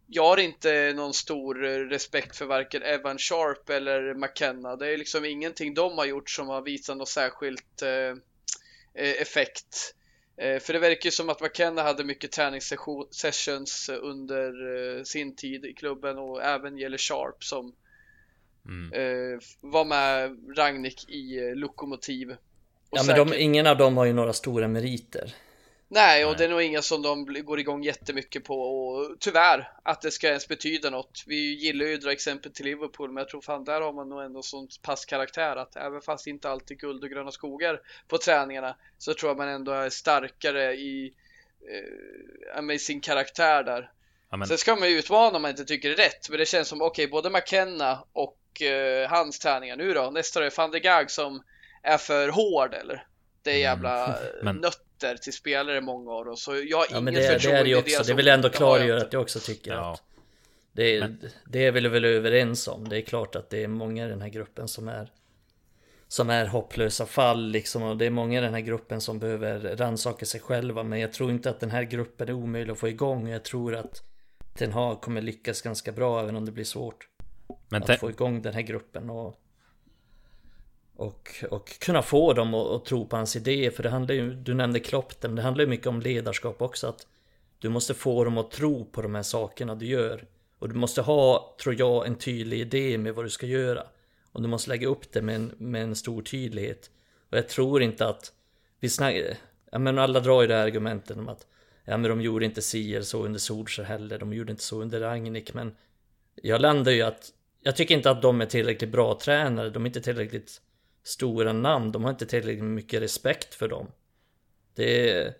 jag 0.07 0.23
har 0.23 0.37
inte 0.37 0.93
någon 0.97 1.15
stor 1.15 1.65
eh, 1.65 1.79
respekt 1.79 2.37
för 2.37 2.47
varken 2.47 2.83
Evan 2.83 3.19
Sharp 3.19 3.71
eller 3.71 4.15
McKenna. 4.15 4.77
Det 4.77 4.93
är 4.93 4.97
liksom 4.97 5.25
ingenting 5.25 5.75
de 5.75 5.99
har 5.99 6.05
gjort 6.05 6.31
som 6.31 6.49
har 6.49 6.63
visat 6.63 6.97
något 6.97 7.09
särskilt 7.09 7.83
eh, 7.83 7.91
eh, 8.95 9.23
effekt. 9.23 9.95
Eh, 10.37 10.61
för 10.61 10.73
det 10.73 10.79
verkar 10.79 11.07
ju 11.07 11.11
som 11.11 11.29
att 11.29 11.41
McKenna 11.41 11.83
hade 11.83 12.05
mycket 12.05 12.33
träningssessions 12.33 13.89
under 13.89 14.53
eh, 14.97 15.03
sin 15.03 15.37
tid 15.37 15.65
i 15.65 15.73
klubben 15.73 16.19
och 16.19 16.43
även 16.43 16.79
gäller 16.79 16.99
Sharp 16.99 17.45
som 17.45 17.75
Mm. 18.69 18.93
eh, 18.93 19.39
var 19.61 19.85
med 19.85 20.39
Ragnik 20.59 21.11
i 21.11 21.39
eh, 21.49 21.55
Lokomotiv. 21.55 22.37
Ja 22.91 23.03
men 23.07 23.17
de, 23.17 23.29
säkert- 23.29 23.41
ingen 23.43 23.67
av 23.67 23.77
dem 23.77 23.97
har 23.97 24.05
ju 24.05 24.13
några 24.13 24.33
stora 24.33 24.69
meriter. 24.69 25.35
Nej, 25.89 26.25
och 26.25 26.31
Nej. 26.31 26.39
det 26.39 26.45
är 26.45 26.49
nog 26.49 26.63
inga 26.63 26.83
som 26.83 27.03
de 27.03 27.25
går 27.45 27.61
igång 27.61 27.83
jättemycket 27.83 28.45
på 28.45 28.61
och 28.61 29.17
tyvärr 29.21 29.71
att 29.83 30.03
det 30.03 30.11
ska 30.11 30.29
ens 30.29 30.49
betyda 30.49 30.91
något. 30.91 31.25
Vi 31.27 31.55
gillar 31.55 31.87
ju 31.87 31.95
att 31.95 32.01
dra 32.01 32.13
exempel 32.13 32.53
till 32.53 32.65
Liverpool, 32.65 33.13
men 33.13 33.21
jag 33.21 33.29
tror 33.29 33.41
fan 33.41 33.65
där 33.65 33.81
har 33.81 33.93
man 33.93 34.09
nog 34.09 34.23
ändå 34.23 34.43
sån 34.43 34.69
pass 34.83 35.05
karaktär 35.05 35.57
att 35.57 35.77
även 35.77 36.01
fast 36.01 36.27
inte 36.27 36.51
alltid 36.51 36.79
guld 36.81 37.05
och 37.05 37.11
gröna 37.11 37.31
skogar 37.31 37.81
på 38.09 38.19
träningarna 38.19 38.77
så 38.99 39.15
tror 39.15 39.31
jag 39.31 39.37
man 39.37 39.49
ändå 39.49 39.73
är 39.73 39.91
starkare 39.91 40.75
i 40.75 41.15
eh, 42.57 42.63
med 42.63 42.81
sin 42.81 43.01
karaktär 43.01 43.63
där. 43.63 43.91
Ja, 44.31 44.37
men, 44.37 44.49
Sen 44.49 44.59
ska 44.59 44.77
man 44.77 44.91
ju 44.91 44.99
utmana 44.99 45.37
om 45.37 45.43
man 45.43 45.51
inte 45.51 45.65
tycker 45.65 45.89
det 45.89 45.95
är 45.95 46.09
rätt, 46.09 46.29
men 46.31 46.39
det 46.39 46.47
känns 46.47 46.69
som 46.69 46.83
okej, 46.83 47.09
både 47.09 47.31
McKenna 47.31 48.05
och 48.13 48.39
eh, 48.63 49.09
hans 49.11 49.39
träningar 49.39 49.77
nu 49.77 49.95
då. 49.95 50.11
Nästa 50.11 50.47
är 50.47 50.53
van 50.57 50.71
de 50.71 50.81
Gaag 50.81 51.11
som 51.11 51.43
är 51.83 51.99
för 51.99 52.29
hård 52.29 52.75
eller? 52.75 53.07
Det 53.43 53.51
är 53.51 53.55
Mm. 53.55 53.63
jävla 53.63 54.07
eh, 54.07 54.15
Men- 54.43 54.57
nötter 54.57 55.17
till 55.17 55.33
spelare 55.33 55.81
många 55.81 56.11
av 56.13 56.25
dem, 56.25 56.37
så 56.37 56.57
jag 56.57 56.79
har 56.79 56.87
Ja 56.91 56.99
inget 56.99 57.15
det, 57.15 57.21
det 57.21 57.27
förtroende 57.29 57.61
är 57.61 57.65
det 57.65 57.71
ju 57.71 57.77
i 57.77 57.81
också, 57.81 58.03
det 58.03 58.15
vill 58.15 58.29
ändå 58.29 58.49
Det 58.49 58.57
klargöra 58.57 59.03
att 59.03 59.13
jag 59.13 59.23
också 59.23 59.41
tycker 59.41 59.73
Ja. 59.73 59.93
att 59.93 60.03
det, 60.73 61.01
Men- 61.01 61.31
det 61.45 61.67
är 61.67 61.73
vi 61.73 61.81
väl 61.89 62.05
överens 62.05 62.69
om. 62.69 62.89
Det 62.89 62.97
är 62.99 63.03
klart 63.03 63.37
att 63.37 63.51
det 63.51 63.65
är 63.65 63.69
många 63.69 64.07
i 64.07 64.09
den 64.09 64.23
här 64.23 64.29
gruppen 64.29 64.69
som 64.69 64.89
är 64.89 65.13
som 66.09 66.31
är 66.31 66.47
hopplösa 66.47 67.07
fall 67.07 67.49
liksom 67.51 67.83
och 67.83 67.97
det 67.97 68.07
är 68.07 68.11
många 68.11 68.39
i 68.39 68.43
den 68.43 68.55
här 68.55 68.61
gruppen 68.61 69.01
som 69.01 69.19
behöver 69.19 69.77
rannsaka 69.77 70.27
sig 70.27 70.41
själva 70.41 70.83
men 70.83 71.01
jag 71.01 71.13
tror 71.13 71.31
inte 71.31 71.51
att 71.51 71.61
den 71.61 71.71
här 71.71 71.83
gruppen 71.83 72.29
är 72.29 72.33
omöjlig 72.33 72.73
att 72.73 72.79
få 72.79 72.89
igång 72.89 73.25
och 73.27 73.31
jag 73.35 73.43
tror 73.45 73.75
att 73.75 74.03
Ten 74.59 74.73
Hag 74.73 75.01
kommer 75.01 75.23
lyckas 75.23 75.63
ganska 75.63 75.93
bra 75.93 76.21
även 76.23 76.37
om 76.37 76.45
det 76.47 76.53
blir 76.53 76.65
svårt 76.65 77.09
men 77.69 77.83
att 77.83 78.01
få 78.01 78.11
igång 78.11 78.43
den 78.43 78.55
här 78.55 78.63
gruppen 78.63 79.11
och 79.11 79.41
och, 80.97 81.45
och 81.51 81.79
kunna 81.81 82.03
få 82.03 82.33
dem 82.33 82.55
att, 82.55 82.85
tro 82.85 83.07
på 83.07 83.17
hans 83.17 83.37
idéer. 83.37 83.71
För 83.71 83.83
det 83.83 83.91
handlar 83.91 84.15
ju, 84.15 84.35
du 84.35 84.55
nämnde 84.55 84.81
Klopp 84.81 85.23
men 85.23 85.35
det 85.35 85.43
handlar 85.43 85.65
ju 85.65 85.71
mycket 85.71 85.87
om 85.87 86.01
ledarskap 86.01 86.63
också 86.63 86.87
att 86.87 87.07
du 87.59 87.69
måste 87.69 87.95
få 87.95 88.25
dem 88.25 88.39
att 88.39 88.51
tro 88.51 88.85
på 88.85 89.03
de 89.03 89.15
här 89.15 89.23
sakerna 89.23 89.75
du 89.75 89.87
gör. 89.87 90.25
Och 90.59 90.69
du 90.69 90.75
måste 90.75 91.03
ha, 91.03 91.57
tror 91.63 91.75
jag, 91.79 92.07
en 92.07 92.15
tydlig 92.15 92.61
idé 92.61 92.99
med 92.99 93.15
vad 93.15 93.25
du 93.25 93.31
ska 93.31 93.47
göra. 93.47 93.83
Och 94.33 94.43
du 94.43 94.49
måste 94.49 94.71
lägga 94.71 94.89
upp 94.89 95.13
det 95.13 95.23
med 95.23 95.35
en, 95.35 95.53
med 95.59 95.83
en 95.83 95.97
stor 95.97 96.23
tydlighet. 96.23 96.91
Och 97.31 97.39
jag 97.39 97.49
tror 97.49 97.83
inte 97.83 98.09
att 98.09 98.33
vi 98.81 98.89
snackar, 98.89 99.37
ja 99.73 99.79
men 99.79 99.99
alla 99.99 100.21
drar 100.21 100.43
ju 100.43 100.49
det 100.49 100.55
här 100.55 100.65
argumenten 100.65 101.19
om 101.19 101.29
att 101.29 101.47
ja 101.85 101.97
men 101.97 102.11
de 102.11 102.21
gjorde 102.21 102.45
inte 102.45 102.63
si 102.63 102.95
eller 102.95 103.05
så 103.05 103.25
under 103.25 103.39
Solskjaer 103.39 103.89
heller, 103.89 104.19
de 104.19 104.33
gjorde 104.33 104.51
inte 104.51 104.63
så 104.63 104.83
under 104.83 105.01
Rangnick 105.01 105.55
men 105.55 105.77
jag 106.35 106.61
landar 106.61 106.93
ju 106.93 107.03
att 107.03 107.33
jag 107.67 107.77
tycker 107.77 107.95
inte 107.95 108.11
att 108.11 108.23
de 108.23 108.41
är 108.41 108.47
tillräckligt 108.47 108.91
bra 108.91 109.19
tränare, 109.23 109.71
de 109.71 109.83
är 109.83 109.87
inte 109.87 110.01
tillräckligt 110.01 110.61
stora 111.03 111.53
namn, 111.53 111.93
de 111.93 112.05
har 112.05 112.11
inte 112.11 112.27
tillräckligt 112.27 112.65
mycket 112.65 113.03
respekt 113.03 113.55
för 113.55 113.69
dem. 113.69 113.87
Det, 114.75 115.35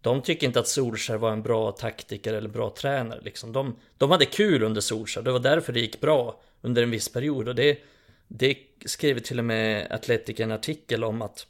de 0.00 0.22
tycker 0.22 0.46
inte 0.46 0.60
att 0.60 0.68
Solskjaer 0.68 1.18
var 1.18 1.32
en 1.32 1.42
bra 1.42 1.72
taktiker 1.72 2.34
eller 2.34 2.48
bra 2.48 2.70
tränare 2.70 3.20
liksom. 3.22 3.52
De, 3.52 3.76
de 3.98 4.10
hade 4.10 4.24
kul 4.24 4.62
under 4.62 4.80
Solskjaer, 4.80 5.24
det 5.24 5.32
var 5.32 5.38
därför 5.38 5.72
det 5.72 5.80
gick 5.80 6.00
bra 6.00 6.40
under 6.60 6.82
en 6.82 6.90
viss 6.90 7.08
period 7.08 7.48
och 7.48 7.54
det, 7.54 7.78
det 8.28 8.58
skrev 8.84 9.18
till 9.18 9.38
och 9.38 9.44
med 9.44 9.92
Atletic 9.92 10.40
en 10.40 10.52
artikel 10.52 11.04
om 11.04 11.22
att 11.22 11.46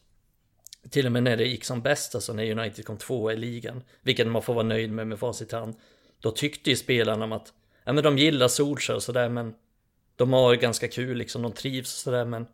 till 0.90 1.06
och 1.06 1.12
med 1.12 1.22
när 1.22 1.36
det 1.36 1.46
gick 1.46 1.64
som 1.64 1.82
bäst, 1.82 2.14
alltså 2.14 2.32
när 2.32 2.58
United 2.58 2.84
kom 2.84 2.96
tvåa 2.96 3.32
i 3.32 3.36
ligan, 3.36 3.82
vilket 4.02 4.26
man 4.26 4.42
får 4.42 4.54
vara 4.54 4.66
nöjd 4.66 4.92
med 4.92 5.06
med 5.06 5.18
facit 5.18 5.52
i 5.52 5.56
hand, 5.56 5.74
då 6.20 6.30
tyckte 6.30 6.70
ju 6.70 6.76
spelarna 6.76 7.24
om 7.24 7.32
att 7.32 7.52
ja, 7.84 7.92
men 7.92 8.04
de 8.04 8.18
gillar 8.18 8.48
Solskjaer 8.48 8.96
och 8.96 9.02
sådär 9.02 9.28
men 9.28 9.54
de 10.18 10.32
har 10.32 10.54
ganska 10.54 10.88
kul 10.88 11.16
liksom, 11.16 11.42
de 11.42 11.52
trivs 11.52 11.94
och 11.94 11.98
sådär 11.98 12.24
men 12.24 12.46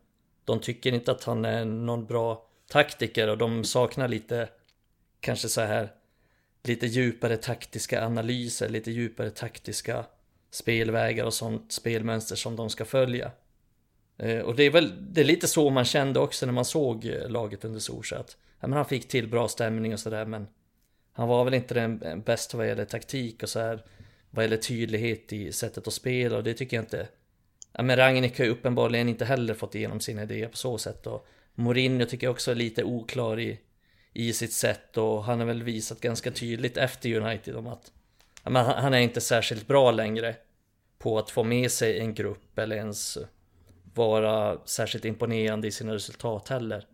de 0.44 0.60
tycker 0.60 0.94
inte 0.94 1.12
att 1.12 1.24
han 1.24 1.44
är 1.44 1.64
någon 1.64 2.06
bra 2.06 2.46
taktiker 2.68 3.28
och 3.28 3.38
de 3.38 3.64
saknar 3.64 4.08
lite 4.08 4.48
kanske 5.20 5.48
så 5.48 5.60
här 5.60 5.92
lite 6.62 6.86
djupare 6.86 7.36
taktiska 7.36 8.06
analyser, 8.06 8.68
lite 8.68 8.90
djupare 8.90 9.30
taktiska 9.30 10.04
spelvägar 10.50 11.24
och 11.24 11.34
sånt 11.34 11.72
spelmönster 11.72 12.36
som 12.36 12.56
de 12.56 12.70
ska 12.70 12.84
följa. 12.84 13.30
Eh, 14.18 14.38
och 14.38 14.56
det 14.56 14.62
är 14.62 14.70
väl 14.70 15.12
det 15.12 15.20
är 15.20 15.24
lite 15.24 15.46
så 15.46 15.70
man 15.70 15.84
kände 15.84 16.20
också 16.20 16.46
när 16.46 16.52
man 16.52 16.64
såg 16.64 17.06
eh, 17.06 17.28
laget 17.28 17.64
under 17.64 17.80
Solskjaer 17.80 18.20
att 18.20 18.36
ja, 18.60 18.66
men 18.68 18.76
han 18.76 18.86
fick 18.86 19.08
till 19.08 19.28
bra 19.28 19.48
stämning 19.48 19.92
och 19.92 20.00
sådär 20.00 20.26
men 20.26 20.46
han 21.12 21.28
var 21.28 21.44
väl 21.44 21.54
inte 21.54 21.74
den 21.74 21.98
den 21.98 22.22
bästa 22.22 22.56
vad 22.56 22.68
gäller 22.68 22.84
taktik 22.84 23.42
och 23.42 23.48
så 23.48 23.60
här 23.60 23.84
vad 24.30 24.44
gäller 24.44 24.56
tydlighet 24.56 25.32
i 25.32 25.52
sättet 25.52 25.86
att 25.86 25.94
spela 25.94 26.36
och 26.36 26.44
det 26.44 26.54
tycker 26.54 26.76
jag 26.76 26.84
inte 26.84 27.08
Ja 27.76 27.82
men 27.82 27.96
Rangnick 27.96 28.38
har 28.38 28.44
ju 28.44 28.50
uppenbarligen 28.50 29.08
inte 29.08 29.24
heller 29.24 29.54
fått 29.54 29.74
igenom 29.74 30.00
sina 30.00 30.22
idéer 30.22 30.48
på 30.48 30.56
så 30.56 30.78
sätt 30.78 31.06
och 31.06 31.26
Mourinho 31.54 32.06
tycker 32.06 32.26
jag 32.26 32.32
också 32.32 32.50
är 32.50 32.54
lite 32.54 32.84
oklar 32.84 33.40
i, 33.40 33.60
i 34.12 34.32
sitt 34.32 34.52
sätt 34.52 34.96
och 34.96 35.24
han 35.24 35.38
har 35.38 35.46
väl 35.46 35.62
visat 35.62 36.00
ganska 36.00 36.30
tydligt 36.30 36.76
efter 36.76 37.14
United 37.14 37.56
om 37.56 37.66
att 37.66 37.92
ja, 38.44 38.50
men 38.50 38.66
han 38.66 38.94
är 38.94 38.98
inte 38.98 39.20
särskilt 39.20 39.66
bra 39.66 39.90
längre 39.90 40.36
på 40.98 41.18
att 41.18 41.30
få 41.30 41.44
med 41.44 41.70
sig 41.70 42.00
en 42.00 42.14
grupp 42.14 42.58
eller 42.58 42.76
ens 42.76 43.18
vara 43.94 44.58
särskilt 44.64 45.04
imponerande 45.04 45.68
i 45.68 45.70
sina 45.70 45.94
resultat 45.94 46.48
heller. 46.48 46.86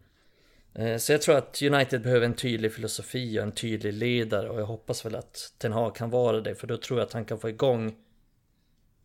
Eh, 0.74 0.96
så 0.96 1.12
jag 1.12 1.22
tror 1.22 1.36
att 1.36 1.62
United 1.62 2.02
behöver 2.02 2.26
en 2.26 2.34
tydlig 2.34 2.72
filosofi 2.72 3.38
och 3.38 3.42
en 3.42 3.52
tydlig 3.52 3.92
ledare 3.92 4.50
och 4.50 4.60
jag 4.60 4.66
hoppas 4.66 5.04
väl 5.04 5.14
att 5.14 5.54
Ten 5.58 5.72
Hag 5.72 5.96
kan 5.96 6.10
vara 6.10 6.40
det 6.40 6.54
för 6.54 6.66
då 6.66 6.76
tror 6.76 6.98
jag 6.98 7.06
att 7.06 7.12
han 7.12 7.24
kan 7.24 7.38
få 7.38 7.48
igång 7.48 7.96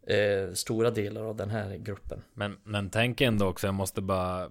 eh, 0.08 0.54
stora 0.54 0.92
delar 0.92 1.22
av 1.22 1.36
den 1.36 1.50
här 1.50 1.78
gruppen. 1.78 2.24
Men, 2.34 2.58
men 2.64 2.90
tänk 2.90 3.22
ändå 3.22 3.48
också, 3.48 3.68
jag 3.68 3.74
måste 3.74 4.02
bara 4.02 4.50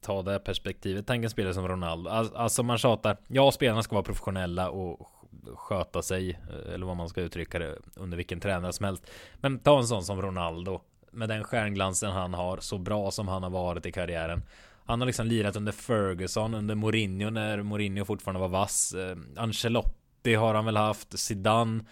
ta 0.00 0.22
det 0.22 0.38
perspektivet. 0.38 1.06
Tänk 1.06 1.24
en 1.24 1.30
spelare 1.30 1.54
som 1.54 1.68
Ronaldo. 1.68 2.10
Alltså 2.10 2.62
man 2.62 2.78
tjatar, 2.78 3.16
ja 3.28 3.52
spelarna 3.52 3.82
ska 3.82 3.94
vara 3.94 4.04
professionella 4.04 4.70
och 4.70 5.08
sköta 5.54 6.02
sig, 6.02 6.30
eh, 6.30 6.74
eller 6.74 6.86
vad 6.86 6.96
man 6.96 7.08
ska 7.08 7.20
uttrycka 7.20 7.58
det, 7.58 7.78
under 7.96 8.16
vilken 8.16 8.40
tränare 8.40 8.72
som 8.72 8.84
helst. 8.84 9.10
Men 9.40 9.58
ta 9.58 9.78
en 9.78 9.86
sån 9.86 10.04
som 10.04 10.22
Ronaldo, 10.22 10.80
med 11.10 11.28
den 11.28 11.44
stjärnglansen 11.44 12.10
han 12.10 12.34
har, 12.34 12.58
så 12.58 12.78
bra 12.78 13.10
som 13.10 13.28
han 13.28 13.42
har 13.42 13.50
varit 13.50 13.86
i 13.86 13.92
karriären. 13.92 14.42
Han 14.84 15.00
har 15.00 15.06
liksom 15.06 15.26
lirat 15.26 15.56
under 15.56 15.72
Ferguson, 15.72 16.54
under 16.54 16.74
Mourinho 16.74 17.30
när 17.30 17.62
Mourinho 17.62 18.04
fortfarande 18.04 18.40
var 18.40 18.48
vass. 18.48 18.94
Eh, 18.94 19.16
Ancelotti 19.36 20.34
har 20.34 20.54
han 20.54 20.64
väl 20.64 20.76
haft, 20.76 21.18
Zidane. 21.18 21.84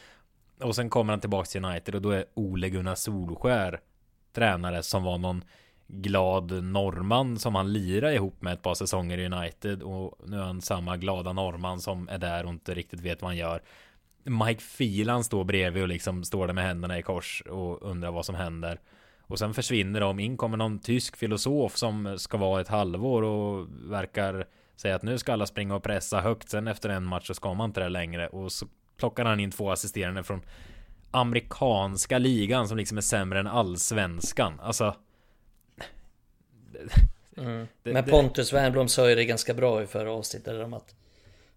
Och 0.62 0.76
sen 0.76 0.90
kommer 0.90 1.12
han 1.12 1.20
tillbaks 1.20 1.50
till 1.50 1.64
United 1.64 1.94
och 1.94 2.02
då 2.02 2.10
är 2.10 2.24
Ole 2.34 2.68
Gunnar 2.68 2.94
Solskär 2.94 3.80
tränare 4.32 4.82
som 4.82 5.02
var 5.02 5.18
någon 5.18 5.44
glad 5.86 6.64
norrman 6.64 7.38
som 7.38 7.54
han 7.54 7.72
lirade 7.72 8.14
ihop 8.14 8.42
med 8.42 8.52
ett 8.52 8.62
par 8.62 8.74
säsonger 8.74 9.18
i 9.18 9.26
United 9.26 9.82
och 9.82 10.18
nu 10.26 10.36
är 10.36 10.42
han 10.42 10.60
samma 10.60 10.96
glada 10.96 11.32
norrman 11.32 11.80
som 11.80 12.08
är 12.08 12.18
där 12.18 12.44
och 12.44 12.50
inte 12.50 12.74
riktigt 12.74 13.00
vet 13.00 13.22
vad 13.22 13.28
han 13.28 13.36
gör. 13.36 13.62
Mike 14.24 14.62
Phelan 14.78 15.24
står 15.24 15.44
bredvid 15.44 15.82
och 15.82 15.88
liksom 15.88 16.24
står 16.24 16.46
där 16.46 16.54
med 16.54 16.64
händerna 16.64 16.98
i 16.98 17.02
kors 17.02 17.42
och 17.50 17.82
undrar 17.82 18.10
vad 18.10 18.26
som 18.26 18.34
händer. 18.34 18.80
Och 19.22 19.38
sen 19.38 19.54
försvinner 19.54 20.00
de. 20.00 20.20
In 20.20 20.36
kommer 20.36 20.56
någon 20.56 20.78
tysk 20.78 21.16
filosof 21.16 21.76
som 21.76 22.18
ska 22.18 22.38
vara 22.38 22.60
ett 22.60 22.68
halvår 22.68 23.22
och 23.22 23.66
verkar 23.90 24.46
säga 24.76 24.94
att 24.96 25.02
nu 25.02 25.18
ska 25.18 25.32
alla 25.32 25.46
springa 25.46 25.74
och 25.74 25.82
pressa 25.82 26.20
högt. 26.20 26.48
Sen 26.48 26.68
efter 26.68 26.88
en 26.88 27.04
match 27.04 27.26
så 27.26 27.34
ska 27.34 27.54
man 27.54 27.70
inte 27.70 27.80
det 27.80 27.88
längre. 27.88 28.28
Och 28.28 28.52
så 28.52 28.66
plockar 29.00 29.24
han 29.24 29.40
in 29.40 29.50
två 29.50 29.70
assisterande 29.70 30.22
från 30.22 30.42
amerikanska 31.10 32.18
ligan 32.18 32.68
som 32.68 32.76
liksom 32.76 32.96
är 32.96 33.02
sämre 33.02 33.40
än 33.40 33.46
allsvenskan. 33.46 34.60
Alltså. 34.62 34.96
Mm. 37.36 37.66
Det, 37.82 37.92
Men 37.92 38.04
Pontus 38.04 38.52
Wernbloom 38.52 38.88
sa 38.88 39.08
ju 39.08 39.14
det 39.14 39.24
ganska 39.24 39.54
bra 39.54 39.82
i 39.82 39.86
förra 39.86 40.12
avsnittet 40.12 40.64
om 40.64 40.74
att 40.74 40.94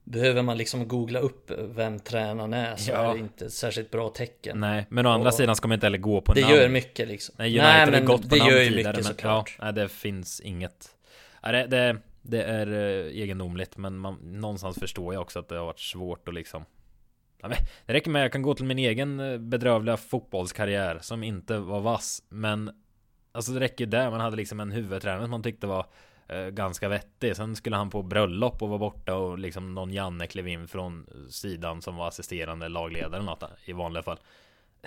Behöver 0.06 0.42
man 0.42 0.58
liksom 0.58 0.88
googla 0.88 1.20
upp 1.20 1.52
vem 1.58 2.00
tränaren 2.00 2.54
är 2.54 2.76
så 2.76 2.92
ja. 2.92 2.98
är 2.98 3.14
det 3.14 3.20
inte 3.20 3.46
ett 3.46 3.54
särskilt 3.54 3.92
bra 3.92 4.10
tecken. 4.10 4.60
Nej, 4.60 4.86
men 4.90 5.06
å 5.06 5.10
andra 5.10 5.28
och 5.28 5.34
sidan 5.34 5.56
ska 5.56 5.68
man 5.68 5.76
inte 5.76 5.86
heller 5.86 5.98
gå 5.98 6.22
på 6.22 6.34
det 6.34 6.42
namn. 6.42 6.54
Det 6.54 6.62
gör 6.62 6.70
mycket 6.70 7.08
liksom. 7.08 7.36
Nej, 7.38 7.48
United 7.48 7.64
Nej 7.64 7.92
men 7.92 8.06
gått 8.06 8.22
på 8.22 8.36
det 8.36 8.38
gör 8.38 8.62
ju 8.62 8.76
mycket 8.76 8.96
men, 8.96 9.04
såklart. 9.04 9.56
Ja, 9.60 9.66
nej, 9.66 9.74
det 9.74 9.90
finns 9.90 10.40
inget. 10.40 10.90
Nej, 11.44 11.52
det, 11.52 11.68
det, 11.68 11.98
det 12.22 12.44
är 12.44 12.68
eh, 12.68 13.22
egendomligt, 13.22 13.78
men 13.78 13.98
man, 13.98 14.16
någonstans 14.24 14.80
förstår 14.80 15.14
jag 15.14 15.22
också 15.22 15.40
att 15.40 15.50
det 15.50 15.56
har 15.56 15.66
varit 15.66 15.80
svårt 15.80 16.28
att 16.28 16.34
liksom 16.34 16.62
ja, 16.62 16.73
Det 17.50 17.94
räcker 17.94 18.12
med 18.12 18.20
att 18.20 18.24
jag 18.24 18.32
kan 18.32 18.42
gå 18.42 18.54
till 18.54 18.66
min 18.66 18.80
egen 18.80 19.20
eh, 19.20 19.38
bedrövliga 19.38 19.98
fotbollskarriär 19.98 21.00
som 21.02 21.24
inte 21.24 21.58
var 21.58 21.80
vass, 21.80 22.24
men 22.30 22.72
Alltså 23.36 23.52
det 23.52 23.60
räcker 23.60 23.86
där, 23.86 24.12
man 24.12 24.20
hade 24.20 24.36
liksom 24.36 24.60
en 24.60 24.72
huvudtränare 24.72 25.22
som 25.22 25.32
man 25.32 25.44
tyckte 25.44 25.68
var 25.68 25.86
Eh, 26.28 26.48
ganska 26.48 26.90
vettig. 26.90 27.36
Sen 27.36 27.56
skulle 27.56 27.76
han 27.76 27.90
på 27.90 28.02
bröllop 28.04 28.62
och 28.62 28.70
vara 28.70 28.80
borta 28.80 29.16
och 29.16 29.40
liksom 29.40 29.74
någon 29.74 29.94
Janne 29.94 30.28
klev 30.28 30.48
in 30.48 30.68
från 30.68 31.08
sidan 31.30 31.82
som 31.82 31.96
var 31.96 32.08
assisterande 32.08 32.70
lagledare 32.70 33.16
eller 33.16 33.26
något 33.26 33.44
i 33.66 33.74
vanliga 33.74 34.04
fall. 34.04 34.20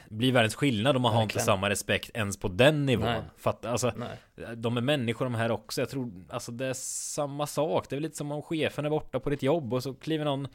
Blir 0.08 0.32
världens 0.32 0.54
skillnad 0.54 0.96
om 0.96 1.02
man 1.02 1.14
har 1.14 1.22
inte 1.22 1.38
samma 1.38 1.70
respekt 1.70 2.10
ens 2.14 2.36
på 2.36 2.48
den 2.48 2.86
nivån. 2.86 3.06
Nej. 3.06 3.22
Fatt, 3.36 3.64
alltså, 3.64 3.92
Nej. 3.96 4.56
De 4.56 4.76
är 4.76 4.80
människor 4.80 5.24
de 5.24 5.34
här 5.34 5.50
också. 5.50 5.80
Jag 5.80 5.88
tror 5.88 6.12
alltså 6.28 6.52
det 6.52 6.66
är 6.66 6.72
samma 6.74 7.46
sak. 7.46 7.88
Det 7.88 7.94
är 7.94 7.96
väl 7.96 8.02
lite 8.02 8.16
som 8.16 8.32
om 8.32 8.42
chefen 8.42 8.84
är 8.84 8.90
borta 8.90 9.20
på 9.20 9.30
ditt 9.30 9.42
jobb 9.42 9.74
och 9.74 9.82
så 9.82 9.94
kliver 9.94 10.24
någon 10.24 10.48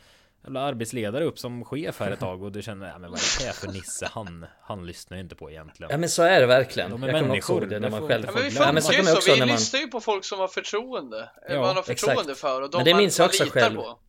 jävla 0.43 0.61
arbetsledare 0.61 1.23
upp 1.23 1.39
som 1.39 1.65
chef 1.65 1.99
här 1.99 2.11
ett 2.11 2.19
tag 2.19 2.43
och 2.43 2.51
du 2.51 2.61
känner, 2.61 2.87
ja 2.87 2.97
men 2.97 3.11
vad 3.11 3.19
är 3.19 3.47
det 3.47 3.53
för 3.53 3.67
Nisse? 3.67 4.09
Han, 4.11 4.45
han 4.61 4.85
lyssnar 4.85 5.17
ju 5.17 5.23
inte 5.23 5.35
på 5.35 5.51
egentligen. 5.51 5.91
Ja 5.91 5.97
men 5.97 6.09
så 6.09 6.23
är 6.23 6.39
det 6.39 6.45
verkligen. 6.45 6.91
De 6.91 7.03
är 7.03 7.07
jag 7.07 7.27
människor. 7.27 7.65
Det 7.65 7.79
när 7.79 7.89
man 7.89 8.07
själv 8.07 8.25
ja, 8.25 8.31
men 8.33 8.43
vi 8.45 8.51
funkar 8.51 9.03
ju 9.03 9.21
så, 9.21 9.33
vi 9.33 9.39
man... 9.39 9.47
lyssnar 9.47 9.79
ju 9.79 9.87
på 9.87 10.01
folk 10.01 10.25
som 10.25 10.39
har 10.39 10.47
förtroende. 10.47 11.29
Ja, 11.49 11.61
man 11.61 11.75
har 11.75 11.83
förtroende 11.83 12.21
exakt. 12.21 12.39
för 12.39 12.61
och 12.61 12.69
de 12.69 12.77
men 12.77 12.85
det 12.85 12.93
minns 12.93 13.19
jag 13.19 13.25
också 13.25 13.45
själv. 13.45 13.75
På. 13.75 13.99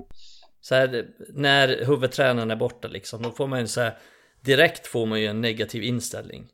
Så 0.60 0.74
här, 0.74 1.06
när 1.28 1.84
huvudtränaren 1.84 2.50
är 2.50 2.56
borta 2.56 2.88
liksom, 2.88 3.22
då 3.22 3.30
får 3.30 3.46
man 3.46 3.60
ju 3.60 3.66
så 3.66 3.80
här, 3.80 3.98
direkt 4.40 4.86
får 4.86 5.06
man 5.06 5.20
ju 5.20 5.26
en 5.26 5.40
negativ 5.40 5.82
inställning. 5.82 6.48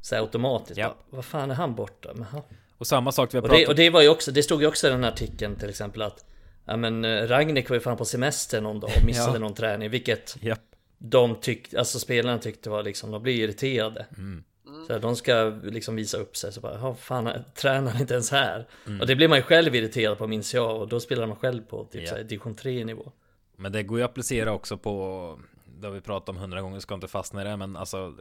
Så 0.00 0.14
här 0.14 0.22
automatiskt. 0.22 0.78
Ja. 0.78 0.88
Bara, 0.88 1.16
vad 1.16 1.24
fan 1.24 1.50
är 1.50 1.54
han 1.54 1.74
borta? 1.74 2.10
Men 2.14 2.22
han... 2.22 2.42
Och 2.78 2.86
samma 2.86 3.12
sak 3.12 3.34
vi 3.34 3.38
har 3.38 3.42
pratat 3.42 3.58
och 3.58 3.60
det, 3.60 3.66
och 3.66 3.74
det 3.74 3.90
var 3.90 4.02
ju 4.02 4.08
också, 4.08 4.32
det 4.32 4.42
stod 4.42 4.60
ju 4.60 4.68
också 4.68 4.86
i 4.86 4.90
den 4.90 5.04
här 5.04 5.12
artikeln 5.12 5.56
till 5.56 5.68
exempel 5.68 6.02
att 6.02 6.24
Ja 6.66 6.76
men 6.76 7.04
eh, 7.04 7.22
Ragnik 7.22 7.68
var 7.68 7.76
ju 7.76 7.80
fan 7.80 7.96
på 7.96 8.04
semester 8.04 8.60
någon 8.60 8.80
dag 8.80 8.90
och 8.96 9.04
missade 9.04 9.32
ja. 9.32 9.38
någon 9.38 9.54
träning 9.54 9.90
vilket 9.90 10.36
yep. 10.42 10.60
de 10.98 11.34
tyckte, 11.34 11.78
alltså 11.78 11.98
spelarna 11.98 12.38
tyckte 12.38 12.70
var 12.70 12.82
liksom, 12.82 13.10
de 13.10 13.22
blir 13.22 13.44
irriterade. 13.44 14.06
Mm. 14.16 14.44
Så 14.86 14.98
de 14.98 15.16
ska 15.16 15.58
liksom 15.62 15.96
visa 15.96 16.18
upp 16.18 16.36
sig 16.36 16.52
så 16.52 16.60
bara, 16.60 16.74
ja 16.74 16.94
fan 16.94 17.30
tränar 17.54 18.00
inte 18.00 18.14
ens 18.14 18.30
här. 18.30 18.66
Mm. 18.86 19.00
Och 19.00 19.06
det 19.06 19.16
blir 19.16 19.28
man 19.28 19.38
ju 19.38 19.42
själv 19.42 19.74
irriterad 19.74 20.18
på 20.18 20.26
minns 20.26 20.54
jag 20.54 20.80
och 20.80 20.88
då 20.88 21.00
spelar 21.00 21.26
man 21.26 21.36
själv 21.36 21.62
på 21.62 21.84
typ 21.84 22.02
yeah. 22.02 22.18
division 22.18 22.54
3 22.54 22.84
nivå. 22.84 23.12
Men 23.56 23.72
det 23.72 23.82
går 23.82 23.98
ju 23.98 24.04
att 24.04 24.10
applicera 24.10 24.52
också 24.52 24.78
på 24.78 25.38
det 25.80 25.86
har 25.86 25.94
vi 25.94 26.00
pratat 26.00 26.28
om 26.28 26.36
hundra 26.36 26.60
gånger, 26.60 26.80
ska 26.80 26.94
inte 26.94 27.08
fastna 27.08 27.40
i 27.42 27.44
det, 27.44 27.56
men 27.56 27.76
alltså 27.76 28.14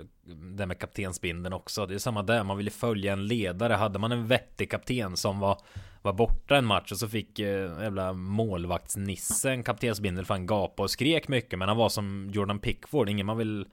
det 0.58 0.66
med 0.66 0.80
kaptensbinden 0.80 1.54
också. 1.54 1.86
Det 1.86 1.94
är 1.94 2.00
samma 2.00 2.24
där, 2.24 2.44
man 2.44 2.58
vill 2.58 2.66
ju 2.66 2.72
följa 2.72 3.14
en 3.14 3.28
ledare. 3.28 3.74
Hade 3.74 4.00
man 4.00 4.12
en 4.12 4.28
vettig 4.28 4.72
kapten 4.72 5.18
som 5.18 5.40
var, 5.40 5.58
var 6.02 6.14
borta 6.14 6.58
en 6.58 6.66
match 6.66 6.92
och 6.92 6.98
så 6.98 7.08
fick 7.08 7.40
eh, 7.40 7.82
jävla 7.82 8.14
målvaktsnisse 8.14 9.52
en 9.52 9.64
kaptensbindel 9.64 10.26
för 10.26 10.34
han 10.34 10.46
gapade 10.46 10.84
och 10.84 10.92
skrek 10.92 11.28
mycket, 11.28 11.60
men 11.60 11.68
han 11.68 11.78
var 11.78 11.90
som 11.90 12.30
Jordan 12.34 12.60
Pickford, 12.60 13.10
ingen 13.10 13.26
man 13.26 13.38
vill 13.38 13.66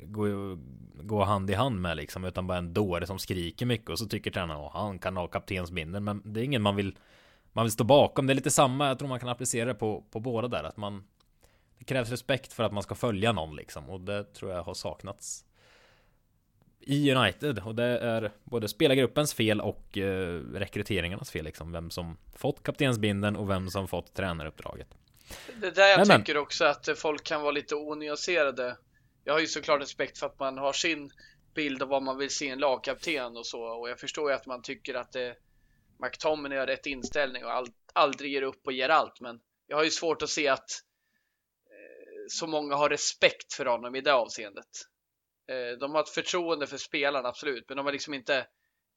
gå, 0.00 0.26
gå 1.02 1.24
hand 1.24 1.50
i 1.50 1.54
hand 1.54 1.80
med 1.80 1.96
liksom, 1.96 2.24
utan 2.24 2.46
bara 2.46 2.58
en 2.58 2.74
dåre 2.74 3.06
som 3.06 3.18
skriker 3.18 3.66
mycket 3.66 3.90
och 3.90 3.98
så 3.98 4.06
tycker 4.06 4.30
tränaren 4.30 4.64
att 4.64 4.72
han 4.72 4.98
kan 4.98 5.16
ha 5.16 5.26
kaptensbindeln, 5.26 6.04
men 6.04 6.22
det 6.24 6.40
är 6.40 6.44
ingen 6.44 6.62
man 6.62 6.76
vill 6.76 6.96
man 7.52 7.64
vill 7.64 7.72
stå 7.72 7.84
bakom. 7.84 8.26
Det 8.26 8.32
är 8.32 8.34
lite 8.34 8.50
samma, 8.50 8.88
jag 8.88 8.98
tror 8.98 9.08
man 9.08 9.20
kan 9.20 9.28
applicera 9.28 9.64
det 9.64 9.74
på, 9.74 10.04
på 10.10 10.20
båda 10.20 10.48
där, 10.48 10.64
att 10.64 10.76
man 10.76 11.04
det 11.82 11.86
krävs 11.86 12.10
respekt 12.10 12.52
för 12.52 12.62
att 12.62 12.72
man 12.72 12.82
ska 12.82 12.94
följa 12.94 13.32
någon 13.32 13.56
liksom. 13.56 13.90
Och 13.90 14.00
det 14.00 14.24
tror 14.34 14.52
jag 14.52 14.62
har 14.62 14.74
saknats 14.74 15.44
i 16.80 17.12
United. 17.12 17.58
Och 17.58 17.74
det 17.74 17.98
är 17.98 18.32
både 18.44 18.68
spelargruppens 18.68 19.34
fel 19.34 19.60
och 19.60 19.98
eh, 19.98 20.40
rekryteringarnas 20.54 21.30
fel 21.30 21.44
liksom. 21.44 21.72
Vem 21.72 21.90
som 21.90 22.16
fått 22.36 22.62
kaptensbinden 22.62 23.36
och 23.36 23.50
vem 23.50 23.70
som 23.70 23.88
fått 23.88 24.14
tränaruppdraget. 24.14 24.88
Det 25.60 25.70
där 25.70 25.88
jag 25.88 26.08
men, 26.08 26.20
tycker 26.20 26.36
också 26.36 26.64
att 26.64 26.88
folk 26.96 27.24
kan 27.24 27.42
vara 27.42 27.52
lite 27.52 27.74
onyanserade. 27.74 28.76
Jag 29.24 29.32
har 29.32 29.40
ju 29.40 29.46
såklart 29.46 29.82
respekt 29.82 30.18
för 30.18 30.26
att 30.26 30.38
man 30.38 30.58
har 30.58 30.72
sin 30.72 31.10
bild 31.54 31.82
av 31.82 31.88
vad 31.88 32.02
man 32.02 32.18
vill 32.18 32.30
se 32.30 32.48
en 32.48 32.58
lagkapten 32.58 33.36
och 33.36 33.46
så. 33.46 33.62
Och 33.62 33.90
jag 33.90 34.00
förstår 34.00 34.30
ju 34.30 34.36
att 34.36 34.46
man 34.46 34.62
tycker 34.62 34.94
att 34.94 35.12
det 35.12 35.36
McTominay 35.98 36.58
har 36.58 36.66
rätt 36.66 36.86
inställning 36.86 37.44
och 37.44 37.52
all, 37.52 37.66
aldrig 37.92 38.32
ger 38.32 38.42
upp 38.42 38.66
och 38.66 38.72
ger 38.72 38.88
allt. 38.88 39.20
Men 39.20 39.40
jag 39.66 39.76
har 39.76 39.84
ju 39.84 39.90
svårt 39.90 40.22
att 40.22 40.30
se 40.30 40.48
att 40.48 40.82
så 42.28 42.46
många 42.46 42.76
har 42.76 42.88
respekt 42.88 43.52
för 43.52 43.66
honom 43.66 43.94
i 43.94 44.00
det 44.00 44.14
avseendet. 44.14 44.68
Eh, 45.48 45.78
de 45.78 45.94
har 45.94 46.00
ett 46.02 46.08
förtroende 46.08 46.66
för 46.66 46.76
spelarna, 46.76 47.28
absolut, 47.28 47.64
men 47.68 47.76
de 47.76 47.86
har 47.86 47.92
liksom 47.92 48.14
inte 48.14 48.46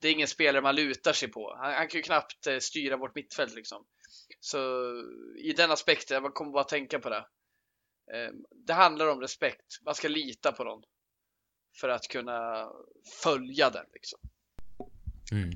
det 0.01 0.07
är 0.07 0.13
ingen 0.13 0.28
spelare 0.28 0.61
man 0.61 0.76
lutar 0.76 1.13
sig 1.13 1.32
på. 1.32 1.55
Han, 1.57 1.73
han 1.73 1.88
kan 1.88 1.97
ju 1.97 2.03
knappt 2.03 2.47
eh, 2.47 2.57
styra 2.57 2.97
vårt 2.97 3.15
mittfält 3.15 3.55
liksom. 3.55 3.86
Så 4.39 4.57
i 5.38 5.53
den 5.53 5.71
aspekten, 5.71 6.23
man 6.23 6.32
kommer 6.32 6.51
bara 6.51 6.63
tänka 6.63 6.99
på 6.99 7.09
det. 7.09 7.26
Eh, 8.13 8.32
det 8.65 8.73
handlar 8.73 9.07
om 9.07 9.21
respekt. 9.21 9.82
Man 9.86 9.95
ska 9.95 10.07
lita 10.07 10.51
på 10.51 10.63
någon 10.63 10.84
för 11.82 11.89
att 11.89 12.07
kunna 12.07 12.69
följa 13.23 13.69
den 13.69 13.86
liksom. 13.93 14.19
Mm. 15.32 15.51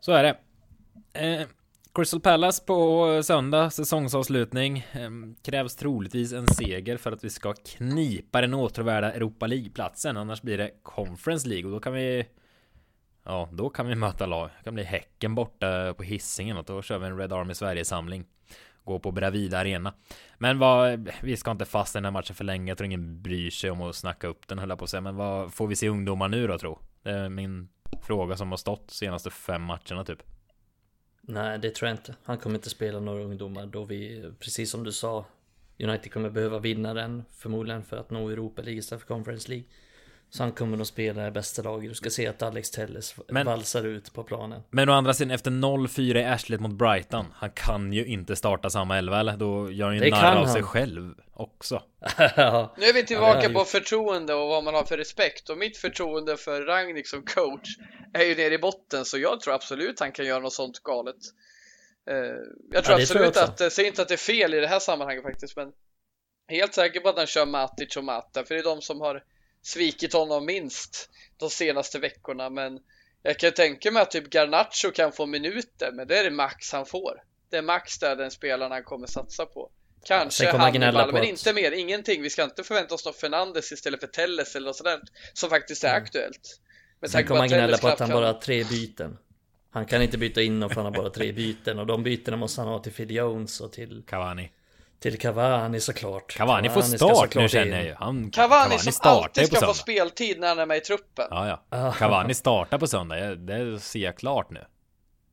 Så 0.00 0.12
är 0.12 0.22
det. 0.22 0.38
Crystal 1.96 2.20
Palace 2.20 2.64
på 2.64 3.20
söndag, 3.22 3.70
säsongsavslutning. 3.70 4.86
Ehm, 4.92 5.36
krävs 5.42 5.76
troligtvis 5.76 6.32
en 6.32 6.46
seger 6.46 6.96
för 6.96 7.12
att 7.12 7.24
vi 7.24 7.30
ska 7.30 7.52
knipa 7.52 8.40
den 8.40 8.54
återvärda 8.54 9.12
Europa 9.12 9.46
League-platsen. 9.46 10.16
Annars 10.16 10.42
blir 10.42 10.58
det 10.58 10.70
Conference 10.82 11.48
League 11.48 11.64
och 11.64 11.70
då 11.70 11.80
kan 11.80 11.92
vi... 11.92 12.26
Ja, 13.24 13.48
då 13.52 13.68
kan 13.68 13.86
vi 13.86 13.94
möta 13.94 14.26
lag. 14.26 14.50
Det 14.58 14.64
kan 14.64 14.74
bli 14.74 14.84
Häcken 14.84 15.34
borta 15.34 15.94
på 15.94 16.02
hissingen 16.02 16.56
och 16.56 16.64
då 16.64 16.82
kör 16.82 16.98
vi 16.98 17.06
en 17.06 17.18
Red 17.18 17.32
Army 17.32 17.54
Sverige-samling. 17.54 18.24
Gå 18.84 18.98
på 18.98 19.12
Bravida 19.12 19.58
Arena. 19.58 19.94
Men 20.38 20.58
vad... 20.58 21.10
Vi 21.22 21.36
ska 21.36 21.50
inte 21.50 21.64
fastna 21.64 21.98
i 21.98 22.00
den 22.00 22.04
här 22.04 22.20
matchen 22.20 22.34
för 22.34 22.44
länge. 22.44 22.70
Jag 22.70 22.78
tror 22.78 22.86
ingen 22.86 23.22
bryr 23.22 23.50
sig 23.50 23.70
om 23.70 23.82
att 23.82 23.96
snacka 23.96 24.26
upp 24.26 24.48
den 24.48 24.58
höll 24.58 24.68
jag 24.68 24.78
på 24.78 24.84
att 24.84 24.90
säga. 24.90 25.00
Men 25.00 25.16
vad 25.16 25.54
får 25.54 25.66
vi 25.66 25.76
se 25.76 25.88
ungdomar 25.88 26.28
nu 26.28 26.46
då 26.46 26.58
tro? 26.58 26.78
Det 27.02 27.10
är 27.10 27.28
min 27.28 27.68
fråga 28.02 28.36
som 28.36 28.50
har 28.50 28.56
stått 28.56 28.90
senaste 28.90 29.30
fem 29.30 29.62
matcherna 29.62 30.04
typ. 30.04 30.35
Nej, 31.26 31.58
det 31.58 31.70
tror 31.74 31.88
jag 31.88 31.94
inte. 31.94 32.14
Han 32.24 32.38
kommer 32.38 32.56
inte 32.56 32.70
spela 32.70 33.00
några 33.00 33.22
ungdomar 33.24 33.66
då 33.66 33.84
vi, 33.84 34.30
precis 34.40 34.70
som 34.70 34.84
du 34.84 34.92
sa, 34.92 35.24
United 35.78 36.12
kommer 36.12 36.30
behöva 36.30 36.58
vinna 36.58 36.94
den 36.94 37.24
förmodligen 37.36 37.82
för 37.82 37.96
att 37.96 38.10
nå 38.10 38.28
Europa 38.28 38.62
League 38.62 38.78
istället 38.78 39.00
för 39.02 39.08
Conference 39.08 39.48
League. 39.48 39.64
Så 40.30 40.42
han 40.42 40.52
kommer 40.52 40.80
att 40.80 40.86
spela 40.86 41.26
i 41.26 41.30
bästa 41.30 41.62
laget. 41.62 41.90
Du 41.90 41.94
ska 41.94 42.10
se 42.10 42.26
att 42.26 42.42
Alex 42.42 42.70
Telles 42.70 43.14
Men- 43.28 43.46
valsar 43.46 43.84
ut 43.84 44.12
på 44.12 44.22
planen. 44.22 44.62
Men 44.70 44.88
å 44.88 44.92
andra 44.92 45.14
sidan 45.14 45.30
efter 45.30 45.50
0-4 45.50 46.16
i 46.20 46.24
arslet 46.24 46.60
mot 46.60 46.72
Brighton. 46.72 47.26
Han 47.34 47.50
kan 47.50 47.92
ju 47.92 48.04
inte 48.06 48.36
starta 48.36 48.70
samma 48.70 48.98
elva 48.98 49.20
eller? 49.20 49.36
Då 49.36 49.70
gör 49.70 49.86
han 49.86 49.94
ju 49.96 50.10
narr 50.10 50.36
av 50.36 50.44
han. 50.44 50.48
sig 50.52 50.62
själv 50.62 51.14
också. 51.36 51.82
Ja, 52.36 52.74
Nu 52.78 52.86
är 52.86 52.92
vi 52.92 53.00
Ja, 53.00 53.06
tillbaka 53.06 53.40
är 53.40 53.52
på 53.52 53.64
förtroende 53.64 54.34
och 54.34 54.48
vad 54.48 54.64
man 54.64 54.74
har 54.74 54.84
för 54.84 54.98
respekt 54.98 55.50
och 55.50 55.58
mitt 55.58 55.76
förtroende 55.76 56.36
för 56.36 56.62
Ragnik 56.62 57.08
som 57.08 57.22
coach 57.24 57.68
är 58.14 58.24
ju 58.24 58.34
nere 58.34 58.54
i 58.54 58.58
botten 58.58 59.04
så 59.04 59.18
jag 59.18 59.40
tror 59.40 59.54
absolut 59.54 60.00
han 60.00 60.12
kan 60.12 60.26
göra 60.26 60.40
något 60.40 60.52
sånt 60.52 60.78
galet. 60.82 61.16
Eh, 62.10 62.16
Jag 62.70 62.84
tror 62.84 62.98
det 62.98 63.06
tror 63.06 63.20
jag 63.20 63.28
absolut 63.28 63.36
att, 63.36 63.60
jag 63.60 63.72
säger 63.72 63.88
inte 63.88 64.02
att 64.02 64.08
det 64.08 64.14
är 64.14 64.18
fel 64.18 64.54
i 64.54 64.60
det 64.60 64.66
här 64.66 64.78
sammanhanget 64.78 65.22
faktiskt 65.22 65.56
men 65.56 65.72
helt 66.48 66.74
säker 66.74 67.00
på 67.00 67.08
att 67.08 67.16
han 67.16 67.26
kör 67.26 67.46
Matic 67.46 67.96
och 67.96 68.04
Mata 68.04 68.44
för 68.44 68.54
det 68.54 68.60
är 68.60 68.64
de 68.64 68.82
som 68.82 69.00
har 69.00 69.22
svikit 69.62 70.12
honom 70.12 70.46
minst 70.46 71.10
de 71.36 71.50
senaste 71.50 71.98
veckorna 71.98 72.50
men 72.50 72.80
jag 73.22 73.38
kan 73.38 73.52
tänka 73.52 73.90
mig 73.90 74.02
att 74.02 74.10
typ 74.10 74.34
Garnacho 74.34 74.90
kan 74.94 75.12
få 75.12 75.26
minuter 75.26 75.92
men 75.92 76.08
det 76.08 76.18
är 76.18 76.24
det 76.24 76.30
max 76.30 76.72
han 76.72 76.86
får. 76.86 77.22
Det 77.50 77.56
är 77.56 77.62
max 77.62 77.98
där 77.98 78.16
den 78.16 78.30
spelaren 78.30 78.72
han 78.72 78.84
kommer 78.84 79.06
satsa 79.06 79.46
på. 79.46 79.70
Kanske 80.04 80.50
Hannibal, 80.56 81.12
men 81.12 81.22
att- 81.22 81.28
inte 81.28 81.52
mer, 81.52 81.72
ingenting. 81.72 82.22
Vi 82.22 82.30
ska 82.30 82.44
inte 82.44 82.64
förvänta 82.64 82.94
oss 82.94 83.04
något 83.04 83.16
Fernandes 83.16 83.72
istället 83.72 84.00
för 84.00 84.06
Telles 84.06 84.56
eller 84.56 84.66
något 84.66 84.76
sådant 84.76 85.02
som 85.32 85.50
faktiskt 85.50 85.84
är 85.84 85.94
aktuellt. 85.94 86.60
Med 87.00 87.10
Sen 87.10 87.26
kommer 87.26 87.40
han 87.40 87.48
gnälla 87.48 87.78
på 87.78 87.88
att 87.88 88.00
han 88.00 88.10
bara 88.10 88.26
har 88.26 88.34
tre 88.34 88.64
byten. 88.64 89.18
Han 89.70 89.86
kan 89.86 90.02
inte 90.02 90.18
byta 90.18 90.42
in 90.42 90.62
och 90.62 90.72
för 90.72 90.82
han 90.82 90.94
har 90.94 91.02
bara 91.02 91.10
tre 91.10 91.32
byten 91.32 91.78
och 91.78 91.86
de 91.86 92.02
bytena 92.02 92.36
måste 92.36 92.60
han 92.60 92.68
ha 92.70 92.78
till 92.78 92.92
Phil 92.92 93.10
Jones 93.10 93.60
och 93.60 93.72
till, 93.72 94.02
Cavani. 94.06 94.50
till 95.00 95.18
Cavani 95.18 95.80
såklart. 95.80 96.36
Cavani 96.36 96.70
får 96.70 96.82
start 96.82 97.34
nu 97.34 97.48
känner 97.48 97.76
jag 97.76 97.84
ju. 97.84 97.94
Han, 97.94 98.30
Cavani, 98.30 98.78
som 98.78 98.92
startar 98.92 99.12
ju 99.18 99.22
alltid 99.24 99.50
på 99.50 99.56
ska 99.56 99.66
få 99.66 99.74
söndag. 99.74 99.74
speltid 99.74 100.40
när 100.40 100.48
han 100.48 100.58
är 100.58 100.66
med 100.66 100.76
i 100.76 100.80
truppen. 100.80 101.26
Ja, 101.30 101.62
ja. 101.70 101.92
Cavani 101.98 102.34
startar 102.34 102.78
på 102.78 102.86
söndag. 102.86 103.34
Det 103.34 103.80
ser 103.80 103.98
jag 103.98 104.16
klart 104.16 104.50
nu. 104.50 104.64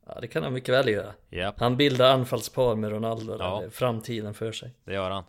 Ja, 0.05 0.17
det 0.21 0.27
kan 0.27 0.43
han 0.43 0.53
mycket 0.53 0.73
väl 0.73 0.87
göra. 0.89 1.13
Japp, 1.29 1.59
Han 1.59 1.77
bildar 1.77 2.13
anfallspar 2.13 2.75
med 2.75 2.91
Ronaldo 2.91 3.35
Ja. 3.39 3.63
framtiden 3.71 4.33
för 4.33 4.51
sig. 4.51 4.71
det 4.83 4.93
gör 4.93 5.09
han. 5.09 5.23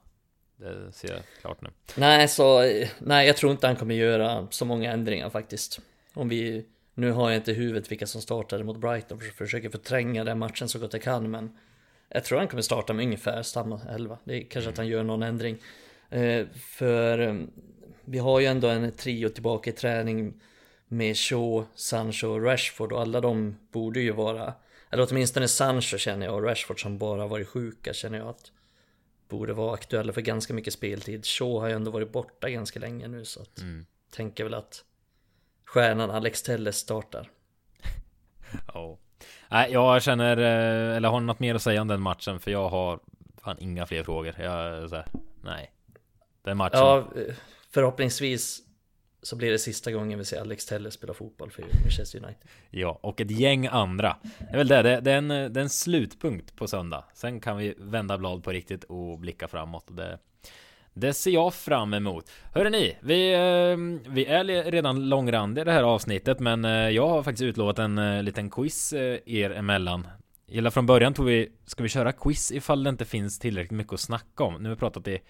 Det 0.57 0.93
ser 0.93 1.09
jag 1.13 1.21
klart 1.41 1.61
nu. 1.63 1.69
Nej, 1.97 2.29
så 2.29 2.61
nej, 2.99 3.27
jag 3.27 3.37
tror 3.37 3.53
inte 3.53 3.67
han 3.67 3.77
kommer 3.77 3.95
göra 3.95 4.47
så 4.51 4.65
många 4.65 4.93
ändringar 4.93 5.31
faktiskt. 5.31 5.81
Om 6.15 6.29
vi, 6.29 6.65
nu 6.95 7.11
har 7.11 7.31
jag 7.31 7.37
inte 7.39 7.51
i 7.51 7.55
huvudet 7.55 7.91
vilka 7.93 8.07
som 8.07 8.21
startade 8.23 8.65
mot 8.65 8.77
Brighton, 8.79 9.21
för 9.21 9.27
försöker 9.27 9.71
förtränga 9.71 10.25
den 10.25 10.39
matchen 10.39 10.69
så 10.69 10.79
gott 10.79 10.93
jag 10.93 11.03
kan, 11.03 11.31
men 11.31 11.57
jag 12.09 12.25
tror 12.25 12.39
han 12.39 12.49
kommer 12.49 12.63
starta 12.63 12.93
med 12.93 13.05
ungefär 13.05 13.43
samma 13.43 13.81
elva. 13.95 14.19
Det 14.25 14.35
är 14.35 14.43
kanske 14.51 14.71
att 14.71 14.77
han 14.77 14.87
gör 14.87 15.03
någon 15.03 15.23
ändring. 15.23 15.59
Eh, 16.11 16.47
för 16.57 17.19
eh, 17.19 17.35
vi 18.05 18.19
har 18.19 18.41
ju 18.41 18.47
ändå 18.47 18.69
en 18.69 18.93
trio 18.93 19.29
tillbaka 19.29 19.71
i 19.71 19.73
träning 19.73 20.35
med 20.89 21.17
Shaw, 21.17 21.65
Sancho 21.75 22.27
och 22.29 22.43
Rashford 22.45 22.93
och 22.93 23.01
alla 23.01 23.21
de 23.21 23.57
borde 23.73 24.01
ju 24.01 24.13
vara, 24.13 24.55
eller 24.95 25.07
åtminstone 25.11 25.49
Sancho 25.49 25.99
känner 25.99 26.27
jag 26.27 26.35
och 26.35 26.43
Rashford 26.43 26.83
som 26.83 26.99
bara 26.99 27.27
varit 27.27 27.49
sjuka 27.49 27.93
känner 27.93 28.19
jag 28.19 28.29
att 28.29 28.53
borde 29.29 29.53
vara 29.53 29.75
aktuella 29.75 30.13
för 30.13 30.21
ganska 30.21 30.55
mycket 30.55 30.73
speltid. 30.73 31.27
Shaw 31.27 31.61
har 31.61 31.69
ju 31.69 31.75
ändå 31.75 31.91
varit 31.91 32.13
borta 32.13 32.51
ganska 32.51 32.81
länge 32.81 33.09
nu 33.09 33.25
så 33.25 33.43
att 33.43 33.63
tänker 34.11 34.45
väl 34.45 34.55
att 34.55 34.85
stjärnan 35.65 36.11
Alex 36.11 36.43
Telles 36.43 36.77
startar. 36.77 37.31
Ja. 38.75 38.99
Nej, 39.49 39.73
jag 39.73 40.03
känner, 40.03 40.37
eh, 40.37 40.97
eller 40.97 41.09
har 41.09 41.21
ni 41.21 41.27
något 41.27 41.41
mer 41.41 41.55
att 41.55 41.63
säga 41.63 41.81
om 41.81 41.89
den 41.89 42.01
matchen? 42.01 42.41
För 42.41 42.51
jag 42.51 42.69
har 42.69 43.01
fan 43.43 43.57
inga 43.59 43.87
fler 43.87 44.03
frågor. 44.03 44.35
Jag 44.39 44.91
så 44.91 44.97
här, 44.97 45.07
nej. 45.43 45.73
Den 46.43 46.57
matchen. 46.57 46.79
Ja, 46.79 46.99
eh, 46.99 47.35
förhoppningsvis 47.71 48.63
så 49.25 49.37
blir 49.37 49.51
det 49.51 49.59
sista 49.59 49.93
gången 49.93 50.19
vi 50.19 50.25
ser 50.25 50.41
Alex 50.41 50.67
Telles 50.67 50.95
spela 50.95 51.15
fotboll 51.15 51.51
för 51.51 51.65
Manchester 51.83 52.25
United. 52.25 52.49
Ja, 52.71 52.99
och 53.03 53.21
ett 53.21 53.31
gäng 53.31 53.67
andra. 53.67 54.17
Det 54.39 54.53
är 54.53 54.57
väl 54.57 54.69
det, 54.69 54.83
det, 54.83 55.01
det, 55.01 55.13
är 55.13 55.19
en, 55.19 55.29
det 55.29 55.35
är 55.37 55.59
en 55.59 55.71
slutpunkt 55.71 56.57
på 56.57 56.69
söndag. 56.69 57.05
Sen 57.15 57.41
kan 57.41 57.57
vi 57.57 57.75
vända 57.79 58.19
blad 58.19 58.45
på 58.45 58.51
riktigt 58.51 58.85
och 58.85 59.19
blicka 59.19 59.49
framåt. 59.49 59.89
Och 59.89 59.95
det, 59.95 60.19
det 60.95 61.15
ser 61.15 61.31
jag 61.31 61.55
fram 61.55 61.95
emot. 61.95 62.31
Hörrni, 62.53 62.71
ni, 62.71 62.97
vi, 63.01 63.33
eh, 63.33 64.11
vi 64.13 64.27
är 64.27 64.71
redan 64.71 65.09
långrandiga 65.09 65.63
i 65.63 65.65
det 65.65 65.73
här 65.73 65.83
avsnittet, 65.83 66.41
men 66.41 66.65
eh, 66.65 66.71
jag 66.71 67.09
har 67.09 67.23
faktiskt 67.23 67.43
utlovat 67.43 67.79
en 67.79 67.99
eh, 67.99 68.23
liten 68.23 68.51
quiz 68.51 68.93
er 68.93 69.51
emellan. 69.51 70.07
Gilla 70.47 70.71
från 70.71 70.87
början 70.87 71.15
tog 71.15 71.27
vi, 71.27 71.53
ska 71.67 71.83
vi 71.83 71.89
köra 71.89 72.13
quiz 72.13 72.53
ifall 72.53 72.85
det 72.85 72.91
inte 72.91 73.05
finns 73.05 73.39
tillräckligt 73.39 73.77
mycket 73.77 73.93
att 73.93 74.01
snacka 74.01 74.45
om? 74.45 74.55
Nu 74.55 74.69
har 74.69 74.77
vi 74.77 74.81
pratat 74.81 75.09
i 75.09 75.21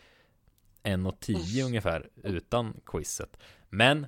en 0.83 1.07
och 1.07 1.21
tio 1.21 1.65
ungefär 1.65 2.09
utan 2.23 2.81
quizet. 2.87 3.37
Men 3.77 4.07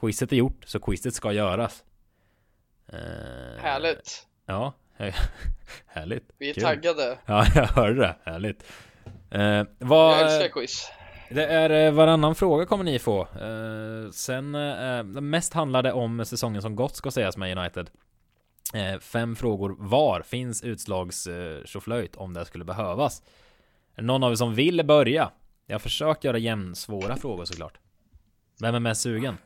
quizet 0.00 0.32
är 0.32 0.36
gjort, 0.36 0.64
så 0.66 0.80
quizet 0.80 1.14
ska 1.14 1.32
göras. 1.32 1.84
Eh, 2.88 3.62
Härligt. 3.62 4.26
Ja, 4.46 4.72
härligt. 5.86 6.30
Vi 6.38 6.50
är 6.50 6.54
Kul. 6.54 6.62
taggade. 6.62 7.18
Ja, 7.26 7.46
jag 7.54 7.66
hörde 7.66 8.00
det. 8.00 8.16
Härligt. 8.24 8.64
Eh, 9.30 9.40
Jag 9.42 9.66
vad, 9.78 10.20
älskar 10.20 10.48
quiz. 10.48 10.90
det 11.30 11.46
är 11.46 11.86
eh, 11.86 11.92
varannan 11.92 12.34
fråga 12.34 12.66
kommer 12.66 12.84
ni 12.84 12.98
få. 12.98 13.20
Eh, 13.22 14.10
sen 14.12 14.54
eh, 14.54 15.02
mest 15.04 15.52
det 15.82 15.92
om 15.92 16.24
säsongen 16.24 16.62
som 16.62 16.76
gått 16.76 16.96
ska 16.96 17.10
sägas 17.10 17.36
med 17.36 17.58
United. 17.58 17.90
Eh, 18.74 18.98
fem 19.00 19.36
frågor 19.36 19.76
var 19.78 20.22
finns 20.22 20.62
utslags 20.62 21.26
eh, 21.26 21.64
om 22.16 22.34
det 22.34 22.44
skulle 22.44 22.64
behövas. 22.64 23.22
Någon 23.96 24.22
av 24.24 24.32
er 24.32 24.36
som 24.36 24.54
vill 24.54 24.84
börja? 24.86 25.30
Jag 25.66 25.74
har 25.74 25.78
försökt 25.80 26.24
göra 26.24 26.38
jämnsvåra 26.38 27.16
frågor 27.16 27.44
såklart. 27.44 27.78
Vem 28.60 28.74
är 28.74 28.80
mest 28.80 29.00
sugen? 29.00 29.38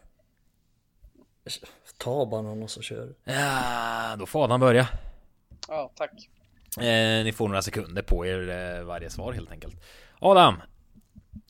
Ta 1.98 2.26
bara 2.26 2.42
någon 2.42 2.62
och 2.62 2.70
så 2.70 2.82
kör 2.82 3.06
du. 3.06 3.32
Ja, 3.32 4.16
då 4.18 4.26
får 4.26 4.44
Adam 4.44 4.61
börja. 4.61 4.88
Ja, 5.68 5.92
tack. 5.96 6.28
Eh, 6.76 7.24
ni 7.24 7.32
får 7.36 7.48
några 7.48 7.62
sekunder 7.62 8.02
på 8.02 8.26
er 8.26 8.48
eh, 8.78 8.84
varje 8.84 9.11
svar 9.11 9.32
helt 9.32 9.50
enkelt. 9.50 9.76
Adam! 10.18 10.54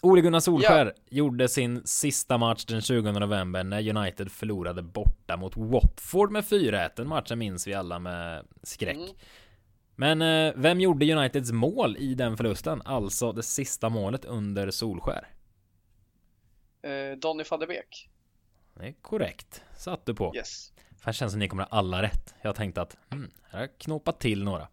Ole 0.03 0.21
Gunnar 0.21 0.41
Solskär 0.41 0.95
gjorde 1.11 1.49
sin 1.49 1.83
sista 1.85 2.39
match 2.39 2.65
den 2.65 2.81
20 2.81 3.13
november 3.13 3.65
när 3.65 3.97
United 3.97 4.33
förlorade 4.33 4.83
borta 4.83 5.37
mot 5.37 5.57
Watford 5.57 6.31
med 6.31 6.45
4-1. 6.45 6.91
Den 6.97 7.09
matchen 7.09 7.39
minns 7.39 7.67
vi 7.67 7.75
alla 7.75 7.99
med 7.99 8.47
skräck. 8.63 8.97
Mm. 8.97 9.09
Men 9.97 10.23
eh, 10.23 10.53
vem 10.57 10.81
gjorde 10.81 11.15
Uniteds 11.15 11.53
mål 11.53 11.97
i 11.97 12.15
den 12.15 12.37
förlusten? 12.37 12.83
Alltså 12.85 13.33
det 13.33 13.43
sista 13.43 13.89
målet 13.89 14.25
under 14.25 14.71
Solskär. 14.71 15.27
Eh, 16.83 17.17
Donny 17.19 17.45
van 17.51 17.61
de 17.61 17.67
Beek. 17.67 18.09
Det 18.75 18.87
är 18.87 18.93
korrekt. 19.03 19.63
Satt 19.77 20.07
du 20.07 20.15
på. 20.15 20.33
Yes. 20.37 20.73
Fan 21.01 21.13
känns 21.13 21.33
som 21.33 21.39
ni 21.39 21.49
kommer 21.49 21.63
ha 21.63 21.79
alla 21.79 22.03
rätt. 22.03 22.35
Jag 22.43 22.55
tänkte 22.57 22.81
att 22.83 22.97
hmm, 23.11 23.31
här 23.51 23.59
har 23.59 23.61
jag 23.61 23.79
knåpat 23.79 24.21
till 24.21 24.45
några. 24.45 24.69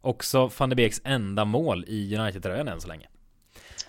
Också 0.00 0.50
van 0.58 0.68
de 0.70 0.74
Beeks 0.76 1.00
enda 1.04 1.44
mål 1.44 1.84
i 1.88 2.16
United-tröjan 2.16 2.68
än 2.68 2.80
så 2.80 2.88
länge. 2.88 3.08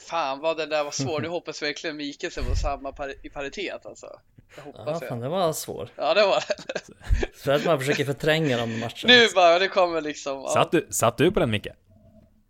Fan 0.10 0.40
vad 0.40 0.58
det 0.58 0.66
där 0.66 0.84
var 0.84 0.92
svårt. 0.92 1.22
Nu 1.22 1.28
hoppas 1.38 1.62
verkligen 1.62 1.98
Mikkelsen 1.98 2.44
var 2.48 2.56
samma 2.56 2.92
par- 2.92 3.26
i 3.26 3.30
paritet 3.30 3.86
alltså. 3.86 4.06
Jag 4.56 4.66
Ja, 4.74 4.80
hoppas 4.80 5.00
fan 5.10 5.20
det. 5.20 5.26
det 5.26 5.30
var 5.30 5.54
svår. 5.54 5.90
Ja, 5.96 6.14
det 6.14 6.22
var 6.28 6.44
det. 6.48 6.82
För 7.38 7.52
att 7.54 7.66
man 7.66 7.80
försöker 7.80 8.06
förtränga 8.06 8.58
de 8.58 8.80
matcherna. 8.80 8.92
Nu 9.08 9.28
bara, 9.36 9.60
det 9.60 9.68
kommer 9.68 10.02
liksom. 10.02 10.38
Ja. 10.42 10.50
Satt 10.50 10.72
du, 10.72 10.88
satt 10.90 11.18
du 11.18 11.32
på 11.32 11.40
den 11.40 11.52
Micke? 11.52 11.68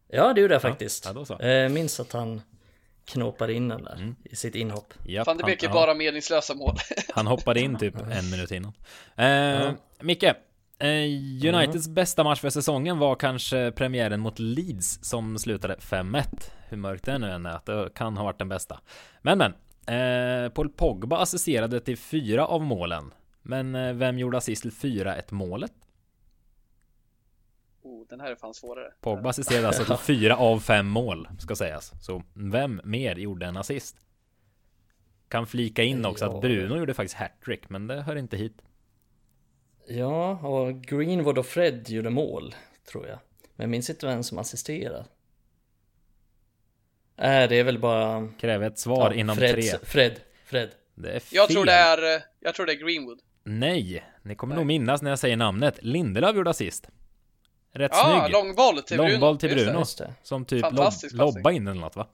Ja, 0.08 0.34
det 0.34 0.42
gjorde 0.42 0.54
jag 0.56 0.62
faktiskt. 0.62 1.06
ja, 1.06 1.14
då 1.14 1.26
så. 1.26 1.40
Eh, 1.40 1.70
minns 1.70 2.00
att 2.00 2.12
han 2.12 2.42
knåpade 3.06 3.54
in 3.54 3.68
den 3.68 3.84
där 3.84 3.96
Mm. 3.96 4.16
i 4.24 4.36
sitt 4.36 4.56
inhopp. 4.56 4.94
Japp, 5.06 5.28
Van 5.28 5.38
de 5.38 5.44
Beek 5.44 5.64
är 5.64 5.68
han, 5.68 5.74
bara 5.76 5.94
meningslösa 5.94 6.56
mål. 6.56 6.76
han 7.14 7.28
hoppade 7.28 7.62
in 7.62 7.78
typ 7.78 7.96
en 8.12 8.30
minut 8.30 8.52
innan. 8.52 8.74
Eh, 9.16 9.72
Micke, 10.00 10.24
eh, 10.24 10.88
Uniteds 11.56 11.88
bästa 11.88 12.24
match 12.24 12.40
för 12.40 12.50
säsongen 12.50 13.00
var 13.00 13.16
kanske 13.16 13.72
premiären 13.72 14.20
mot 14.20 14.40
Leeds 14.40 15.00
som 15.02 15.40
slutade 15.40 15.76
5-1. 15.80 16.24
Hur 16.70 16.78
mörkt 16.78 17.06
det 17.06 17.18
nu 17.18 17.32
än 17.32 17.46
är, 17.46 17.50
att 17.56 17.66
det 17.66 17.90
kan 17.96 18.18
ha 18.18 18.24
varit 18.24 18.40
den 18.40 18.50
bästa. 18.50 18.80
Men 19.22 19.38
men, 19.38 19.54
eh, 20.46 20.50
Paul 20.50 20.70
Pogba 20.70 21.18
assisterade 21.18 21.80
till 21.80 21.98
fyra 21.98 22.46
av 22.48 22.62
målen. 22.62 23.12
Men 23.42 23.76
eh, 23.76 23.94
vem 23.94 24.20
gjorde 24.20 24.38
assist 24.38 24.62
till 24.62 24.72
4-1 24.72 25.34
målet? 25.34 25.72
Oh, 27.86 28.08
den 28.10 28.20
här 28.20 28.32
är 28.32 28.36
fan 28.36 28.54
svårare. 28.54 28.92
Pogba 29.02 29.30
assisterade 29.30 29.68
alltså 29.68 29.86
till 29.86 29.96
fyra 30.16 30.38
av 30.38 30.60
fem 30.60 30.88
mål, 30.88 31.28
ska 31.40 31.56
sägas. 31.56 32.06
Så 32.06 32.24
vem 32.34 32.82
mer 32.84 33.16
gjorde 33.16 33.46
en 33.46 33.58
assist? 33.58 33.98
Kan 35.28 35.48
flika 35.48 35.84
in 35.84 36.06
också 36.06 36.26
Ja. 36.26 36.36
att 36.36 36.42
Bruno 36.42 36.78
gjorde 36.78 36.94
faktiskt 36.94 37.16
hattrick, 37.16 37.70
men 37.70 37.88
det 37.88 38.02
hör 38.02 38.16
inte 38.16 38.38
hit. 38.38 38.62
Ja, 39.88 40.32
och 40.40 40.82
Greenwood 40.82 41.38
och 41.38 41.46
Fred 41.46 41.90
gjorde 41.90 42.10
mål, 42.10 42.56
tror 42.92 43.08
jag. 43.08 43.20
Men 43.56 43.64
jag 43.64 43.70
minns 43.70 43.90
inte 43.90 44.08
vem 44.08 44.24
som 44.24 44.38
assisterade. 44.38 45.06
Nej, 47.18 47.48
det 47.48 47.56
är 47.56 47.64
väl 47.64 47.80
bara... 47.80 48.28
Kräver 48.40 48.68
ett 48.68 48.80
svar 48.80 49.12
ja, 49.12 49.20
inom 49.20 49.36
Fred, 49.36 49.52
tre. 49.56 49.62
Fred, 49.84 50.20
Fred. 50.46 50.70
Det 50.96 51.12
är 51.12 51.20
fel. 51.20 51.36
Jag 51.36 51.50
tror 51.50 51.66
det 51.66 51.72
är, 51.72 52.24
jag 52.40 52.56
tror 52.56 52.66
det 52.66 52.72
är 52.74 52.88
Greenwood. 52.88 53.20
Nej, 53.44 54.04
ni 54.24 54.36
kommer 54.36 54.56
nog 54.56 54.66
minnas 54.66 55.02
när 55.02 55.10
jag 55.10 55.20
säger 55.20 55.38
namnet. 55.38 55.80
Lindelöf 55.82 56.36
gjorde 56.36 56.50
assist. 56.50 56.90
Rätt 57.76 57.92
Ja, 57.94 58.20
snygg. 58.22 58.34
långboll 58.34 58.82
till 58.82 58.98
Bruno. 58.98 59.12
Långboll 59.12 59.38
till 59.38 59.50
Just 59.50 59.60
det. 59.60 59.66
Bruno. 59.66 59.80
Just 59.80 59.98
det. 59.98 60.14
Som 60.24 60.46
typ 60.46 60.66
lob 60.72 60.94
lobba 61.12 61.52
in 61.52 61.66
den 61.66 61.72
eller 61.72 61.82
något 61.82 61.96
va? 61.96 62.08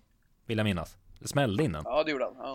Vill 0.46 0.58
jag 0.58 0.66
minnas. 0.66 0.98
Smällde 1.26 1.64
in 1.64 1.72
den. 1.72 1.82
Ja, 1.86 2.04
det 2.04 2.12
gjorde 2.12 2.24
han. 2.24 2.34
Ja. 2.38 2.54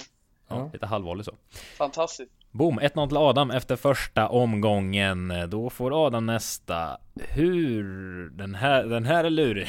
Ja, 0.48 0.70
lite 0.72 0.86
halvvolley 0.86 1.24
så. 1.24 1.34
Fantastiskt. 1.78 2.30
Boom, 2.50 2.80
1-0 2.80 3.08
till 3.08 3.16
Adam 3.16 3.50
efter 3.50 3.76
första 3.76 4.28
omgången. 4.28 5.32
Då 5.48 5.70
får 5.70 6.06
Adam 6.06 6.26
nästa. 6.26 6.98
Hur... 7.20 7.84
Den 8.30 8.54
här, 8.54 8.84
den 8.84 9.04
här 9.04 9.24
är 9.24 9.30
lurig. 9.30 9.68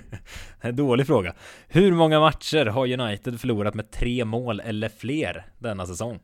en 0.60 0.76
dålig 0.76 1.06
fråga. 1.06 1.34
Hur 1.68 1.92
många 1.92 2.20
matcher 2.20 2.66
har 2.66 3.00
United 3.00 3.40
förlorat 3.40 3.74
med 3.74 3.90
tre 3.90 4.24
mål 4.24 4.60
eller 4.60 4.88
fler 4.88 5.46
denna 5.58 5.86
säsong? 5.86 6.20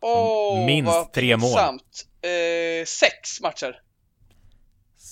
Åh, 0.00 0.66
minst 0.66 0.92
vad 0.92 1.12
tre 1.12 1.36
mål. 1.36 1.48
pinsamt. 1.50 2.06
Eh, 2.22 2.84
sex 2.86 3.40
matcher. 3.42 3.80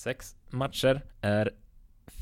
Sex 0.04 0.36
matcher 0.50 1.02
är 1.20 1.50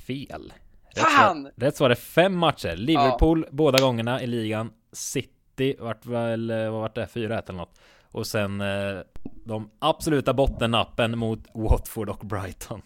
fel. 0.06 0.52
Rätt 0.94 1.04
Fan! 1.04 1.42
svar, 1.42 1.52
rätt 1.56 1.76
svar 1.76 1.90
är 1.90 1.94
fem 1.94 2.36
matcher. 2.36 2.76
Liverpool 2.76 3.46
båda 3.50 3.78
gångerna 3.78 4.22
i 4.22 4.26
ligan. 4.26 4.72
City 4.92 5.76
vart 5.78 6.06
väl, 6.06 6.52
vad 6.52 6.80
vart 6.80 6.94
det? 6.94 7.06
4-1 7.06 7.42
eller 7.48 7.52
något. 7.52 7.80
Och 8.12 8.26
sen 8.26 8.60
eh, 8.60 9.00
de 9.46 9.70
absoluta 9.78 10.34
bottennappen 10.34 11.18
mot 11.18 11.38
Watford 11.54 12.08
och 12.08 12.26
Brighton. 12.26 12.82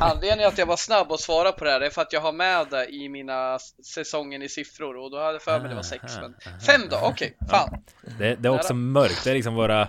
Anledningen 0.00 0.48
att 0.48 0.58
jag 0.58 0.66
var 0.66 0.76
snabb 0.76 1.12
att 1.12 1.20
svara 1.20 1.52
på 1.52 1.64
det 1.64 1.70
här 1.70 1.80
är 1.80 1.90
för 1.90 2.02
att 2.02 2.12
jag 2.12 2.20
har 2.20 2.32
med 2.32 2.66
det 2.70 2.86
i 2.86 3.08
mina 3.08 3.58
säsongen 3.94 4.42
i 4.42 4.48
siffror 4.48 4.96
och 4.96 5.10
då 5.10 5.18
hade 5.18 5.32
jag 5.32 5.42
för 5.42 5.60
mig 5.60 5.68
det 5.68 5.74
var 5.74 5.82
sex. 5.82 6.02
Men 6.20 6.34
fem 6.66 6.80
då? 6.90 6.96
Okej, 7.02 7.36
fan. 7.50 7.82
Det, 8.18 8.34
det 8.34 8.48
är 8.48 8.54
också 8.54 8.74
mörkt. 8.74 9.24
Det 9.24 9.30
är 9.30 9.34
liksom 9.34 9.54
våra... 9.54 9.88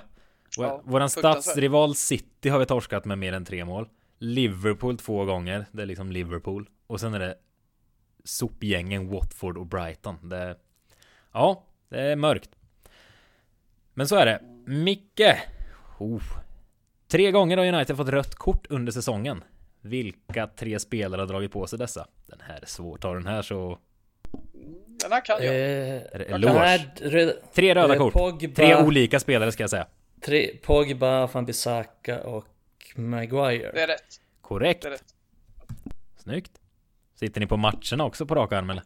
Vår, 0.58 0.66
Ja, 0.66 0.82
våran 0.86 1.10
stadsrival 1.10 1.96
City 1.96 2.50
har 2.50 2.60
vi 2.60 2.66
torskat 2.66 3.06
med 3.06 3.18
mer 3.18 3.34
än 3.34 3.46
tre 3.46 3.66
mål. 3.66 3.88
Liverpool 4.20 4.98
två 4.98 5.26
gånger. 5.26 5.66
Det 5.72 5.82
är 5.82 5.86
liksom 5.86 6.12
Liverpool. 6.12 6.70
Och 6.88 7.00
sen 7.00 7.14
är 7.14 7.20
det 7.20 7.36
sopgängen 8.24 9.10
Watford 9.10 9.58
och 9.58 9.66
Brighton. 9.66 10.30
Det... 10.30 10.58
Ja, 11.32 11.64
det 11.90 12.02
är 12.02 12.16
mörkt. 12.16 12.50
Men 13.94 14.08
så 14.08 14.16
är 14.16 14.26
det. 14.26 14.42
Micke! 14.66 15.22
Oh. 16.00 16.24
Tre 17.08 17.32
gånger 17.32 17.58
har 17.58 17.66
United 17.66 17.98
fått 17.98 18.10
rött 18.10 18.36
kort 18.36 18.68
under 18.70 18.92
säsongen. 18.92 19.44
Vilka 19.82 20.48
tre 20.48 20.80
spelare 20.80 21.22
har 21.22 21.28
dragit 21.28 21.52
på 21.52 21.68
sig 21.68 21.80
dessa? 21.80 22.08
Den 22.26 22.40
här 22.42 22.60
är 22.62 22.66
svår. 22.66 22.98
Tar 22.98 23.16
den 23.16 23.28
här 23.28 23.42
så... 23.42 23.80
Den 25.02 25.12
här 25.12 25.26
kan 25.26 25.44
jag. 25.44 25.56
Eh, 25.56 25.62
Är 27.12 27.54
Tre 27.54 27.76
röda 27.76 27.94
eh, 27.94 28.00
kort. 28.00 28.14
Pogba, 28.14 28.56
Tre 28.56 28.76
olika 28.76 29.20
spelare 29.20 29.52
ska 29.52 29.64
jag 29.64 29.70
säga. 29.70 29.88
Tre, 30.28 30.58
Pogba, 30.62 31.28
Van 31.28 31.46
Bissaka 31.46 32.24
och 32.24 32.46
Maguire. 32.96 33.72
Det 33.74 33.82
är 33.82 33.88
rätt. 33.88 34.22
Korrekt. 34.42 34.82
Det 34.82 34.88
är 34.88 34.92
rätt. 34.92 35.16
Snyggt. 36.18 36.52
Sitter 37.16 37.40
ni 37.40 37.48
på 37.48 37.58
matcherna 37.58 38.06
också 38.06 38.26
på 38.26 38.36
rak 38.36 38.52
arm 38.54 38.70
eller? 38.70 38.84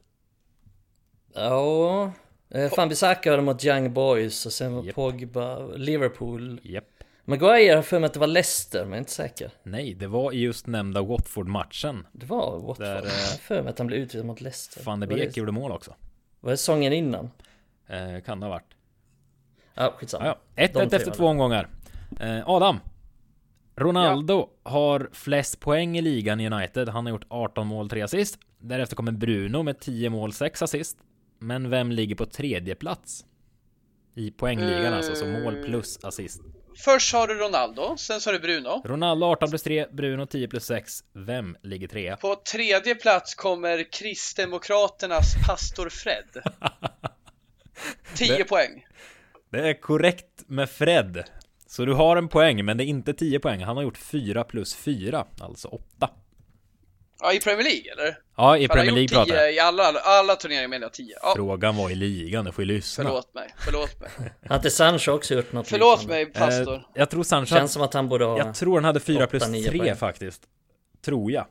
Ja, 1.33 2.11
eh, 2.49 2.71
Van 2.77 2.89
Bissaka 2.89 3.29
var 3.29 3.37
det 3.37 3.43
mot 3.43 3.65
Young 3.65 3.93
Boys 3.93 4.45
och 4.45 4.51
sen 4.53 4.73
var 4.75 4.83
Japp. 4.83 4.95
Pogba 4.95 5.59
Liverpool. 5.67 6.59
Japp. 6.63 6.85
Maguire 7.25 7.75
har 7.75 7.81
för 7.81 7.99
mig 7.99 8.07
att 8.07 8.13
det 8.13 8.19
var 8.19 8.27
Leicester, 8.27 8.79
men 8.79 8.89
jag 8.89 8.95
är 8.95 8.99
inte 8.99 9.11
säker. 9.11 9.51
Nej, 9.63 9.93
det 9.93 10.07
var 10.07 10.31
i 10.31 10.39
just 10.39 10.67
nämnda 10.67 11.01
Watford-matchen. 11.01 12.07
Det 12.11 12.25
var 12.25 12.59
Watford. 12.59 12.85
Där, 12.85 12.95
Jag 12.95 13.05
eh, 13.05 13.11
har 13.11 13.37
för 13.37 13.61
mig 13.61 13.69
att 13.69 13.77
han 13.77 13.87
blev 13.87 13.99
utvisad 13.99 14.25
mot 14.25 14.41
Leicester. 14.41 14.83
Van 14.83 14.99
de 14.99 15.07
Beek 15.07 15.37
gjorde 15.37 15.51
mål 15.51 15.71
också. 15.71 15.95
var 16.39 16.51
det 16.51 16.57
säsongen 16.57 16.93
innan? 16.93 17.31
Eh, 17.87 18.21
kan 18.25 18.39
det 18.39 18.45
ha 18.45 18.49
varit. 18.53 18.75
Ja, 19.75 19.93
skitsamma. 19.97 20.25
Ja, 20.25 20.35
ja. 20.55 20.63
1-1 20.67 20.73
De 20.73 20.89
tre 20.89 20.97
efter 20.97 21.11
två 21.11 21.25
omgångar. 21.27 21.67
Eh, 22.19 22.49
Adam. 22.49 22.79
Ronaldo 23.75 24.49
har 24.63 25.09
flest 25.13 25.59
poäng 25.59 25.97
i 25.97 26.01
ligan 26.01 26.39
i 26.39 26.47
United. 26.49 26.89
Han 26.89 27.05
har 27.05 27.11
gjort 27.11 27.25
18 27.29 27.67
mål, 27.67 27.89
3 27.89 28.01
assist. 28.01 28.37
Därefter 28.59 28.95
kommer 28.95 29.11
Bruno 29.11 29.63
med 29.63 29.79
10 29.79 30.09
mål, 30.09 30.33
6 30.33 30.61
assist. 30.61 30.97
Men 31.39 31.69
vem 31.69 31.91
ligger 31.91 32.15
på 32.15 32.25
tredje 32.25 32.75
plats? 32.75 33.25
I 34.15 34.31
poängligan 34.31 34.93
alltså, 34.93 35.15
så 35.15 35.25
mål 35.25 35.55
plus 35.63 36.03
assist. 36.03 36.41
Först 36.85 37.13
har 37.13 37.27
du 37.27 37.33
Ronaldo, 37.33 37.97
sen 37.97 38.21
så 38.21 38.29
har 38.29 38.33
du 38.33 38.39
Bruno. 38.39 38.81
Ronaldo 38.85 39.25
18 39.25 39.49
plus 39.49 39.63
3, 39.63 39.85
Bruno 39.91 40.25
10 40.25 40.47
plus 40.47 40.65
6. 40.65 41.03
Vem 41.13 41.57
ligger 41.63 41.87
trea? 41.87 42.17
På 42.17 42.35
tredje 42.51 42.95
plats 42.95 43.35
kommer 43.35 43.91
Kristdemokraternas 43.91 45.35
pastor 45.47 45.89
Fred. 45.89 46.25
10 48.15 48.37
Det- 48.37 48.43
poäng. 48.43 48.85
Det 49.51 49.69
är 49.69 49.81
korrekt 49.81 50.43
med 50.47 50.69
Fred. 50.69 51.23
Så 51.67 51.85
du 51.85 51.93
har 51.93 52.17
en 52.17 52.27
poäng, 52.27 52.65
men 52.65 52.77
det 52.77 52.83
är 52.83 52.85
inte 52.85 53.13
10 53.13 53.39
poäng. 53.39 53.63
Han 53.63 53.75
har 53.77 53.83
gjort 53.83 53.97
4 53.97 54.43
plus 54.43 54.75
4, 54.75 55.25
alltså 55.39 55.67
8. 55.67 56.09
Ja, 57.23 57.33
i 57.33 57.39
Premier 57.39 57.63
League 57.63 57.91
eller? 57.93 58.17
Ja, 58.37 58.57
i 58.57 58.61
har 58.61 58.75
Premier 58.75 58.91
League 58.91 59.07
pratar 59.07 59.33
jag. 59.35 59.43
10 59.49 59.55
i 59.55 59.59
alla, 59.59 59.83
alla 60.03 60.35
turneringar 60.35 60.67
menar 60.67 60.85
jag 60.85 60.93
10. 60.93 61.15
Ja, 61.21 61.33
Frågan 61.35 61.75
var 61.75 61.89
i 61.89 61.95
ligan, 61.95 62.45
du 62.45 62.51
får 62.51 62.63
ju 62.63 62.71
lyssna. 62.73 63.03
förlåt 63.03 63.33
mig, 63.33 63.53
förlåt 63.57 63.99
mig. 63.99 64.09
Har 64.49 64.55
inte 64.55 64.69
Sancho 64.69 65.11
också 65.11 65.33
gjort 65.35 65.51
något 65.53 65.67
Förlåt 65.67 65.99
liknande? 66.01 66.25
mig 66.25 66.33
pastor. 66.33 66.75
Eh, 66.75 66.81
jag 66.93 67.09
tror 67.09 67.23
Sancho... 67.23 67.55
Känns 67.55 67.71
som 67.73 67.81
att 67.81 67.93
han 67.93 68.09
borde 68.09 68.25
ha... 68.25 68.37
Jag 68.37 68.55
tror 68.55 68.75
han 68.75 68.83
hade 68.85 68.99
4 68.99 69.27
plus 69.27 69.43
8, 69.43 69.51
9 69.51 69.69
3 69.69 69.79
poäng. 69.79 69.95
faktiskt. 69.95 70.41
Tror 71.05 71.31
jag. 71.31 71.45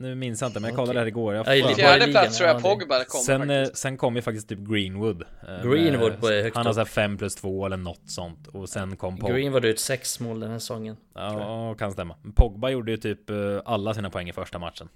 Nu 0.00 0.14
minns 0.14 0.40
jag 0.40 0.48
inte, 0.48 0.60
men 0.60 0.68
jag 0.68 0.76
kollade 0.76 0.92
det 0.92 1.00
här 1.00 1.06
igår. 1.06 1.34
Jag 1.34 1.56
Ja. 1.58 1.68
Fjärde 1.68 2.06
plats 2.06 2.36
tror 2.38 2.48
jag 2.48 2.56
ja, 2.56 2.60
Pogba 2.60 3.04
kom 3.04 3.20
sen, 3.20 3.50
eh, 3.50 3.60
faktiskt. 3.62 3.82
sen 3.82 3.96
kom 3.96 4.16
ju 4.16 4.22
faktiskt 4.22 4.48
typ 4.48 4.58
Greenwood. 4.58 5.22
eh, 5.22 5.70
Greenwood 5.70 6.10
med- 6.12 6.20
på 6.20 6.28
högt 6.28 6.56
Han 6.56 6.66
har 6.66 6.72
såhär 6.72 6.84
5 6.84 7.18
plus 7.18 7.34
2 7.34 7.66
eller 7.66 7.76
något 7.76 8.10
sånt. 8.10 8.46
Och 8.46 8.68
sen 8.68 8.96
kom 8.96 9.16
Pogba. 9.18 9.34
Greenwood 9.34 9.62
har 9.62 9.68
gjort 9.68 9.78
sex 9.78 10.20
mål 10.20 10.40
den 10.40 10.50
här 10.50 10.58
säsongen. 10.58 10.96
Ja, 11.14 11.74
kan 11.78 11.92
stämma. 11.92 12.16
Pogba 12.34 12.70
gjorde 12.70 12.90
ju 12.90 12.96
typ 12.96 13.30
eh, 13.30 13.36
alla 13.64 13.94
sina 13.94 14.10
poäng 14.10 14.28
i 14.28 14.32
första 14.32 14.58
matchen. 14.58 14.88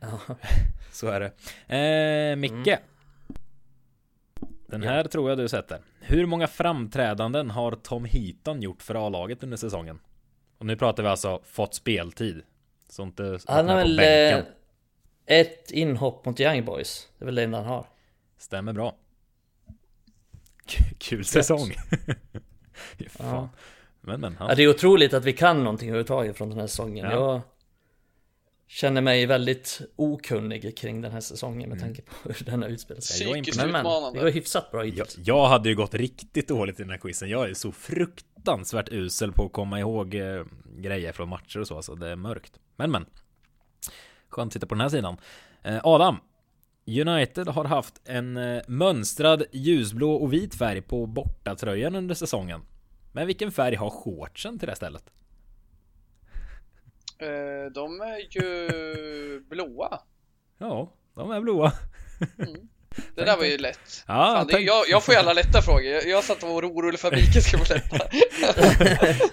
Ja. 0.00 0.08
Så 0.92 1.06
är 1.08 1.20
det. 1.20 2.32
Eh, 2.32 2.36
Micke. 2.36 2.52
Mm. 2.66 2.80
Den 4.66 4.82
här 4.82 5.04
tror 5.04 5.28
jag 5.30 5.38
du 5.38 5.48
sätter. 5.48 5.78
Hur 6.00 6.26
många 6.26 6.46
framträdanden 6.46 7.50
har 7.50 7.72
Tom 7.72 8.04
Heaton 8.04 8.62
gjort 8.62 8.82
för 8.82 9.06
A-laget 9.06 9.42
under 9.42 9.56
säsongen? 9.56 9.98
Och 10.58 10.66
nu 10.66 10.76
pratar 10.76 11.02
vi 11.02 11.08
alltså 11.08 11.40
fått 11.44 11.74
speltid. 11.74 12.42
Så 12.88 13.02
inte 13.02 13.38
Han 13.46 13.68
har 13.68 13.76
väl 13.76 13.98
eh, 13.98 14.44
ett 15.26 15.70
inhopp 15.70 16.24
mot 16.24 16.40
Young 16.40 16.64
Boys. 16.64 17.08
Det 17.18 17.24
är 17.24 17.26
väl 17.26 17.34
det 17.34 17.42
enda 17.42 17.58
han 17.58 17.66
har. 17.66 17.86
Stämmer 18.38 18.72
bra. 18.72 18.96
K- 20.66 20.84
Kul 20.98 21.24
säsong. 21.24 21.72
Ja. 23.18 23.48
Men 24.00 24.20
men. 24.20 24.36
Ja, 24.40 24.46
Han, 24.46 24.56
det 24.56 24.62
är 24.62 24.68
otroligt 24.68 25.14
att 25.14 25.24
vi 25.24 25.32
kan 25.32 25.58
någonting 25.64 25.88
överhuvudtaget 25.88 26.36
från 26.36 26.50
den 26.50 26.58
här 26.60 26.66
säsongen. 26.66 27.04
Ja. 27.10 27.12
Jag 27.32 27.40
känner 28.68 29.00
mig 29.00 29.26
väldigt 29.26 29.80
okunnig 29.96 30.76
kring 30.78 31.00
den 31.00 31.12
här 31.12 31.20
säsongen 31.20 31.58
Mm. 31.62 31.70
med 31.70 31.80
tanke 31.80 32.02
på 32.02 32.14
hur 32.32 32.44
den 32.44 32.62
har 32.62 32.68
utspelat 32.68 33.04
sig. 33.04 33.26
Psykiskt 33.26 33.56
Men 33.56 33.70
men, 33.72 33.84
det 34.12 34.20
går 34.20 34.30
hyfsat 34.30 34.70
bra 34.70 34.80
jag, 34.84 34.86
hittills. 34.86 35.18
jag 35.26 35.46
hade 35.48 35.68
ju 35.68 35.74
gått 35.74 35.94
riktigt 35.94 36.48
dåligt 36.48 36.80
i 36.80 36.82
den 36.82 36.90
här 36.90 36.98
quizen. 36.98 37.28
Jag 37.28 37.50
är 37.50 37.54
så 37.54 37.72
fruktansvärt 37.72 38.88
usel 38.92 39.32
på 39.32 39.44
att 39.46 39.52
komma 39.52 39.80
ihåg 39.80 40.14
eh, 40.14 40.44
grejer 40.78 41.12
från 41.12 41.28
matcher 41.28 41.60
och 41.60 41.66
så. 41.66 41.82
Så 41.82 41.94
det 41.94 42.08
är 42.08 42.16
mörkt. 42.16 42.52
Men 42.76 42.90
men. 42.90 43.06
Skönt 44.28 44.48
att 44.48 44.52
sitta 44.52 44.66
på 44.66 44.74
den 44.74 44.80
här 44.82 44.88
sidan. 44.88 45.16
Eh, 45.62 45.80
Adam. 45.84 46.16
United 46.86 47.48
har 47.48 47.64
haft 47.64 48.00
en 48.04 48.36
eh, 48.36 48.62
mönstrad 48.68 49.42
ljusblå 49.52 50.14
och 50.14 50.32
vit 50.32 50.54
färg 50.54 50.82
på 50.82 51.06
bortatröjan 51.06 51.94
under 51.94 52.14
säsongen. 52.14 52.60
Men 53.12 53.26
vilken 53.26 53.52
färg 53.52 53.74
har 53.74 53.90
shortsen 53.90 54.58
till 54.58 54.68
det 54.68 54.76
stället? 54.76 55.04
Eh, 57.20 57.72
De 57.74 58.00
är 58.00 58.36
ju 58.36 59.40
blåa. 59.40 60.00
Ja, 60.58 60.92
de 61.16 61.30
är 61.30 61.40
blåa. 61.40 61.72
Det 63.14 63.24
där 63.24 63.36
var 63.36 63.44
ju 63.44 63.58
lätt. 63.58 64.04
Ja, 64.06 64.14
Fan, 64.36 64.46
det, 64.46 64.52
tänk- 64.52 64.68
jag, 64.68 64.84
jag 64.88 65.04
får 65.04 65.14
ju 65.14 65.20
alla 65.20 65.32
lätta 65.32 65.62
frågor. 65.62 65.84
Jag, 65.84 66.06
jag 66.08 66.24
satt 66.24 66.42
och 66.42 66.48
var 66.48 66.62
orolig 66.64 67.00
för 67.00 67.08
att 67.08 67.14
Mikael 67.14 67.42
skulle 67.44 67.64
få 67.64 67.74
lätta. 67.74 67.96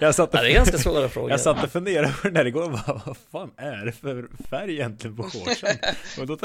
jag 0.00 0.14
satt 0.14 0.30
Ja, 0.32 0.38
och 0.38 0.44
det 0.44 0.50
är 0.50 0.54
ganska 0.54 0.78
svåra 0.78 1.08
frågor. 1.08 1.30
Jag 1.30 1.40
satt 1.40 1.64
och 1.64 1.70
funderade 1.70 2.08
på 2.12 2.18
den 2.22 2.34
där 2.34 2.44
igår 2.46 2.62
och 2.62 2.70
bara, 2.70 3.00
vad 3.06 3.16
fan 3.32 3.50
är 3.56 3.84
det 3.86 3.92
för 3.92 4.28
färg 4.50 4.72
egentligen 4.74 5.16
på 5.16 5.22
shortsen? 5.22 5.76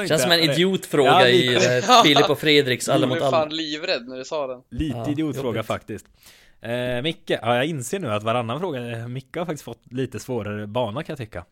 Känns 0.07 0.22
som 0.22 0.31
en 0.31 0.38
jag, 0.38 0.43
är 0.43 0.47
det 0.47 0.53
idiotfråga 0.53 1.09
Ja, 1.11 1.27
i 1.27 1.55
eh, 1.88 2.03
Filip 2.03 2.30
och 2.30 2.39
Fredriks 2.39 2.89
Alla 2.89 3.01
Jag 3.01 3.09
mot 3.09 3.18
blev 3.18 3.23
alla. 3.27 3.38
fan 3.38 3.55
livrädd 3.55 4.07
när 4.07 4.18
du 4.18 4.26
sa 4.26 4.47
den. 4.47 4.61
Lite 4.69 4.97
Ja, 4.97 5.09
idiotfråga 5.11 5.47
jobbigt. 5.47 5.65
faktiskt. 5.68 6.05
Eh, 6.61 7.01
Micke, 7.01 7.29
ja 7.29 7.55
jag 7.55 7.65
inser 7.65 7.99
nu 7.99 8.11
att 8.11 8.23
varannan 8.23 8.59
fråga, 8.59 8.91
eh, 8.97 9.07
Micke 9.07 9.35
har 9.38 9.45
faktiskt 9.45 9.63
fått 9.63 9.91
lite 9.91 10.19
svårare 10.19 10.67
bana 10.67 11.03
kan 11.03 11.13
jag 11.13 11.17
tycka. 11.17 11.45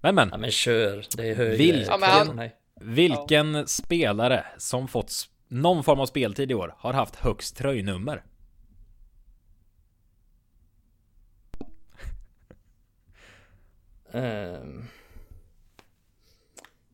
Men 0.00 0.14
men, 0.14 0.28
Ja 0.32 0.38
men 0.38 0.50
kör, 0.50 1.04
det 1.16 1.28
är 1.30 1.34
högre 1.34 1.56
Vill- 1.56 1.84
Ja, 1.86 2.46
vilken 2.80 3.68
spelare 3.68 4.44
som 4.58 4.88
fått 4.88 5.12
någon 5.48 5.84
form 5.84 6.00
av 6.00 6.06
speltid 6.06 6.50
i 6.50 6.54
år 6.54 6.74
har 6.78 6.92
haft 6.92 7.16
högst 7.16 7.56
tröjnummer? 7.56 8.22
Ehm. 14.12 14.84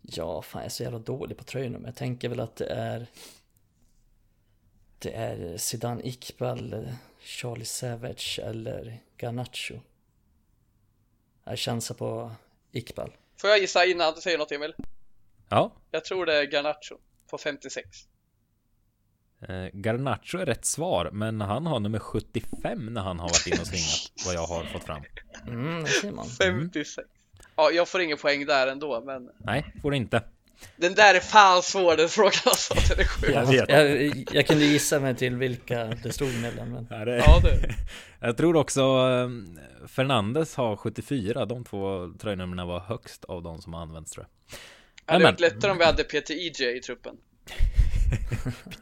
Ja, 0.02 0.42
fan 0.42 0.60
jag 0.60 0.66
är 0.66 0.70
så 0.70 0.82
jävla 0.82 0.98
dålig 0.98 1.36
på 1.38 1.44
tröjnummer. 1.44 1.88
Jag 1.88 1.96
tänker 1.96 2.28
väl 2.28 2.40
att 2.40 2.56
det 2.56 2.66
är 2.66 3.06
Det 5.02 5.10
är 5.10 5.56
Zidane 5.56 6.02
Iqbal, 6.04 6.88
Charlie 7.20 7.64
Savage 7.64 8.40
eller 8.42 8.98
Garnacho. 9.18 9.74
Jag 11.44 11.58
chansar 11.58 11.94
på 11.94 12.32
Iqbal. 12.72 13.12
Får 13.40 13.50
jag 13.50 13.58
gissa 13.58 13.84
innan 13.86 14.14
du 14.14 14.20
säger 14.20 14.38
något 14.38 14.52
Emil? 14.52 14.74
Ja, 15.48 15.72
Jag 15.90 16.04
tror 16.04 16.26
det 16.26 16.34
är 16.34 16.42
Garnacho 16.52 16.98
på 17.30 17.38
56. 17.38 17.88
Eh, 19.48 19.66
Garnacho 19.72 20.38
är 20.38 20.46
rätt 20.46 20.64
svar, 20.64 21.10
men 21.12 21.40
han 21.40 21.66
har 21.66 21.80
nummer 21.80 21.98
75 21.98 22.86
när 22.94 23.00
han 23.00 23.18
har 23.18 23.28
varit 23.28 23.46
inne 23.46 23.60
och 23.60 23.66
svingat, 23.66 24.12
vad 24.26 24.34
jag 24.34 24.46
har 24.46 24.64
fått 24.64 24.84
fram. 24.84 25.02
Mm, 25.46 25.84
det 25.84 25.90
ser 25.90 26.12
man. 26.12 26.26
56. 26.26 27.08
Ja, 27.56 27.70
jag 27.70 27.88
får 27.88 28.00
ingen 28.00 28.18
poäng 28.18 28.46
där 28.46 28.66
ändå, 28.66 29.00
men 29.00 29.30
Nej, 29.38 29.74
får 29.82 29.90
det 29.90 29.96
inte. 29.96 30.22
Den 30.76 30.94
där 30.94 31.14
är 31.14 31.20
fan 31.20 31.62
svår 31.62 31.96
den 31.96 32.08
frågan 32.08 32.32
alltså. 32.44 32.74
Den 32.88 33.00
är 33.00 33.04
sjuk. 33.04 33.34
Jag 33.34 33.46
vet. 33.46 33.68
Jag, 33.68 34.24
jag 34.32 34.46
kunde 34.46 34.64
gissa 34.64 35.00
mig 35.00 35.16
till 35.16 35.36
vilka 35.36 35.84
det 35.84 36.12
stod 36.12 36.34
mellan. 36.34 36.72
Men... 36.72 36.86
Ja, 36.90 37.04
det... 37.04 37.16
Ja, 37.16 37.40
du. 37.44 37.68
Jag 38.26 38.36
tror 38.36 38.56
också 38.56 38.80
eh, 38.80 39.28
Fernandes 39.88 40.54
har 40.54 40.76
74. 40.76 41.46
De 41.46 41.64
två 41.64 42.12
tröjnumren 42.18 42.66
var 42.66 42.80
högst 42.80 43.24
av 43.24 43.42
de 43.42 43.62
som 43.62 43.74
har 43.74 43.82
använts 43.82 44.12
tror 44.12 44.26
jag. 44.26 44.58
Det 45.06 45.12
hade 45.12 45.24
varit 45.24 45.40
lättare 45.40 45.70
om 45.70 45.78
vi 45.78 45.84
hade 45.84 46.04
Peter 46.04 46.34
EJ 46.34 46.76
i 46.76 46.80
truppen. 46.80 47.16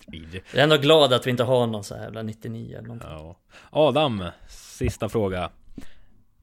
men. 0.07 0.33
Jag 0.33 0.59
är 0.59 0.63
ändå 0.63 0.77
glad 0.77 1.13
att 1.13 1.27
vi 1.27 1.31
inte 1.31 1.43
har 1.43 1.67
någon 1.67 1.85
så 1.85 1.95
här 1.95 2.03
jävla 2.03 2.23
99 2.23 2.79
eller 2.79 2.89
någonting. 2.89 3.11
Ja. 3.11 3.37
Adam, 3.71 4.25
sista 4.49 5.09
fråga. 5.09 5.51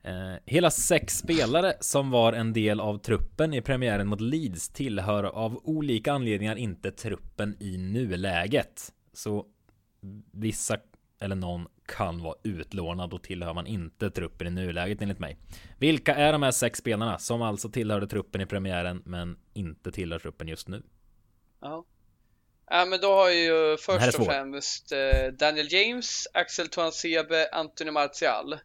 Eh, 0.06 0.36
hela 0.46 0.72
sex 0.72 1.18
spelare 1.18 1.74
som 1.80 2.12
var 2.12 2.34
en 2.34 2.54
del 2.54 2.80
av 2.80 2.98
truppen 2.98 3.54
i 3.54 3.62
premiären 3.62 4.08
mot 4.08 4.22
Leeds 4.22 4.70
tillhör 4.70 5.24
av 5.24 5.62
olika 5.64 6.14
anledningar 6.14 6.56
inte 6.56 6.92
truppen 6.92 7.58
i 7.60 7.78
nuläget. 7.78 8.94
Så 9.14 9.46
vissa 10.32 10.78
eller 11.20 11.36
någon 11.36 11.68
kan 11.86 12.24
vara 12.24 12.36
utlånad 12.44 13.14
och 13.14 13.24
tillhör 13.24 13.54
man 13.54 13.68
inte 13.68 14.10
truppen 14.10 14.48
i 14.48 14.50
nuläget 14.50 15.02
enligt 15.02 15.20
mig. 15.20 15.38
Vilka 15.80 16.16
är 16.16 16.32
de 16.32 16.44
här 16.44 16.52
sex 16.52 16.80
spelarna 16.80 17.20
som 17.20 17.42
alltså 17.42 17.70
tillhörde 17.70 18.08
truppen 18.08 18.42
i 18.42 18.46
premiären 18.46 19.02
men 19.06 19.38
inte 19.54 19.92
tillhör 19.92 20.20
truppen 20.20 20.48
just 20.48 20.68
nu? 20.68 20.84
Ja. 21.62 21.86
Ja, 22.70 22.86
men 22.86 23.00
då 23.00 23.14
har 23.14 23.30
ju 23.30 23.78
först 23.78 24.20
och 24.20 24.26
främst 24.26 24.92
eh, 24.92 25.28
Daniel 25.34 25.74
James, 25.74 26.28
Axel 26.34 26.68
Tuansebe, 26.68 27.50
Anthony 27.52 27.92
Martial. 27.92 28.56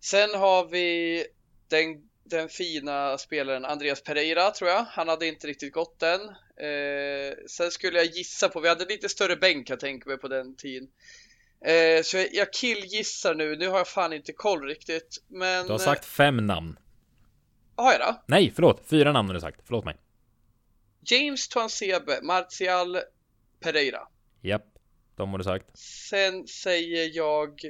Sen 0.00 0.30
har 0.34 0.68
vi 0.68 1.26
den, 1.68 2.08
den 2.24 2.48
fina 2.48 3.18
spelaren 3.18 3.64
Andreas 3.64 4.02
Pereira 4.02 4.50
tror 4.50 4.70
jag. 4.70 4.84
Han 4.84 5.08
hade 5.08 5.26
inte 5.26 5.46
riktigt 5.46 5.72
gått 5.72 6.00
den. 6.00 6.20
Eh, 6.56 7.34
sen 7.48 7.70
skulle 7.70 7.98
jag 7.98 8.06
gissa 8.06 8.48
på, 8.48 8.60
vi 8.60 8.68
hade 8.68 8.84
lite 8.84 9.08
större 9.08 9.36
bänk 9.36 9.70
jag 9.70 9.80
tänker 9.80 10.08
mig 10.08 10.18
på 10.18 10.28
den 10.28 10.56
tiden. 10.56 10.88
Eh, 11.64 12.02
så 12.02 12.16
jag, 12.16 12.28
jag 12.32 12.52
killgissar 12.52 13.34
nu, 13.34 13.56
nu 13.56 13.68
har 13.68 13.78
jag 13.78 13.88
fan 13.88 14.12
inte 14.12 14.32
koll 14.32 14.62
riktigt. 14.62 15.24
Men... 15.28 15.66
Du 15.66 15.72
har 15.72 15.78
sagt 15.78 16.04
fem 16.04 16.46
namn. 16.46 16.76
Eh, 17.78 17.84
har 17.84 17.92
jag 17.92 18.00
då? 18.00 18.22
Nej, 18.26 18.52
förlåt. 18.54 18.82
Fyra 18.86 19.12
namn 19.12 19.28
har 19.28 19.34
du 19.34 19.40
sagt. 19.40 19.60
Förlåt 19.64 19.84
mig. 19.84 19.96
James 21.00 21.48
Tuansebe, 21.48 22.22
Martial, 22.22 22.98
Pereira. 23.60 24.00
Japp, 24.40 24.66
de 25.16 25.30
har 25.30 25.38
du 25.38 25.44
sagt. 25.44 25.78
Sen 25.78 26.46
säger 26.46 27.16
jag 27.16 27.60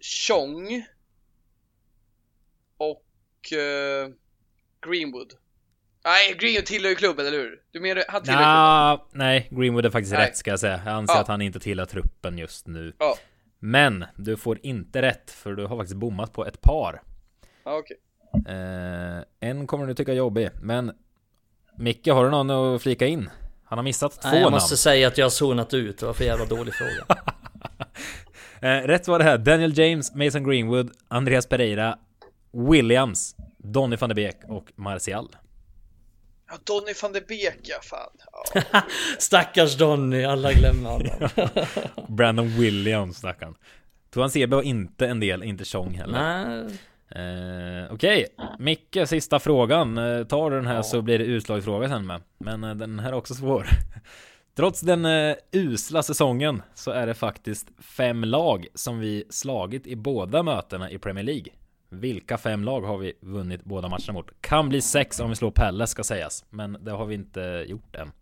Chong 0.00 0.84
och 2.78 3.52
eh, 3.52 4.08
Greenwood. 4.86 5.32
Nej, 6.04 6.34
Greenwood 6.38 6.66
tillhör 6.66 6.90
ju 6.90 6.94
klubben, 6.96 7.26
eller 7.26 7.38
hur? 7.38 7.62
Du 7.72 7.80
menar 7.80 8.04
han 8.08 8.22
tillhör 8.22 8.38
klubben? 8.38 8.52
Nah, 8.54 9.00
nej, 9.12 9.48
Greenwood 9.50 9.86
är 9.86 9.90
faktiskt 9.90 10.12
Nej. 10.14 10.26
rätt 10.26 10.36
ska 10.36 10.50
jag 10.50 10.60
säga. 10.60 10.80
Jag 10.84 10.94
anser 10.94 11.14
Ja. 11.14 11.20
att 11.20 11.28
han 11.28 11.42
inte 11.42 11.60
tillhör 11.60 11.86
truppen 11.86 12.38
just 12.38 12.66
nu. 12.66 12.92
Ja, 12.98 13.16
Men 13.58 14.04
du 14.16 14.36
får 14.36 14.58
inte 14.62 15.02
rätt 15.02 15.30
för 15.30 15.52
du 15.54 15.66
har 15.66 15.76
faktiskt 15.76 15.96
bommat 15.96 16.32
på 16.32 16.46
ett 16.46 16.60
par. 16.60 17.02
ja 17.64 17.76
okej. 17.78 17.96
Eh, 18.54 19.48
en 19.48 19.66
kommer 19.66 19.86
du 19.86 19.94
tycka 19.94 20.12
är 20.12 20.16
jobbig, 20.16 20.50
men 20.62 20.92
Micke, 21.78 22.06
har 22.08 22.24
du 22.24 22.30
någon 22.30 22.50
att 22.50 22.82
flika 22.82 23.06
in? 23.06 23.30
Han 23.64 23.78
har 23.78 23.82
missat 23.82 24.12
två 24.12 24.28
Nej, 24.28 24.34
jag 24.38 24.42
namn. 24.42 24.54
måste 24.54 24.76
säga 24.76 25.08
att 25.08 25.18
jag 25.18 25.24
har 25.24 25.30
zonat 25.30 25.74
ut. 25.74 25.98
Det 25.98 26.06
var 26.06 26.12
för 26.12 26.24
jävla 26.24 26.44
dålig 26.44 26.74
fråga. 26.74 27.22
Eh, 28.62 28.86
rätt 28.86 29.08
var 29.08 29.18
det 29.18 29.24
här. 29.24 29.38
Daniel 29.38 29.78
James, 29.78 30.14
Mason 30.14 30.44
Greenwood, 30.44 30.90
Andreas 31.08 31.46
Pereira, 31.46 31.98
Williams, 32.70 33.36
Donny 33.58 33.96
van 33.96 34.08
de 34.08 34.14
Beek 34.14 34.36
och 34.48 34.72
Martial. 34.74 35.28
Ja, 36.50 36.54
Donny 36.64 36.92
van 37.02 37.12
de 37.12 37.20
Beek 37.20 37.60
ja, 37.62 37.76
fan. 37.82 38.10
Ja. 38.72 38.82
Stackars 39.18 39.76
Donny, 39.76 40.24
alla 40.24 40.52
glömmer 40.52 40.90
honom. 40.90 41.28
Brandon 42.16 42.48
Williams, 42.48 43.16
stackarn. 43.16 43.54
Tuan 44.10 44.30
Sebe 44.30 44.56
var 44.56 44.62
inte 44.62 45.06
en 45.06 45.20
del, 45.20 45.42
inte 45.42 45.64
Chong 45.64 45.94
heller. 45.94 46.44
Nej, 46.44 46.78
Eh, 47.10 47.92
Okej, 47.92 48.26
Micke, 48.58 48.98
sista 49.06 49.38
frågan. 49.38 49.98
Eh, 49.98 50.24
tar 50.24 50.50
du 50.50 50.56
den 50.56 50.66
här 50.66 50.82
så 50.82 51.02
blir 51.02 51.18
det 51.18 51.24
utslagsfråga 51.24 51.88
sen 51.88 52.06
med. 52.06 52.20
Men 52.38 52.64
eh, 52.64 52.74
den 52.74 52.98
här 52.98 53.08
är 53.08 53.14
också 53.14 53.34
svår. 53.34 53.66
Trots 54.58 54.80
den 54.80 55.04
eh, 55.04 55.36
usla 55.52 56.02
säsongen 56.02 56.62
så 56.74 56.90
är 56.90 57.06
det 57.06 57.14
faktiskt 57.14 57.68
fem 57.78 58.24
lag 58.24 58.66
som 58.74 58.98
vi 58.98 59.24
slagit 59.30 59.86
i 59.86 59.96
båda 59.96 60.42
mötena 60.42 60.90
i 60.90 60.98
Premier 60.98 61.24
League. 61.24 61.52
Vilka 61.88 62.38
fem 62.38 62.64
lag 62.64 62.80
har 62.80 62.98
vi 62.98 63.12
vunnit 63.20 63.64
båda 63.64 63.88
matcherna 63.88 64.12
mot? 64.12 64.30
Kan 64.40 64.68
bli 64.68 64.80
sex 64.80 65.20
om 65.20 65.30
vi 65.30 65.36
slår 65.36 65.50
Pelle 65.50 65.86
ska 65.86 66.04
sägas, 66.04 66.44
men 66.50 66.84
det 66.84 66.90
har 66.90 67.06
vi 67.06 67.14
inte 67.14 67.64
gjort 67.68 67.96
än. 67.96 68.12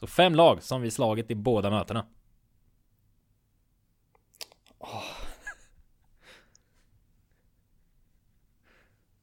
Så 0.00 0.06
fem 0.06 0.34
lag 0.34 0.62
som 0.62 0.82
vi 0.82 0.90
slagit 0.90 1.30
i 1.30 1.34
båda 1.34 1.70
mötena. 1.70 2.06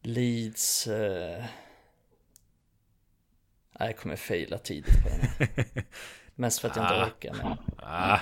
Leeds... 0.02 0.88
Eh... 0.88 1.46
Jag 3.80 3.98
kommer 3.98 4.16
faila 4.16 4.58
tidigt 4.58 5.04
på 5.04 5.10
den. 5.10 5.84
Mest 6.36 6.60
för 6.60 6.70
att 6.70 6.76
jag 6.76 6.86
inte 6.86 6.96
Ah. 6.96 7.06
orkar. 7.08 7.34
Men 7.44 7.58
Ah, 7.78 8.20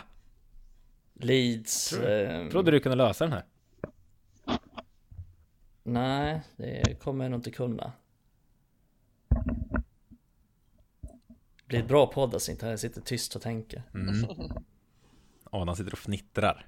Leeds... 1.14 1.94
Eh... 1.94 2.50
trodde 2.50 2.72
du 2.72 2.80
kunde 2.80 2.96
lösa 2.96 3.24
den 3.28 3.34
här. 3.34 3.46
Nej, 5.84 6.42
det 6.56 7.00
kommer 7.00 7.26
jag 7.26 7.32
nog 7.32 7.38
inte 7.38 7.52
kunna. 7.52 7.92
Det 11.58 11.68
blir 11.68 11.80
ett 11.80 11.88
bra 11.88 12.08
poddavsnitt 12.08 12.62
här, 12.62 12.70
jag 12.70 12.80
sitter 12.80 13.02
tyst 13.02 13.36
och 13.36 13.42
tänker. 13.42 13.84
Adam 15.44 15.76
sitter 15.76 15.92
och 15.94 16.00
fnittrar. 16.00 16.68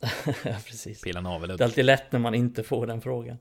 ja, 0.24 0.56
precis. 0.66 1.00
Pillar 1.02 1.46
Det 1.56 1.62
är 1.62 1.62
alltid 1.64 1.84
lätt 1.84 2.12
när 2.12 2.20
man 2.20 2.34
inte 2.34 2.62
får 2.62 2.86
den 2.86 3.00
frågan. 3.00 3.38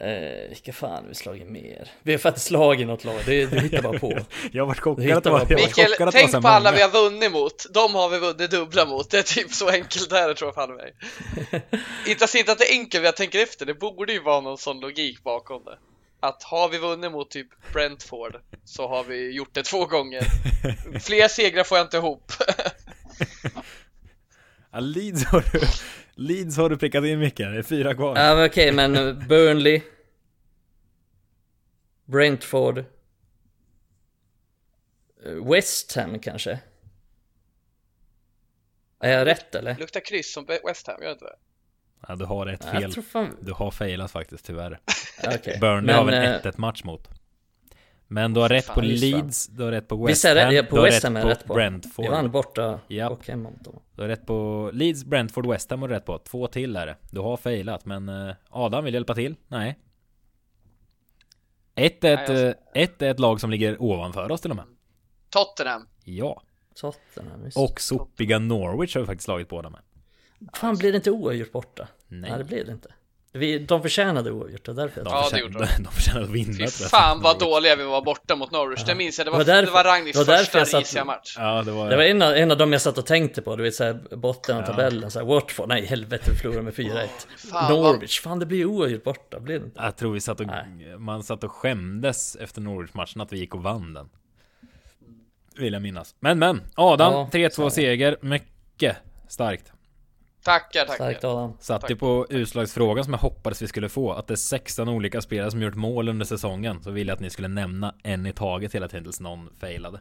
Eh, 0.00 0.48
vilka 0.48 0.72
fan 0.72 1.02
har 1.02 1.08
vi 1.08 1.14
slagit 1.14 1.48
mer? 1.48 1.90
Vi 2.02 2.12
har 2.12 2.18
faktiskt 2.18 2.46
slagit 2.46 2.86
något 2.86 3.04
lag, 3.04 3.20
det, 3.26 3.46
det 3.46 3.60
hittar 3.60 3.82
bara 3.82 3.98
på. 3.98 4.18
Jag 4.52 4.62
har 4.62 4.66
varit 4.66 4.80
chockad 4.80 5.10
att 5.10 5.24
det 5.24 5.30
var, 5.30 5.38
var 5.38 5.46
på. 5.46 5.54
Mikael, 5.54 5.94
var 5.98 6.12
tänk 6.12 6.30
så 6.30 6.42
på 6.42 6.48
alla 6.48 6.72
vi 6.72 6.82
har 6.82 6.88
vunnit 6.88 7.32
mot. 7.32 7.66
De 7.70 7.94
har 7.94 8.08
vi 8.08 8.18
vunnit 8.18 8.50
dubbla 8.50 8.86
mot. 8.86 9.10
Det 9.10 9.18
är 9.18 9.22
typ 9.22 9.52
så 9.52 9.68
enkelt 9.68 10.10
där 10.10 10.34
tror 10.34 10.48
jag 10.48 10.54
fan 10.54 10.76
mig. 10.76 10.94
inte 12.06 12.24
att 12.24 12.34
inte 12.34 12.52
att 12.52 12.58
det 12.58 12.72
är 12.72 12.78
enkelt, 12.78 13.02
men 13.02 13.04
jag 13.04 13.16
tänker 13.16 13.42
efter. 13.42 13.66
Det 13.66 13.74
borde 13.74 14.12
ju 14.12 14.22
vara 14.22 14.40
någon 14.40 14.58
sån 14.58 14.80
logik 14.80 15.22
bakom 15.22 15.64
det. 15.64 15.78
Att 16.20 16.42
har 16.42 16.68
vi 16.68 16.78
vunnit 16.78 17.12
mot 17.12 17.30
typ 17.30 17.48
Brentford 17.72 18.36
så 18.64 18.88
har 18.88 19.04
vi 19.04 19.30
gjort 19.30 19.54
det 19.54 19.62
två 19.62 19.86
gånger. 19.86 20.22
Fler 21.00 21.28
segrar 21.28 21.64
får 21.64 21.78
jag 21.78 21.84
inte 21.84 21.96
ihop. 21.96 22.32
Ja, 24.72 24.80
Leeds 24.80 25.24
har 25.24 25.44
du 25.52 25.60
Leeds 26.16 26.56
har 26.56 26.70
du 26.70 26.76
prickat 26.76 27.04
in 27.04 27.18
mycket, 27.18 27.52
det 27.52 27.58
är 27.58 27.62
fyra 27.62 27.94
kvar. 27.94 28.16
Ja 28.18 28.34
men 28.34 28.46
okej, 28.46 28.72
men 28.72 28.96
eh, 28.96 29.14
Burnley 29.14 29.82
Brentford 32.04 32.78
eh, 32.78 32.84
West 35.50 35.96
Ham 35.96 36.18
kanske? 36.18 36.58
Är 39.00 39.18
jag 39.18 39.26
rätt 39.26 39.54
eller? 39.54 39.76
Luktar 39.78 40.00
kryss 40.00 40.32
som 40.32 40.46
West 40.64 40.86
Ham, 40.86 40.96
gör 41.02 41.08
det 41.08 41.12
inte 41.12 41.24
det? 41.24 41.36
Ja, 42.08 42.16
du 42.16 42.24
har 42.24 42.46
ett 42.46 42.64
fel. 42.64 43.02
Fan... 43.02 43.36
Du 43.40 43.52
har 43.52 43.70
failat 43.70 44.10
faktiskt 44.10 44.46
tyvärr. 44.46 44.80
Okej. 45.26 45.58
Burnley 45.60 45.94
har 45.94 46.04
Men, 46.04 46.14
väl 46.14 46.46
eh, 46.46 46.50
1-1 46.50 46.54
match 46.56 46.84
mot. 46.84 47.08
Men 48.08 48.34
du 48.34 48.40
har 48.40 48.48
rätt 48.48 48.64
Fan, 48.64 48.74
på. 48.74 48.80
Leeds, 48.80 49.46
du 49.46 49.62
har 49.62 49.70
rätt 49.70 49.88
på 49.88 50.06
West 50.06 50.24
Ham, 50.24 50.34
det, 50.34 50.62
på 50.62 50.76
du 50.76 50.80
har 50.80 50.88
West 50.88 51.04
Ham 51.04 51.16
rätt 51.16 51.44
på. 51.44 51.54
Brentford. 51.54 52.04
Vi 52.04 52.10
vann 52.10 52.30
borta 52.30 52.80
Japp. 52.88 53.12
och 53.12 53.26
hemma 53.26 53.50
mot 53.50 53.64
dem. 53.64 53.80
Du 53.94 54.02
har 54.02 54.08
rätt 54.08 54.26
på 54.26 54.70
Leeds, 54.72 55.04
Brentford, 55.04 55.46
West 55.46 55.70
Ham 55.70 55.82
har 55.82 55.88
du 55.88 55.94
rätt 55.94 56.04
på. 56.04 56.18
Två 56.18 56.46
till 56.46 56.76
är 56.76 56.86
det. 56.86 56.96
Du 57.10 57.20
har 57.20 57.36
failat, 57.36 57.84
men 57.84 58.08
eh, 58.08 58.34
Adam 58.50 58.84
vill 58.84 58.94
hjälpa 58.94 59.14
till? 59.14 59.36
Nej. 59.48 59.78
Ett 61.74 62.04
är 62.04 62.14
ett, 62.14 62.28
Nej, 62.28 62.46
eh, 62.46 62.82
ett 62.82 63.02
är 63.02 63.10
ett 63.10 63.20
lag 63.20 63.40
som 63.40 63.50
ligger 63.50 63.82
ovanför 63.82 64.32
oss 64.32 64.40
till 64.40 64.50
och 64.50 64.56
med. 64.56 64.64
Tottenham. 65.30 65.88
Ja. 66.04 66.42
Tottenham, 66.74 67.42
visst. 67.44 67.56
Och 67.56 67.80
sopiga 67.80 68.38
Norwich 68.38 68.94
har 68.94 69.00
vi 69.00 69.06
faktiskt 69.06 69.24
slagit 69.24 69.48
båda 69.48 69.70
med. 69.70 69.80
Fan 70.52 70.76
blir 70.76 70.92
det 70.92 70.96
inte 70.96 71.10
oavgjort 71.10 71.52
borta? 71.52 71.88
Nej. 72.08 72.30
Nej 72.30 72.38
det 72.38 72.44
blev 72.44 72.66
det 72.66 72.72
inte. 72.72 72.88
Vi, 73.36 73.58
de 73.58 73.82
förtjänade 73.82 74.30
oavgjort, 74.30 74.68
och 74.68 74.74
därför 74.74 75.00
jag 75.00 75.06
De, 75.06 75.10
Ja, 75.14 75.28
det 75.32 75.38
gjorde 75.40 75.58
de. 75.76 75.82
de 75.82 75.92
förtjänar 75.92 76.22
att 76.22 76.28
vinna 76.30 76.52
Fy 76.52 76.56
tror 76.66 76.72
jag. 76.82 76.90
fan 76.90 77.20
vad 77.22 77.38
dåliga 77.38 77.76
vi 77.76 77.84
var 77.84 78.02
borta 78.02 78.36
mot 78.36 78.50
Norwich. 78.50 78.84
Det 78.84 78.94
minns 78.94 79.18
jag. 79.18 79.26
Det 79.26 79.30
var, 79.30 79.38
Det 79.38 79.44
var 79.44 79.54
därför- 79.54 79.66
det 79.66 79.72
var 79.72 79.84
Ragniks 79.84 80.18
det 80.18 80.24
var 80.24 80.36
första 80.38 80.64
satt- 80.64 80.80
risiga 80.80 81.04
match. 81.04 81.36
Ja, 81.38 81.62
det 81.62 81.72
var... 81.72 81.90
Det 81.90 81.96
var 81.96 82.02
en 82.04 82.22
av, 82.22 82.32
en 82.34 82.50
av 82.50 82.56
dem 82.56 82.72
jag 82.72 82.80
satt 82.82 82.98
och 82.98 83.06
tänkte 83.06 83.42
på, 83.42 83.56
du 83.56 83.62
vet 83.62 83.74
såhär 83.74 84.16
botten 84.16 84.56
av 84.56 84.62
tabellen, 84.62 85.10
såhär 85.10 85.26
Watford, 85.26 85.68
nej 85.68 85.84
helvete 85.86 86.30
vi 86.30 86.36
förlorade 86.36 86.62
med 86.62 86.74
4-1 86.74 87.06
fan, 87.36 87.72
vad- 87.72 87.92
Norwich, 87.94 88.20
fan 88.20 88.38
det 88.38 88.46
blir 88.46 88.64
oavgjort 88.64 89.04
borta, 89.04 89.40
blir 89.40 89.58
det 89.58 89.64
inte? 89.64 89.80
Jag 89.82 89.96
tror 89.96 90.12
vi 90.12 90.20
satt 90.20 90.40
och, 90.40 90.46
Nej. 90.46 90.98
man 90.98 91.22
satt 91.22 91.44
och 91.44 91.52
skämdes 91.52 92.36
efter 92.36 92.60
Norwich-matchen 92.60 93.20
att 93.20 93.32
vi 93.32 93.38
gick 93.38 93.54
och 93.54 93.62
vann 93.62 93.94
den. 93.94 94.08
Vill 95.58 95.72
jag 95.72 95.82
minnas. 95.82 96.14
Men 96.20 96.38
men, 96.38 96.60
Adam, 96.74 97.12
Ja, 97.12 97.28
3-2 97.32 97.48
så 97.50 97.62
är 97.62 97.64
det. 97.64 97.70
seger. 97.70 98.16
Mycket 98.20 98.96
starkt. 99.28 99.72
Tackar, 100.46 100.80
tackar. 100.80 100.94
Starkt 100.94 101.24
Adam. 101.24 101.52
Satt 101.60 101.80
Tack. 101.80 101.90
ju 101.90 101.96
på 101.96 102.26
utslagsfrågan 102.30 103.04
som 103.04 103.12
jag 103.12 103.20
hoppades 103.20 103.62
vi 103.62 103.68
skulle 103.68 103.88
få. 103.88 104.12
Att 104.12 104.26
det 104.26 104.34
är 104.34 104.36
16 104.36 104.88
olika 104.88 105.20
spelare 105.20 105.50
som 105.50 105.62
gjort 105.62 105.74
mål 105.74 106.08
under 106.08 106.26
säsongen. 106.26 106.82
Så 106.82 106.90
ville 106.90 107.10
jag 107.10 107.14
att 107.14 107.20
ni 107.20 107.30
skulle 107.30 107.48
nämna 107.48 107.94
en 108.02 108.26
i 108.26 108.32
taget 108.32 108.74
hela 108.74 108.88
tiden 108.88 109.04
tills 109.04 109.20
någon 109.20 109.50
failade. 109.60 110.00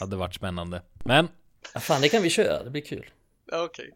Hade 0.00 0.16
varit 0.16 0.34
spännande. 0.34 0.82
Men, 1.04 1.28
Ja, 1.74 1.80
fan, 1.80 2.00
det 2.00 2.08
kan 2.08 2.22
vi 2.22 2.30
köra. 2.30 2.64
Det 2.64 2.70
blir 2.70 2.82
kul. 2.82 3.10
Ja, 3.50 3.64
Okej. 3.64 3.90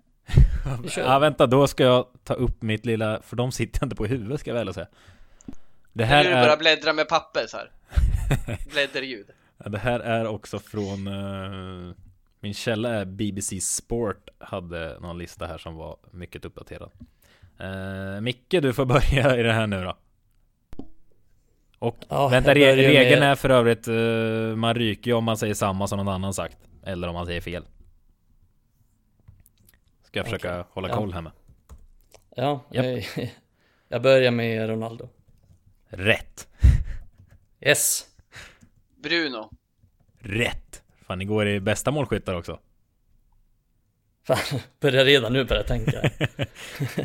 Kör. 0.89 1.03
ja 1.03 1.19
vänta 1.19 1.47
då 1.47 1.67
ska 1.67 1.85
jag 1.85 2.07
ta 2.25 2.35
upp 2.35 2.63
mitt 2.63 2.87
lilla, 2.87 3.23
för 3.23 3.37
de 3.37 3.53
sitter 3.53 3.85
inte 3.85 3.97
på 3.97 4.07
huvudet 4.07 4.41
ska 4.41 4.51
jag 4.51 4.65
väl 4.65 4.75
säga. 4.75 4.87
Det 5.93 6.05
Här 6.05 6.25
nu 6.25 6.31
börjar 6.31 6.49
är, 6.49 6.57
bläddra 6.57 6.93
med 6.93 7.09
papper 7.09 7.47
så 7.47 7.57
här. 7.57 7.71
Blädderljud. 8.73 9.27
ja, 9.65 9.69
det 9.69 9.79
här 9.79 10.01
är 10.01 10.27
också 10.27 10.59
från 10.59 11.07
eh, 11.07 11.95
Min 12.41 12.55
källa 12.55 12.89
är 12.95 13.05
BBC 13.05 13.61
Sport 13.61 14.29
Hade 14.39 14.99
någon 15.01 15.19
lista 15.19 15.47
här 15.47 15.59
som 15.59 15.75
var 15.75 15.97
mycket 16.11 16.45
uppdaterad 16.45 16.91
uh, 17.61 18.21
Micke 18.21 18.51
du 18.63 18.73
får 18.73 18.85
börja 18.95 19.37
i 19.37 19.43
det 19.43 19.53
här 19.53 19.67
nu 19.67 19.85
då 19.85 19.97
Och 21.79 21.97
Ja, 22.09 22.29
vänta, 22.29 22.55
re- 22.55 22.77
regeln 22.77 23.21
med- 23.21 23.31
är 23.31 23.35
för 23.35 23.51
övrigt 23.51 23.89
eh, 23.89 24.57
Man 24.57 24.75
ryker 24.75 25.11
ju 25.11 25.15
om 25.17 25.25
man 25.25 25.37
säger 25.37 25.55
samma 25.55 25.87
som 25.87 25.97
någon 25.97 26.09
annan 26.09 26.35
sagt 26.35 26.59
Eller 26.83 27.09
om 27.09 27.15
man 27.15 27.27
säger 27.27 27.41
fel 27.41 27.65
Ska 30.03 30.19
jag 30.19 30.27
försöka 30.27 30.53
Okej. 30.61 30.65
hålla 30.73 30.89
Ja. 30.89 30.95
koll 30.97 31.13
här 31.13 31.21
med 31.23 31.33
Ja, 32.37 32.65
Japp. 32.73 32.85
eh, 32.87 33.29
jag 33.89 34.03
börjar 34.03 34.31
med 34.31 34.69
Ronaldo. 34.69 35.09
Rätt 35.89 36.49
Yes. 37.61 38.07
Bruno. 39.03 39.51
Rätt 40.19 40.83
Fan 41.11 41.19
ni 41.19 41.25
går 41.25 41.49
i 41.49 41.61
bästa 41.61 41.91
målskyttar 41.91 42.35
också 42.35 42.61
Fan, 44.27 44.61
börjar 44.81 45.05
redan 45.05 45.33
nu 45.33 45.45
börja 45.45 45.63
tänka. 45.63 46.01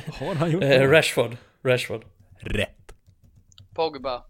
Har 0.07 0.35
han 0.35 0.51
gjort 0.51 0.63
eh, 0.63 0.69
det? 0.69 0.87
Rashford. 0.87 1.37
Rashford. 1.63 2.05
Rätt 2.39 2.95
Pogba. 3.75 4.25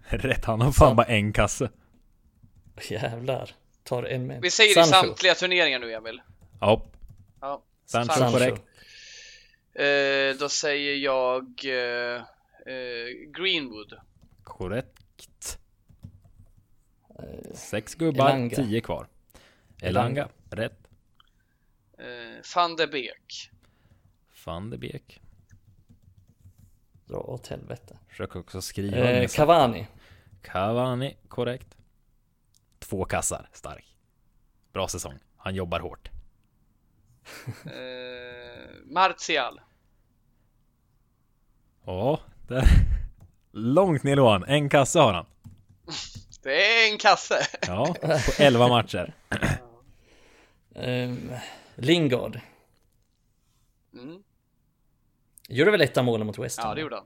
Rätt, 0.00 0.44
han 0.44 0.60
har 0.60 0.72
fan 0.72 0.96
bara 0.96 1.06
en 1.06 1.32
kasse 1.32 1.70
Jävlar. 2.90 3.50
Tar 3.82 4.02
en 4.02 4.26
med. 4.26 4.42
Vi 4.42 4.50
säger 4.50 4.70
i 4.70 4.74
Sancho. 4.74 4.90
samtliga 4.90 5.34
turneringar 5.34 5.78
nu 5.78 5.92
Emil. 5.92 6.20
Ja, 6.60 6.90
Ja. 7.40 7.62
Sancho 7.86 8.12
Sancho. 8.12 8.32
korrekt 8.38 8.62
Eh, 9.74 10.38
då 10.38 10.48
säger 10.48 10.96
jag 10.96 11.44
eh, 11.64 12.16
eh, 12.74 13.08
Greenwood. 13.38 13.92
Korrekt 14.44 15.57
Sex 17.54 17.94
gubbar, 17.94 18.28
Elanga. 18.28 18.56
tio 18.56 18.80
kvar 18.80 19.06
Elanga, 19.80 20.20
Elanga. 20.20 20.28
rätt 20.50 20.88
Eh, 21.98 22.42
van 22.56 22.76
de 22.76 22.86
Beek. 22.86 23.50
Van 24.46 24.70
de 24.70 24.78
Beek 24.78 25.20
Dra 27.06 27.16
åt 27.18 27.46
helvete. 27.46 27.98
Försök 28.08 28.36
också 28.36 28.62
skriva 28.62 28.96
Eh. 28.96 29.28
Cavani. 29.28 29.86
Cavani, 30.42 31.16
korrekt 31.28 31.76
Två 32.78 33.04
kassar, 33.04 33.48
stark 33.52 33.96
Bra 34.72 34.88
säsong, 34.88 35.18
han 35.36 35.54
jobbar 35.54 35.80
hårt 35.80 36.08
Eh, 37.66 38.74
Martial. 38.84 39.60
Ja, 41.86 42.20
där 42.48 42.64
Långt 43.52 44.02
ner 44.02 44.16
lån, 44.16 44.44
en 44.44 44.68
kassa 44.68 45.00
har 45.00 45.12
han 45.12 45.26
Det 46.48 46.84
är 46.86 46.92
en 46.92 46.98
kasse. 46.98 47.38
Ja, 47.66 47.94
på 48.00 48.42
11 48.42 48.68
matcher 48.68 49.14
Eh, 50.74 51.14
Lingard. 51.74 52.40
Mm. 53.94 54.22
Gjorde 55.48 55.70
väl 55.70 55.80
ett 55.80 55.96
av 55.96 56.04
målen 56.04 56.26
mot 56.26 56.38
West 56.38 56.58
Ham? 56.60 56.68
Ja, 56.68 56.74
det 56.74 56.80
gjorde 56.80 56.96
han. 56.96 57.04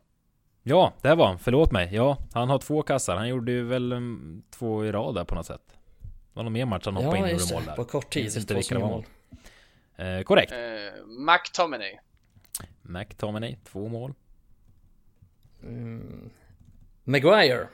Ja, 0.63 0.93
där 1.01 1.17
var 1.17 1.27
han, 1.27 1.39
förlåt 1.39 1.73
mig 1.73 1.95
Ja, 1.95 2.19
han 2.33 2.51
har 2.51 2.59
två 2.59 2.83
kassar, 2.83 3.17
han 3.17 3.29
gjorde 3.29 3.53
ju 3.53 3.65
väl 3.65 3.93
um, 3.93 4.43
två 4.51 4.85
i 4.85 4.93
rad 4.93 5.15
där 5.15 5.25
på 5.25 5.35
något 5.35 5.47
sätt 5.47 5.63
Det 5.99 6.09
var 6.33 6.43
någon 6.43 6.53
mer 6.53 6.65
match 6.65 6.83
han 6.85 6.97
hoppade 6.97 7.17
in 7.17 7.23
Ja, 7.23 7.27
och 7.27 7.33
just 7.33 7.51
gjorde 7.51 7.61
mål 7.61 7.67
där 7.67 7.77
På 7.77 7.85
kort 7.85 8.11
tid. 8.13 8.25
Inte 8.37 8.41
två 8.45 8.55
vilka 8.55 8.75
det 8.75 8.81
var. 8.81 8.89
mål. 8.89 9.05
eh, 9.97 10.23
Korrekt 10.23 10.53
Eh, 10.53 10.59
McTominay. 11.07 11.99
McTominay, 12.83 13.57
två 13.65 13.89
mål 13.89 14.15
Mm. 15.63 16.31
Maguire. 17.05 17.69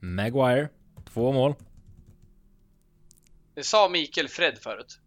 Maguire, 0.00 0.68
två 1.04 1.32
mål 1.32 1.54
Det 3.54 3.62
sa 3.62 3.88
Mikael 3.88 4.28
Fred 4.28 4.58
förut. 4.58 5.00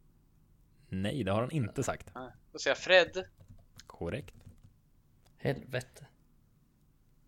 Nej, 0.89 1.23
det 1.23 1.31
har 1.31 1.41
han 1.41 1.51
inte 1.51 1.83
sagt 1.83 2.11
Nej. 2.15 2.29
Då 2.51 2.59
säger 2.59 2.75
jag 2.75 2.83
Fred. 2.83 3.25
Korrekt 3.87 4.35
Helvete. 5.37 6.05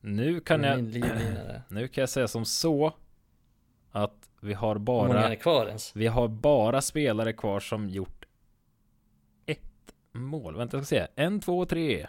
Nu 0.02 0.40
kan 0.40 0.64
jag. 0.64 0.80
Nu 1.70 1.88
kan 1.88 2.02
jag 2.02 2.10
säga 2.10 2.28
som 2.28 2.46
så 2.46 2.94
Att 3.92 4.30
vi 4.40 4.54
har 4.54 4.76
Hur 4.76 4.80
många 4.80 5.10
är 5.10 5.14
bara 5.14 5.30
det 5.30 5.36
kvar 5.36 5.68
ens? 5.68 5.96
Vi 5.96 6.08
har 6.08 6.28
bara 6.28 6.82
spelare 6.82 7.34
kvar 7.34 7.60
som 7.60 7.90
gjort 7.90 8.26
Ett 9.46 9.94
mål, 10.12 10.58
vänta 10.58 10.78
jag 10.78 10.86
ska 10.86 10.96
se 10.96 11.08
En, 11.16 11.40
två, 11.40 11.66
tre 11.66 12.08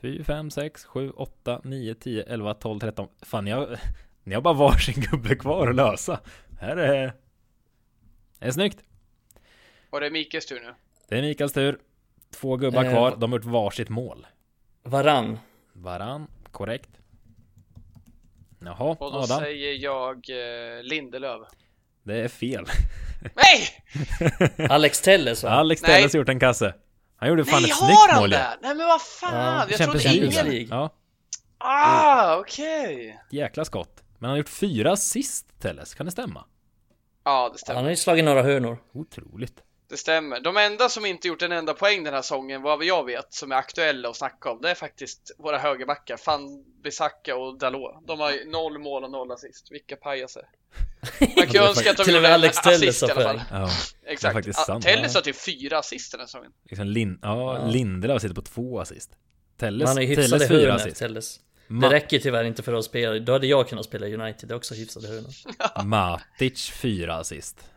4, 0.00 0.24
5, 0.24 0.50
6, 0.50 0.84
7, 0.84 1.10
8, 1.10 1.60
9, 1.64 1.94
10, 1.94 2.22
11, 2.22 2.54
12, 2.54 2.80
13 2.80 3.08
Fan 3.22 3.46
har, 3.46 3.80
ni 4.26 4.34
har 4.34 4.42
bara 4.42 4.54
varsin 4.54 4.94
gubbe 5.10 5.34
kvar 5.34 5.68
att 5.68 5.74
lösa 5.76 6.20
Här 6.60 6.76
är 6.76 7.12
Det 8.38 8.46
är 8.46 8.50
snyggt 8.50 8.78
Och 9.90 10.00
det 10.00 10.06
är 10.06 10.10
Mikaels 10.10 10.46
tur 10.46 10.60
nu. 10.60 10.74
Det 11.08 11.18
är 11.18 11.22
Mikaels 11.22 11.52
tur 11.52 11.78
Två 12.34 12.56
gubbar 12.56 12.84
Eh, 12.84 12.90
kvar, 12.90 13.16
de 13.16 13.32
har 13.32 13.38
gjort 13.38 13.46
varsitt 13.46 13.88
mål 13.88 14.26
Varann. 14.82 15.38
Varann, 15.72 16.26
korrekt 16.50 16.90
Jaha, 18.60 18.96
Och 19.00 19.12
då 19.12 19.18
Adam 19.18 19.38
säger 19.40 19.72
jag 19.74 20.16
eh, 20.16 20.82
Lindelöf. 20.82 21.48
Det 22.02 22.14
är 22.20 22.28
fel 22.28 22.64
Nej! 23.34 23.68
Alex 24.70 25.00
Telles 25.00 25.42
va? 25.44 25.50
Alex 25.50 25.82
Nej. 25.82 25.90
Telles 25.96 26.12
har 26.12 26.18
gjort 26.18 26.28
en 26.28 26.40
kasse 26.40 26.74
Han 27.16 27.28
gjorde 27.28 27.44
fan 27.44 27.62
Nej, 27.62 27.70
ett 27.70 27.76
har 27.76 27.86
snyggt 27.86 28.10
han 28.10 28.20
mål 28.20 28.30
ju. 28.30 28.36
det? 28.36 28.58
Nej 28.62 28.74
men 28.74 28.86
vad 28.86 29.02
fan! 29.02 29.34
Ja, 29.34 29.66
jag 29.78 29.78
trodde 29.90 30.16
ingen... 30.16 30.66
Ja, 30.70 30.90
Ah, 31.58 32.36
okej! 32.38 33.20
jäkla 33.30 33.64
skott 33.64 34.02
Men 34.18 34.28
han 34.28 34.30
har 34.30 34.38
gjort 34.38 34.48
fyra 34.48 34.92
assist 34.92 35.60
Telles, 35.60 35.94
kan 35.94 36.06
det 36.06 36.12
stämma? 36.12 36.44
Ja, 37.24 37.50
det 37.52 37.58
stämmer. 37.58 37.76
Han 37.76 37.84
har 37.84 37.90
ju 37.90 37.96
slagit 37.96 38.24
några 38.24 38.42
hörnor. 38.42 38.78
Otroligt 38.92 39.62
Det 39.88 39.96
stämmer. 39.96 40.40
De 40.40 40.56
enda 40.56 40.88
som 40.88 41.06
inte 41.06 41.28
gjort 41.28 41.42
en 41.42 41.52
enda 41.52 41.74
poäng 41.74 42.04
den 42.04 42.14
här 42.14 42.22
säsongen, 42.22 42.62
vad 42.62 42.84
jag 42.84 43.04
vet, 43.04 43.32
som 43.34 43.52
är 43.52 43.56
aktuella 43.56 44.08
att 44.08 44.16
snacka 44.16 44.50
om, 44.50 44.60
det 44.62 44.70
är 44.70 44.74
faktiskt 44.74 45.30
våra 45.38 45.58
högerbackar, 45.58 46.16
Fan 46.16 46.64
Bissaka 46.82 47.36
och 47.36 47.58
Dalot. 47.58 48.06
De 48.06 48.20
har 48.20 48.32
ju 48.32 48.50
noll 48.50 48.78
mål 48.78 49.04
och 49.04 49.10
noll 49.10 49.32
assist. 49.32 49.68
Vilka 49.70 49.96
pajaser. 49.96 50.42
Man 51.20 51.28
kan 51.46 51.52
ju 51.52 51.68
önska 51.68 51.90
att 51.90 51.96
de 51.96 52.12
gjorde 52.12 52.28
en 52.28 52.44
assist 52.44 53.02
i 53.02 53.06
har 53.06 53.10
alla 53.10 53.22
fall. 53.22 53.42
Ja, 53.50 53.70
Exakt. 54.06 54.82
Telles 54.82 55.14
har 55.14 55.22
typ 55.22 55.36
fyra 55.36 55.78
assist 55.78 56.12
den 56.12 56.20
här 56.20 56.26
säsongen. 56.26 56.52
liksom 56.64 56.86
Lin 56.86 57.18
ja, 57.22 57.58
Ja. 57.58 57.66
Lindelöf 57.66 58.22
sitter 58.22 58.34
på 58.34 58.42
två 58.42 58.80
assist 58.80 59.10
Telles, 59.56 59.90
ju 60.02 60.08
hyfsade 60.08 60.28
Telles 60.28 60.48
fyra 60.48 60.74
assist 60.74 60.96
Telles. 60.96 61.40
Det 61.68 61.90
räcker 61.90 62.18
tyvärr 62.18 62.44
inte 62.44 62.62
för 62.62 62.72
att 62.72 62.84
spela. 62.84 63.18
Då 63.18 63.32
hade 63.32 63.46
jag 63.46 63.68
kunnat 63.68 63.84
spela 63.84 64.06
United, 64.06 64.48
det 64.48 64.54
är 64.54 64.56
också 64.56 64.74
hyfsade 64.74 65.08
hörnor. 65.08 65.32
Matic 65.84 66.70
fyra 66.70 67.14
assist 67.14 67.70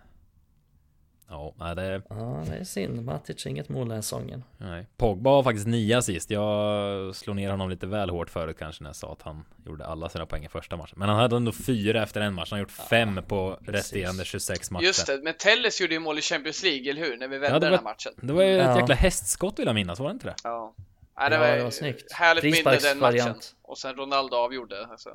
Ja, 1.31 1.73
det 1.75 2.01
Ja, 2.09 2.43
det 2.49 2.55
är 2.55 2.63
synd. 2.63 3.05
Matic 3.05 3.45
inget 3.45 3.69
mål 3.69 3.87
den 3.87 3.95
här 3.95 4.01
säsongen. 4.01 4.43
Nej. 4.57 4.87
Pogba 4.97 5.29
har 5.29 5.43
faktiskt 5.43 5.67
nio 5.67 5.97
assist 5.97 6.29
Jag 6.31 7.15
slog 7.15 7.35
ner 7.35 7.51
honom 7.51 7.69
lite 7.69 7.87
väl 7.87 8.09
hårt 8.09 8.29
förut 8.29 8.55
kanske 8.59 8.83
när 8.83 8.89
jag 8.89 8.95
sa 8.95 9.11
att 9.11 9.21
han 9.21 9.45
gjorde 9.65 9.85
alla 9.85 10.09
sina 10.09 10.25
poäng 10.25 10.45
i 10.45 10.49
första 10.49 10.77
matchen 10.77 10.93
Men 10.97 11.09
han 11.09 11.17
hade 11.19 11.35
ändå 11.35 11.51
fyra 11.51 12.03
efter 12.03 12.21
en 12.21 12.33
match 12.33 12.51
Han 12.51 12.57
har 12.57 12.61
gjort 12.61 12.71
fem 12.71 13.19
på 13.27 13.57
precis. 13.65 13.75
resterande 13.93 14.25
26 14.25 14.71
matcher 14.71 14.83
Just 14.85 15.07
det, 15.07 15.19
men 15.23 15.33
Telles 15.33 15.81
gjorde 15.81 15.93
ju 15.93 15.99
mål 15.99 16.17
i 16.19 16.21
Champions 16.21 16.63
League, 16.63 16.89
eller 16.91 17.01
hur? 17.01 17.17
När 17.17 17.27
vi 17.27 17.37
vände 17.37 17.47
Ja, 17.55 17.59
det 17.59 17.65
den 17.65 17.71
var- 17.71 17.77
här 17.77 17.83
matchen. 17.83 18.11
Det 18.21 18.33
var 18.33 18.43
ju 18.43 18.59
ett 18.59 18.65
Ja. 18.65 18.79
jäkla 18.79 18.95
hästskott 18.95 19.59
vill 19.59 19.65
jag 19.65 19.75
minnas, 19.75 19.99
var 19.99 20.07
det 20.07 20.13
inte 20.13 20.27
det? 20.27 20.35
Ja. 20.43 20.73
Nej, 21.19 21.29
det, 21.29 21.35
Ja, 21.35 21.41
var, 21.41 21.57
det 21.57 21.63
var 21.63 21.71
snyggt. 21.71 22.11
härligt 22.11 22.43
minne 22.43 22.77
den 22.79 22.99
matchen. 22.99 23.35
Och 23.61 23.77
sen 23.77 23.95
Ronaldo 23.95 24.35
avgjorde. 24.35 24.85
Alltså. 24.87 25.09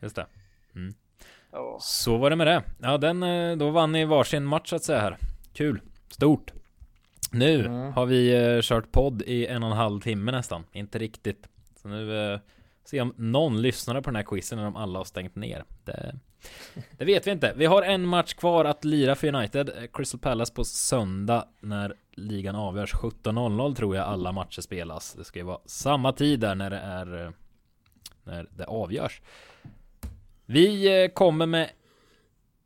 Just 0.00 0.16
det 0.16 0.26
Ja. 1.52 1.78
Så 1.80 2.16
var 2.16 2.30
det 2.30 2.36
med 2.36 2.46
det. 2.46 2.62
Ja, 2.82 2.98
den, 2.98 3.22
eh, 3.22 3.56
då 3.56 3.70
vann 3.70 3.92
ni 3.92 4.04
varsin 4.04 4.44
match 4.44 4.70
så 4.70 4.76
att 4.76 4.84
säga 4.84 5.00
här. 5.00 5.16
Kul. 5.52 5.80
Stort. 6.08 6.52
Nu 7.32 7.66
Mm. 7.66 7.92
har 7.92 8.06
vi 8.06 8.34
eh, 8.56 8.60
kört 8.62 8.92
podd 8.92 9.22
i 9.22 9.46
en 9.46 9.62
och 9.62 9.70
en 9.70 9.76
halv 9.76 10.00
timme 10.00 10.32
nästan. 10.32 10.64
Inte 10.72 10.98
riktigt. 10.98 11.48
Så 11.82 11.88
nu 11.88 12.32
eh, 12.32 12.40
se 12.90 13.00
om 13.00 13.14
någon 13.16 13.62
lyssnade 13.62 14.02
på 14.02 14.10
den 14.10 14.16
här 14.16 14.22
quizen 14.22 14.58
när 14.58 14.64
de 14.64 14.76
alla 14.76 14.98
har 14.98 15.04
stängt 15.04 15.34
ner. 15.34 15.64
Det, 15.84 16.14
det 16.98 17.04
vet 17.04 17.26
vi 17.26 17.30
inte. 17.30 17.52
Vi 17.56 17.66
har 17.66 17.82
en 17.82 18.06
match 18.06 18.34
kvar 18.34 18.64
att 18.64 18.84
lira 18.84 19.14
för 19.14 19.34
United. 19.34 19.88
Crystal 19.92 20.20
Palace 20.20 20.54
på 20.54 20.64
söndag 20.64 21.48
när 21.60 21.94
ligan 22.12 22.54
avgörs. 22.54 22.94
17.00 22.94 23.74
tror 23.74 23.96
jag 23.96 24.06
alla 24.06 24.32
matcher 24.32 24.60
spelas. 24.60 25.14
Det 25.14 25.24
ska 25.24 25.38
ju 25.38 25.44
vara 25.44 25.60
samma 25.66 26.12
tid 26.12 26.40
där 26.40 26.54
när 26.54 26.70
det 26.70 26.78
är 26.78 27.32
när 28.24 28.46
det 28.50 28.64
avgörs. 28.64 29.22
Vi 30.46 31.02
eh, 31.02 31.08
kommer 31.08 31.46
med 31.46 31.70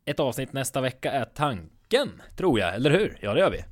ett 0.04 0.20
avsnitt 0.20 0.52
nästa 0.52 0.80
vecka 0.80 1.12
är 1.12 1.24
tanken, 1.24 2.22
tror 2.36 2.60
jag, 2.60 2.74
eller 2.74 2.90
hur? 2.90 3.18
Ja, 3.22 3.34
det 3.34 3.40
gör 3.40 3.50
vi. 3.50 3.64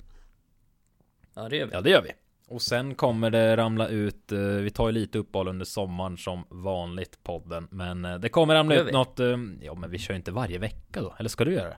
Ja, 1.35 1.49
det 1.49 1.57
gör 1.57 1.67
vi. 1.67 1.73
Ja, 1.73 1.81
det 1.81 1.91
gör 1.91 2.03
vi. 2.03 2.11
Och 2.53 2.63
sen 2.63 2.95
kommer 2.95 3.31
det 3.31 3.57
ramla 3.57 3.89
ut, 3.89 4.33
eh, 4.33 4.39
vi 4.39 4.71
tar 4.71 4.87
ju 4.87 4.93
lite 4.93 5.19
uppehåll 5.19 5.49
under 5.49 5.65
sommaren 5.65 6.17
som 6.17 6.45
vanligt 6.49 7.23
podden, 7.23 7.69
men 7.71 8.05
eh, 8.05 8.19
det 8.19 8.29
kommer 8.29 8.55
ramla 8.55 8.75
ut 8.75 8.93
något, 8.93 9.21
eh, 9.21 9.37
ja 9.61 9.75
men 9.75 9.91
vi 9.91 9.99
kör 9.99 10.15
inte 10.15 10.33
varje 10.33 10.59
vecka 10.59 11.01
då, 11.01 11.15
eller 11.19 11.29
ska 11.29 11.45
du 11.45 11.53
göra 11.53 11.69
det? 11.69 11.77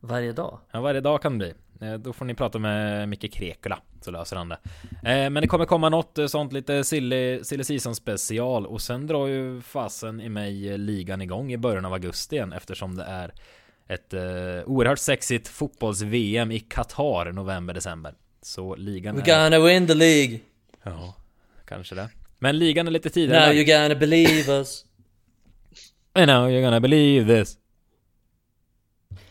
Varje 0.00 0.32
dag. 0.32 0.58
Ja, 0.70 0.80
varje 0.80 1.00
dag 1.00 1.22
kan 1.22 1.38
det 1.38 1.54
bli. 1.78 1.98
Då 1.98 2.12
får 2.12 2.24
ni 2.24 2.34
prata 2.34 2.58
med 2.58 3.08
Micke 3.08 3.32
Krekula 3.32 3.78
så 4.00 4.10
löser 4.10 4.36
han 4.36 4.48
det. 4.48 4.58
Men 5.02 5.34
det 5.34 5.46
kommer 5.46 5.64
komma 5.64 5.88
något 5.88 6.18
sånt 6.28 6.52
lite 6.52 6.84
silly, 6.84 7.44
silly 7.44 7.64
season 7.64 7.94
special 7.94 8.66
och 8.66 8.80
sen 8.80 9.06
drar 9.06 9.26
ju 9.26 9.60
fasen 9.60 10.20
i 10.20 10.28
mig 10.28 10.78
ligan 10.78 11.22
igång 11.22 11.52
i 11.52 11.56
början 11.56 11.84
av 11.84 11.92
augusti 11.92 12.36
igen 12.36 12.52
eftersom 12.52 12.96
det 12.96 13.04
är 13.04 13.32
ett 13.88 14.14
oerhört 14.66 14.98
sexigt 14.98 15.48
fotbolls-VM 15.48 16.52
i 16.52 16.60
Qatar 16.60 17.32
november-december. 17.32 18.14
Så 18.46 18.74
ligan 18.76 19.16
We're 19.16 19.30
är... 19.30 19.50
gonna 19.50 19.66
win 19.66 19.86
the 19.86 19.94
League. 19.94 20.40
Ja, 20.82 21.14
kanske 21.64 21.94
det. 21.94 22.08
Men 22.38 22.58
ligan 22.58 22.86
är 22.86 22.90
lite 22.90 23.08
Now 23.08 23.12
tidigare. 23.12 23.52
you're 23.52 23.82
gonna 23.82 24.00
believe 24.00 24.52
us. 24.52 24.84
And 26.12 26.26
now 26.26 26.48
you're 26.48 26.62
gonna 26.62 26.80
believe 26.80 27.40
this. 27.40 27.58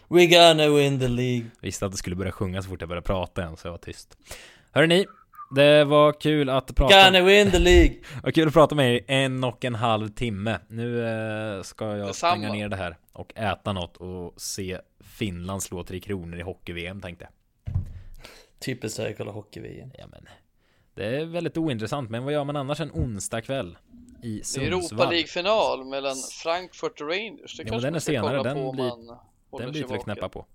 We're 0.08 0.28
gonna 0.30 0.70
win 0.70 1.00
the 1.00 1.08
League. 1.08 1.46
Visste 1.62 1.86
att 1.86 1.92
det 1.92 1.98
skulle 1.98 2.16
börja 2.16 2.32
sjunga 2.32 2.62
så 2.62 2.70
fort 2.70 2.82
jag 2.82 2.90
började 2.90 3.06
prata 3.06 3.42
igen 3.42 3.58
så 3.58 3.68
jag 3.68 3.72
var 3.72 3.78
tyst. 3.78 4.18
Hörrni, 4.72 5.06
det 5.56 5.84
var 5.84 6.14
kul 6.22 6.50
att 6.50 6.76
prata. 6.76 7.04
Gonna 7.06 7.26
win 7.26 7.52
the 7.52 7.60
League. 7.60 7.96
Vad 8.24 8.36
kul 8.36 8.48
att 8.48 8.54
prata 8.54 8.76
med 8.76 8.90
er 8.90 8.96
i 8.96 9.04
en 9.08 9.44
och 9.44 9.66
en 9.66 9.76
halv 9.76 10.10
timme. 10.10 10.60
Nu 10.68 11.08
eh, 11.08 11.62
ska 11.62 11.98
jag 11.98 12.08
Detsamma. 12.08 12.32
stänga 12.36 12.54
ner 12.54 12.70
det 12.70 12.76
här 12.76 12.98
och 13.14 13.34
äta 13.36 13.74
något 13.74 13.98
och 13.98 14.34
se 14.42 14.80
Finland 15.00 15.64
slå 15.64 15.84
Tre 15.84 16.00
Kronor 16.00 16.40
i 16.40 16.42
hockey-VM 16.42 17.02
tänkte 17.02 17.24
jag. 17.26 17.32
Typiskt 18.60 18.95
såhär 18.95 19.14
kolla 19.18 19.32
hockey-VM. 19.32 19.91
Ja, 19.98 20.07
men 20.11 20.27
det 20.94 21.06
är 21.06 21.26
väldigt 21.26 21.57
ointressant, 21.57 22.10
men 22.10 22.23
vad 22.23 22.34
gör 22.34 22.44
man 22.44 22.56
annars 22.56 22.80
en 22.80 22.91
onsdag 22.91 23.41
kväll 23.41 23.77
i 24.23 24.44
Sundsvall? 24.44 24.68
Europa 24.68 25.10
League-final 25.10 25.86
mellan 25.86 26.15
Frankfurt 26.44 27.02
och 27.02 27.07
Rangers. 27.10 27.57
Det 27.57 27.64
Ja, 27.64 27.69
kanske 27.69 27.88
den 27.88 27.95
är 27.95 27.99
senare. 27.99 28.44
Den 28.44 28.72
blir- 28.72 29.18
Den 29.60 29.72
blir 29.72 29.82
väl 29.82 29.90
vaken. 29.90 30.03
knäppa 30.03 30.30
på. 30.30 30.45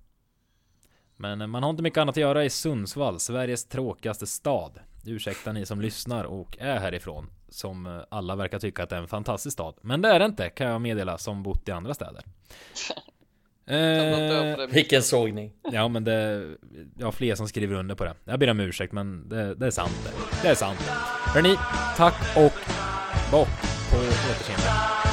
Men 1.16 1.40
eh, 1.40 1.46
man 1.46 1.62
har 1.62 1.70
inte 1.70 1.82
mycket 1.82 1.98
annat 1.98 2.12
att 2.12 2.20
göra 2.20 2.44
i 2.44 2.50
Sundsvall, 2.50 3.20
Sveriges 3.20 3.64
tråkigaste 3.64 4.26
stad. 4.26 4.80
Ursäkta 5.06 5.52
ni 5.52 5.66
som 5.66 5.80
lyssnar 5.80 6.24
och 6.24 6.56
är 6.60 6.78
härifrån, 6.80 7.30
som 7.48 7.86
eh, 7.86 8.00
alla 8.08 8.36
verkar 8.36 8.58
tycka 8.58 8.82
att 8.82 8.90
det 8.90 8.96
är 8.96 9.00
en 9.00 9.08
fantastisk 9.08 9.52
stad. 9.52 9.74
Men 9.80 10.02
det 10.02 10.08
är 10.08 10.18
det 10.18 10.24
inte, 10.24 10.48
kan 10.50 10.66
jag 10.66 10.80
meddela, 10.80 11.18
som 11.18 11.42
bott 11.42 11.68
i 11.68 11.72
andra 11.72 11.94
städer. 11.94 12.24
Eh, 13.70 14.66
Vilken 14.70 15.02
sågning. 15.02 15.52
ja 15.72 15.88
men 15.88 16.04
det, 16.04 16.46
jag 16.98 17.06
har 17.06 17.12
fler 17.12 17.34
som 17.34 17.48
skriver 17.48 17.74
under 17.74 17.94
på 17.94 18.04
det. 18.04 18.14
Jag 18.24 18.38
ber 18.40 18.50
om 18.50 18.60
ursäkt 18.60 18.92
men 18.92 19.28
det, 19.28 19.54
det 19.54 19.66
är 19.66 19.70
sant 19.70 19.92
det. 20.04 20.38
Det 20.42 20.48
är 20.48 20.54
sant. 20.54 20.78
Hörni, 21.34 21.56
tack 21.96 22.14
och 22.36 22.52
bock 23.30 23.48
på 23.90 23.96
återseende. 23.96 25.09